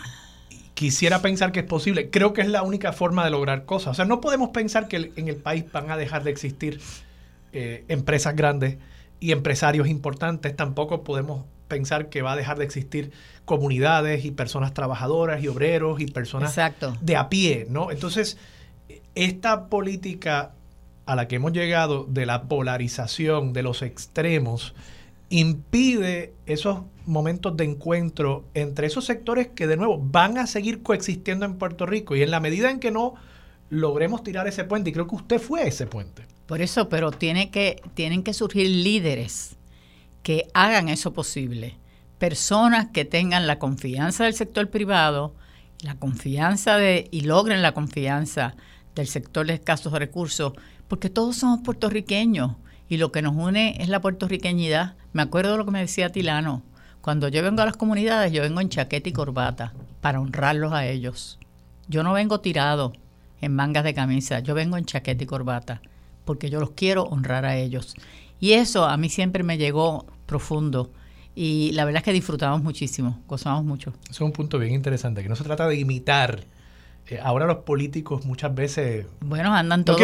quisiera 0.76 1.22
pensar 1.24 1.52
que 1.52 1.62
es 1.62 1.66
posible. 1.66 2.12
Creo 2.12 2.32
que 2.34 2.42
es 2.42 2.48
la 2.48 2.62
única 2.62 2.94
forma 2.94 3.26
de 3.26 3.32
lograr 3.32 3.66
cosas. 3.66 3.92
O 3.92 3.94
sea, 3.96 4.06
no 4.06 4.22
podemos 4.22 4.50
pensar 4.50 4.88
que 4.88 5.12
en 5.16 5.28
el 5.28 5.36
país 5.38 5.66
van 5.72 5.90
a 5.90 5.98
dejar 5.98 6.24
de 6.24 6.30
existir 6.30 6.80
eh, 7.54 7.86
empresas 7.88 8.36
grandes 8.36 8.78
y 9.20 9.32
empresarios 9.32 9.88
importantes. 9.88 10.56
Tampoco 10.56 11.04
podemos 11.04 11.46
pensar 11.70 12.10
que 12.10 12.22
va 12.22 12.34
a 12.34 12.36
dejar 12.36 12.58
de 12.58 12.66
existir 12.66 13.12
comunidades 13.46 14.26
y 14.26 14.32
personas 14.32 14.74
trabajadoras 14.74 15.42
y 15.42 15.48
obreros 15.48 16.02
y 16.02 16.08
personas 16.08 16.54
de 17.00 17.16
a 17.16 17.30
pie, 17.30 17.66
¿no? 17.70 17.92
Entonces, 17.92 18.38
esta 19.16 19.68
política 19.70 20.52
a 21.06 21.16
la 21.16 21.28
que 21.28 21.38
hemos 21.38 21.54
llegado 21.54 22.04
de 22.04 22.26
la 22.26 22.44
polarización, 22.44 23.54
de 23.54 23.64
los 23.64 23.82
extremos, 23.82 24.76
impide 25.30 26.34
esos 26.46 26.82
momentos 27.06 27.56
de 27.58 27.64
encuentro 27.64 28.46
entre 28.54 28.88
esos 28.88 29.06
sectores 29.06 29.48
que 29.48 29.68
de 29.68 29.78
nuevo 29.78 30.00
van 30.00 30.38
a 30.38 30.48
seguir 30.48 30.84
coexistiendo 30.84 31.46
en 31.46 31.56
Puerto 31.56 31.86
Rico 31.86 32.16
y 32.16 32.22
en 32.22 32.32
la 32.32 32.40
medida 32.40 32.70
en 32.70 32.80
que 32.80 32.92
no 32.92 33.16
logremos 33.70 34.24
tirar 34.24 34.48
ese 34.48 34.64
puente, 34.64 34.90
y 34.90 34.94
creo 34.94 35.08
que 35.08 35.16
usted 35.16 35.40
fue 35.40 35.68
ese 35.68 35.86
puente. 35.86 36.26
Por 36.48 36.62
eso, 36.62 36.90
pero 36.90 37.12
tiene 37.12 37.52
que, 37.52 37.82
tienen 37.94 38.24
que 38.24 38.34
surgir 38.34 38.68
líderes 38.68 39.56
que 40.30 40.48
hagan 40.54 40.90
eso 40.90 41.12
posible. 41.12 41.80
Personas 42.20 42.90
que 42.94 43.04
tengan 43.04 43.48
la 43.48 43.58
confianza 43.58 44.26
del 44.26 44.36
sector 44.36 44.70
privado, 44.70 45.34
la 45.82 45.96
confianza 45.96 46.78
de, 46.78 47.08
y 47.10 47.22
logren 47.22 47.64
la 47.64 47.72
confianza 47.72 48.54
del 48.94 49.08
sector 49.08 49.48
de 49.48 49.56
escasos 49.56 49.92
recursos, 49.92 50.54
porque 50.88 51.10
todos 51.10 51.38
somos 51.38 51.62
puertorriqueños 51.62 52.58
y 52.88 52.98
lo 52.98 53.12
que 53.12 53.24
nos 53.24 53.36
une 53.36 53.82
es 53.82 53.90
la 53.90 54.02
puertorriqueñidad. 54.02 54.98
Me 55.14 55.24
acuerdo 55.24 55.54
de 55.54 55.58
lo 55.58 55.66
que 55.66 55.72
me 55.72 55.80
decía 55.80 56.12
Tilano, 56.12 56.62
cuando 57.02 57.28
yo 57.30 57.42
vengo 57.42 57.64
a 57.64 57.66
las 57.66 57.78
comunidades, 57.78 58.32
yo 58.32 58.44
vengo 58.44 58.62
en 58.62 58.70
chaqueta 58.70 59.10
y 59.10 59.14
corbata 59.14 59.74
para 60.00 60.22
honrarlos 60.22 60.74
a 60.74 60.86
ellos. 60.86 61.40
Yo 61.88 62.04
no 62.04 62.14
vengo 62.14 62.40
tirado 62.40 62.94
en 63.42 63.56
mangas 63.56 63.84
de 63.84 63.96
camisa, 63.96 64.42
yo 64.42 64.54
vengo 64.54 64.78
en 64.78 64.86
chaqueta 64.86 65.24
y 65.24 65.26
corbata 65.26 65.82
porque 66.24 66.52
yo 66.52 66.60
los 66.60 66.70
quiero 66.70 67.06
honrar 67.06 67.46
a 67.46 67.56
ellos. 67.56 67.96
Y 68.40 68.52
eso 68.52 68.86
a 68.86 68.96
mí 68.96 69.10
siempre 69.10 69.42
me 69.42 69.58
llegó 69.58 70.06
profundo. 70.30 70.92
Y 71.36 71.72
la 71.74 71.86
verdad 71.86 72.00
es 72.00 72.04
que 72.04 72.14
disfrutamos 72.14 72.62
muchísimo, 72.62 73.22
gozamos 73.28 73.66
mucho. 73.66 73.94
Eso 74.04 74.12
es 74.12 74.22
un 74.22 74.32
punto 74.32 74.60
bien 74.60 74.74
interesante, 74.74 75.24
que 75.24 75.30
no 75.30 75.36
se 75.36 75.44
trata 75.44 75.68
de 75.68 75.76
imitar 75.76 76.42
eh, 77.08 77.20
ahora 77.24 77.48
los 77.48 77.58
políticos 77.58 78.26
muchas 78.26 78.54
veces... 78.54 79.08
Bueno, 79.22 79.54
andan 79.54 79.84
todos 79.84 80.00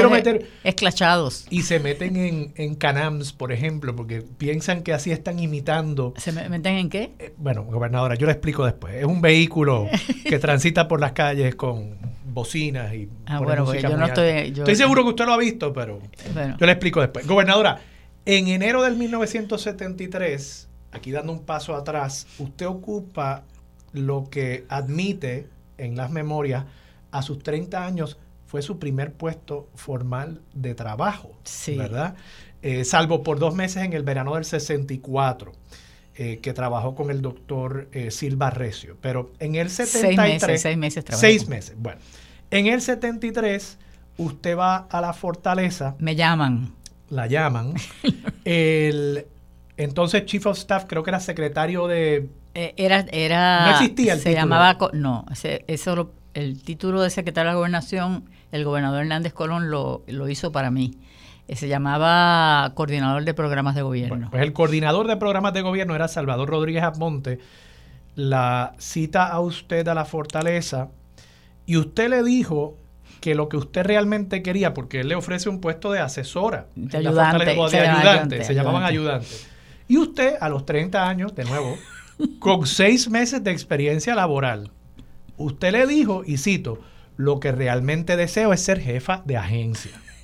esclachados. 0.64 1.46
Y 1.52 1.62
se 1.62 1.80
meten 1.80 2.16
en, 2.16 2.54
en, 2.56 2.76
canams, 2.76 3.32
por 3.32 3.52
ejemplo, 3.52 3.96
porque 3.96 4.22
piensan 4.22 4.82
que 4.82 4.94
así 4.94 5.12
están 5.12 5.40
imitando. 5.40 6.14
¿Se 6.18 6.32
meten 6.32 6.78
en 6.78 6.90
qué? 6.90 7.12
Eh, 7.20 7.34
bueno, 7.38 7.64
gobernadora, 7.64 8.16
yo 8.16 8.26
le 8.26 8.32
explico 8.32 8.66
después. 8.66 8.96
Es 8.96 9.06
un 9.06 9.22
vehículo 9.22 9.88
que 10.28 10.40
transita 10.40 10.88
por 10.88 11.00
las 11.00 11.12
calles 11.12 11.54
con 11.56 11.96
bocinas 12.26 12.94
y... 12.94 13.08
Ah, 13.28 13.40
bueno, 13.40 13.72
yo 13.74 13.98
no 13.98 14.06
estoy... 14.06 14.28
estoy 14.28 14.76
seguro 14.76 15.04
que 15.04 15.10
usted 15.10 15.26
lo 15.26 15.34
ha 15.34 15.38
visto, 15.38 15.72
pero 15.74 16.00
yo 16.58 16.66
le 16.66 16.72
explico 16.72 17.02
después. 17.02 17.28
Gobernadora, 17.28 17.80
en 18.26 18.48
enero 18.48 18.84
del 18.84 18.96
1973, 18.96 20.68
aquí 20.92 21.12
dando 21.12 21.32
un 21.32 21.44
paso 21.44 21.76
atrás, 21.76 22.28
usted 22.40 22.68
ocupa 22.68 23.44
lo 23.94 24.30
que 24.30 24.66
admite 24.70 25.48
en 25.78 25.96
las 25.96 26.12
memorias 26.12 26.66
a 27.12 27.22
sus 27.22 27.40
30 27.40 27.86
años 27.86 28.18
fue 28.46 28.62
su 28.62 28.80
primer 28.80 29.14
puesto 29.14 29.70
formal 29.76 30.42
de 30.54 30.76
trabajo, 30.76 31.38
¿verdad? 31.76 32.16
Eh, 32.62 32.86
salvo 32.86 33.24
por 33.24 33.40
dos 33.40 33.56
meses 33.56 33.84
en 33.84 33.94
el 33.94 34.04
verano 34.04 34.36
del 34.36 34.46
64, 34.46 35.52
eh, 36.16 36.40
que 36.42 36.54
trabajó 36.54 36.96
con 36.96 37.12
el 37.12 37.22
doctor 37.22 37.90
eh, 37.92 38.12
Silva 38.12 38.50
Recio. 38.50 38.98
Pero 39.02 39.34
en 39.40 39.56
el 39.56 39.70
73... 39.70 40.02
Seis 40.02 40.18
meses, 40.18 40.62
seis 40.62 40.78
meses 40.78 41.06
Seis 41.10 41.48
meses, 41.48 41.76
bueno. 41.78 42.00
En 42.52 42.68
el 42.68 42.82
73, 42.82 43.78
usted 44.18 44.58
va 44.58 44.78
a 44.78 45.02
la 45.02 45.14
fortaleza. 45.14 45.96
Me 46.00 46.16
llaman. 46.16 46.75
La 47.10 47.28
llaman. 47.28 47.74
el 48.46 49.28
entonces 49.78 50.26
Chief 50.26 50.46
of 50.46 50.58
Staff, 50.58 50.86
creo 50.88 51.04
que 51.04 51.10
era 51.12 51.20
secretario 51.20 51.88
de... 51.88 52.30
Era, 52.54 53.06
era... 53.12 53.66
No 53.66 53.72
existía 53.72 54.14
el 54.14 54.20
Se 54.20 54.34
llamaba... 54.34 54.78
No, 54.94 55.26
eso 55.68 55.96
lo 55.96 56.12
el 56.36 56.62
título 56.62 57.02
de 57.02 57.10
secretario 57.10 57.50
de 57.50 57.54
la 57.54 57.58
gobernación, 57.58 58.26
el 58.52 58.64
gobernador 58.66 59.02
Hernández 59.02 59.34
Colón 59.34 59.72
lo, 59.72 60.04
hizo 60.30 60.52
para 60.52 60.70
mí. 60.70 61.00
Eh, 61.48 61.56
se 61.56 61.68
llamaba 61.68 62.74
coordinador 62.76 63.24
de 63.24 63.34
programas 63.34 63.74
de 63.76 63.82
gobierno. 63.82 64.30
pues 64.30 64.44
el 64.44 64.54
coordinador 64.54 65.08
de 65.08 65.16
programas 65.18 65.54
de 65.54 65.62
gobierno 65.62 65.96
era 65.96 66.08
Salvador 66.08 66.50
Rodríguez 66.50 66.84
Aponte. 66.84 67.40
La 68.16 68.74
cita 68.78 69.28
a 69.28 69.40
usted 69.40 69.88
a 69.88 69.94
la 69.94 70.06
fortaleza 70.06 70.90
y 71.66 71.78
usted 71.78 72.10
le 72.10 72.24
dijo 72.24 72.78
que 73.22 73.36
lo 73.36 73.50
que 73.50 73.58
usted 73.58 73.84
realmente 73.84 74.44
quería, 74.44 74.74
porque 74.74 75.02
él 75.02 75.10
le 75.10 75.16
ofrece 75.16 75.50
un 75.50 75.62
puesto 75.62 75.92
de 75.92 76.00
asesora, 76.00 76.68
de 76.76 76.98
ayudante, 76.98 77.46
de 77.46 77.80
ayudante, 77.80 78.44
se 78.44 78.54
llamaban 78.54 78.84
ayudantes. 78.84 79.48
Y 79.88 79.98
usted 79.98 80.36
a 80.40 80.50
los 80.50 80.66
30 80.66 81.08
años, 81.08 81.36
de 81.36 81.46
nuevo, 81.46 81.78
con 82.40 82.66
seis 82.68 83.10
meses 83.10 83.44
de 83.44 83.52
experiencia 83.52 84.16
laboral, 84.16 84.72
Usted 85.38 85.72
le 85.72 85.86
dijo, 85.88 86.24
y 86.26 86.38
cito, 86.38 86.80
lo 87.18 87.40
que 87.40 87.52
realmente 87.52 88.16
deseo 88.16 88.54
es 88.54 88.62
ser 88.62 88.80
jefa 88.80 89.22
de 89.26 89.38
agencia. 89.38 89.92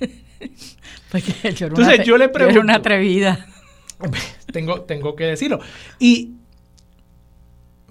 yo 1.56 1.66
Entonces 1.66 2.04
yo 2.04 2.16
le 2.16 2.28
pregunto... 2.28 2.56
Yo 2.56 2.62
una 2.62 2.76
atrevida. 2.76 3.46
Tengo, 4.52 4.82
tengo 4.82 5.16
que 5.16 5.24
decirlo. 5.24 5.60
Y 5.98 6.32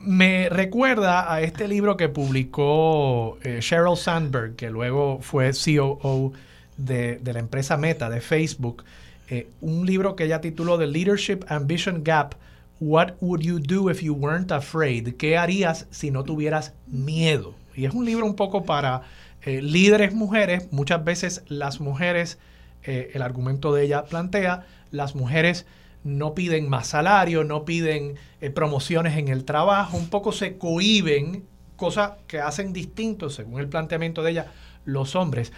me 0.04 0.50
recuerda 0.50 1.32
a 1.32 1.42
este 1.42 1.68
libro 1.68 1.98
que 1.98 2.10
publicó 2.10 3.38
eh, 3.44 3.60
Sheryl 3.62 3.98
Sandberg, 3.98 4.56
que 4.56 4.70
luego 4.70 5.20
fue 5.22 5.52
COO 5.52 6.34
de, 6.78 7.20
la 7.24 7.40
empresa 7.40 7.78
Meta, 7.78 8.10
de 8.10 8.22
Facebook. 8.22 8.84
Eh, 9.30 9.50
un 9.62 9.86
libro 9.86 10.16
que 10.16 10.26
ella 10.26 10.42
tituló 10.42 10.78
The 10.78 10.88
Leadership 10.88 11.46
Ambition 11.48 12.04
Gap 12.04 12.36
What 12.80 13.14
Would 13.22 13.42
You 13.42 13.60
Do 13.60 13.92
If 13.92 14.02
You 14.02 14.14
Weren't 14.14 14.52
Afraid? 14.52 15.16
¿Qué 15.16 15.38
harías 15.38 15.88
si 15.92 16.10
no 16.12 16.24
tuvieras 16.24 16.74
miedo? 16.88 17.54
Y 17.76 17.86
es 17.86 17.94
un 17.94 18.06
libro 18.06 18.26
un 18.26 18.36
poco 18.36 18.66
para 18.66 19.04
eh, 19.44 19.62
líderes 19.62 20.14
mujeres. 20.14 20.68
Muchas 20.72 21.04
veces 21.04 21.44
las 21.48 21.80
mujeres, 21.80 22.40
el 22.84 23.22
argumento 23.22 23.72
de 23.74 23.84
ella 23.84 24.06
plantea, 24.06 24.66
las 24.90 25.14
mujeres 25.14 25.68
no 26.04 26.34
piden 26.34 26.70
más 26.70 26.88
salario, 26.88 27.44
no 27.44 27.66
piden 27.66 28.16
eh, 28.40 28.50
promociones 28.50 29.18
en 29.18 29.28
el 29.28 29.46
trabajo, 29.46 29.98
un 29.98 30.10
poco 30.10 30.32
se 30.32 30.58
cohiben, 30.58 31.46
cosa 31.76 32.18
que 32.28 32.40
hacen 32.40 32.74
distinto, 32.74 33.30
según 33.30 33.60
el 33.60 33.68
planteamiento 33.68 34.24
de 34.24 34.32
ella, 34.32 34.52
los 34.86 35.16
hombres. 35.16 35.52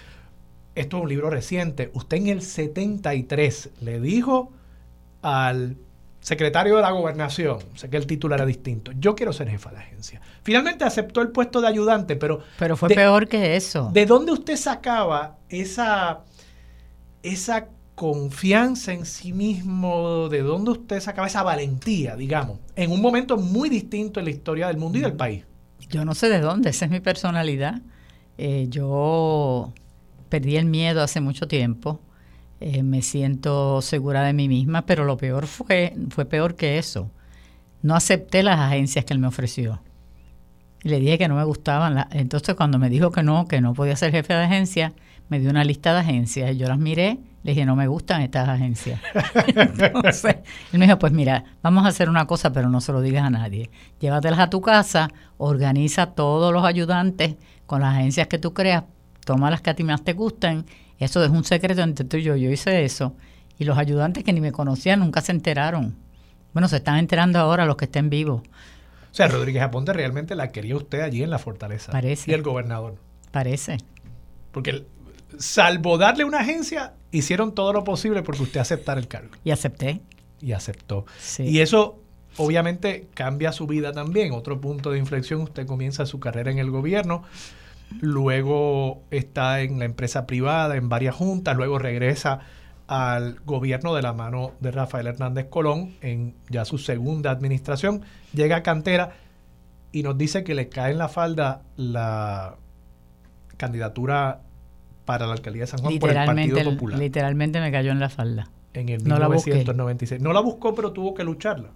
Esto 0.76 0.98
es 0.98 1.04
un 1.04 1.10
libro 1.10 1.30
reciente. 1.30 1.92
Usted 1.94 2.18
en 2.18 2.28
el 2.28 2.42
73 2.42 3.70
le 3.82 4.00
dijo 4.00 4.52
al 5.22 5.78
secretario 6.20 6.78
de 6.78 6.82
la 6.82 6.92
gobernación, 6.92 7.60
sé 7.76 7.90
que 7.90 7.98
el 7.98 8.08
título 8.08 8.34
era 8.34 8.46
distinto, 8.46 8.94
yo 8.98 9.14
quiero 9.14 9.34
ser 9.34 9.50
jefa 9.50 9.72
de 9.72 9.78
agencia. 9.78 10.22
Finalmente 10.42 10.86
aceptó 10.86 11.22
el 11.22 11.30
puesto 11.30 11.60
de 11.60 11.68
ayudante, 11.68 12.16
pero... 12.16 12.42
Pero 12.58 12.78
fue 12.78 12.90
peor 12.90 13.28
que 13.28 13.58
eso. 13.58 13.90
¿De 13.94 14.06
dónde 14.06 14.32
usted 14.32 14.56
sacaba 14.56 15.38
esa, 15.50 16.22
esa 17.22 17.68
confianza 17.96 18.94
en 18.94 19.06
sí 19.06 19.34
mismo? 19.34 20.30
¿De 20.30 20.42
dónde 20.42 20.72
usted 20.72 21.00
sacaba 21.00 21.28
esa 21.28 21.44
valentía, 21.44 22.16
digamos, 22.16 22.60
en 22.76 22.92
un 22.92 23.02
momento 23.02 23.38
muy 23.38 23.70
distinto 23.70 24.20
en 24.20 24.26
la 24.26 24.32
historia 24.32 24.68
del 24.68 24.78
mundo 24.78 24.98
y 24.98 25.02
del 25.02 25.14
país? 25.14 25.46
Yo 25.90 26.06
no 26.06 26.16
sé 26.16 26.30
de 26.30 26.40
dónde, 26.40 26.70
esa 26.70 26.86
es 26.86 26.92
mi 26.92 27.00
personalidad. 27.00 27.82
Eh, 28.38 28.68
yo 28.70 29.74
perdí 30.30 30.56
el 30.58 30.66
miedo 30.66 31.02
hace 31.04 31.22
mucho 31.22 31.48
tiempo 31.48 32.00
eh, 32.66 32.82
me 32.82 33.02
siento 33.02 33.82
segura 33.82 34.24
de 34.24 34.32
mí 34.32 34.48
misma, 34.48 34.86
pero 34.86 35.04
lo 35.04 35.18
peor 35.18 35.48
fue, 35.48 35.98
fue 36.12 36.24
peor 36.24 36.56
que 36.56 36.78
eso. 36.78 37.12
No 37.82 37.94
acepté 37.94 38.42
las 38.42 38.58
agencias 38.58 39.04
que 39.04 39.14
él 39.14 39.20
me 39.20 39.28
ofreció. 39.28 39.82
Y 40.82 40.88
le 40.88 41.02
dije 41.02 41.18
que 41.18 41.28
no 41.28 41.36
me 41.36 41.44
gustaban. 41.44 42.08
Entonces 42.12 42.56
cuando 42.56 42.80
me 42.80 42.90
dijo 42.90 43.12
que 43.12 43.22
no, 43.22 43.50
que 43.50 43.60
no 43.60 43.74
podía 43.74 43.98
ser 43.98 44.12
jefe 44.12 44.34
de 44.34 44.44
agencia, 44.44 44.94
me 45.30 45.40
dio 45.40 45.50
una 45.50 45.64
lista 45.64 45.94
de 45.94 46.00
agencias 46.00 46.52
y 46.52 46.58
yo 46.58 46.68
las 46.68 46.78
miré, 46.78 47.20
le 47.44 47.52
dije, 47.52 47.66
no 47.66 47.76
me 47.76 47.88
gustan 47.88 48.22
estas 48.22 48.48
agencias. 48.48 49.00
Entonces, 49.48 50.36
él 50.72 50.80
me 50.80 50.86
dijo, 50.86 51.00
pues 51.00 51.12
mira, 51.12 51.44
vamos 51.62 51.86
a 51.86 51.90
hacer 51.90 52.10
una 52.10 52.26
cosa, 52.28 52.54
pero 52.54 52.70
no 52.70 52.82
se 52.82 52.92
lo 52.92 53.02
digas 53.02 53.24
a 53.24 53.30
nadie. 53.30 53.70
Llévatelas 54.00 54.40
a 54.40 54.50
tu 54.50 54.62
casa, 54.62 55.10
organiza 55.38 56.08
todos 56.08 56.54
los 56.54 56.64
ayudantes 56.64 57.36
con 57.66 57.82
las 57.82 57.96
agencias 57.96 58.28
que 58.28 58.38
tú 58.38 58.54
creas, 58.54 58.84
toma 59.26 59.50
las 59.50 59.62
que 59.62 59.70
a 59.72 59.76
ti 59.76 59.84
más 59.84 60.04
te 60.04 60.14
gusten 60.14 60.66
eso 61.04 61.24
es 61.24 61.30
un 61.30 61.44
secreto 61.44 61.82
entre 61.82 62.06
tú 62.06 62.18
y 62.18 62.24
yo. 62.24 62.36
Yo 62.36 62.50
hice 62.50 62.84
eso. 62.84 63.16
Y 63.58 63.66
los 63.66 63.78
ayudantes 63.78 64.24
que 64.24 64.34
ni 64.34 64.42
me 64.42 64.52
conocían 64.52 65.00
nunca 65.00 65.22
se 65.22 65.32
enteraron. 65.32 65.96
Bueno, 66.54 66.68
se 66.68 66.78
están 66.78 66.98
enterando 66.98 67.40
ahora 67.40 67.66
los 67.66 67.76
que 67.76 67.86
estén 67.86 68.10
vivos. 68.10 68.42
O 68.42 69.16
sea, 69.16 69.28
Rodríguez 69.28 69.62
Aponte 69.62 69.94
realmente 69.94 70.36
la 70.36 70.52
quería 70.52 70.76
usted 70.76 71.02
allí 71.02 71.22
en 71.22 71.30
la 71.30 71.40
fortaleza. 71.40 71.92
Parece. 71.92 72.32
Y 72.32 72.34
el 72.34 72.42
gobernador. 72.42 72.96
Parece. 73.32 73.78
Porque 74.52 74.86
salvo 75.38 75.98
darle 75.98 76.24
una 76.24 76.40
agencia, 76.40 76.94
hicieron 77.12 77.54
todo 77.54 77.74
lo 77.74 77.84
posible 77.84 78.24
porque 78.24 78.44
usted 78.44 78.60
aceptara 78.60 79.00
el 79.00 79.08
cargo. 79.08 79.36
Y 79.44 79.52
acepté. 79.52 80.02
Y 80.42 80.52
aceptó. 80.52 81.06
Y 81.38 81.60
eso 81.60 82.00
obviamente 82.38 83.08
cambia 83.14 83.52
su 83.52 83.68
vida 83.68 83.92
también. 83.92 84.34
Otro 84.34 84.60
punto 84.60 84.92
de 84.92 85.00
inflexión, 85.00 85.42
usted 85.42 85.66
comienza 85.66 86.06
su 86.06 86.20
carrera 86.20 86.52
en 86.52 86.60
el 86.60 86.70
gobierno 86.70 87.24
luego 88.02 89.04
está 89.12 89.62
en 89.62 89.80
la 89.80 89.86
empresa 89.86 90.26
privada, 90.26 90.76
en 90.76 90.90
varias 90.90 91.16
juntas, 91.16 91.56
luego 91.56 91.80
regresa 91.80 92.40
al 92.88 93.40
gobierno 93.46 93.96
de 93.96 94.02
la 94.02 94.14
mano 94.14 94.52
de 94.60 94.72
Rafael 94.72 95.08
Hernández 95.08 95.48
Colón 95.50 95.96
en 96.02 96.36
ya 96.50 96.66
su 96.66 96.78
segunda 96.78 97.32
administración, 97.32 98.04
llega 98.34 98.58
a 98.58 98.64
Cantera 98.64 99.16
y 99.92 100.04
nos 100.04 100.18
dice 100.18 100.44
que 100.44 100.56
le 100.56 100.70
cae 100.70 100.92
en 100.92 100.98
la 100.98 101.08
falda 101.08 101.62
la 101.78 102.58
candidatura 103.58 104.42
para 105.06 105.26
la 105.28 105.34
alcaldía 105.34 105.64
de 105.64 105.68
San 105.68 105.80
Juan 105.82 106.00
por 106.00 106.10
el 106.10 106.26
Partido 106.26 106.64
Popular. 106.64 107.00
Literalmente 107.00 107.60
me 107.60 107.72
cayó 107.72 107.92
en 107.92 108.00
la 108.00 108.10
falda. 108.10 108.50
en 108.74 108.90
el 108.90 109.04
No 109.04 109.18
la 109.20 109.28
busqué. 109.28 109.52
1996. 109.52 110.22
No 110.22 110.34
la 110.34 110.40
buscó, 110.40 110.74
pero 110.74 110.92
tuvo 110.92 111.14
que 111.14 111.24
lucharla. 111.24 111.70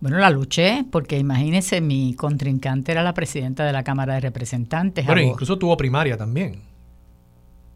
Bueno, 0.00 0.18
la 0.18 0.28
luché 0.30 0.84
porque 0.90 1.18
imagínense, 1.18 1.80
mi 1.80 2.14
contrincante 2.14 2.92
era 2.92 3.02
la 3.02 3.14
presidenta 3.14 3.64
de 3.64 3.72
la 3.72 3.82
Cámara 3.82 4.14
de 4.14 4.20
Representantes. 4.20 5.06
Abo- 5.08 5.20
incluso 5.20 5.58
tuvo 5.58 5.76
primaria 5.76 6.16
también. 6.16 6.60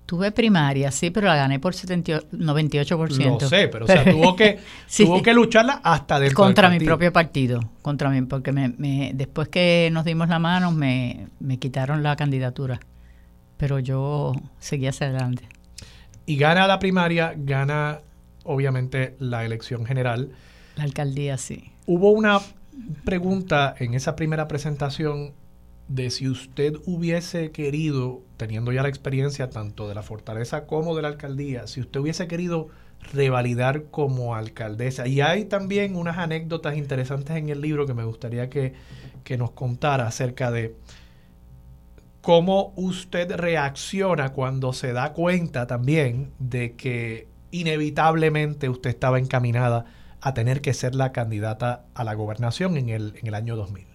Tuve 0.07 0.33
primaria, 0.33 0.91
sí, 0.91 1.11
pero 1.11 1.29
la 1.29 1.37
gané 1.37 1.61
por 1.61 1.73
78, 1.73 2.27
98%. 2.33 3.41
Lo 3.41 3.49
sé, 3.49 3.69
pero, 3.69 3.85
o 3.85 3.89
sea, 3.89 4.03
tuvo 4.11 4.35
que, 4.35 4.59
Sí. 4.89 5.05
tuvo 5.05 5.23
que 5.23 5.33
lucharla 5.33 5.81
hasta 5.85 6.19
dentro 6.19 6.37
contra 6.37 6.69
del 6.69 6.81
mi 6.81 6.85
propio 6.85 7.13
partido, 7.13 7.61
contra 7.81 8.11
mí, 8.11 8.21
porque 8.23 8.51
me, 8.51 8.71
me- 8.77 9.13
después 9.15 9.49
que 9.49 9.89
nos 9.93 10.05
dimos 10.05 10.29
la 10.29 10.41
mano 10.41 10.73
me, 10.73 11.27
me 11.39 11.59
quitaron 11.59 12.03
la 12.03 12.17
candidatura, 12.17 12.81
pero 13.61 13.79
yo 13.79 14.33
seguí 14.59 14.87
hacia 14.87 15.09
adelante. 15.09 15.47
Y 16.25 16.37
gana 16.37 16.67
la 16.67 16.79
primaria, 16.79 17.35
gana 17.37 18.01
obviamente 18.43 19.17
la 19.19 19.45
elección 19.45 19.85
general. 19.85 20.33
La 20.77 20.85
alcaldía 20.85 21.37
sí. 21.37 21.71
Hubo 21.85 22.11
una 22.11 22.41
pregunta 23.05 23.75
en 23.79 23.93
esa 23.93 24.17
primera 24.17 24.49
presentación 24.49 25.35
de 25.89 26.09
si 26.09 26.27
usted 26.27 26.77
hubiese 26.87 27.51
querido, 27.51 28.23
teniendo 28.39 28.73
ya 28.73 28.83
la 28.83 28.89
experiencia 28.89 29.51
tanto 29.51 29.89
de 29.89 29.95
la 29.95 30.03
fortaleza 30.03 30.67
como 30.67 30.97
de 30.97 31.03
la 31.03 31.09
alcaldía, 31.09 31.67
si 31.67 31.81
usted 31.81 32.01
hubiese 32.01 32.29
querido 32.29 32.69
revalidar 33.13 33.85
como 33.91 34.37
alcaldesa. 34.37 35.07
Y 35.07 35.21
hay 35.21 35.45
también 35.45 35.97
unas 35.97 36.17
anécdotas 36.17 36.79
interesantes 36.79 37.37
en 37.37 37.51
el 37.51 37.61
libro 37.61 37.87
que 37.87 37.93
me 37.93 38.05
gustaría 38.05 38.49
que, 38.49 38.73
que 39.23 39.37
nos 39.37 39.51
contara 39.51 40.07
acerca 40.07 40.51
de 40.51 40.77
cómo 42.21 42.73
usted 42.77 43.33
reacciona 43.33 44.31
cuando 44.31 44.73
se 44.73 44.93
da 44.93 45.13
cuenta 45.13 45.67
también 45.67 46.33
de 46.39 46.77
que 46.77 47.29
inevitablemente 47.51 48.69
usted 48.69 48.91
estaba 48.91 49.19
encaminada 49.19 49.87
a 50.21 50.35
tener 50.35 50.61
que 50.61 50.75
ser 50.75 50.95
la 50.95 51.13
candidata 51.13 51.85
a 51.95 52.05
la 52.05 52.15
gobernación 52.15 52.77
en 52.77 52.91
el, 52.91 53.15
en 53.21 53.27
el 53.27 53.35
año 53.35 53.57
2000. 53.57 53.87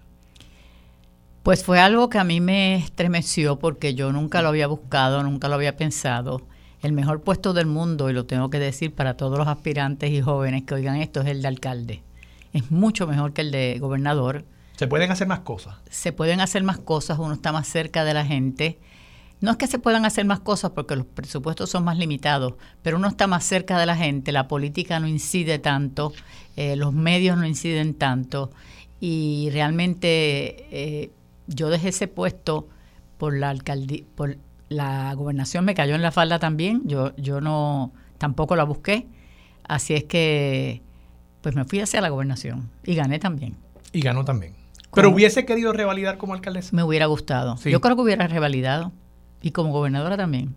Pues 1.43 1.63
fue 1.63 1.79
algo 1.79 2.09
que 2.09 2.17
a 2.17 2.23
mí 2.23 2.41
me 2.41 2.75
estremeció 2.75 3.59
porque 3.59 3.93
yo 3.93 4.11
nunca 4.11 4.41
lo 4.41 4.47
había 4.47 4.65
buscado, 4.65 5.21
nunca 5.21 5.47
lo 5.47 5.53
había 5.53 5.77
pensado. 5.77 6.41
El 6.81 6.91
mejor 6.91 7.21
puesto 7.21 7.53
del 7.53 7.67
mundo, 7.67 8.09
y 8.09 8.13
lo 8.13 8.25
tengo 8.25 8.49
que 8.49 8.57
decir 8.57 8.95
para 8.95 9.15
todos 9.15 9.37
los 9.37 9.47
aspirantes 9.47 10.09
y 10.09 10.21
jóvenes 10.21 10.63
que 10.63 10.73
oigan 10.73 10.95
esto, 10.95 11.21
es 11.21 11.27
el 11.27 11.43
de 11.43 11.47
alcalde. 11.47 12.03
Es 12.51 12.71
mucho 12.71 13.05
mejor 13.05 13.33
que 13.33 13.41
el 13.41 13.51
de 13.51 13.77
gobernador. 13.79 14.45
Se 14.75 14.87
pueden 14.87 15.11
hacer 15.11 15.27
más 15.27 15.39
cosas. 15.39 15.75
se 15.89 16.11
pueden 16.11 16.41
hacer 16.41 16.63
más 16.63 16.77
cosas, 16.77 17.17
uno 17.19 17.33
está 17.33 17.51
más 17.51 17.67
cerca 17.67 18.03
de 18.03 18.13
la 18.13 18.25
gente. 18.25 18.79
No 19.41 19.51
es 19.51 19.57
que 19.57 19.67
se 19.67 19.79
puedan 19.79 20.05
hacer 20.05 20.25
más 20.25 20.39
cosas 20.39 20.71
porque 20.71 20.95
los 20.95 21.05
presupuestos 21.05 21.69
son 21.69 21.83
más 21.83 21.97
limitados, 21.97 22.53
pero 22.81 22.97
uno 22.97 23.07
está 23.07 23.27
más 23.27 23.43
cerca 23.43 23.77
de 23.77 23.85
la 23.85 23.95
gente, 23.95 24.31
la 24.31 24.47
política 24.47 24.99
no 24.99 25.07
incide 25.07 25.59
tanto, 25.59 26.13
eh, 26.55 26.75
los 26.75 26.93
medios 26.93 27.37
no 27.37 27.45
inciden 27.45 27.93
tanto 27.93 28.51
y 28.99 29.49
realmente 29.51 30.67
eh, 30.71 31.11
yo 31.47 31.69
dejé 31.69 31.89
ese 31.89 32.07
puesto 32.07 32.67
por 33.17 33.35
la 33.37 33.49
alcaldía, 33.49 34.03
por 34.15 34.37
la 34.69 35.13
gobernación 35.13 35.65
me 35.65 35.75
cayó 35.75 35.95
en 35.95 36.01
la 36.01 36.11
falda 36.11 36.39
también, 36.39 36.81
yo, 36.85 37.15
yo 37.17 37.41
no, 37.41 37.91
tampoco 38.17 38.55
la 38.55 38.63
busqué, 38.63 39.07
así 39.67 39.93
es 39.93 40.05
que 40.05 40.81
pues 41.41 41.55
me 41.55 41.65
fui 41.65 41.81
hacia 41.81 42.01
la 42.01 42.09
gobernación 42.09 42.69
y 42.83 42.95
gané 42.95 43.19
también. 43.19 43.57
Y 43.91 44.01
ganó 44.01 44.25
también. 44.25 44.64
Pero 44.95 45.09
hubiese 45.09 45.45
querido 45.45 45.73
revalidar 45.73 46.17
como 46.17 46.33
alcaldesa. 46.33 46.75
Me 46.75 46.83
hubiera 46.83 47.05
gustado. 47.05 47.57
Sí. 47.57 47.69
Yo 47.69 47.81
creo 47.81 47.95
que 47.95 48.01
hubiera 48.01 48.27
revalidado. 48.27 48.91
Y 49.41 49.51
como 49.51 49.71
gobernadora 49.71 50.17
también. 50.17 50.55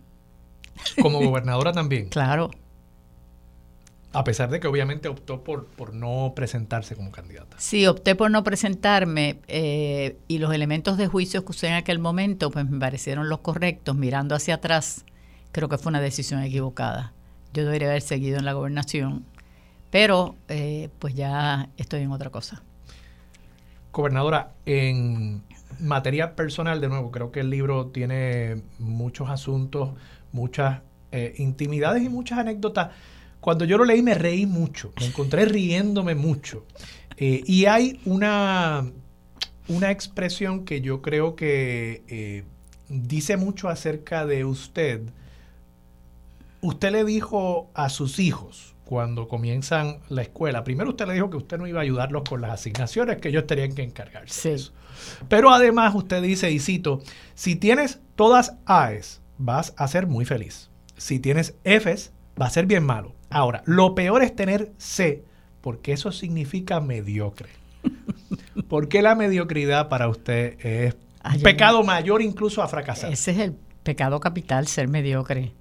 Como 1.03 1.21
gobernadora 1.21 1.73
también. 1.73 2.09
Claro. 2.11 2.51
A 4.13 4.25
pesar 4.25 4.49
de 4.49 4.59
que 4.59 4.67
obviamente 4.67 5.09
optó 5.09 5.45
por, 5.45 5.67
por 5.67 5.93
no 5.93 6.33
presentarse 6.35 6.97
como 6.97 7.13
candidata. 7.13 7.57
Sí, 7.59 7.87
opté 7.87 8.15
por 8.15 8.31
no 8.31 8.43
presentarme 8.43 9.41
eh, 9.49 10.17
y 10.29 10.39
los 10.39 10.55
elementos 10.55 10.97
de 10.97 11.07
juicio 11.07 11.45
que 11.45 11.51
usé 11.51 11.69
en 11.69 11.75
aquel 11.75 11.99
momento 11.99 12.51
pues 12.51 12.69
me 12.69 12.79
parecieron 12.79 13.29
los 13.29 13.41
correctos. 13.41 13.97
Mirando 13.97 14.35
hacia 14.35 14.55
atrás, 14.55 15.05
creo 15.53 15.69
que 15.69 15.77
fue 15.77 15.91
una 15.91 16.01
decisión 16.01 16.43
equivocada. 16.43 17.13
Yo 17.53 17.65
debería 17.65 17.89
haber 17.89 18.01
seguido 18.01 18.39
en 18.39 18.47
la 18.47 18.55
gobernación, 18.55 19.27
pero 19.91 20.37
eh, 20.49 20.89
pues 20.99 21.15
ya 21.15 21.69
estoy 21.77 22.01
en 22.01 22.11
otra 22.11 22.31
cosa. 22.31 22.63
Gobernadora, 23.99 24.53
en 24.65 25.43
materia 25.81 26.37
personal, 26.37 26.81
de 26.81 26.89
nuevo, 26.89 27.11
creo 27.11 27.33
que 27.33 27.41
el 27.41 27.51
libro 27.51 27.89
tiene 27.89 28.63
muchos 28.79 29.29
asuntos, 29.29 29.91
muchas 30.31 30.83
eh, 31.11 31.35
intimidades 31.39 32.05
y 32.05 32.09
muchas 32.09 32.39
anécdotas. 32.39 32.91
Cuando 33.41 33.65
yo 33.65 33.77
lo 33.77 33.85
leí 33.85 34.01
me 34.03 34.15
reí 34.15 34.47
mucho, 34.47 34.93
me 35.01 35.07
encontré 35.07 35.47
riéndome 35.47 36.15
mucho. 36.15 36.65
Eh, 37.17 37.43
y 37.45 37.67
hay 37.67 38.01
una, 38.05 38.89
una 39.67 39.91
expresión 39.91 40.65
que 40.65 40.81
yo 40.81 41.03
creo 41.03 41.35
que 41.35 42.05
eh, 42.07 42.45
dice 42.89 43.37
mucho 43.37 43.69
acerca 43.69 44.27
de 44.27 44.45
usted. 44.45 45.11
Usted 46.61 46.93
le 46.93 47.05
dijo 47.05 47.69
a 47.75 47.89
sus 47.89 48.21
hijos 48.21 48.77
cuando 48.89 49.29
comienzan 49.29 49.99
la 50.09 50.23
escuela, 50.23 50.65
primero 50.65 50.89
usted 50.89 51.07
le 51.07 51.13
dijo 51.13 51.29
que 51.29 51.37
usted 51.37 51.59
no 51.59 51.67
iba 51.67 51.81
a 51.81 51.83
ayudarlos 51.83 52.23
con 52.27 52.41
las 52.41 52.53
asignaciones, 52.53 53.19
que 53.19 53.29
ellos 53.29 53.47
tenían 53.47 53.75
que 53.75 53.83
encargarse 53.83 54.49
de 54.49 54.57
Sí. 54.57 54.63
eso. 54.65 54.73
Pero 55.29 55.51
además 55.51 55.95
usted 55.95 56.23
dice, 56.23 56.51
y 56.51 56.59
cito, 56.59 57.03
si 57.35 57.55
tienes 57.55 58.01
todas 58.17 58.57
A's, 58.65 59.21
vas 59.37 59.75
a 59.77 59.87
ser 59.89 60.07
muy 60.07 60.25
feliz. 60.25 60.71
Si 60.97 61.19
tienes 61.21 61.55
F's, 61.65 62.13
va 62.41 62.47
a 62.47 62.51
ser 62.51 62.65
bien 62.65 62.83
malo. 62.83 63.15
Ahora, 63.29 63.63
lo 63.67 63.95
peor 63.95 64.23
es 64.23 64.35
tener 64.35 64.73
C, 64.79 65.23
porque 65.61 65.93
eso 65.93 66.11
significa 66.11 66.81
mediocre. 66.81 67.51
¿Por 68.71 68.89
qué 68.89 69.03
la 69.03 69.15
mediocridad 69.15 69.91
para 69.91 70.09
usted 70.09 70.57
es 70.65 70.97
Ay, 71.21 71.41
pecado 71.43 71.83
mayor 71.85 72.23
incluso 72.23 72.63
a 72.63 72.69
fracasar? 72.69 73.13
Ese 73.13 73.33
es 73.33 73.39
el 73.39 73.53
pecado 73.83 74.19
capital, 74.19 74.67
ser 74.67 74.89
mediocre. 74.89 75.53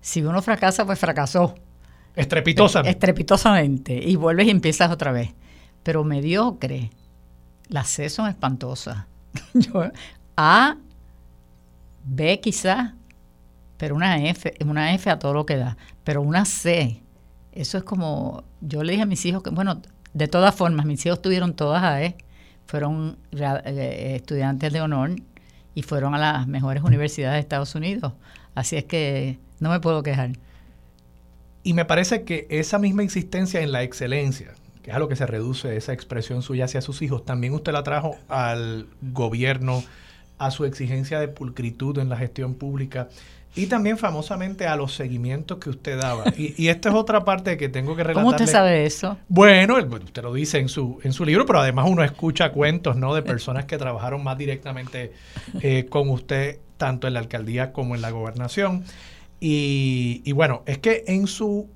Si 0.00 0.22
uno 0.22 0.40
fracasa, 0.40 0.86
pues 0.86 0.98
fracasó. 0.98 1.54
Estrepitosamente. 2.16 2.90
Estrepitosamente. 2.90 3.94
Y 3.94 4.16
vuelves 4.16 4.46
y 4.46 4.50
empiezas 4.50 4.90
otra 4.90 5.12
vez. 5.12 5.30
Pero 5.82 6.02
mediocre. 6.02 6.90
Las 7.68 7.88
C 7.88 8.08
son 8.08 8.28
espantosas. 8.28 9.04
A, 10.36 10.76
B 12.04 12.40
quizás, 12.40 12.92
pero 13.76 13.94
una 13.94 14.22
F, 14.28 14.54
una 14.64 14.94
F 14.94 15.10
a 15.10 15.18
todo 15.18 15.32
lo 15.32 15.46
que 15.46 15.56
da. 15.56 15.76
Pero 16.04 16.22
una 16.22 16.44
C, 16.44 17.02
eso 17.52 17.78
es 17.78 17.84
como, 17.84 18.44
yo 18.60 18.82
le 18.82 18.92
dije 18.92 19.02
a 19.02 19.06
mis 19.06 19.24
hijos 19.24 19.42
que, 19.42 19.50
bueno, 19.50 19.80
de 20.12 20.28
todas 20.28 20.54
formas, 20.54 20.86
mis 20.86 21.04
hijos 21.06 21.20
tuvieron 21.20 21.54
todas 21.54 21.82
A, 21.82 22.02
E, 22.02 22.16
fueron 22.66 23.18
eh, 23.32 24.12
estudiantes 24.16 24.72
de 24.72 24.80
honor 24.80 25.16
y 25.74 25.82
fueron 25.82 26.14
a 26.14 26.18
las 26.18 26.46
mejores 26.46 26.82
universidades 26.82 27.34
de 27.34 27.40
Estados 27.40 27.74
Unidos. 27.74 28.12
Así 28.54 28.76
es 28.76 28.84
que 28.84 29.38
no 29.60 29.70
me 29.70 29.80
puedo 29.80 30.02
quejar. 30.02 30.32
Y 31.66 31.74
me 31.74 31.84
parece 31.84 32.22
que 32.22 32.46
esa 32.48 32.78
misma 32.78 33.02
insistencia 33.02 33.60
en 33.60 33.72
la 33.72 33.82
excelencia, 33.82 34.54
que 34.84 34.90
es 34.90 34.96
a 34.96 35.00
lo 35.00 35.08
que 35.08 35.16
se 35.16 35.26
reduce 35.26 35.76
esa 35.76 35.92
expresión 35.92 36.40
suya 36.40 36.66
hacia 36.66 36.80
sus 36.80 37.02
hijos, 37.02 37.24
también 37.24 37.54
usted 37.54 37.72
la 37.72 37.82
trajo 37.82 38.16
al 38.28 38.86
gobierno, 39.02 39.82
a 40.38 40.52
su 40.52 40.64
exigencia 40.64 41.18
de 41.18 41.26
pulcritud 41.26 41.98
en 41.98 42.08
la 42.08 42.16
gestión 42.16 42.54
pública 42.54 43.08
y 43.56 43.66
también 43.66 43.98
famosamente 43.98 44.68
a 44.68 44.76
los 44.76 44.94
seguimientos 44.94 45.58
que 45.58 45.70
usted 45.70 45.98
daba. 45.98 46.22
Y, 46.36 46.54
y 46.56 46.68
esta 46.68 46.90
es 46.90 46.94
otra 46.94 47.24
parte 47.24 47.56
que 47.56 47.68
tengo 47.68 47.96
que 47.96 48.04
relatarle. 48.04 48.22
¿Cómo 48.22 48.30
usted 48.30 48.46
sabe 48.46 48.86
eso? 48.86 49.18
Bueno, 49.28 49.76
usted 49.78 50.22
lo 50.22 50.32
dice 50.32 50.60
en 50.60 50.68
su, 50.68 51.00
en 51.02 51.12
su 51.12 51.24
libro, 51.24 51.46
pero 51.46 51.58
además 51.58 51.86
uno 51.88 52.04
escucha 52.04 52.52
cuentos 52.52 52.94
¿no? 52.94 53.12
de 53.12 53.22
personas 53.22 53.64
que 53.64 53.76
trabajaron 53.76 54.22
más 54.22 54.38
directamente 54.38 55.14
eh, 55.62 55.86
con 55.90 56.10
usted, 56.10 56.60
tanto 56.76 57.08
en 57.08 57.14
la 57.14 57.18
alcaldía 57.18 57.72
como 57.72 57.96
en 57.96 58.02
la 58.02 58.10
gobernación. 58.10 58.84
Y, 59.40 60.22
y 60.24 60.32
bueno, 60.32 60.62
es 60.66 60.78
que 60.78 61.04
en, 61.06 61.26
su, 61.26 61.68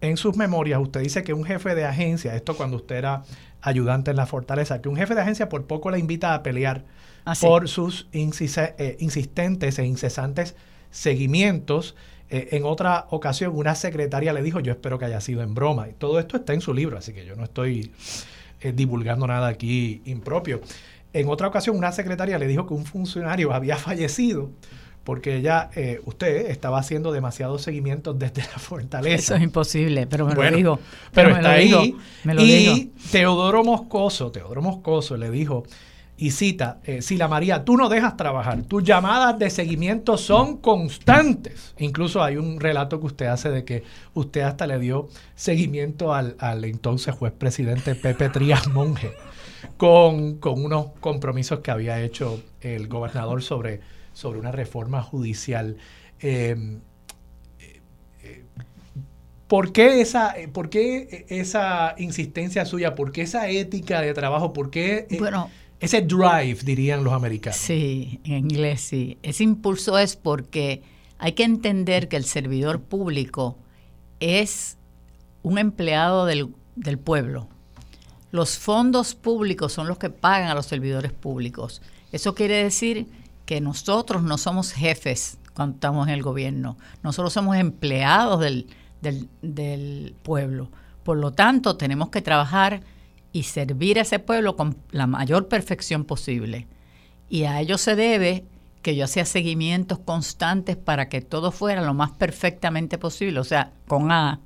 en 0.00 0.16
sus 0.16 0.36
memorias 0.36 0.80
usted 0.80 1.00
dice 1.00 1.22
que 1.22 1.34
un 1.34 1.44
jefe 1.44 1.74
de 1.74 1.84
agencia, 1.84 2.34
esto 2.34 2.56
cuando 2.56 2.76
usted 2.76 2.96
era 2.96 3.22
ayudante 3.60 4.10
en 4.10 4.16
la 4.16 4.26
fortaleza, 4.26 4.80
que 4.80 4.88
un 4.88 4.96
jefe 4.96 5.14
de 5.14 5.20
agencia 5.20 5.48
por 5.48 5.66
poco 5.66 5.90
la 5.90 5.98
invita 5.98 6.34
a 6.34 6.42
pelear 6.42 6.84
Ah, 7.24 7.34
por 7.40 7.68
sus 7.68 8.08
eh, 8.12 8.96
insistentes 8.98 9.78
e 9.78 9.86
incesantes 9.86 10.56
seguimientos. 10.90 11.94
Eh, 12.30 12.48
en 12.52 12.64
otra 12.64 13.06
ocasión, 13.10 13.52
una 13.54 13.74
secretaria 13.74 14.32
le 14.32 14.42
dijo, 14.42 14.58
yo 14.60 14.72
espero 14.72 14.98
que 14.98 15.04
haya 15.04 15.20
sido 15.20 15.42
en 15.42 15.54
broma. 15.54 15.88
Y 15.88 15.92
todo 15.92 16.18
esto 16.18 16.36
está 16.36 16.52
en 16.52 16.60
su 16.60 16.74
libro, 16.74 16.98
así 16.98 17.12
que 17.12 17.24
yo 17.24 17.36
no 17.36 17.44
estoy 17.44 17.92
eh, 18.60 18.72
divulgando 18.72 19.26
nada 19.26 19.48
aquí 19.48 20.02
impropio. 20.04 20.60
En 21.12 21.28
otra 21.28 21.46
ocasión, 21.46 21.76
una 21.76 21.92
secretaria 21.92 22.38
le 22.38 22.46
dijo 22.46 22.66
que 22.66 22.74
un 22.74 22.86
funcionario 22.86 23.52
había 23.52 23.76
fallecido 23.76 24.50
porque 25.04 25.36
ella, 25.36 25.70
eh, 25.74 26.00
usted, 26.04 26.50
estaba 26.50 26.78
haciendo 26.78 27.12
demasiados 27.12 27.62
seguimientos 27.62 28.18
desde 28.18 28.42
la 28.42 28.48
fortaleza. 28.58 29.14
Eso 29.14 29.34
es 29.36 29.42
imposible, 29.42 30.06
pero 30.06 30.26
me 30.26 30.34
Bueno, 30.34 30.50
lo 30.52 30.56
digo. 30.56 30.78
Pero, 31.12 31.30
me 31.30 31.36
está 31.36 31.48
lo 31.48 31.54
ahí. 31.54 31.64
digo, 31.64 31.98
me 32.24 32.34
lo 32.34 32.42
y 32.42 32.46
digo. 32.46 32.90
Teodoro 33.10 33.64
Moscoso, 33.64 34.30
Teodoro 34.30 34.62
Moscoso 34.62 35.16
le 35.16 35.30
dijo, 35.30 35.64
y 36.22 36.30
cita, 36.30 36.78
eh, 36.84 37.02
Sila 37.02 37.26
María, 37.26 37.64
tú 37.64 37.76
no 37.76 37.88
dejas 37.88 38.16
trabajar, 38.16 38.62
tus 38.62 38.84
llamadas 38.84 39.38
de 39.40 39.50
seguimiento 39.50 40.16
son 40.16 40.58
constantes. 40.58 41.74
Incluso 41.78 42.22
hay 42.22 42.36
un 42.36 42.60
relato 42.60 43.00
que 43.00 43.06
usted 43.06 43.26
hace 43.26 43.50
de 43.50 43.64
que 43.64 43.82
usted 44.14 44.42
hasta 44.42 44.68
le 44.68 44.78
dio 44.78 45.08
seguimiento 45.34 46.14
al, 46.14 46.36
entonces 46.64 47.12
juez 47.14 47.32
presidente 47.32 47.96
Pepe 47.96 48.28
Trías 48.28 48.68
Monge 48.68 49.12
con, 49.76 50.38
unos 50.44 50.86
compromisos 51.00 51.58
que 51.58 51.72
había 51.72 52.00
hecho 52.00 52.40
el 52.60 52.86
gobernador 52.86 53.42
sobre, 53.42 53.80
sobre 54.12 54.38
una 54.38 54.52
reforma 54.52 55.02
judicial. 55.02 55.76
Eh, 56.20 56.78
eh, 58.22 58.44
¿Por 59.48 59.72
qué, 59.72 60.00
esa, 60.00 60.34
¿Por 60.52 60.70
qué 60.70 61.26
esa 61.28 61.94
insistencia 61.98 62.64
suya? 62.64 62.94
¿Por 62.94 63.12
qué 63.12 63.22
esa 63.22 63.48
ética 63.48 64.00
de 64.00 64.14
trabajo? 64.14 64.52
¿Por 64.52 64.70
qué 64.70 65.06
bueno, 65.18 65.50
ese 65.82 66.00
drive, 66.00 66.60
dirían 66.62 67.02
los 67.02 67.12
americanos. 67.12 67.58
Sí, 67.58 68.20
en 68.22 68.34
inglés 68.34 68.82
sí. 68.82 69.18
Ese 69.24 69.42
impulso 69.42 69.98
es 69.98 70.14
porque 70.14 70.80
hay 71.18 71.32
que 71.32 71.42
entender 71.42 72.08
que 72.08 72.16
el 72.16 72.24
servidor 72.24 72.80
público 72.80 73.58
es 74.20 74.78
un 75.42 75.58
empleado 75.58 76.24
del, 76.24 76.50
del 76.76 77.00
pueblo. 77.00 77.48
Los 78.30 78.58
fondos 78.58 79.16
públicos 79.16 79.72
son 79.72 79.88
los 79.88 79.98
que 79.98 80.08
pagan 80.08 80.50
a 80.50 80.54
los 80.54 80.66
servidores 80.66 81.10
públicos. 81.10 81.82
Eso 82.12 82.36
quiere 82.36 82.62
decir 82.62 83.08
que 83.52 83.60
nosotros 83.60 84.22
no 84.22 84.38
somos 84.38 84.72
jefes 84.72 85.36
cuando 85.52 85.74
estamos 85.74 86.08
en 86.08 86.14
el 86.14 86.22
gobierno. 86.22 86.78
Nosotros 87.02 87.34
somos 87.34 87.58
empleados 87.58 88.40
del, 88.40 88.66
del, 89.42 90.16
pueblo. 90.22 90.70
Por 91.02 91.18
lo 91.18 91.32
tanto, 91.32 91.76
tenemos 91.76 92.08
que 92.08 92.22
trabajar 92.22 92.80
y 93.30 93.42
servir 93.42 93.98
a 93.98 94.02
ese 94.02 94.20
pueblo 94.20 94.56
con 94.56 94.78
la 94.90 95.06
mayor 95.06 95.48
perfección 95.48 96.06
posible. 96.06 96.66
Y 97.28 97.44
a 97.44 97.60
ello 97.60 97.76
se 97.76 97.94
debe 97.94 98.46
que 98.80 98.96
yo 98.96 99.04
hacía 99.04 99.26
seguimientos 99.26 99.98
constantes 99.98 100.78
para 100.78 101.10
que 101.10 101.20
todo 101.20 101.52
fuera 101.52 101.82
lo 101.82 101.92
más 101.92 102.12
perfectamente 102.12 102.96
posible, 102.96 103.38
o 103.38 103.44
sea, 103.44 103.74
con 103.86 104.10
A, 104.12 104.40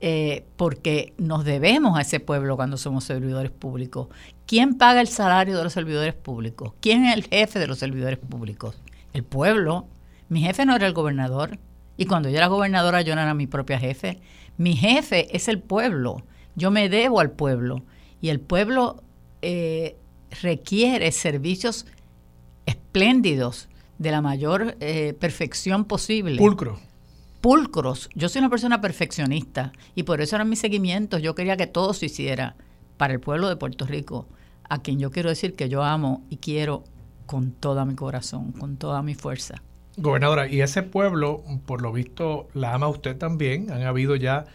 eh, 0.00 0.44
porque 0.56 1.14
nos 1.18 1.44
debemos 1.44 1.96
a 1.96 2.00
ese 2.00 2.18
pueblo 2.18 2.56
cuando 2.56 2.78
somos 2.78 3.04
servidores 3.04 3.52
públicos. 3.52 4.08
¿Quién 4.46 4.74
paga 4.74 5.00
el 5.00 5.08
salario 5.08 5.56
de 5.56 5.64
los 5.64 5.72
servidores 5.72 6.14
públicos? 6.14 6.72
¿Quién 6.80 7.06
es 7.06 7.14
el 7.14 7.24
jefe 7.24 7.58
de 7.58 7.66
los 7.66 7.78
servidores 7.78 8.18
públicos? 8.18 8.76
El 9.12 9.24
pueblo. 9.24 9.88
Mi 10.28 10.42
jefe 10.42 10.66
no 10.66 10.76
era 10.76 10.86
el 10.86 10.92
gobernador. 10.92 11.58
Y 11.96 12.06
cuando 12.06 12.28
yo 12.28 12.36
era 12.36 12.48
gobernadora 12.48 13.02
yo 13.02 13.14
no 13.14 13.22
era 13.22 13.34
mi 13.34 13.46
propia 13.46 13.78
jefe. 13.78 14.20
Mi 14.56 14.76
jefe 14.76 15.34
es 15.34 15.48
el 15.48 15.60
pueblo. 15.60 16.24
Yo 16.56 16.70
me 16.70 16.88
debo 16.88 17.20
al 17.20 17.30
pueblo 17.30 17.82
y 18.20 18.28
el 18.28 18.40
pueblo 18.40 19.02
eh, 19.42 19.96
requiere 20.42 21.10
servicios 21.12 21.86
espléndidos 22.66 23.68
de 23.98 24.10
la 24.10 24.20
mayor 24.20 24.76
eh, 24.80 25.14
perfección 25.18 25.84
posible. 25.84 26.36
Pulcro. 26.36 26.78
Pulcros. 27.40 28.08
Yo 28.14 28.28
soy 28.28 28.40
una 28.40 28.50
persona 28.50 28.80
perfeccionista 28.80 29.72
y 29.94 30.04
por 30.04 30.20
eso 30.20 30.36
eran 30.36 30.48
mis 30.48 30.60
seguimientos. 30.60 31.22
Yo 31.22 31.34
quería 31.34 31.56
que 31.56 31.66
todo 31.66 31.92
se 31.94 32.06
hiciera 32.06 32.56
para 32.96 33.12
el 33.12 33.20
pueblo 33.20 33.48
de 33.48 33.56
Puerto 33.56 33.86
Rico, 33.86 34.26
a 34.68 34.82
quien 34.82 34.98
yo 34.98 35.10
quiero 35.10 35.28
decir 35.28 35.54
que 35.54 35.68
yo 35.68 35.82
amo 35.82 36.22
y 36.30 36.38
quiero 36.38 36.84
con 37.26 37.52
toda 37.52 37.84
mi 37.84 37.94
corazón, 37.94 38.52
con 38.52 38.76
toda 38.76 39.02
mi 39.02 39.14
fuerza. 39.14 39.62
Gobernadora, 39.96 40.48
y 40.48 40.60
ese 40.60 40.82
pueblo, 40.82 41.42
por 41.66 41.80
lo 41.80 41.92
visto, 41.92 42.48
la 42.54 42.74
ama 42.74 42.88
usted 42.88 43.16
también. 43.16 43.70
Han 43.70 43.82
habido 43.82 44.16
ya 44.16 44.46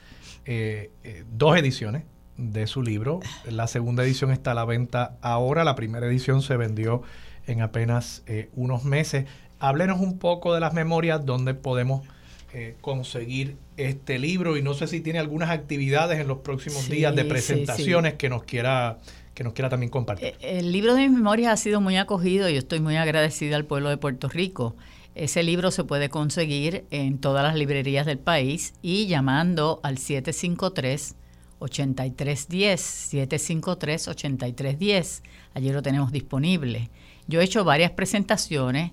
eh, 0.46 0.92
dos 1.32 1.58
ediciones 1.58 2.04
de 2.40 2.68
su 2.68 2.82
libro. 2.82 3.20
La 3.50 3.68
segunda 3.68 4.04
edición 4.04 4.32
está 4.32 4.52
a 4.52 4.54
la 4.54 4.66
venta 4.66 5.18
ahora, 5.22 5.64
la 5.64 5.76
primera 5.76 6.08
edición 6.08 6.42
se 6.42 6.58
vendió 6.58 7.04
en 7.48 7.62
apenas 7.62 8.24
eh, 8.28 8.50
unos 8.56 8.84
meses. 8.86 9.26
Háblenos 9.60 10.00
un 10.00 10.20
poco 10.20 10.54
de 10.54 10.62
las 10.62 10.74
memorias, 10.74 11.26
donde 11.26 11.54
podemos 11.54 12.08
eh, 12.54 12.76
conseguir 12.82 13.56
este 13.78 14.20
libro 14.20 14.58
y 14.58 14.62
no 14.62 14.74
sé 14.74 14.88
si 14.88 15.02
tiene 15.02 15.20
algunas 15.20 15.50
actividades 15.50 16.20
en 16.20 16.28
los 16.28 16.40
próximos 16.40 16.90
días 16.90 17.16
de 17.16 17.26
presentaciones 17.26 18.16
que 18.16 18.30
nos 18.30 18.44
quiera 18.44 19.00
que 19.34 19.44
nos 19.44 19.54
quiera 19.54 19.70
también 19.70 19.90
compartir. 19.90 20.36
Eh, 20.42 20.60
el 20.60 20.72
libro 20.72 20.96
de 20.96 21.08
mis 21.08 21.12
memorias 21.12 21.54
ha 21.54 21.58
sido 21.58 21.80
muy 21.80 21.96
acogido 21.96 22.50
y 22.50 22.54
yo 22.54 22.60
estoy 22.60 22.82
muy 22.82 22.98
agradecida 22.98 23.56
al 23.56 23.66
pueblo 23.66 23.90
de 23.90 23.98
Puerto 23.98 24.28
Rico. 24.28 24.76
Ese 25.16 25.44
libro 25.44 25.72
se 25.72 25.84
puede 25.84 26.10
conseguir 26.10 26.86
en 26.92 27.20
todas 27.20 27.44
las 27.44 27.56
librerías 27.56 28.06
del 28.06 28.20
país 28.20 28.74
y 28.82 29.08
llamando 29.08 29.80
al 29.84 29.98
753 29.98 31.16
8310, 31.60 33.14
753-8310. 33.14 35.22
Allí 35.54 35.72
lo 35.72 35.82
tenemos 35.82 36.12
disponible. 36.12 36.90
Yo 37.28 37.40
he 37.42 37.44
hecho 37.44 37.64
varias 37.64 37.92
presentaciones. 37.92 38.92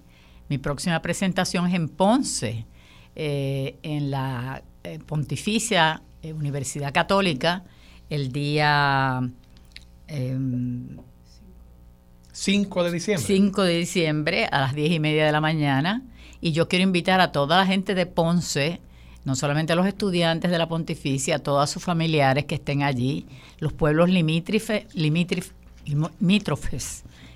Mi 0.49 0.59
próxima 0.59 1.03
presentación 1.03 1.67
es 1.67 1.75
en 1.75 1.89
Ponce, 1.89 2.67
eh, 3.17 3.77
en 3.83 4.11
la 4.11 4.63
eh, 4.85 4.99
Pontificia 5.05 6.03
eh, 6.23 6.33
Universidad 6.33 6.93
Católica, 6.93 7.65
el 8.09 8.33
día... 8.33 9.29
5 12.33 12.85
de 12.85 12.93
diciembre. 12.93 13.27
5 13.27 13.63
de 13.63 13.79
diciembre 13.79 14.47
a 14.53 14.61
las 14.61 14.75
10 14.75 14.93
y 14.93 15.01
media 15.01 15.27
de 15.27 15.33
la 15.33 15.41
mañana. 15.41 16.05
Y 16.41 16.53
yo 16.53 16.69
quiero 16.69 16.85
invitar 16.85 17.21
a 17.21 17.33
toda 17.33 17.57
la 17.57 17.67
gente 17.67 17.97
de 17.97 18.07
Ponce 18.07 18.81
no 19.27 19.35
solamente 19.35 19.73
a 19.73 19.77
los 19.77 19.87
estudiantes 19.87 20.53
de 20.53 20.59
la 20.59 20.69
pontificia, 20.69 21.37
a 21.37 21.39
todos 21.41 21.69
sus 21.69 21.83
familiares 21.83 22.45
que 22.45 22.55
estén 22.55 22.85
allí, 22.85 23.27
los 23.59 23.73
pueblos 23.73 24.09
limítrofes, 24.09 24.87
limítrofes, 24.95 25.53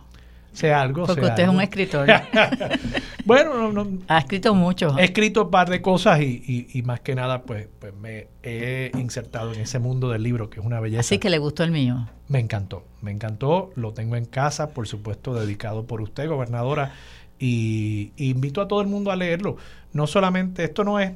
Sea 0.53 0.83
algo. 0.83 1.07
Porque 1.07 1.23
usted 1.25 1.45
es 1.45 1.49
un 1.49 1.61
escritor. 1.61 2.07
bueno, 3.25 3.73
no, 3.73 3.89
ha 4.09 4.19
escrito 4.19 4.55
mucho. 4.55 4.99
He 4.99 5.05
escrito 5.05 5.45
un 5.45 5.51
par 5.51 5.71
de 5.71 5.81
cosas 5.81 6.21
y, 6.21 6.69
y, 6.73 6.83
más 6.83 7.01
que 7.01 7.15
nada, 7.15 7.43
pues, 7.43 7.69
pues 7.79 7.95
me 7.95 8.29
he 8.43 8.91
insertado 8.95 9.55
en 9.55 9.61
ese 9.61 9.79
mundo 9.79 10.11
del 10.11 10.23
libro, 10.23 10.51
que 10.51 10.61
es 10.61 10.67
una 10.67 10.81
belleza. 10.81 11.01
Así 11.01 11.19
que 11.19 11.31
le 11.31 11.39
gustó 11.39 11.65
el 11.65 11.71
mío. 11.71 12.07
Me 12.29 12.39
encantó, 12.39 12.85
me 13.01 13.11
encantó. 13.11 13.71
Lo 13.77 13.93
tengo 13.93 14.17
en 14.17 14.27
casa, 14.27 14.71
por 14.71 14.87
supuesto, 14.87 15.35
dedicado 15.35 15.87
por 15.87 16.03
usted, 16.03 16.29
gobernadora. 16.29 16.93
Y, 17.39 18.13
y 18.17 18.31
invito 18.31 18.61
a 18.61 18.69
todo 18.69 18.83
el 18.83 18.89
mundo 18.89 19.11
a 19.11 19.17
leerlo. 19.17 19.57
No 19.93 20.07
solamente, 20.07 20.65
esto 20.65 20.85
no 20.85 21.01
es 21.01 21.13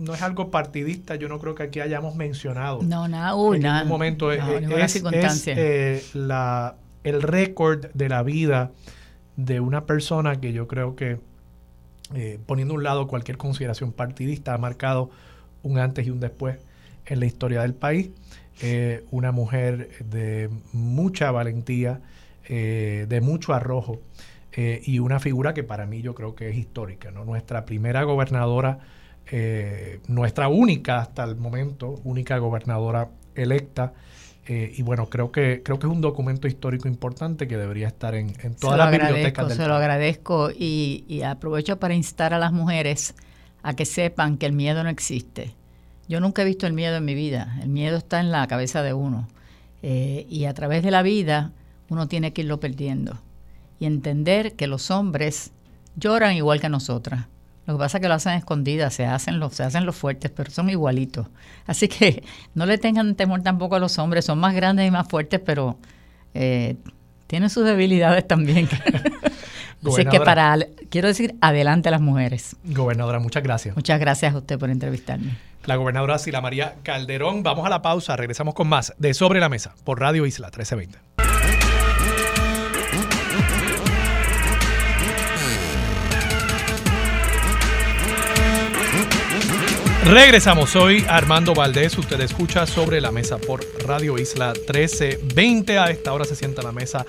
no 0.00 0.14
es 0.14 0.22
algo 0.22 0.50
partidista, 0.50 1.14
yo 1.14 1.28
no 1.28 1.38
creo 1.38 1.54
que 1.54 1.64
aquí 1.64 1.80
hayamos 1.80 2.16
mencionado. 2.16 2.80
No, 2.82 3.06
nada, 3.06 3.32
en 3.32 3.62
ningún 3.62 3.88
momento 3.88 4.32
es, 4.32 4.40
eh, 5.46 6.02
la, 6.14 6.74
el 7.04 7.22
récord 7.22 7.86
de 7.94 8.08
la 8.08 8.22
vida 8.22 8.72
de 9.36 9.60
una 9.60 9.86
persona 9.86 10.40
que 10.40 10.52
yo 10.52 10.68
creo 10.68 10.96
que, 10.96 11.18
eh, 12.14 12.38
poniendo 12.46 12.74
a 12.74 12.76
un 12.76 12.82
lado 12.82 13.06
cualquier 13.06 13.38
consideración 13.38 13.92
partidista, 13.92 14.54
ha 14.54 14.58
marcado 14.58 15.10
un 15.62 15.78
antes 15.78 16.06
y 16.06 16.10
un 16.10 16.20
después 16.20 16.58
en 17.06 17.20
la 17.20 17.26
historia 17.26 17.62
del 17.62 17.74
país. 17.74 18.10
eh, 18.62 19.04
una 19.10 19.32
mujer 19.32 19.88
de 20.04 20.50
mucha 20.74 21.30
valentía, 21.30 22.02
eh, 22.46 23.06
de 23.08 23.20
mucho 23.22 23.54
arrojo 23.54 24.00
y 24.52 24.98
una 24.98 25.20
figura 25.20 25.54
que 25.54 25.62
para 25.62 25.86
mí 25.86 26.02
yo 26.02 26.14
creo 26.14 26.34
que 26.34 26.50
es 26.50 26.56
histórica. 26.56 27.10
¿no? 27.10 27.24
Nuestra 27.24 27.64
primera 27.64 28.02
gobernadora, 28.02 28.80
nuestra 30.08 30.48
única 30.48 30.98
hasta 30.98 31.24
el 31.24 31.36
momento, 31.36 32.00
única 32.04 32.36
gobernadora 32.36 33.08
electa. 33.34 33.94
Y 34.46 34.82
bueno, 34.82 35.08
creo 35.08 35.30
que 35.30 35.62
creo 35.62 35.78
que 35.78 35.86
es 35.86 35.92
un 35.92 36.00
documento 36.00 36.48
histórico 36.48 36.88
importante 36.88 37.46
que 37.46 37.56
debería 37.56 37.86
estar 37.86 38.16
en, 38.16 38.34
en 38.42 38.56
todas 38.56 38.78
las 38.78 38.90
bibliotecas 38.90 39.46
del 39.46 39.56
Se 39.56 39.68
lo 39.68 39.74
agradezco 39.74 40.50
y, 40.50 41.04
y 41.06 41.22
aprovecho 41.22 41.78
para 41.78 41.94
instar 41.94 42.34
a 42.34 42.38
las 42.38 42.52
mujeres 42.52 43.14
a 43.62 43.74
que 43.74 43.84
sepan 43.84 44.38
que 44.38 44.46
el 44.46 44.52
miedo 44.52 44.82
no 44.82 44.90
existe 44.90 45.54
yo 46.10 46.18
nunca 46.18 46.42
he 46.42 46.44
visto 46.44 46.66
el 46.66 46.72
miedo 46.72 46.96
en 46.96 47.04
mi 47.04 47.14
vida. 47.14 47.56
El 47.62 47.68
miedo 47.68 47.96
está 47.96 48.18
en 48.18 48.32
la 48.32 48.44
cabeza 48.48 48.82
de 48.82 48.92
uno. 48.92 49.28
Eh, 49.80 50.26
y 50.28 50.46
a 50.46 50.54
través 50.54 50.82
de 50.82 50.90
la 50.90 51.02
vida 51.02 51.52
uno 51.88 52.08
tiene 52.08 52.32
que 52.32 52.42
irlo 52.42 52.58
perdiendo. 52.58 53.16
Y 53.78 53.86
entender 53.86 54.56
que 54.56 54.66
los 54.66 54.90
hombres 54.90 55.52
lloran 55.94 56.34
igual 56.34 56.60
que 56.60 56.68
nosotras. 56.68 57.28
Lo 57.70 57.76
que 57.76 57.84
pasa 57.84 57.98
es 57.98 58.02
que 58.02 58.08
lo 58.08 58.14
hacen 58.14 58.32
escondidas, 58.32 58.92
se 58.92 59.06
hacen 59.06 59.38
los, 59.38 59.54
se 59.54 59.62
hacen 59.62 59.86
los 59.86 59.94
fuertes, 59.94 60.28
pero 60.34 60.50
son 60.50 60.68
igualitos. 60.70 61.28
Así 61.66 61.86
que 61.86 62.24
no 62.54 62.66
le 62.66 62.78
tengan 62.78 63.14
temor 63.14 63.42
tampoco 63.42 63.76
a 63.76 63.78
los 63.78 63.96
hombres, 64.00 64.24
son 64.24 64.40
más 64.40 64.54
grandes 64.54 64.88
y 64.88 64.90
más 64.90 65.06
fuertes, 65.06 65.40
pero 65.44 65.78
eh, 66.34 66.74
tienen 67.28 67.48
sus 67.48 67.64
debilidades 67.64 68.26
también. 68.26 68.68
Así 69.86 70.04
que 70.04 70.20
para, 70.20 70.58
quiero 70.90 71.06
decir, 71.06 71.36
adelante 71.40 71.88
a 71.88 71.92
las 71.92 72.00
mujeres. 72.00 72.56
Gobernadora, 72.64 73.20
muchas 73.20 73.44
gracias. 73.44 73.76
Muchas 73.76 74.00
gracias 74.00 74.34
a 74.34 74.38
usted 74.38 74.58
por 74.58 74.68
entrevistarme 74.68 75.36
la 75.64 75.76
gobernadora 75.76 76.18
Sila 76.18 76.40
María 76.40 76.76
Calderón. 76.82 77.42
Vamos 77.42 77.66
a 77.66 77.68
la 77.68 77.82
pausa, 77.82 78.16
regresamos 78.16 78.54
con 78.54 78.66
más 78.66 78.94
de 78.98 79.14
Sobre 79.14 79.40
la 79.40 79.48
Mesa 79.48 79.74
por 79.84 80.00
Radio 80.00 80.26
Isla 80.26 80.48
1320. 80.48 81.29
Regresamos, 90.04 90.70
soy 90.70 91.04
Armando 91.08 91.54
Valdés, 91.54 91.96
usted 91.98 92.20
escucha 92.20 92.66
sobre 92.66 93.00
la 93.00 93.12
mesa 93.12 93.38
por 93.38 93.60
Radio 93.86 94.18
Isla 94.18 94.54
1320. 94.54 95.78
A 95.78 95.90
esta 95.90 96.12
hora 96.12 96.24
se 96.24 96.34
sienta 96.34 96.62
la 96.62 96.72
mesa 96.72 97.04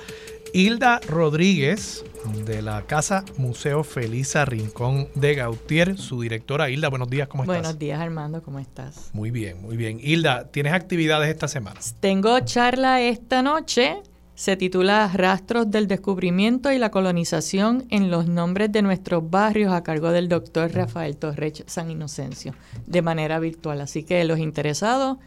Hilda 0.54 1.00
Rodríguez, 1.08 2.04
de 2.46 2.62
la 2.62 2.84
Casa 2.84 3.24
Museo 3.38 3.84
Felisa 3.84 4.46
Rincón 4.46 5.08
de 5.16 5.36
Gautier, 5.36 5.98
su 5.98 6.22
directora. 6.22 6.70
Hilda, 6.70 6.90
buenos 6.90 7.10
días, 7.10 7.28
¿cómo 7.28 7.44
estás? 7.44 7.58
Buenos 7.58 7.80
días, 7.80 8.00
Armando, 8.00 8.44
¿cómo 8.44 8.60
estás? 8.60 9.10
Muy 9.14 9.32
bien, 9.32 9.62
muy 9.62 9.78
bien. 9.78 10.00
Hilda, 10.02 10.52
¿tienes 10.52 10.74
actividades 10.74 11.30
esta 11.30 11.48
semana? 11.48 11.80
Tengo 12.00 12.40
charla 12.42 13.02
esta 13.02 13.42
noche. 13.42 14.04
Se 14.36 14.58
titula 14.58 15.12
Rastros 15.14 15.70
del 15.70 15.88
descubrimiento 15.88 16.72
y 16.72 16.78
la 16.78 16.90
colonización 16.90 17.86
en 17.90 18.10
los 18.10 18.28
nombres 18.28 18.72
de 18.72 18.82
nuestros 18.82 19.30
barrios 19.30 19.72
a 19.74 19.84
cargo 19.84 20.12
del 20.12 20.30
doctor 20.30 20.72
Rafael 20.72 21.18
Torres 21.18 21.64
San 21.68 21.92
Inocencio, 21.92 22.56
de 22.88 23.02
manera 23.02 23.40
virtual. 23.40 23.82
Así 23.82 24.04
que 24.04 24.24
los 24.24 24.40
interesados, 24.40 25.18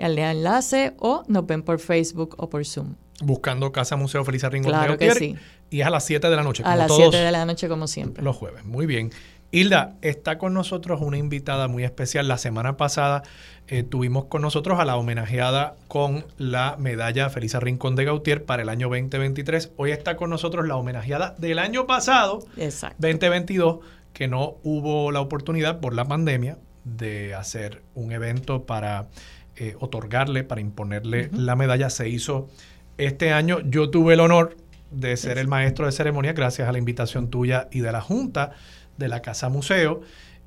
al 0.00 0.18
enlace 0.18 0.94
o 0.98 1.22
nos 1.28 1.46
ven 1.46 1.62
por 1.62 1.80
Facebook 1.80 2.34
o 2.38 2.48
por 2.48 2.64
Zoom 2.64 2.94
buscando 3.22 3.72
Casa 3.72 3.96
Museo 3.96 4.24
Felisa 4.24 4.48
Rincón 4.48 4.72
claro 4.72 4.98
que 4.98 5.14
sí. 5.14 5.36
Y 5.70 5.80
es 5.80 5.86
a 5.86 5.90
las 5.90 6.04
7 6.04 6.28
de 6.28 6.36
la 6.36 6.42
noche. 6.42 6.62
a 6.66 6.76
las 6.76 6.94
7 6.94 7.16
de 7.16 7.32
la 7.32 7.46
noche, 7.46 7.66
como 7.66 7.86
siempre. 7.86 8.22
Los 8.22 8.36
jueves. 8.36 8.62
Muy 8.64 8.84
bien. 8.84 9.10
Hilda, 9.54 9.96
está 10.00 10.38
con 10.38 10.54
nosotros 10.54 11.02
una 11.02 11.18
invitada 11.18 11.68
muy 11.68 11.84
especial. 11.84 12.26
La 12.26 12.38
semana 12.38 12.78
pasada 12.78 13.22
eh, 13.68 13.82
tuvimos 13.82 14.24
con 14.24 14.40
nosotros 14.40 14.80
a 14.80 14.86
la 14.86 14.96
homenajeada 14.96 15.76
con 15.88 16.24
la 16.38 16.76
medalla 16.78 17.28
Felisa 17.28 17.60
Rincón 17.60 17.94
de 17.94 18.06
Gautier 18.06 18.46
para 18.46 18.62
el 18.62 18.70
año 18.70 18.88
2023. 18.88 19.72
Hoy 19.76 19.90
está 19.90 20.16
con 20.16 20.30
nosotros 20.30 20.66
la 20.66 20.76
homenajeada 20.76 21.34
del 21.36 21.58
año 21.58 21.86
pasado, 21.86 22.38
Exacto. 22.56 22.96
2022, 23.00 23.80
que 24.14 24.26
no 24.26 24.56
hubo 24.62 25.12
la 25.12 25.20
oportunidad 25.20 25.80
por 25.80 25.92
la 25.92 26.06
pandemia 26.06 26.56
de 26.84 27.34
hacer 27.34 27.82
un 27.94 28.10
evento 28.10 28.64
para 28.64 29.08
eh, 29.56 29.76
otorgarle, 29.80 30.44
para 30.44 30.62
imponerle 30.62 31.28
la 31.30 31.56
medalla. 31.56 31.90
Se 31.90 32.08
hizo 32.08 32.48
este 32.96 33.34
año 33.34 33.60
yo 33.60 33.90
tuve 33.90 34.14
el 34.14 34.20
honor 34.20 34.56
de 34.90 35.16
ser 35.18 35.36
el 35.36 35.48
maestro 35.48 35.84
de 35.84 35.92
ceremonia 35.92 36.32
gracias 36.32 36.68
a 36.68 36.72
la 36.72 36.78
invitación 36.78 37.28
tuya 37.28 37.68
y 37.70 37.80
de 37.80 37.92
la 37.92 38.00
Junta 38.00 38.52
de 38.96 39.08
la 39.08 39.22
Casa 39.22 39.48
Museo. 39.48 40.00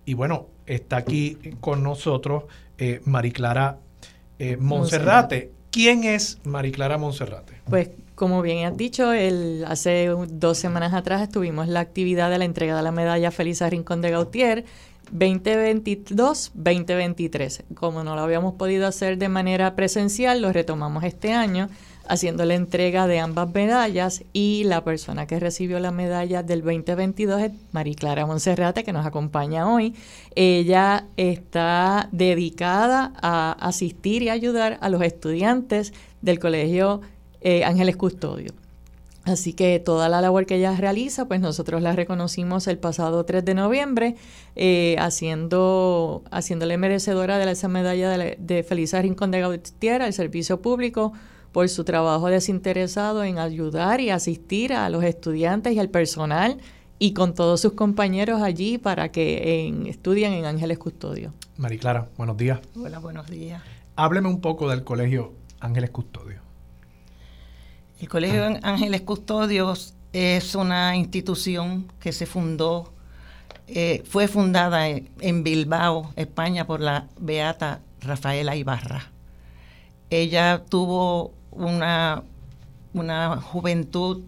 Y 0.05 0.13
bueno, 0.13 0.47
está 0.65 0.97
aquí 0.97 1.37
con 1.59 1.83
nosotros 1.83 2.45
eh, 2.77 3.01
Mariclara 3.05 3.77
eh, 4.39 4.57
Monserrate. 4.57 5.51
¿Quién 5.71 6.03
es 6.03 6.39
Mariclara 6.43 6.97
Monserrate? 6.97 7.61
Pues 7.69 7.89
como 8.15 8.41
bien 8.41 8.65
has 8.65 8.75
dicho, 8.77 9.11
el, 9.11 9.65
hace 9.67 10.07
dos 10.29 10.57
semanas 10.57 10.93
atrás 10.93 11.21
estuvimos 11.21 11.67
la 11.67 11.81
actividad 11.81 12.29
de 12.29 12.37
la 12.37 12.45
entrega 12.45 12.77
de 12.77 12.83
la 12.83 12.91
medalla 12.91 13.31
Feliz 13.31 13.59
Rincón 13.61 13.99
de 14.01 14.11
Gautier 14.11 14.63
2022-2023. 15.13 17.63
Como 17.75 18.05
no 18.05 18.15
lo 18.15 18.21
habíamos 18.21 18.53
podido 18.53 18.87
hacer 18.87 19.17
de 19.17 19.27
manera 19.27 19.75
presencial, 19.75 20.41
lo 20.41 20.53
retomamos 20.53 21.03
este 21.03 21.33
año 21.33 21.67
haciendo 22.07 22.45
la 22.45 22.55
entrega 22.55 23.07
de 23.07 23.19
ambas 23.19 23.53
medallas 23.53 24.23
y 24.33 24.63
la 24.65 24.83
persona 24.83 25.27
que 25.27 25.39
recibió 25.39 25.79
la 25.79 25.91
medalla 25.91 26.43
del 26.43 26.61
2022 26.61 27.41
es 27.41 27.51
Mariclara 27.71 28.25
Monserrate, 28.25 28.83
que 28.83 28.93
nos 28.93 29.05
acompaña 29.05 29.71
hoy. 29.71 29.93
Ella 30.35 31.07
está 31.17 32.09
dedicada 32.11 33.13
a 33.21 33.53
asistir 33.53 34.23
y 34.23 34.29
ayudar 34.29 34.77
a 34.81 34.89
los 34.89 35.01
estudiantes 35.01 35.93
del 36.21 36.39
Colegio 36.39 37.01
eh, 37.41 37.63
Ángeles 37.63 37.97
Custodio. 37.97 38.53
Así 39.25 39.53
que 39.53 39.79
toda 39.79 40.07
la 40.07 40.21
labor 40.21 40.45
que 40.45 40.57
ella 40.57 40.75
realiza, 40.75 41.27
pues 41.27 41.41
nosotros 41.41 41.81
la 41.81 41.93
reconocimos 41.93 42.67
el 42.67 42.77
pasado 42.77 43.25
3 43.25 43.43
de 43.43 43.55
noviembre, 43.55 44.15
eh, 44.55 44.95
haciendo, 44.99 46.21
haciéndole 46.29 46.77
merecedora 46.77 47.39
de 47.39 47.51
esa 47.51 47.67
medalla 47.67 48.15
de, 48.15 48.37
de 48.39 48.61
Felisa 48.61 49.01
Rincón 49.01 49.31
de 49.31 49.39
Gautier 49.39 50.03
al 50.03 50.13
servicio 50.13 50.61
público 50.61 51.11
por 51.55 51.69
su 51.69 51.85
trabajo 51.85 52.27
desinteresado 52.27 53.23
en 53.23 53.39
ayudar 53.39 54.01
y 54.01 54.09
asistir 54.09 54.73
a 54.73 54.89
los 54.89 55.05
estudiantes 55.05 55.71
y 55.71 55.79
al 55.79 55.87
personal 55.87 56.57
y 56.99 57.13
con 57.13 57.33
todos 57.33 57.61
sus 57.61 57.71
compañeros 57.71 58.41
allí 58.41 58.77
para 58.77 59.09
que 59.09 59.73
estudien 59.87 60.33
en 60.33 60.43
Ángeles 60.43 60.77
Custodio. 60.77 61.33
Mariclara, 61.55 62.09
buenos 62.17 62.35
días. 62.35 62.59
Hola, 62.77 62.99
buenos 62.99 63.27
días. 63.27 63.63
Hábleme 63.95 64.27
un 64.27 64.41
poco 64.41 64.69
del 64.69 64.83
Colegio 64.83 65.31
Ángeles 65.61 65.91
Custodio. 65.91 66.41
El 68.01 68.09
Colegio 68.09 68.43
Ángeles 68.61 68.99
Custodios 69.03 69.93
es 70.11 70.55
una 70.55 70.97
institución 70.97 71.89
que 72.01 72.11
se 72.11 72.25
fundó, 72.25 72.91
eh, 73.69 74.03
fue 74.05 74.27
fundada 74.27 74.89
en 74.89 75.43
Bilbao, 75.45 76.11
España, 76.17 76.67
por 76.67 76.81
la 76.81 77.07
beata 77.17 77.79
Rafaela 78.01 78.57
Ibarra. 78.57 79.13
Ella 80.09 80.63
tuvo 80.69 81.33
una, 81.55 82.23
una 82.93 83.41
juventud 83.41 84.21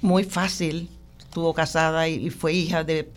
muy 0.00 0.24
fácil, 0.24 0.88
estuvo 1.18 1.54
casada 1.54 2.08
y, 2.08 2.30
fue 2.30 2.52
hija 2.52 2.84
de, 2.84 3.08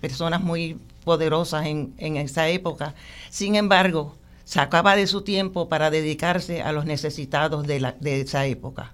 personas 0.00 0.42
muy 0.42 0.78
poderosas 1.04 1.66
en, 1.66 2.16
esa 2.16 2.48
época. 2.48 2.94
Sin 3.30 3.54
embargo, 3.54 4.16
sacaba 4.44 4.96
de 4.96 5.06
su 5.06 5.22
tiempo 5.22 5.68
para 5.68 5.90
dedicarse 5.90 6.62
a 6.62 6.72
los 6.72 6.84
necesitados 6.84 7.66
de, 7.66 7.80
la, 7.80 7.92
de 8.00 8.22
esa 8.22 8.46
época. 8.46 8.92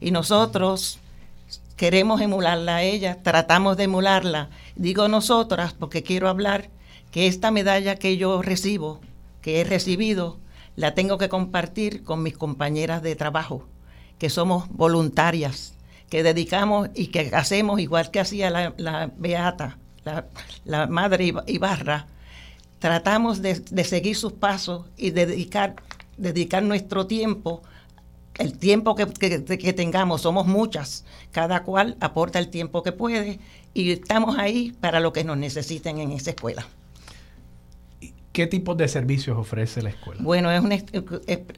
Y 0.00 0.10
nosotros 0.10 0.98
queremos 1.76 2.20
emularla 2.20 2.76
a 2.76 2.82
ella, 2.82 3.18
tratamos 3.22 3.76
de 3.76 3.84
emularla. 3.84 4.50
Digo 4.76 5.08
nosotras 5.08 5.72
porque 5.72 6.02
quiero 6.02 6.28
hablar 6.28 6.70
que 7.10 7.26
esta 7.26 7.50
medalla 7.50 7.96
que 7.96 8.16
yo 8.16 8.42
recibo, 8.42 9.00
que 9.40 9.60
he 9.60 9.64
recibido, 9.64 10.38
la 10.76 10.94
tengo 10.94 11.18
que 11.18 11.28
compartir 11.28 12.02
con 12.02 12.22
mis 12.22 12.36
compañeras 12.36 13.02
de 13.02 13.16
trabajo, 13.16 13.66
que 14.18 14.30
somos 14.30 14.68
voluntarias, 14.68 15.74
que 16.08 16.22
dedicamos 16.22 16.90
y 16.94 17.08
que 17.08 17.30
hacemos 17.34 17.80
igual 17.80 18.10
que 18.10 18.20
hacía 18.20 18.50
la, 18.50 19.10
Beata, 19.16 19.78
la, 20.64 20.86
Madre 20.86 21.32
Ibarra, 21.46 22.06
tratamos 22.78 23.42
de, 23.42 23.84
seguir 23.84 24.16
sus 24.16 24.32
pasos 24.32 24.86
y 24.96 25.10
dedicar, 25.10 25.76
dedicar 26.16 26.62
nuestro 26.62 27.06
tiempo 27.06 27.62
el 28.38 28.56
tiempo 28.56 28.94
que, 28.94 29.06
que, 29.06 29.72
tengamos, 29.74 30.22
somos 30.22 30.46
muchas, 30.46 31.04
cada 31.32 31.64
cual 31.64 31.96
aporta 32.00 32.38
el 32.38 32.48
tiempo 32.48 32.82
que 32.82 32.92
puede 32.92 33.38
y 33.74 33.92
estamos 33.92 34.38
ahí 34.38 34.72
para 34.80 35.00
lo 35.00 35.12
que 35.12 35.22
nos 35.22 35.36
necesiten 35.36 35.98
en 35.98 36.12
esa 36.12 36.30
escuela. 36.30 36.66
¿Qué 38.32 38.46
tipos 38.46 38.78
de 38.78 38.88
servicios 38.88 39.36
ofrece 39.36 39.82
la 39.82 39.90
escuela? 39.90 40.22
Bueno, 40.22 40.50
es, 40.50 40.84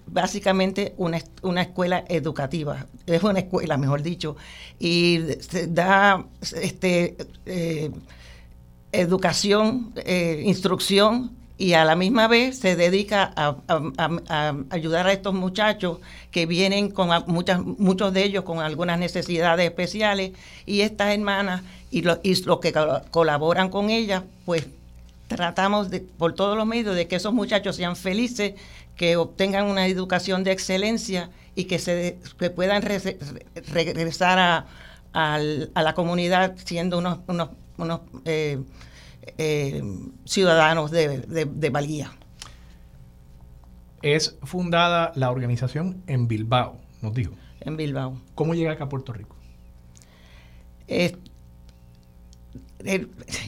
básicamente 0.07 0.95
una, 0.97 1.19
escuela 1.63 2.05
educativa, 2.09 2.87
es 3.07 3.23
una 3.23 3.39
escuela, 3.39 3.77
mejor 3.77 4.03
dicho, 4.03 4.37
y 4.81 5.21
da 5.69 6.25
este, 6.61 7.17
eh, 7.47 7.93
educación, 8.91 9.93
eh, 10.05 10.43
instrucción 10.45 11.31
y 11.57 11.75
a 11.75 11.85
la 11.85 11.95
misma 11.95 12.27
vez 12.27 12.59
se 12.59 12.75
dedica 12.75 13.33
a, 13.37 13.57
ayudar 14.71 15.07
a 15.07 15.13
estos 15.13 15.33
muchachos 15.33 15.99
que 16.33 16.47
vienen 16.47 16.91
con 16.91 17.11
muchas, 17.29 17.65
muchos 17.65 18.13
de 18.13 18.25
ellos 18.25 18.43
con 18.43 18.59
algunas 18.59 18.99
necesidades 18.99 19.65
especiales 19.65 20.33
y 20.67 20.81
estas 20.81 21.15
hermanas 21.15 21.63
y 21.93 22.03
los 22.03 22.19
lo 22.47 22.59
que 22.59 22.73
colaboran 23.13 23.69
con 23.69 23.91
ellas, 23.91 24.25
pues 24.45 24.67
tratamos 25.29 25.91
de, 25.91 26.01
por 26.01 26.35
todos 26.35 26.57
los 26.57 26.67
medios 26.67 26.95
de 26.95 27.09
que 27.09 27.17
esos 27.17 27.33
muchachos 27.33 27.77
sean 27.77 27.97
felices, 27.97 28.55
que 28.97 29.17
obtengan 29.17 29.67
una 29.67 29.87
educación 29.87 30.45
de 30.45 30.53
excelencia 30.53 31.31
y 31.55 31.65
que, 31.65 31.79
se, 31.79 32.19
que 32.39 32.51
puedan 32.51 32.83
regresar 32.83 34.39
a, 34.39 34.67
a, 35.13 35.39
la 35.39 35.95
comunidad 35.95 36.55
siendo 36.65 36.99
unos, 36.99 37.21
unos, 37.27 37.51
unos 37.79 38.01
eh, 38.25 38.63
eh, 39.39 39.83
ciudadanos 40.25 40.91
de, 40.91 41.47
de, 41.47 41.71
valía. 41.71 42.13
Es 44.03 44.37
fundada 44.43 45.13
la 45.15 45.31
organización 45.31 46.03
en 46.07 46.29
Bilbao, 46.29 46.81
nos 47.01 47.15
dijo. 47.15 47.33
En 47.61 47.77
Bilbao. 47.77 48.21
¿Cómo 48.35 48.55
llega 48.55 48.73
acá 48.73 48.85
a 48.85 48.89
Puerto 48.89 49.13
Rico? 49.13 49.37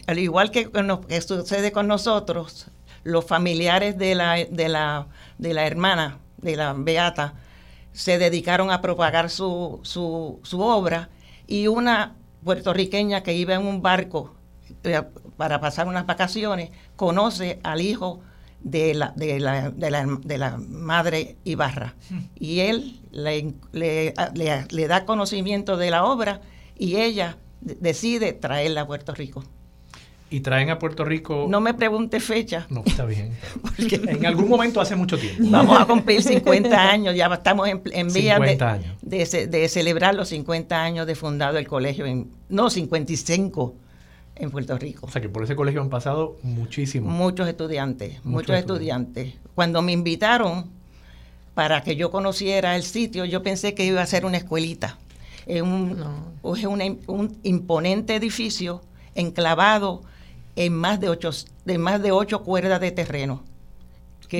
Al 0.07 0.19
igual 0.19 0.51
que, 0.51 0.71
que, 0.71 1.21
sucede 1.21 1.73
con 1.73 1.87
nosotros, 1.87 2.67
los 3.05 3.25
familiares 3.25 3.99
de 3.99 4.15
la, 4.15 4.37
de 4.37 4.69
la, 4.69 5.07
de 5.39 5.55
la 5.55 5.67
hermana, 5.67 6.19
de 6.39 6.57
la 6.57 6.75
Beata, 6.75 7.35
se 7.93 8.19
dedicaron 8.19 8.71
a 8.71 8.81
propagar 8.81 9.31
su, 9.31 9.81
su, 9.83 10.41
su 10.43 10.61
obra 10.61 11.09
y 11.47 11.67
una 11.67 12.15
puertorriqueña 12.45 13.23
que 13.23 13.35
iba 13.35 13.55
en 13.55 13.67
un 13.67 13.83
barco 13.83 14.35
eh, 14.85 15.03
para 15.37 15.61
pasar 15.61 15.87
unas 15.89 16.07
vacaciones, 16.07 16.71
conoce 16.97 17.61
al 17.63 17.81
hijo 17.81 18.21
de 18.61 18.95
la, 18.95 19.13
de 19.17 19.39
la, 19.39 19.71
de 19.71 19.91
la, 19.91 20.07
de 20.07 20.39
la 20.39 20.57
madre 20.59 21.37
Ibarra. 21.45 21.95
Hmm. 22.11 22.21
Y 22.35 22.61
él 22.61 23.01
le, 23.11 23.55
le, 23.73 24.15
le, 24.71 24.89
da 24.89 25.05
conocimiento 25.05 25.77
de 25.77 25.91
la 25.91 26.05
obra 26.05 26.41
y 26.77 26.97
ella 26.97 27.37
decide 27.61 28.33
traerla 28.33 28.83
a 28.83 28.87
Puerto 28.87 29.15
Rico. 29.15 29.45
Y 30.29 30.41
traen 30.41 30.71
a 30.71 30.79
Puerto 30.79 31.05
Rico. 31.05 31.47
No 31.49 31.61
me 31.61 31.73
pregunte 31.73 32.19
fecha. 32.19 32.67
No, 32.69 32.83
está 32.85 33.05
bien. 33.05 33.33
en 33.79 34.27
algún 34.27 34.49
momento 34.49 34.81
hace 34.81 34.97
mucho 34.97 35.17
tiempo. 35.17 35.45
Vamos 35.49 35.81
a 35.81 35.87
cumplir 35.87 36.21
50 36.21 36.91
años, 36.91 37.15
ya 37.15 37.27
estamos 37.27 37.69
en, 37.69 37.81
en 37.93 38.13
vía 38.13 38.39
de, 38.41 39.47
de, 39.49 39.69
celebrar 39.69 40.17
los 40.17 40.29
50 40.31 40.83
años 40.83 41.07
de 41.07 41.15
fundado 41.15 41.59
el 41.59 41.69
colegio. 41.69 42.07
En, 42.07 42.29
no, 42.49 42.71
55 42.71 43.75
en 44.37 44.51
Puerto 44.51 44.77
Rico. 44.79 45.07
O 45.07 45.11
sea 45.11 45.23
que 45.23 45.29
por 45.29 45.45
ese 45.45 45.55
colegio 45.55 45.81
han 45.81 45.91
pasado 45.91 46.39
muchísimos. 46.43 47.13
Muchos 47.13 47.49
estudiantes, 47.49 48.25
muchos, 48.25 48.57
estudiantes. 48.57 49.35
Cuando 49.55 49.81
me 49.81 49.93
invitaron 49.93 50.71
para 51.55 51.83
que 51.83 51.97
yo 51.97 52.11
conociera 52.11 52.77
el 52.77 52.83
sitio, 52.83 53.25
yo 53.25 53.43
pensé 53.43 53.75
que 53.75 53.85
iba 53.85 54.03
a 54.03 54.07
ser 54.07 54.27
una 54.27 54.37
escuelita. 54.37 54.99
Es 55.47 55.63
un, 55.63 56.05
un 56.43 57.39
imponente 57.43 58.17
edificio 58.17 58.83
enclavado 59.15 60.03
en 60.57 60.75
más 60.75 61.01
de 61.01 61.09
ocho, 61.09 61.31
de 61.65 61.79
más 61.79 62.03
de 62.03 62.13
ocho 62.13 62.43
cuerdas 62.43 62.81
de 62.81 62.91
terreno. 62.91 63.45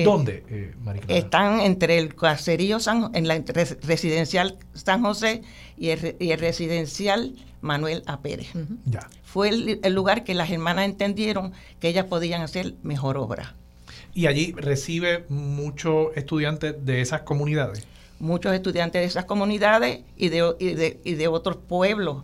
¿Dónde, 0.03 0.43
eh, 0.49 0.73
Están 1.07 1.61
entre 1.61 1.97
el 1.97 2.13
caserío 2.13 2.79
San, 2.79 3.11
en 3.13 3.27
la 3.27 3.41
residencial 3.83 4.57
San 4.73 5.01
José 5.01 5.43
y 5.77 5.89
el, 5.89 6.39
residencial 6.39 7.35
Manuel 7.61 8.03
A. 8.05 8.19
Pérez. 8.19 8.49
ya. 8.85 9.07
Fue 9.23 9.49
el, 9.49 9.93
lugar 9.93 10.23
que 10.23 10.33
las 10.33 10.49
hermanas 10.49 10.85
entendieron 10.85 11.53
que 11.79 11.89
ellas 11.89 12.05
podían 12.05 12.41
hacer 12.41 12.73
mejor 12.83 13.17
obra. 13.17 13.55
¿Y 14.13 14.27
allí 14.27 14.53
recibe 14.57 15.25
muchos 15.29 16.07
estudiantes 16.15 16.85
de 16.85 17.01
esas 17.01 17.21
comunidades? 17.21 17.87
Muchos 18.19 18.53
estudiantes 18.53 19.01
de 19.01 19.05
esas 19.05 19.25
comunidades 19.25 20.01
y 20.15 20.29
de, 20.29 20.55
y 20.59 20.73
de, 20.73 20.99
y 21.03 21.13
de 21.13 21.27
otros 21.27 21.57
pueblos, 21.57 22.23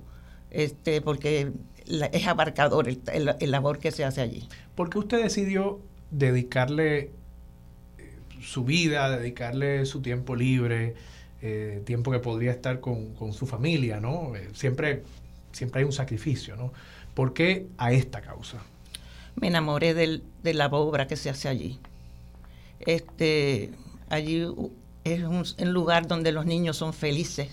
este, 0.49 1.01
porque 1.01 1.51
es 1.85 2.27
abarcador 2.27 2.89
el, 2.89 3.35
el, 3.39 3.51
labor 3.51 3.79
que 3.79 3.91
se 3.91 4.03
hace 4.03 4.21
allí. 4.21 4.47
¿Por 4.75 4.89
qué 4.89 4.99
usted 4.99 5.21
decidió 5.21 5.79
dedicarle 6.09 7.11
su 8.41 8.63
vida, 8.63 9.09
dedicarle 9.17 9.85
su 9.85 10.01
tiempo 10.01 10.35
libre, 10.35 10.95
eh, 11.41 11.81
tiempo 11.85 12.11
que 12.11 12.19
podría 12.19 12.51
estar 12.51 12.79
con, 12.79 13.33
su 13.33 13.45
familia, 13.45 13.99
¿no? 13.99 14.35
Eh, 14.35 14.49
siempre, 14.53 15.03
siempre 15.51 15.79
hay 15.79 15.85
un 15.85 15.91
sacrificio, 15.91 16.55
¿no? 16.55 16.71
¿Por 17.13 17.33
qué 17.33 17.67
a 17.77 17.91
esta 17.91 18.21
causa? 18.21 18.59
Me 19.35 19.47
enamoré 19.47 19.93
del, 19.93 20.23
de 20.41 20.53
la 20.53 20.67
obra 20.67 21.07
que 21.07 21.15
se 21.15 21.29
hace 21.29 21.47
allí. 21.47 21.79
Este, 22.79 23.71
allí 24.09 24.45
es 25.03 25.23
un, 25.23 25.73
lugar 25.73 26.07
donde 26.07 26.31
los 26.31 26.45
niños 26.45 26.77
son 26.77 26.93
felices, 26.93 27.49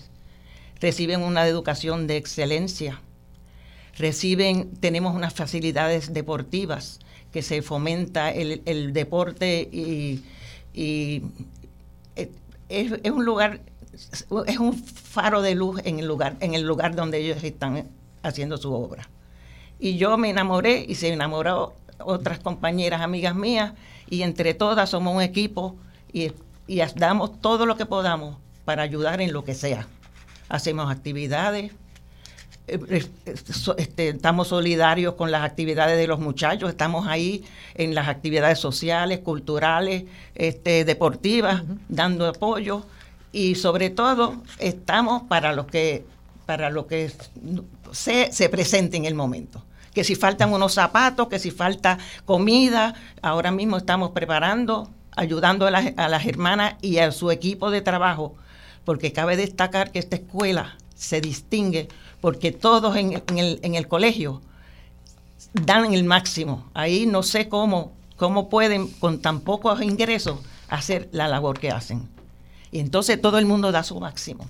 reciben 0.79 1.21
una 1.21 1.47
educación 1.47 2.07
de 2.07 2.17
excelencia, 2.17 3.01
reciben, 3.97 4.71
tenemos 4.75 5.15
unas 5.15 5.33
facilidades 5.33 6.13
deportivas 6.13 6.99
que 7.31 7.41
se 7.41 7.61
fomenta 7.61 8.31
el, 8.31 8.61
el 8.65 8.93
deporte 8.93 9.69
y 9.71 10.23
y 10.73 11.23
eh, 12.15 12.31
es, 12.69 13.11
un 13.11 13.25
lugar, 13.25 13.61
es 14.47 14.59
un 14.59 14.73
faro 14.73 15.41
de 15.41 15.55
luz 15.55 15.81
en 15.83 15.99
el 15.99 16.07
lugar, 16.07 16.37
en 16.39 16.53
el 16.53 16.63
lugar 16.63 16.95
donde 16.95 17.19
ellos 17.19 17.43
están 17.43 17.89
haciendo 18.23 18.57
su 18.57 18.73
obra. 18.73 19.09
Y 19.79 19.97
yo 19.97 20.17
me 20.17 20.29
enamoré 20.29 20.85
y 20.87 20.95
se 20.95 21.11
enamoró 21.11 21.73
otras 21.99 22.39
compañeras, 22.39 23.01
amigas 23.01 23.35
mías, 23.35 23.73
y 24.09 24.21
entre 24.23 24.53
todas 24.53 24.89
somos 24.89 25.15
un 25.15 25.21
equipo 25.21 25.75
y, 26.13 26.31
y 26.71 26.81
damos 26.95 27.41
todo 27.41 27.65
lo 27.65 27.75
que 27.75 27.85
podamos 27.85 28.37
para 28.63 28.81
ayudar 28.81 29.19
en 29.19 29.33
lo 29.33 29.43
que 29.43 29.55
sea. 29.55 29.87
Hacemos 30.47 30.89
actividades, 30.89 31.73
eh, 32.65 33.09
este, 33.75 34.07
estamos 34.07 34.47
solidarios 34.47 35.15
con 35.15 35.31
las 35.31 35.43
actividades 35.43 35.97
de 35.97 36.07
los 36.07 36.21
muchachos, 36.21 36.69
estamos 36.69 37.07
ahí 37.07 37.43
en 37.75 37.93
las 37.93 38.07
actividades 38.07 38.57
sociales, 38.57 39.19
culturales, 39.19 40.05
este, 40.33 40.85
deportivas, 40.85 41.63
dando 41.89 42.25
apoyo 42.25 42.85
y 43.33 43.55
sobre 43.55 43.89
todo 43.89 44.41
estamos 44.57 45.23
para 45.23 45.51
lo 45.51 45.67
que 45.67 46.05
para 46.45 46.69
lo 46.69 46.87
que 46.87 47.11
se, 47.91 48.31
se 48.31 48.47
presente 48.47 48.95
en 48.95 49.03
el 49.03 49.13
momento. 49.13 49.61
Que 49.93 50.05
si 50.05 50.15
faltan 50.15 50.53
unos 50.53 50.73
zapatos, 50.73 51.27
que 51.27 51.37
si 51.37 51.51
falta 51.51 51.97
comida, 52.23 52.95
ahora 53.21 53.51
mismo 53.51 53.75
estamos 53.75 54.11
preparando, 54.11 54.89
ayudando 55.15 55.67
a 55.67 55.71
las, 55.71 55.93
a 55.97 56.23
hermanas 56.23 56.75
y 56.81 56.97
a 56.97 57.11
su 57.11 57.31
equipo 57.31 57.71
de 57.71 57.81
trabajo, 57.81 58.35
porque 58.85 59.13
cabe 59.13 59.37
destacar 59.37 59.91
que 59.91 59.99
esta 59.99 60.15
escuela 60.15 60.77
se 60.95 61.21
distingue 61.21 61.87
porque 62.21 62.51
todos 62.51 62.95
en, 62.95 63.21
el, 63.37 63.59
en 63.63 63.75
el 63.75 63.87
colegio 63.87 64.41
dan 65.53 65.93
el 65.93 66.03
máximo. 66.03 66.69
Ahí 66.73 67.05
no 67.05 67.23
sé 67.23 67.49
cómo, 67.49 67.93
cómo 68.15 68.49
pueden 68.49 68.87
con 68.87 69.19
tan 69.21 69.41
pocos 69.41 69.81
ingresos 69.81 70.39
hacer 70.69 71.09
la 71.11 71.27
labor 71.27 71.59
que 71.59 71.71
hacen. 71.71 72.07
Y 72.71 72.79
entonces 72.79 73.19
todo 73.19 73.37
el 73.39 73.45
mundo 73.45 73.71
da 73.71 73.83
su 73.83 73.99
máximo. 73.99 74.45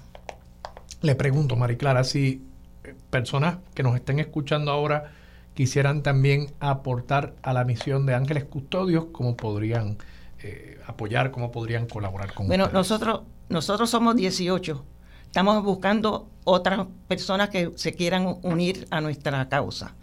Le 1.02 1.16
pregunto, 1.16 1.58
Clara, 1.80 2.04
si 2.04 2.44
eh, 2.84 2.94
personas 3.10 3.58
que 3.74 3.82
nos 3.82 3.96
estén 3.96 4.20
escuchando 4.20 4.72
ahora 4.72 5.12
quisieran 5.56 6.04
también 6.04 6.54
aportar 6.60 7.34
a 7.42 7.54
la 7.54 7.64
misión 7.64 8.06
de 8.06 8.14
Ángeles 8.14 8.44
Custodios, 8.44 9.06
¿cómo 9.12 9.36
podrían 9.36 9.98
eh, 10.44 10.80
apoyar, 10.88 11.32
cómo 11.32 11.52
podrían 11.52 11.88
colaborar 11.88 12.34
con 12.34 12.48
Bueno, 12.48 12.70
nosotros, 12.72 13.22
nosotros 13.50 13.90
somos 13.90 14.16
18 14.16 14.86
Estamos 15.32 15.64
buscando 15.64 16.28
otras 16.44 16.88
personas 17.08 17.48
que 17.48 17.72
se 17.76 17.94
quieran 17.94 18.40
unir 18.42 18.86
a 18.92 19.00
nuestra 19.00 19.48
causa. 19.48 19.96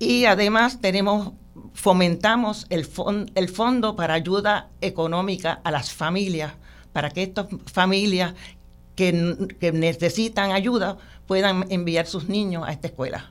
Y 0.00 0.24
además 0.24 0.80
tenemos, 0.80 1.34
fomentamos 1.72 2.66
el, 2.68 2.84
el 3.36 3.48
fondo 3.48 3.94
para 3.94 4.14
ayuda 4.14 4.68
económica 4.80 5.60
a 5.62 5.70
las 5.70 5.92
familias, 5.92 6.54
para 6.92 7.10
que 7.10 7.22
estas 7.22 7.46
familias 7.72 8.34
que, 8.96 9.54
que 9.60 9.70
necesitan 9.70 10.50
ayuda 10.50 10.98
puedan 11.28 11.66
enviar 11.70 12.08
sus 12.08 12.28
niños 12.28 12.64
a 12.66 12.72
esta 12.72 12.88
escuela. 12.88 13.30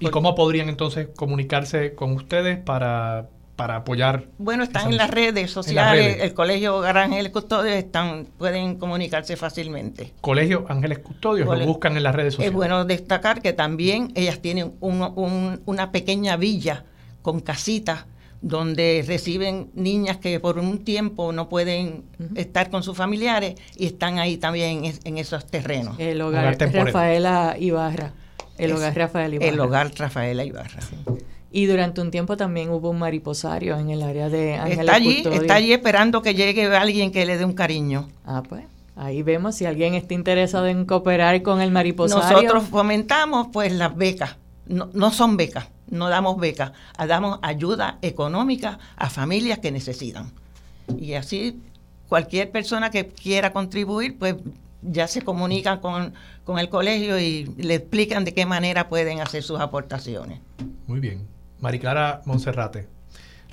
¿Y 0.00 0.10
cómo 0.10 0.34
podrían 0.34 0.68
entonces 0.68 1.08
comunicarse 1.16 1.94
con 1.94 2.12
ustedes 2.12 2.58
para 2.58 3.30
para 3.56 3.76
apoyar. 3.76 4.26
Bueno, 4.38 4.62
están 4.62 4.92
en 4.92 4.98
las 4.98 5.10
redes 5.10 5.50
sociales, 5.50 6.18
el 6.20 6.34
Colegio 6.34 6.82
Ángeles 6.84 7.32
Custodios, 7.32 7.74
están, 7.74 8.26
pueden 8.38 8.76
comunicarse 8.76 9.36
fácilmente. 9.36 10.12
Colegio 10.20 10.66
Ángeles 10.68 10.98
Custodios, 11.00 11.58
lo 11.58 11.66
buscan 11.66 11.96
en 11.96 12.02
las 12.02 12.14
redes 12.14 12.34
sociales. 12.34 12.50
Es 12.52 12.54
bueno 12.54 12.84
destacar 12.84 13.40
que 13.40 13.54
también 13.54 14.12
ellas 14.14 14.40
tienen 14.40 14.74
una 14.80 15.90
pequeña 15.90 16.36
villa 16.36 16.84
con 17.22 17.40
casitas 17.40 18.04
donde 18.42 19.02
reciben 19.06 19.70
niñas 19.74 20.18
que 20.18 20.38
por 20.38 20.58
un 20.58 20.84
tiempo 20.84 21.32
no 21.32 21.48
pueden 21.48 22.04
estar 22.34 22.70
con 22.70 22.82
sus 22.82 22.96
familiares 22.96 23.54
y 23.76 23.86
están 23.86 24.18
ahí 24.18 24.36
también 24.36 24.92
en, 25.02 25.18
esos 25.18 25.46
terrenos. 25.46 25.98
El 25.98 26.20
hogar, 26.20 26.56
Rafaela 26.58 27.56
Ibarra. 27.58 28.12
El 28.58 28.72
hogar 28.72 28.94
Rafaela 28.94 29.34
Ibarra. 29.34 29.52
El 29.52 29.60
hogar 29.60 29.92
Rafaela 29.96 30.44
Ibarra. 30.44 30.80
Y 31.56 31.64
durante 31.64 32.02
un 32.02 32.10
tiempo 32.10 32.36
también 32.36 32.68
hubo 32.68 32.90
un 32.90 32.98
mariposario 32.98 33.78
en 33.78 33.88
el 33.88 34.02
área 34.02 34.28
de 34.28 34.56
Ángeles 34.56 34.80
Está 34.80 34.94
allí, 34.94 35.14
Custodio. 35.14 35.40
está 35.40 35.54
allí 35.54 35.72
esperando 35.72 36.20
que 36.20 36.34
llegue 36.34 36.66
alguien 36.66 37.10
que 37.10 37.24
le 37.24 37.38
dé 37.38 37.46
un 37.46 37.54
cariño. 37.54 38.10
Ah, 38.26 38.42
pues. 38.46 38.66
Ahí 38.94 39.22
vemos 39.22 39.54
si 39.54 39.64
alguien 39.64 39.94
está 39.94 40.12
interesado 40.12 40.66
en 40.66 40.84
cooperar 40.84 41.40
con 41.40 41.62
el 41.62 41.70
mariposario. 41.70 42.30
Nosotros 42.30 42.64
fomentamos 42.64 43.46
pues 43.54 43.72
las 43.72 43.96
becas. 43.96 44.36
No, 44.66 44.90
no 44.92 45.10
son 45.10 45.38
becas, 45.38 45.68
no 45.88 46.10
damos 46.10 46.38
becas, 46.38 46.72
ah, 46.98 47.06
damos 47.06 47.38
ayuda 47.40 47.96
económica 48.02 48.78
a 48.94 49.08
familias 49.08 49.58
que 49.58 49.72
necesitan. 49.72 50.32
Y 50.98 51.14
así 51.14 51.58
cualquier 52.06 52.50
persona 52.50 52.90
que 52.90 53.06
quiera 53.08 53.54
contribuir, 53.54 54.18
pues 54.18 54.34
ya 54.82 55.08
se 55.08 55.22
comunican 55.22 55.80
con, 55.80 56.12
con 56.44 56.58
el 56.58 56.68
colegio 56.68 57.18
y 57.18 57.46
le 57.56 57.76
explican 57.76 58.26
de 58.26 58.34
qué 58.34 58.44
manera 58.44 58.90
pueden 58.90 59.22
hacer 59.22 59.42
sus 59.42 59.58
aportaciones. 59.58 60.40
Muy 60.86 61.00
bien. 61.00 61.35
Mariclara 61.60 62.22
Monserrate, 62.24 62.86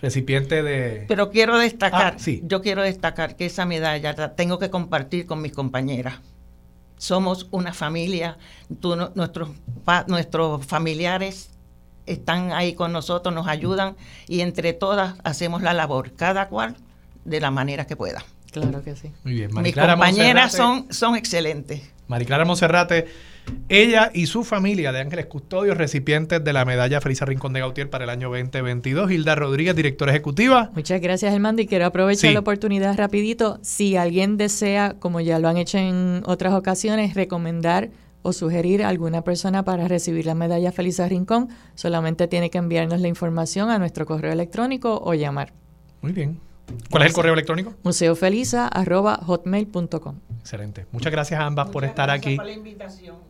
recipiente 0.02 0.62
de... 0.64 1.06
Pero 1.08 1.30
quiero 1.32 1.58
destacar, 1.58 2.14
Ah, 2.18 2.20
sí. 2.20 2.42
yo 2.46 2.62
quiero 2.62 2.82
destacar 2.82 3.36
que 3.36 3.46
esa 3.46 3.66
medalla 3.66 4.14
la 4.14 4.36
tengo 4.36 4.60
que 4.60 4.70
compartir 4.70 5.26
con 5.26 5.42
mis 5.42 5.54
compañeras. 5.54 6.16
Somos 6.98 7.48
una 7.52 7.74
familia, 7.74 8.38
tú, 8.80 8.96
no- 8.96 9.12
nuestros, 9.16 9.50
pa- 9.84 10.06
nuestros 10.08 10.66
familiares 10.66 11.50
están 12.06 12.52
ahí 12.52 12.74
con 12.76 12.92
nosotros, 12.94 13.34
nos 13.34 13.48
ayudan 13.48 13.96
y 14.28 14.42
entre 14.42 14.74
todas 14.74 15.16
hacemos 15.24 15.62
la 15.62 15.74
labor, 15.74 16.12
cada 16.14 16.48
cual 16.50 16.76
de 17.26 17.40
la 17.42 17.52
manera 17.52 17.88
que 17.88 17.96
pueda. 17.96 18.24
Claro 18.52 18.84
que 18.84 18.96
sí. 18.96 19.12
Muy 19.24 19.34
bien. 19.34 19.48
Mis 19.48 19.56
Mariclara 19.56 19.94
compañeras 19.94 20.54
Monserrate- 20.54 20.58
son, 20.58 20.94
son 20.94 21.16
excelentes. 21.16 21.82
Mariclara 22.08 22.46
Monserrate, 22.46 23.08
ella 23.70 24.12
y 24.14 24.26
su 24.28 24.44
familia 24.44 24.92
de 24.92 25.00
Ángeles 25.02 25.26
Custodios, 25.28 25.78
recipientes 25.78 26.44
de 26.44 26.54
la 26.54 26.66
medalla 26.66 27.02
Felisa 27.02 27.26
Rincón 27.26 27.54
de 27.54 27.60
Gautier 27.62 27.90
para 27.90 28.04
el 28.04 28.10
año 28.10 28.30
2022. 28.30 29.12
Hilda 29.12 29.36
Rodríguez, 29.36 29.76
directora 29.76 30.12
ejecutiva. 30.12 30.70
Muchas 30.76 31.02
gracias, 31.02 31.34
Armando, 31.34 31.62
y 31.62 31.68
quiero 31.68 31.86
aprovechar 31.86 32.30
Sí. 32.30 32.34
la 32.34 32.40
oportunidad 32.42 32.98
rapidito. 32.98 33.60
Si 33.62 33.96
alguien 33.98 34.38
desea, 34.38 34.96
como 35.00 35.22
ya 35.22 35.40
lo 35.40 35.48
han 35.48 35.58
hecho 35.58 35.78
en 35.78 36.22
otras 36.26 36.54
ocasiones, 36.54 37.16
recomendar 37.16 37.90
o 38.22 38.32
sugerir 38.32 38.84
a 38.84 38.90
alguna 38.90 39.24
persona 39.24 39.64
para 39.66 39.88
recibir 39.88 40.26
la 40.26 40.36
medalla 40.36 40.72
Felisa 40.72 41.08
Rincón, 41.10 41.50
solamente 41.76 42.28
tiene 42.28 42.50
que 42.50 42.58
enviarnos 42.58 43.02
la 43.02 43.08
información 43.10 43.70
a 43.70 43.80
nuestro 43.80 44.06
correo 44.06 44.32
electrónico 44.32 45.02
o 45.04 45.14
llamar. 45.14 45.54
Muy 46.02 46.14
bien. 46.14 46.40
¿Cuál 46.90 47.04
es 47.04 47.10
el 47.10 47.14
correo 47.14 47.34
electrónico? 47.34 47.76
museofelisa.hotmail.com. 47.84 50.20
Excelente. 50.40 50.88
Muchas 50.92 51.12
gracias 51.12 51.40
a 51.40 51.46
ambas 51.46 51.70
por 51.70 51.86
estar 51.86 52.10
aquí. 52.10 52.38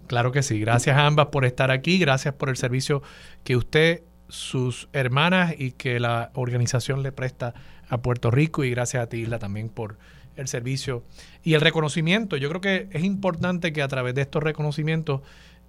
Claro 0.07 0.31
que 0.31 0.41
sí. 0.43 0.59
Gracias 0.59 0.97
a 0.97 1.05
ambas 1.05 1.27
por 1.27 1.45
estar 1.45 1.69
aquí. 1.71 1.99
Gracias 1.99 2.33
por 2.33 2.49
el 2.49 2.57
servicio 2.57 3.03
que 3.43 3.55
usted, 3.55 4.01
sus 4.29 4.89
hermanas 4.93 5.53
y 5.57 5.73
que 5.73 5.99
la 5.99 6.31
organización 6.33 7.03
le 7.03 7.11
presta 7.11 7.53
a 7.87 7.99
Puerto 7.99 8.31
Rico. 8.31 8.63
Y 8.63 8.71
gracias 8.71 9.03
a 9.03 9.07
ti, 9.07 9.17
Isla, 9.17 9.37
también 9.37 9.69
por 9.69 9.99
el 10.35 10.47
servicio 10.47 11.03
y 11.43 11.53
el 11.53 11.61
reconocimiento. 11.61 12.35
Yo 12.37 12.49
creo 12.49 12.61
que 12.61 12.87
es 12.91 13.03
importante 13.03 13.71
que 13.73 13.83
a 13.83 13.87
través 13.87 14.15
de 14.15 14.21
estos 14.21 14.41
reconocimientos 14.41 15.21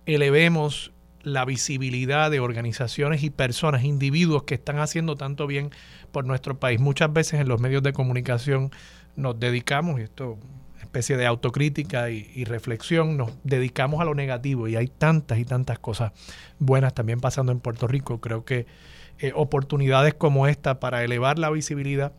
elevemos 0.07 0.94
la 1.25 1.45
visibilidad 1.45 2.31
de 2.31 2.41
organizaciones 2.41 3.23
y 3.23 3.31
personas, 3.31 3.85
individuos 3.85 4.45
que 4.45 4.55
están 4.55 4.79
haciendo 4.79 5.17
tanto 5.17 5.47
bien 5.47 5.71
por 6.13 6.25
nuestro 6.25 6.59
país. 6.59 6.81
Muchas 6.81 7.13
veces 7.13 7.41
en 7.41 7.49
los 7.49 7.61
medios 7.61 7.83
de 7.83 7.93
comunicación 7.93 8.71
nos 9.17 9.39
dedicamos, 9.39 10.01
y 10.01 10.05
esto 10.05 10.39
especie 10.81 11.17
de 11.17 11.27
autocrítica 11.27 12.11
y, 12.11 12.31
y 12.35 12.45
reflexión, 12.45 13.17
nos 13.17 13.33
dedicamos 13.43 14.01
a 14.01 14.05
lo 14.05 14.15
negativo 14.15 14.69
y 14.69 14.77
hay 14.77 14.87
tantas 14.87 15.39
y 15.39 15.45
tantas 15.45 15.81
cosas 15.81 16.13
buenas 16.61 16.95
también 16.95 17.21
pasando 17.21 17.51
en 17.51 17.59
Puerto 17.59 17.89
Rico. 17.89 18.21
Creo 18.21 18.45
que 18.45 18.67
eh, 19.19 19.33
oportunidades 19.35 20.15
como 20.15 20.47
esta 20.47 20.81
para 20.81 21.05
elevar 21.05 21.39
la 21.39 21.51
visibilidad 21.51 22.13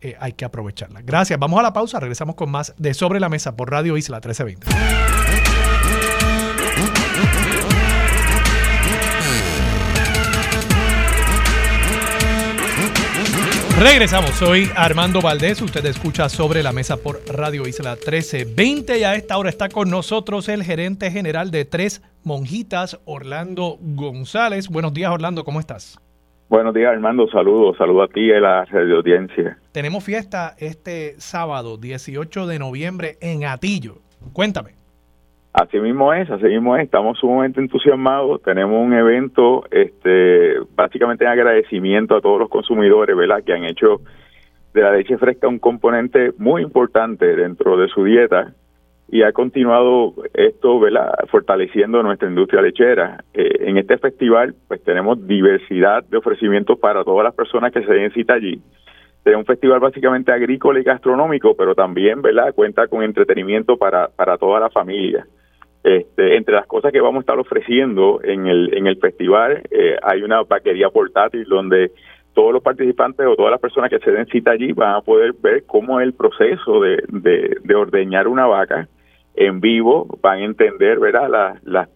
eh, 0.00 0.16
hay 0.18 0.32
que 0.32 0.44
aprovecharlas. 0.44 1.04
Gracias. 1.04 1.38
Vamos 1.38 1.60
a 1.60 1.62
la 1.62 1.72
pausa. 1.72 2.00
Regresamos 2.00 2.34
con 2.34 2.50
más 2.50 2.74
de 2.76 2.94
Sobre 2.94 3.20
la 3.20 3.28
Mesa 3.28 3.56
por 3.56 3.70
Radio 3.70 3.96
Isla 3.96 4.16
1320. 4.16 5.21
Regresamos, 13.82 14.30
soy 14.30 14.68
Armando 14.76 15.20
Valdés, 15.20 15.60
usted 15.60 15.84
escucha 15.86 16.28
sobre 16.28 16.62
la 16.62 16.70
mesa 16.70 16.98
por 16.98 17.18
Radio 17.26 17.66
Isla 17.66 17.96
1320 17.96 19.00
y 19.00 19.02
a 19.02 19.16
esta 19.16 19.36
hora 19.36 19.48
está 19.48 19.68
con 19.68 19.90
nosotros 19.90 20.48
el 20.48 20.62
gerente 20.62 21.10
general 21.10 21.50
de 21.50 21.64
Tres 21.64 22.00
Monjitas, 22.22 23.00
Orlando 23.06 23.78
González. 23.80 24.68
Buenos 24.68 24.94
días 24.94 25.10
Orlando, 25.10 25.42
¿cómo 25.42 25.58
estás? 25.58 25.98
Buenos 26.48 26.74
días, 26.74 26.92
Armando. 26.92 27.26
Saludos. 27.28 27.76
Saludos 27.76 28.08
a 28.08 28.12
ti 28.12 28.20
y 28.20 28.30
a 28.30 28.38
la 28.38 28.64
radio 28.66 28.98
audiencia. 28.98 29.58
Tenemos 29.72 30.04
fiesta 30.04 30.54
este 30.58 31.18
sábado 31.18 31.76
18 31.76 32.46
de 32.46 32.60
noviembre 32.60 33.16
en 33.20 33.46
Atillo. 33.46 33.96
Cuéntame. 34.32 34.81
Así 35.52 35.78
mismo 35.80 36.14
es, 36.14 36.30
así 36.30 36.44
mismo 36.44 36.76
es. 36.76 36.84
Estamos 36.84 37.18
sumamente 37.18 37.60
entusiasmados. 37.60 38.42
Tenemos 38.42 38.84
un 38.84 38.94
evento, 38.94 39.64
este, 39.70 40.54
básicamente 40.74 41.24
en 41.24 41.30
agradecimiento 41.30 42.16
a 42.16 42.22
todos 42.22 42.40
los 42.40 42.48
consumidores, 42.48 43.14
¿verdad? 43.14 43.44
Que 43.44 43.52
han 43.52 43.64
hecho 43.64 44.00
de 44.72 44.80
la 44.80 44.92
leche 44.92 45.18
fresca 45.18 45.48
un 45.48 45.58
componente 45.58 46.32
muy 46.38 46.62
importante 46.62 47.36
dentro 47.36 47.76
de 47.76 47.88
su 47.88 48.04
dieta 48.04 48.54
y 49.10 49.22
ha 49.22 49.32
continuado 49.32 50.14
esto, 50.32 50.80
¿verdad? 50.80 51.12
Fortaleciendo 51.30 52.02
nuestra 52.02 52.30
industria 52.30 52.62
lechera. 52.62 53.22
Eh, 53.34 53.68
en 53.68 53.76
este 53.76 53.98
festival, 53.98 54.54
pues 54.68 54.82
tenemos 54.82 55.26
diversidad 55.26 56.02
de 56.04 56.16
ofrecimientos 56.16 56.78
para 56.78 57.04
todas 57.04 57.24
las 57.24 57.34
personas 57.34 57.72
que 57.72 57.84
se 57.84 57.92
den 57.92 58.10
cita 58.12 58.32
allí. 58.32 58.58
Es 59.22 59.36
un 59.36 59.44
festival 59.44 59.80
básicamente 59.80 60.32
agrícola 60.32 60.80
y 60.80 60.82
gastronómico, 60.82 61.54
pero 61.54 61.74
también, 61.74 62.22
¿verdad? 62.22 62.54
Cuenta 62.54 62.88
con 62.88 63.02
entretenimiento 63.02 63.76
para, 63.76 64.08
para 64.08 64.38
toda 64.38 64.58
la 64.58 64.70
familia. 64.70 65.26
Este, 65.84 66.36
entre 66.36 66.54
las 66.54 66.66
cosas 66.66 66.92
que 66.92 67.00
vamos 67.00 67.20
a 67.20 67.22
estar 67.22 67.38
ofreciendo 67.38 68.20
en 68.22 68.46
el, 68.46 68.72
en 68.72 68.86
el 68.86 68.98
festival, 68.98 69.62
eh, 69.70 69.96
hay 70.00 70.22
una 70.22 70.42
vaquería 70.44 70.90
portátil 70.90 71.44
donde 71.44 71.90
todos 72.34 72.52
los 72.52 72.62
participantes 72.62 73.26
o 73.26 73.34
todas 73.34 73.50
las 73.50 73.60
personas 73.60 73.90
que 73.90 73.98
se 73.98 74.12
den 74.12 74.26
cita 74.26 74.52
allí 74.52 74.72
van 74.72 74.94
a 74.94 75.00
poder 75.00 75.32
ver 75.42 75.64
cómo 75.66 76.00
es 76.00 76.06
el 76.06 76.14
proceso 76.14 76.80
de, 76.80 77.02
de, 77.08 77.56
de 77.64 77.74
ordeñar 77.74 78.28
una 78.28 78.46
vaca 78.46 78.88
en 79.34 79.60
vivo, 79.60 80.06
van 80.22 80.38
a 80.38 80.44
entender, 80.44 81.00
¿verdad? 81.00 81.28
Las, 81.28 81.64
las, 81.64 81.88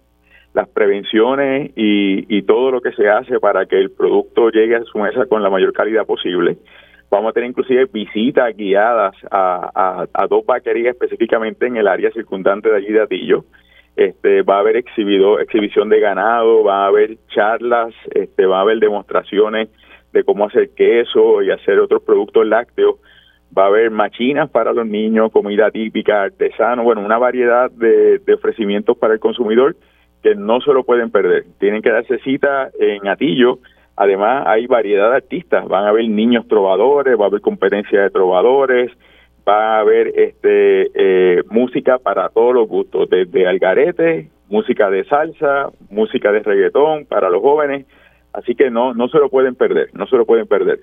las 0.53 0.69
prevenciones 0.69 1.71
y, 1.77 2.37
y 2.37 2.43
todo 2.43 2.71
lo 2.73 2.81
que 2.81 2.93
se 2.93 3.09
hace 3.09 3.39
para 3.39 3.67
que 3.67 3.79
el 3.79 3.91
producto 3.91 4.51
llegue 4.51 4.75
a 4.75 4.83
su 4.83 4.99
mesa 4.99 5.27
con 5.27 5.43
la 5.43 5.51
mayor 5.51 5.73
calidad 5.73 6.07
posible. 6.07 6.57
Vamos 7.09 7.31
a 7.31 7.33
tener 7.33 7.51
inclusive 7.51 7.87
visitas 7.93 8.57
guiadas 8.57 9.15
a, 9.31 9.71
a, 9.75 10.07
a 10.13 10.27
dos 10.27 10.45
vaquerías 10.45 10.95
específicamente 10.95 11.67
en 11.67 11.77
el 11.77 11.87
área 11.87 12.11
circundante 12.11 12.69
de 12.69 12.77
allí 12.77 12.93
de 12.93 13.03
Atillo. 13.03 13.45
Este, 13.97 14.43
va 14.43 14.57
a 14.57 14.61
haber 14.61 14.77
exhibición 14.77 15.89
de 15.89 16.01
ganado, 16.01 16.63
va 16.63 16.85
a 16.85 16.87
haber 16.89 17.17
charlas, 17.29 17.95
este, 18.15 18.45
va 18.45 18.59
a 18.59 18.61
haber 18.61 18.79
demostraciones 18.79 19.71
de 20.13 20.23
cómo 20.23 20.47
hacer 20.47 20.71
queso 20.75 21.43
y 21.43 21.51
hacer 21.51 21.79
otros 21.79 22.03
productos 22.03 22.47
lácteos. 22.47 22.97
Va 23.57 23.65
a 23.65 23.69
haber 23.69 23.91
machinas 23.91 24.51
para 24.51 24.75
los 24.75 24.87
niños, 24.87 25.33
comida 25.33 25.71
típica, 25.71 26.25
artesano, 26.25 26.83
bueno, 26.83 27.01
una 27.01 27.17
variedad 27.17 27.71
de, 27.71 28.19
de 28.19 28.35
ofrecimientos 28.35 28.99
para 28.99 29.15
el 29.15 29.21
consumidor 29.21 29.77
que 30.23 30.35
no 30.35 30.61
se 30.61 30.73
lo 30.73 30.85
pueden 30.85 31.11
perder. 31.11 31.45
Tienen 31.59 31.83
que 31.83 31.91
darse 31.91 32.19
cita 32.19 32.71
en 32.79 33.07
Atillo. 33.09 33.61
Además, 33.97 34.45
hay 34.47 34.67
variedad 34.67 35.11
de 35.11 35.17
artistas. 35.17 35.67
Van 35.69 35.85
a 35.85 35.91
haber 35.91 36.09
niños 36.09 36.47
trovadores, 36.49 37.19
va 37.19 37.25
a 37.25 37.29
haber 37.29 37.41
competencia 37.41 38.03
de 38.03 38.11
trovadores, 38.11 38.91
va 39.47 39.77
a 39.77 39.81
haber 39.81 40.09
este 40.19 40.91
eh, 40.95 41.43
música 41.51 41.99
para 41.99 42.29
todos 42.29 42.55
los 42.55 42.69
gustos, 42.69 43.09
desde 43.09 43.47
algarete, 43.47 44.31
música 44.49 44.91
de 44.91 45.05
salsa, 45.05 45.71
música 45.91 46.33
de 46.33 46.41
reggaetón 46.41 47.07
para 47.07 47.31
los 47.31 47.43
jóvenes. 47.43 47.87
Así 48.33 48.55
que 48.55 48.71
no, 48.71 48.93
no 48.93 49.09
se 49.09 49.19
lo 49.19 49.31
pueden 49.31 49.55
perder, 49.55 49.91
no 49.95 50.07
se 50.07 50.17
lo 50.17 50.27
pueden 50.27 50.47
perder. 50.47 50.81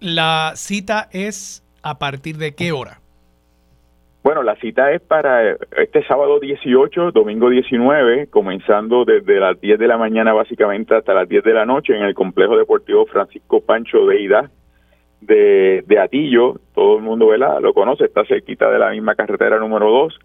La 0.00 0.52
cita 0.54 1.08
es 1.12 1.64
a 1.82 1.98
partir 1.98 2.36
de 2.36 2.54
qué 2.54 2.72
hora? 2.72 3.00
Bueno, 4.22 4.42
la 4.42 4.56
cita 4.56 4.92
es 4.92 5.00
para 5.00 5.52
este 5.52 6.04
sábado 6.06 6.38
18, 6.38 7.12
domingo 7.12 7.48
19, 7.48 8.26
comenzando 8.26 9.04
desde 9.04 9.40
las 9.40 9.58
10 9.60 9.78
de 9.78 9.86
la 9.86 9.96
mañana 9.96 10.34
básicamente 10.34 10.94
hasta 10.94 11.14
las 11.14 11.28
10 11.28 11.44
de 11.44 11.54
la 11.54 11.64
noche 11.64 11.96
en 11.96 12.02
el 12.02 12.14
complejo 12.14 12.58
deportivo 12.58 13.06
Francisco 13.06 13.60
Pancho 13.60 14.06
Deida 14.06 14.50
de, 15.20 15.82
de 15.86 15.98
Atillo. 15.98 16.60
Todo 16.74 16.98
el 16.98 17.02
mundo 17.02 17.28
¿verdad? 17.28 17.60
lo 17.60 17.74
conoce, 17.74 18.04
está 18.04 18.24
cerquita 18.24 18.70
de 18.70 18.78
la 18.78 18.90
misma 18.90 19.14
carretera 19.14 19.58
número 19.58 19.90
2. 19.90 20.18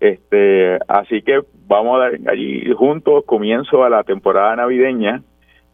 Este, 0.00 0.78
así 0.86 1.22
que 1.22 1.40
vamos 1.66 1.96
a 1.96 2.04
dar 2.04 2.18
allí 2.28 2.72
juntos 2.72 3.24
comienzo 3.26 3.82
a 3.82 3.90
la 3.90 4.04
temporada 4.04 4.54
navideña 4.54 5.22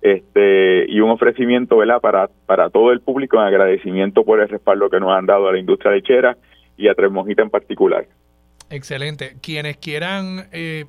este 0.00 0.84
y 0.90 1.00
un 1.00 1.10
ofrecimiento 1.10 1.78
para 2.00 2.28
para 2.46 2.70
todo 2.70 2.92
el 2.92 3.00
público 3.00 3.36
en 3.36 3.44
agradecimiento 3.44 4.24
por 4.24 4.40
el 4.40 4.48
respaldo 4.48 4.88
que 4.90 5.00
nos 5.00 5.12
han 5.12 5.26
dado 5.26 5.48
a 5.48 5.52
la 5.52 5.58
industria 5.58 5.92
lechera 5.92 6.36
y 6.76 6.88
a 6.88 6.94
Tres 6.94 7.10
Monjitas 7.10 7.44
en 7.44 7.50
particular. 7.50 8.06
Excelente. 8.70 9.36
Quienes 9.40 9.76
quieran 9.76 10.48
eh, 10.52 10.86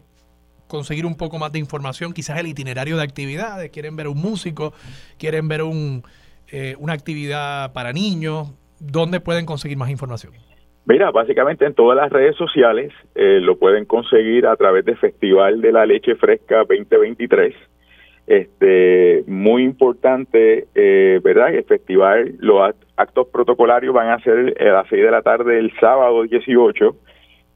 conseguir 0.67 1.05
un 1.05 1.15
poco 1.15 1.37
más 1.37 1.51
de 1.51 1.59
información, 1.59 2.13
quizás 2.13 2.39
el 2.39 2.47
itinerario 2.47 2.97
de 2.97 3.03
actividades, 3.03 3.69
quieren 3.69 3.95
ver 3.95 4.07
un 4.07 4.17
músico, 4.17 4.73
quieren 5.17 5.47
ver 5.47 5.61
un, 5.61 6.03
eh, 6.51 6.75
una 6.79 6.93
actividad 6.93 7.73
para 7.73 7.93
niños, 7.93 8.53
¿dónde 8.79 9.19
pueden 9.19 9.45
conseguir 9.45 9.77
más 9.77 9.89
información? 9.89 10.33
Mira, 10.85 11.09
básicamente 11.09 11.65
en 11.65 11.73
todas 11.73 11.97
las 11.97 12.11
redes 12.11 12.35
sociales 12.35 12.93
eh, 13.15 13.39
lo 13.41 13.57
pueden 13.57 13.85
conseguir 13.85 14.45
a 14.45 14.55
través 14.55 14.85
del 14.85 14.97
Festival 14.97 15.59
de 15.61 15.71
la 15.71 15.85
Leche 15.85 16.15
Fresca 16.15 16.59
2023. 16.59 17.55
Este, 18.27 19.23
muy 19.25 19.63
importante, 19.63 20.67
eh, 20.75 21.19
¿verdad? 21.23 21.53
El 21.53 21.63
festival, 21.63 22.35
los 22.39 22.75
actos 22.97 23.27
protocolarios 23.27 23.93
van 23.93 24.09
a 24.09 24.19
ser 24.19 24.55
a 24.59 24.73
las 24.73 24.87
6 24.89 25.03
de 25.03 25.11
la 25.11 25.23
tarde 25.23 25.57
el 25.57 25.71
sábado 25.79 26.23
18. 26.23 26.95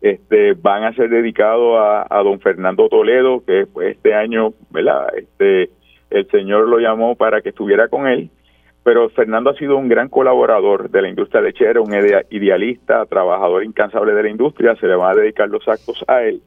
Este, 0.01 0.53
van 0.53 0.85
a 0.85 0.93
ser 0.93 1.09
dedicados 1.09 1.77
a, 2.09 2.21
don 2.23 2.39
Fernando 2.39 2.87
Toledo, 2.89 3.43
que 3.45 3.67
pues, 3.71 3.95
este 3.95 4.15
año, 4.15 4.53
¿verdad? 4.71 5.07
Este, 5.15 5.69
el 6.09 6.27
señor 6.31 6.67
lo 6.67 6.79
llamó 6.79 7.15
para 7.15 7.41
que 7.41 7.49
estuviera 7.49 7.89
con 7.89 8.07
él 8.07 8.31
pero 8.89 9.07
Fernando 9.09 9.51
ha 9.51 9.53
sido 9.53 9.77
un 9.77 9.87
gran 9.87 10.09
colaborador 10.09 10.89
de 10.89 11.03
la 11.03 11.09
industria 11.09 11.41
lechera, 11.41 11.79
un 11.79 11.93
idealista, 12.31 13.05
trabajador 13.05 13.63
incansable 13.63 14.15
de 14.15 14.23
la 14.23 14.29
industria, 14.31 14.75
se 14.77 14.87
le 14.87 14.95
van 14.95 15.11
a 15.11 15.21
dedicar 15.21 15.47
los 15.47 15.67
actos 15.67 16.03
a 16.07 16.23
él. 16.23 16.41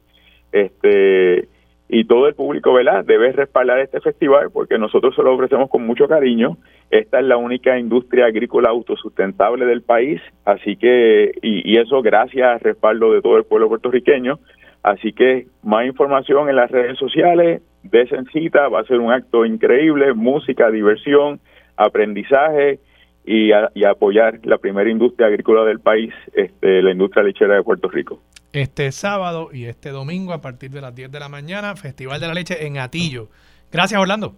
Este 0.51 1.47
y 1.89 2.05
todo 2.05 2.27
el 2.27 2.35
público, 2.35 2.73
¿verdad? 2.73 3.05
Debe 3.05 3.31
respaldar 3.31 3.79
este 3.79 4.01
festival 4.01 4.49
porque 4.53 4.77
nosotros 4.77 5.15
se 5.15 5.23
lo 5.23 5.35
ofrecemos 5.35 5.71
con 5.71 5.87
mucho 5.87 6.09
cariño. 6.09 6.57
Esta 6.91 7.21
es 7.21 7.27
la 7.27 7.37
única 7.37 7.79
industria 7.79 8.27
agrícola 8.27 8.71
autosustentable 8.71 9.65
del 9.65 9.83
país, 9.83 10.21
así 10.45 10.75
que, 10.75 11.31
y, 11.43 11.73
y 11.73 11.79
eso 11.79 12.03
gracias 12.03 12.55
al 12.55 12.59
respaldo 12.59 13.13
de 13.13 13.23
todo 13.23 13.37
el 13.37 13.45
pueblo 13.45 13.69
puertorriqueño. 13.69 14.41
Así 14.83 15.13
que 15.13 15.47
más 15.63 15.87
información 15.87 16.49
en 16.49 16.57
las 16.57 16.73
redes 16.73 16.99
sociales, 16.99 17.63
de 17.85 18.51
va 18.69 18.81
a 18.81 18.85
ser 18.85 18.99
un 18.99 19.13
acto 19.13 19.47
increíble, 19.47 20.13
música, 20.13 20.73
diversión, 20.73 21.39
aprendizaje 21.85 22.81
y, 23.25 23.53
apoyar 23.53 24.41
la 24.45 24.59
primera 24.59 24.91
industria 24.91 25.29
agrícola 25.29 25.65
del 25.65 25.81
país, 25.81 26.13
este, 26.35 26.83
la 26.83 26.91
industria 26.91 27.23
lechera 27.23 27.55
de 27.55 27.63
Puerto 27.63 27.89
Rico. 27.89 28.21
Este 28.53 28.93
sábado 28.93 29.49
y 29.53 29.65
este 29.65 29.91
domingo 29.91 30.33
a 30.33 30.41
partir 30.41 30.71
de 30.71 30.81
las 30.81 30.95
10 30.95 31.11
de 31.11 31.21
la 31.21 31.29
mañana, 31.29 31.75
Festival 31.77 32.21
de 32.21 32.27
la 32.27 32.35
Leche 32.35 32.67
en 32.67 32.79
Atillo. 32.79 33.29
Gracias, 33.71 34.01
Orlando. 34.01 34.35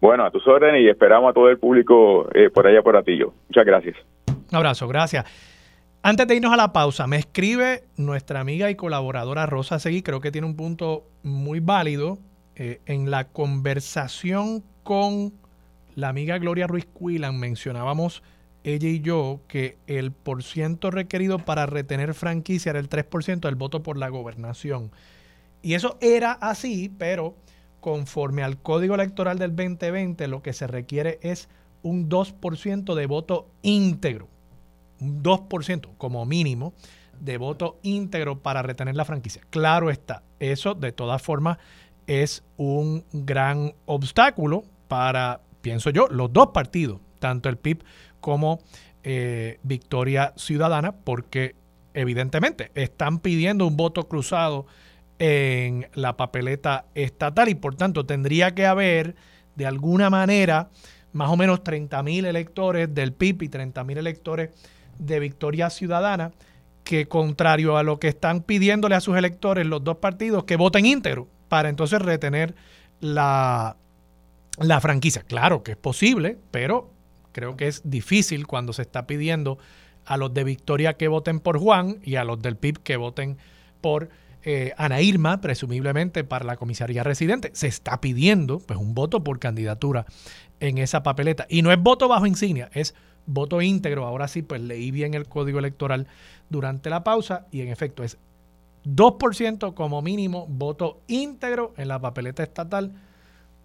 Bueno, 0.00 0.24
a 0.24 0.30
tus 0.30 0.46
órdenes 0.48 0.82
y 0.82 0.88
esperamos 0.88 1.30
a 1.30 1.32
todo 1.32 1.48
el 1.48 1.58
público 1.58 2.28
eh, 2.34 2.50
por 2.50 2.66
allá 2.66 2.82
por 2.82 2.96
Atillo. 2.96 3.32
Muchas 3.48 3.64
gracias. 3.64 3.96
Un 4.26 4.56
abrazo, 4.56 4.88
gracias. 4.88 5.24
Antes 6.02 6.26
de 6.26 6.34
irnos 6.34 6.52
a 6.52 6.56
la 6.56 6.72
pausa, 6.72 7.06
me 7.06 7.16
escribe 7.16 7.84
nuestra 7.96 8.40
amiga 8.40 8.68
y 8.68 8.74
colaboradora 8.74 9.46
Rosa 9.46 9.78
Seguí, 9.78 10.02
creo 10.02 10.20
que 10.20 10.32
tiene 10.32 10.48
un 10.48 10.56
punto 10.56 11.04
muy 11.22 11.60
válido 11.60 12.18
eh, 12.56 12.80
en 12.86 13.12
la 13.12 13.28
conversación 13.28 14.64
con 14.82 15.32
la 15.94 16.08
amiga 16.08 16.38
Gloria 16.38 16.66
Ruiz 16.66 16.86
Quilan 16.86 17.38
mencionábamos 17.38 18.22
ella 18.64 18.88
y 18.88 19.00
yo 19.00 19.40
que 19.48 19.78
el 19.86 20.12
porciento 20.12 20.90
requerido 20.90 21.38
para 21.38 21.66
retener 21.66 22.14
franquicia 22.14 22.70
era 22.70 22.78
el 22.78 22.88
3% 22.88 23.40
del 23.40 23.56
voto 23.56 23.82
por 23.82 23.96
la 23.96 24.08
gobernación. 24.08 24.92
Y 25.62 25.74
eso 25.74 25.96
era 26.00 26.32
así, 26.32 26.92
pero 26.98 27.36
conforme 27.80 28.42
al 28.42 28.60
código 28.60 28.94
electoral 28.94 29.38
del 29.38 29.56
2020, 29.56 30.28
lo 30.28 30.42
que 30.42 30.52
se 30.52 30.66
requiere 30.66 31.18
es 31.22 31.48
un 31.82 32.08
2% 32.08 32.94
de 32.94 33.06
voto 33.06 33.48
íntegro. 33.62 34.28
Un 35.00 35.22
2% 35.22 35.96
como 35.98 36.24
mínimo 36.24 36.74
de 37.20 37.38
voto 37.38 37.78
íntegro 37.82 38.40
para 38.40 38.62
retener 38.62 38.96
la 38.96 39.04
franquicia. 39.04 39.42
Claro 39.50 39.90
está, 39.90 40.22
eso 40.38 40.74
de 40.74 40.92
todas 40.92 41.22
formas 41.22 41.58
es 42.06 42.44
un 42.56 43.04
gran 43.12 43.74
obstáculo 43.86 44.64
para 44.88 45.40
pienso 45.62 45.90
yo, 45.90 46.08
los 46.08 46.32
dos 46.32 46.48
partidos, 46.48 47.00
tanto 47.18 47.48
el 47.48 47.56
PIB 47.56 47.82
como 48.20 48.60
eh, 49.02 49.58
Victoria 49.62 50.34
Ciudadana, 50.36 50.92
porque 50.92 51.54
evidentemente 51.94 52.70
están 52.74 53.18
pidiendo 53.18 53.66
un 53.66 53.76
voto 53.76 54.08
cruzado 54.08 54.66
en 55.18 55.88
la 55.94 56.16
papeleta 56.16 56.86
estatal 56.94 57.48
y 57.48 57.54
por 57.54 57.74
tanto 57.74 58.04
tendría 58.04 58.54
que 58.54 58.66
haber 58.66 59.14
de 59.54 59.66
alguna 59.66 60.10
manera 60.10 60.70
más 61.12 61.30
o 61.30 61.36
menos 61.36 61.62
30 61.62 62.02
mil 62.02 62.24
electores 62.24 62.92
del 62.94 63.12
PIB 63.12 63.42
y 63.42 63.48
30 63.48 63.84
mil 63.84 63.98
electores 63.98 64.50
de 64.98 65.20
Victoria 65.20 65.70
Ciudadana 65.70 66.32
que 66.84 67.06
contrario 67.06 67.76
a 67.76 67.82
lo 67.82 68.00
que 68.00 68.08
están 68.08 68.40
pidiéndole 68.40 68.94
a 68.94 69.00
sus 69.00 69.16
electores 69.16 69.66
los 69.66 69.84
dos 69.84 69.98
partidos 69.98 70.44
que 70.44 70.56
voten 70.56 70.86
íntegro 70.86 71.28
para 71.48 71.68
entonces 71.68 72.00
retener 72.00 72.54
la, 73.00 73.76
la 74.58 74.80
franquicia. 74.80 75.22
Claro 75.22 75.62
que 75.62 75.72
es 75.72 75.76
posible, 75.76 76.38
pero 76.50 76.90
creo 77.32 77.56
que 77.56 77.68
es 77.68 77.82
difícil 77.84 78.46
cuando 78.46 78.72
se 78.72 78.82
está 78.82 79.06
pidiendo 79.06 79.58
a 80.04 80.16
los 80.16 80.34
de 80.34 80.44
Victoria 80.44 80.94
que 80.94 81.08
voten 81.08 81.40
por 81.40 81.58
Juan 81.58 81.98
y 82.02 82.16
a 82.16 82.24
los 82.24 82.40
del 82.40 82.56
PIB 82.56 82.82
que 82.82 82.96
voten 82.96 83.38
por 83.80 84.10
eh, 84.44 84.72
Ana 84.76 85.00
Irma, 85.00 85.40
presumiblemente 85.40 86.24
para 86.24 86.44
la 86.44 86.56
comisaría 86.56 87.04
residente. 87.04 87.50
Se 87.54 87.68
está 87.68 88.00
pidiendo 88.00 88.58
pues, 88.58 88.78
un 88.78 88.94
voto 88.94 89.22
por 89.22 89.38
candidatura 89.38 90.06
en 90.60 90.78
esa 90.78 91.02
papeleta. 91.02 91.46
Y 91.48 91.62
no 91.62 91.72
es 91.72 91.80
voto 91.80 92.08
bajo 92.08 92.26
insignia, 92.26 92.68
es 92.74 92.94
voto 93.26 93.62
íntegro. 93.62 94.04
Ahora 94.04 94.28
sí, 94.28 94.42
pues 94.42 94.60
leí 94.60 94.90
bien 94.90 95.14
el 95.14 95.28
código 95.28 95.58
electoral 95.58 96.08
durante 96.50 96.90
la 96.90 97.04
pausa 97.04 97.46
y 97.50 97.60
en 97.60 97.68
efecto 97.68 98.02
es 98.02 98.18
2% 98.84 99.74
como 99.74 100.02
mínimo 100.02 100.46
voto 100.48 101.00
íntegro 101.06 101.72
en 101.76 101.86
la 101.88 102.00
papeleta 102.00 102.42
estatal 102.42 102.92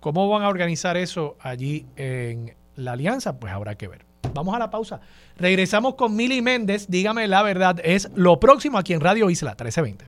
¿Cómo 0.07 0.29
van 0.29 0.41
a 0.43 0.47
organizar 0.47 0.95
eso 0.95 1.35
allí 1.41 1.85
en 1.97 2.55
la 2.77 2.93
alianza? 2.93 3.41
Pues 3.41 3.51
habrá 3.51 3.75
que 3.75 3.89
ver. 3.89 4.05
Vamos 4.33 4.55
a 4.55 4.59
la 4.59 4.69
pausa. 4.69 5.01
Regresamos 5.35 5.95
con 5.95 6.15
Mili 6.15 6.41
Méndez. 6.41 6.85
Dígame 6.87 7.27
la 7.27 7.43
verdad, 7.43 7.81
es 7.83 8.09
lo 8.15 8.39
próximo 8.39 8.77
aquí 8.77 8.93
en 8.93 9.01
Radio 9.01 9.29
Isla 9.29 9.49
1320. 9.49 10.05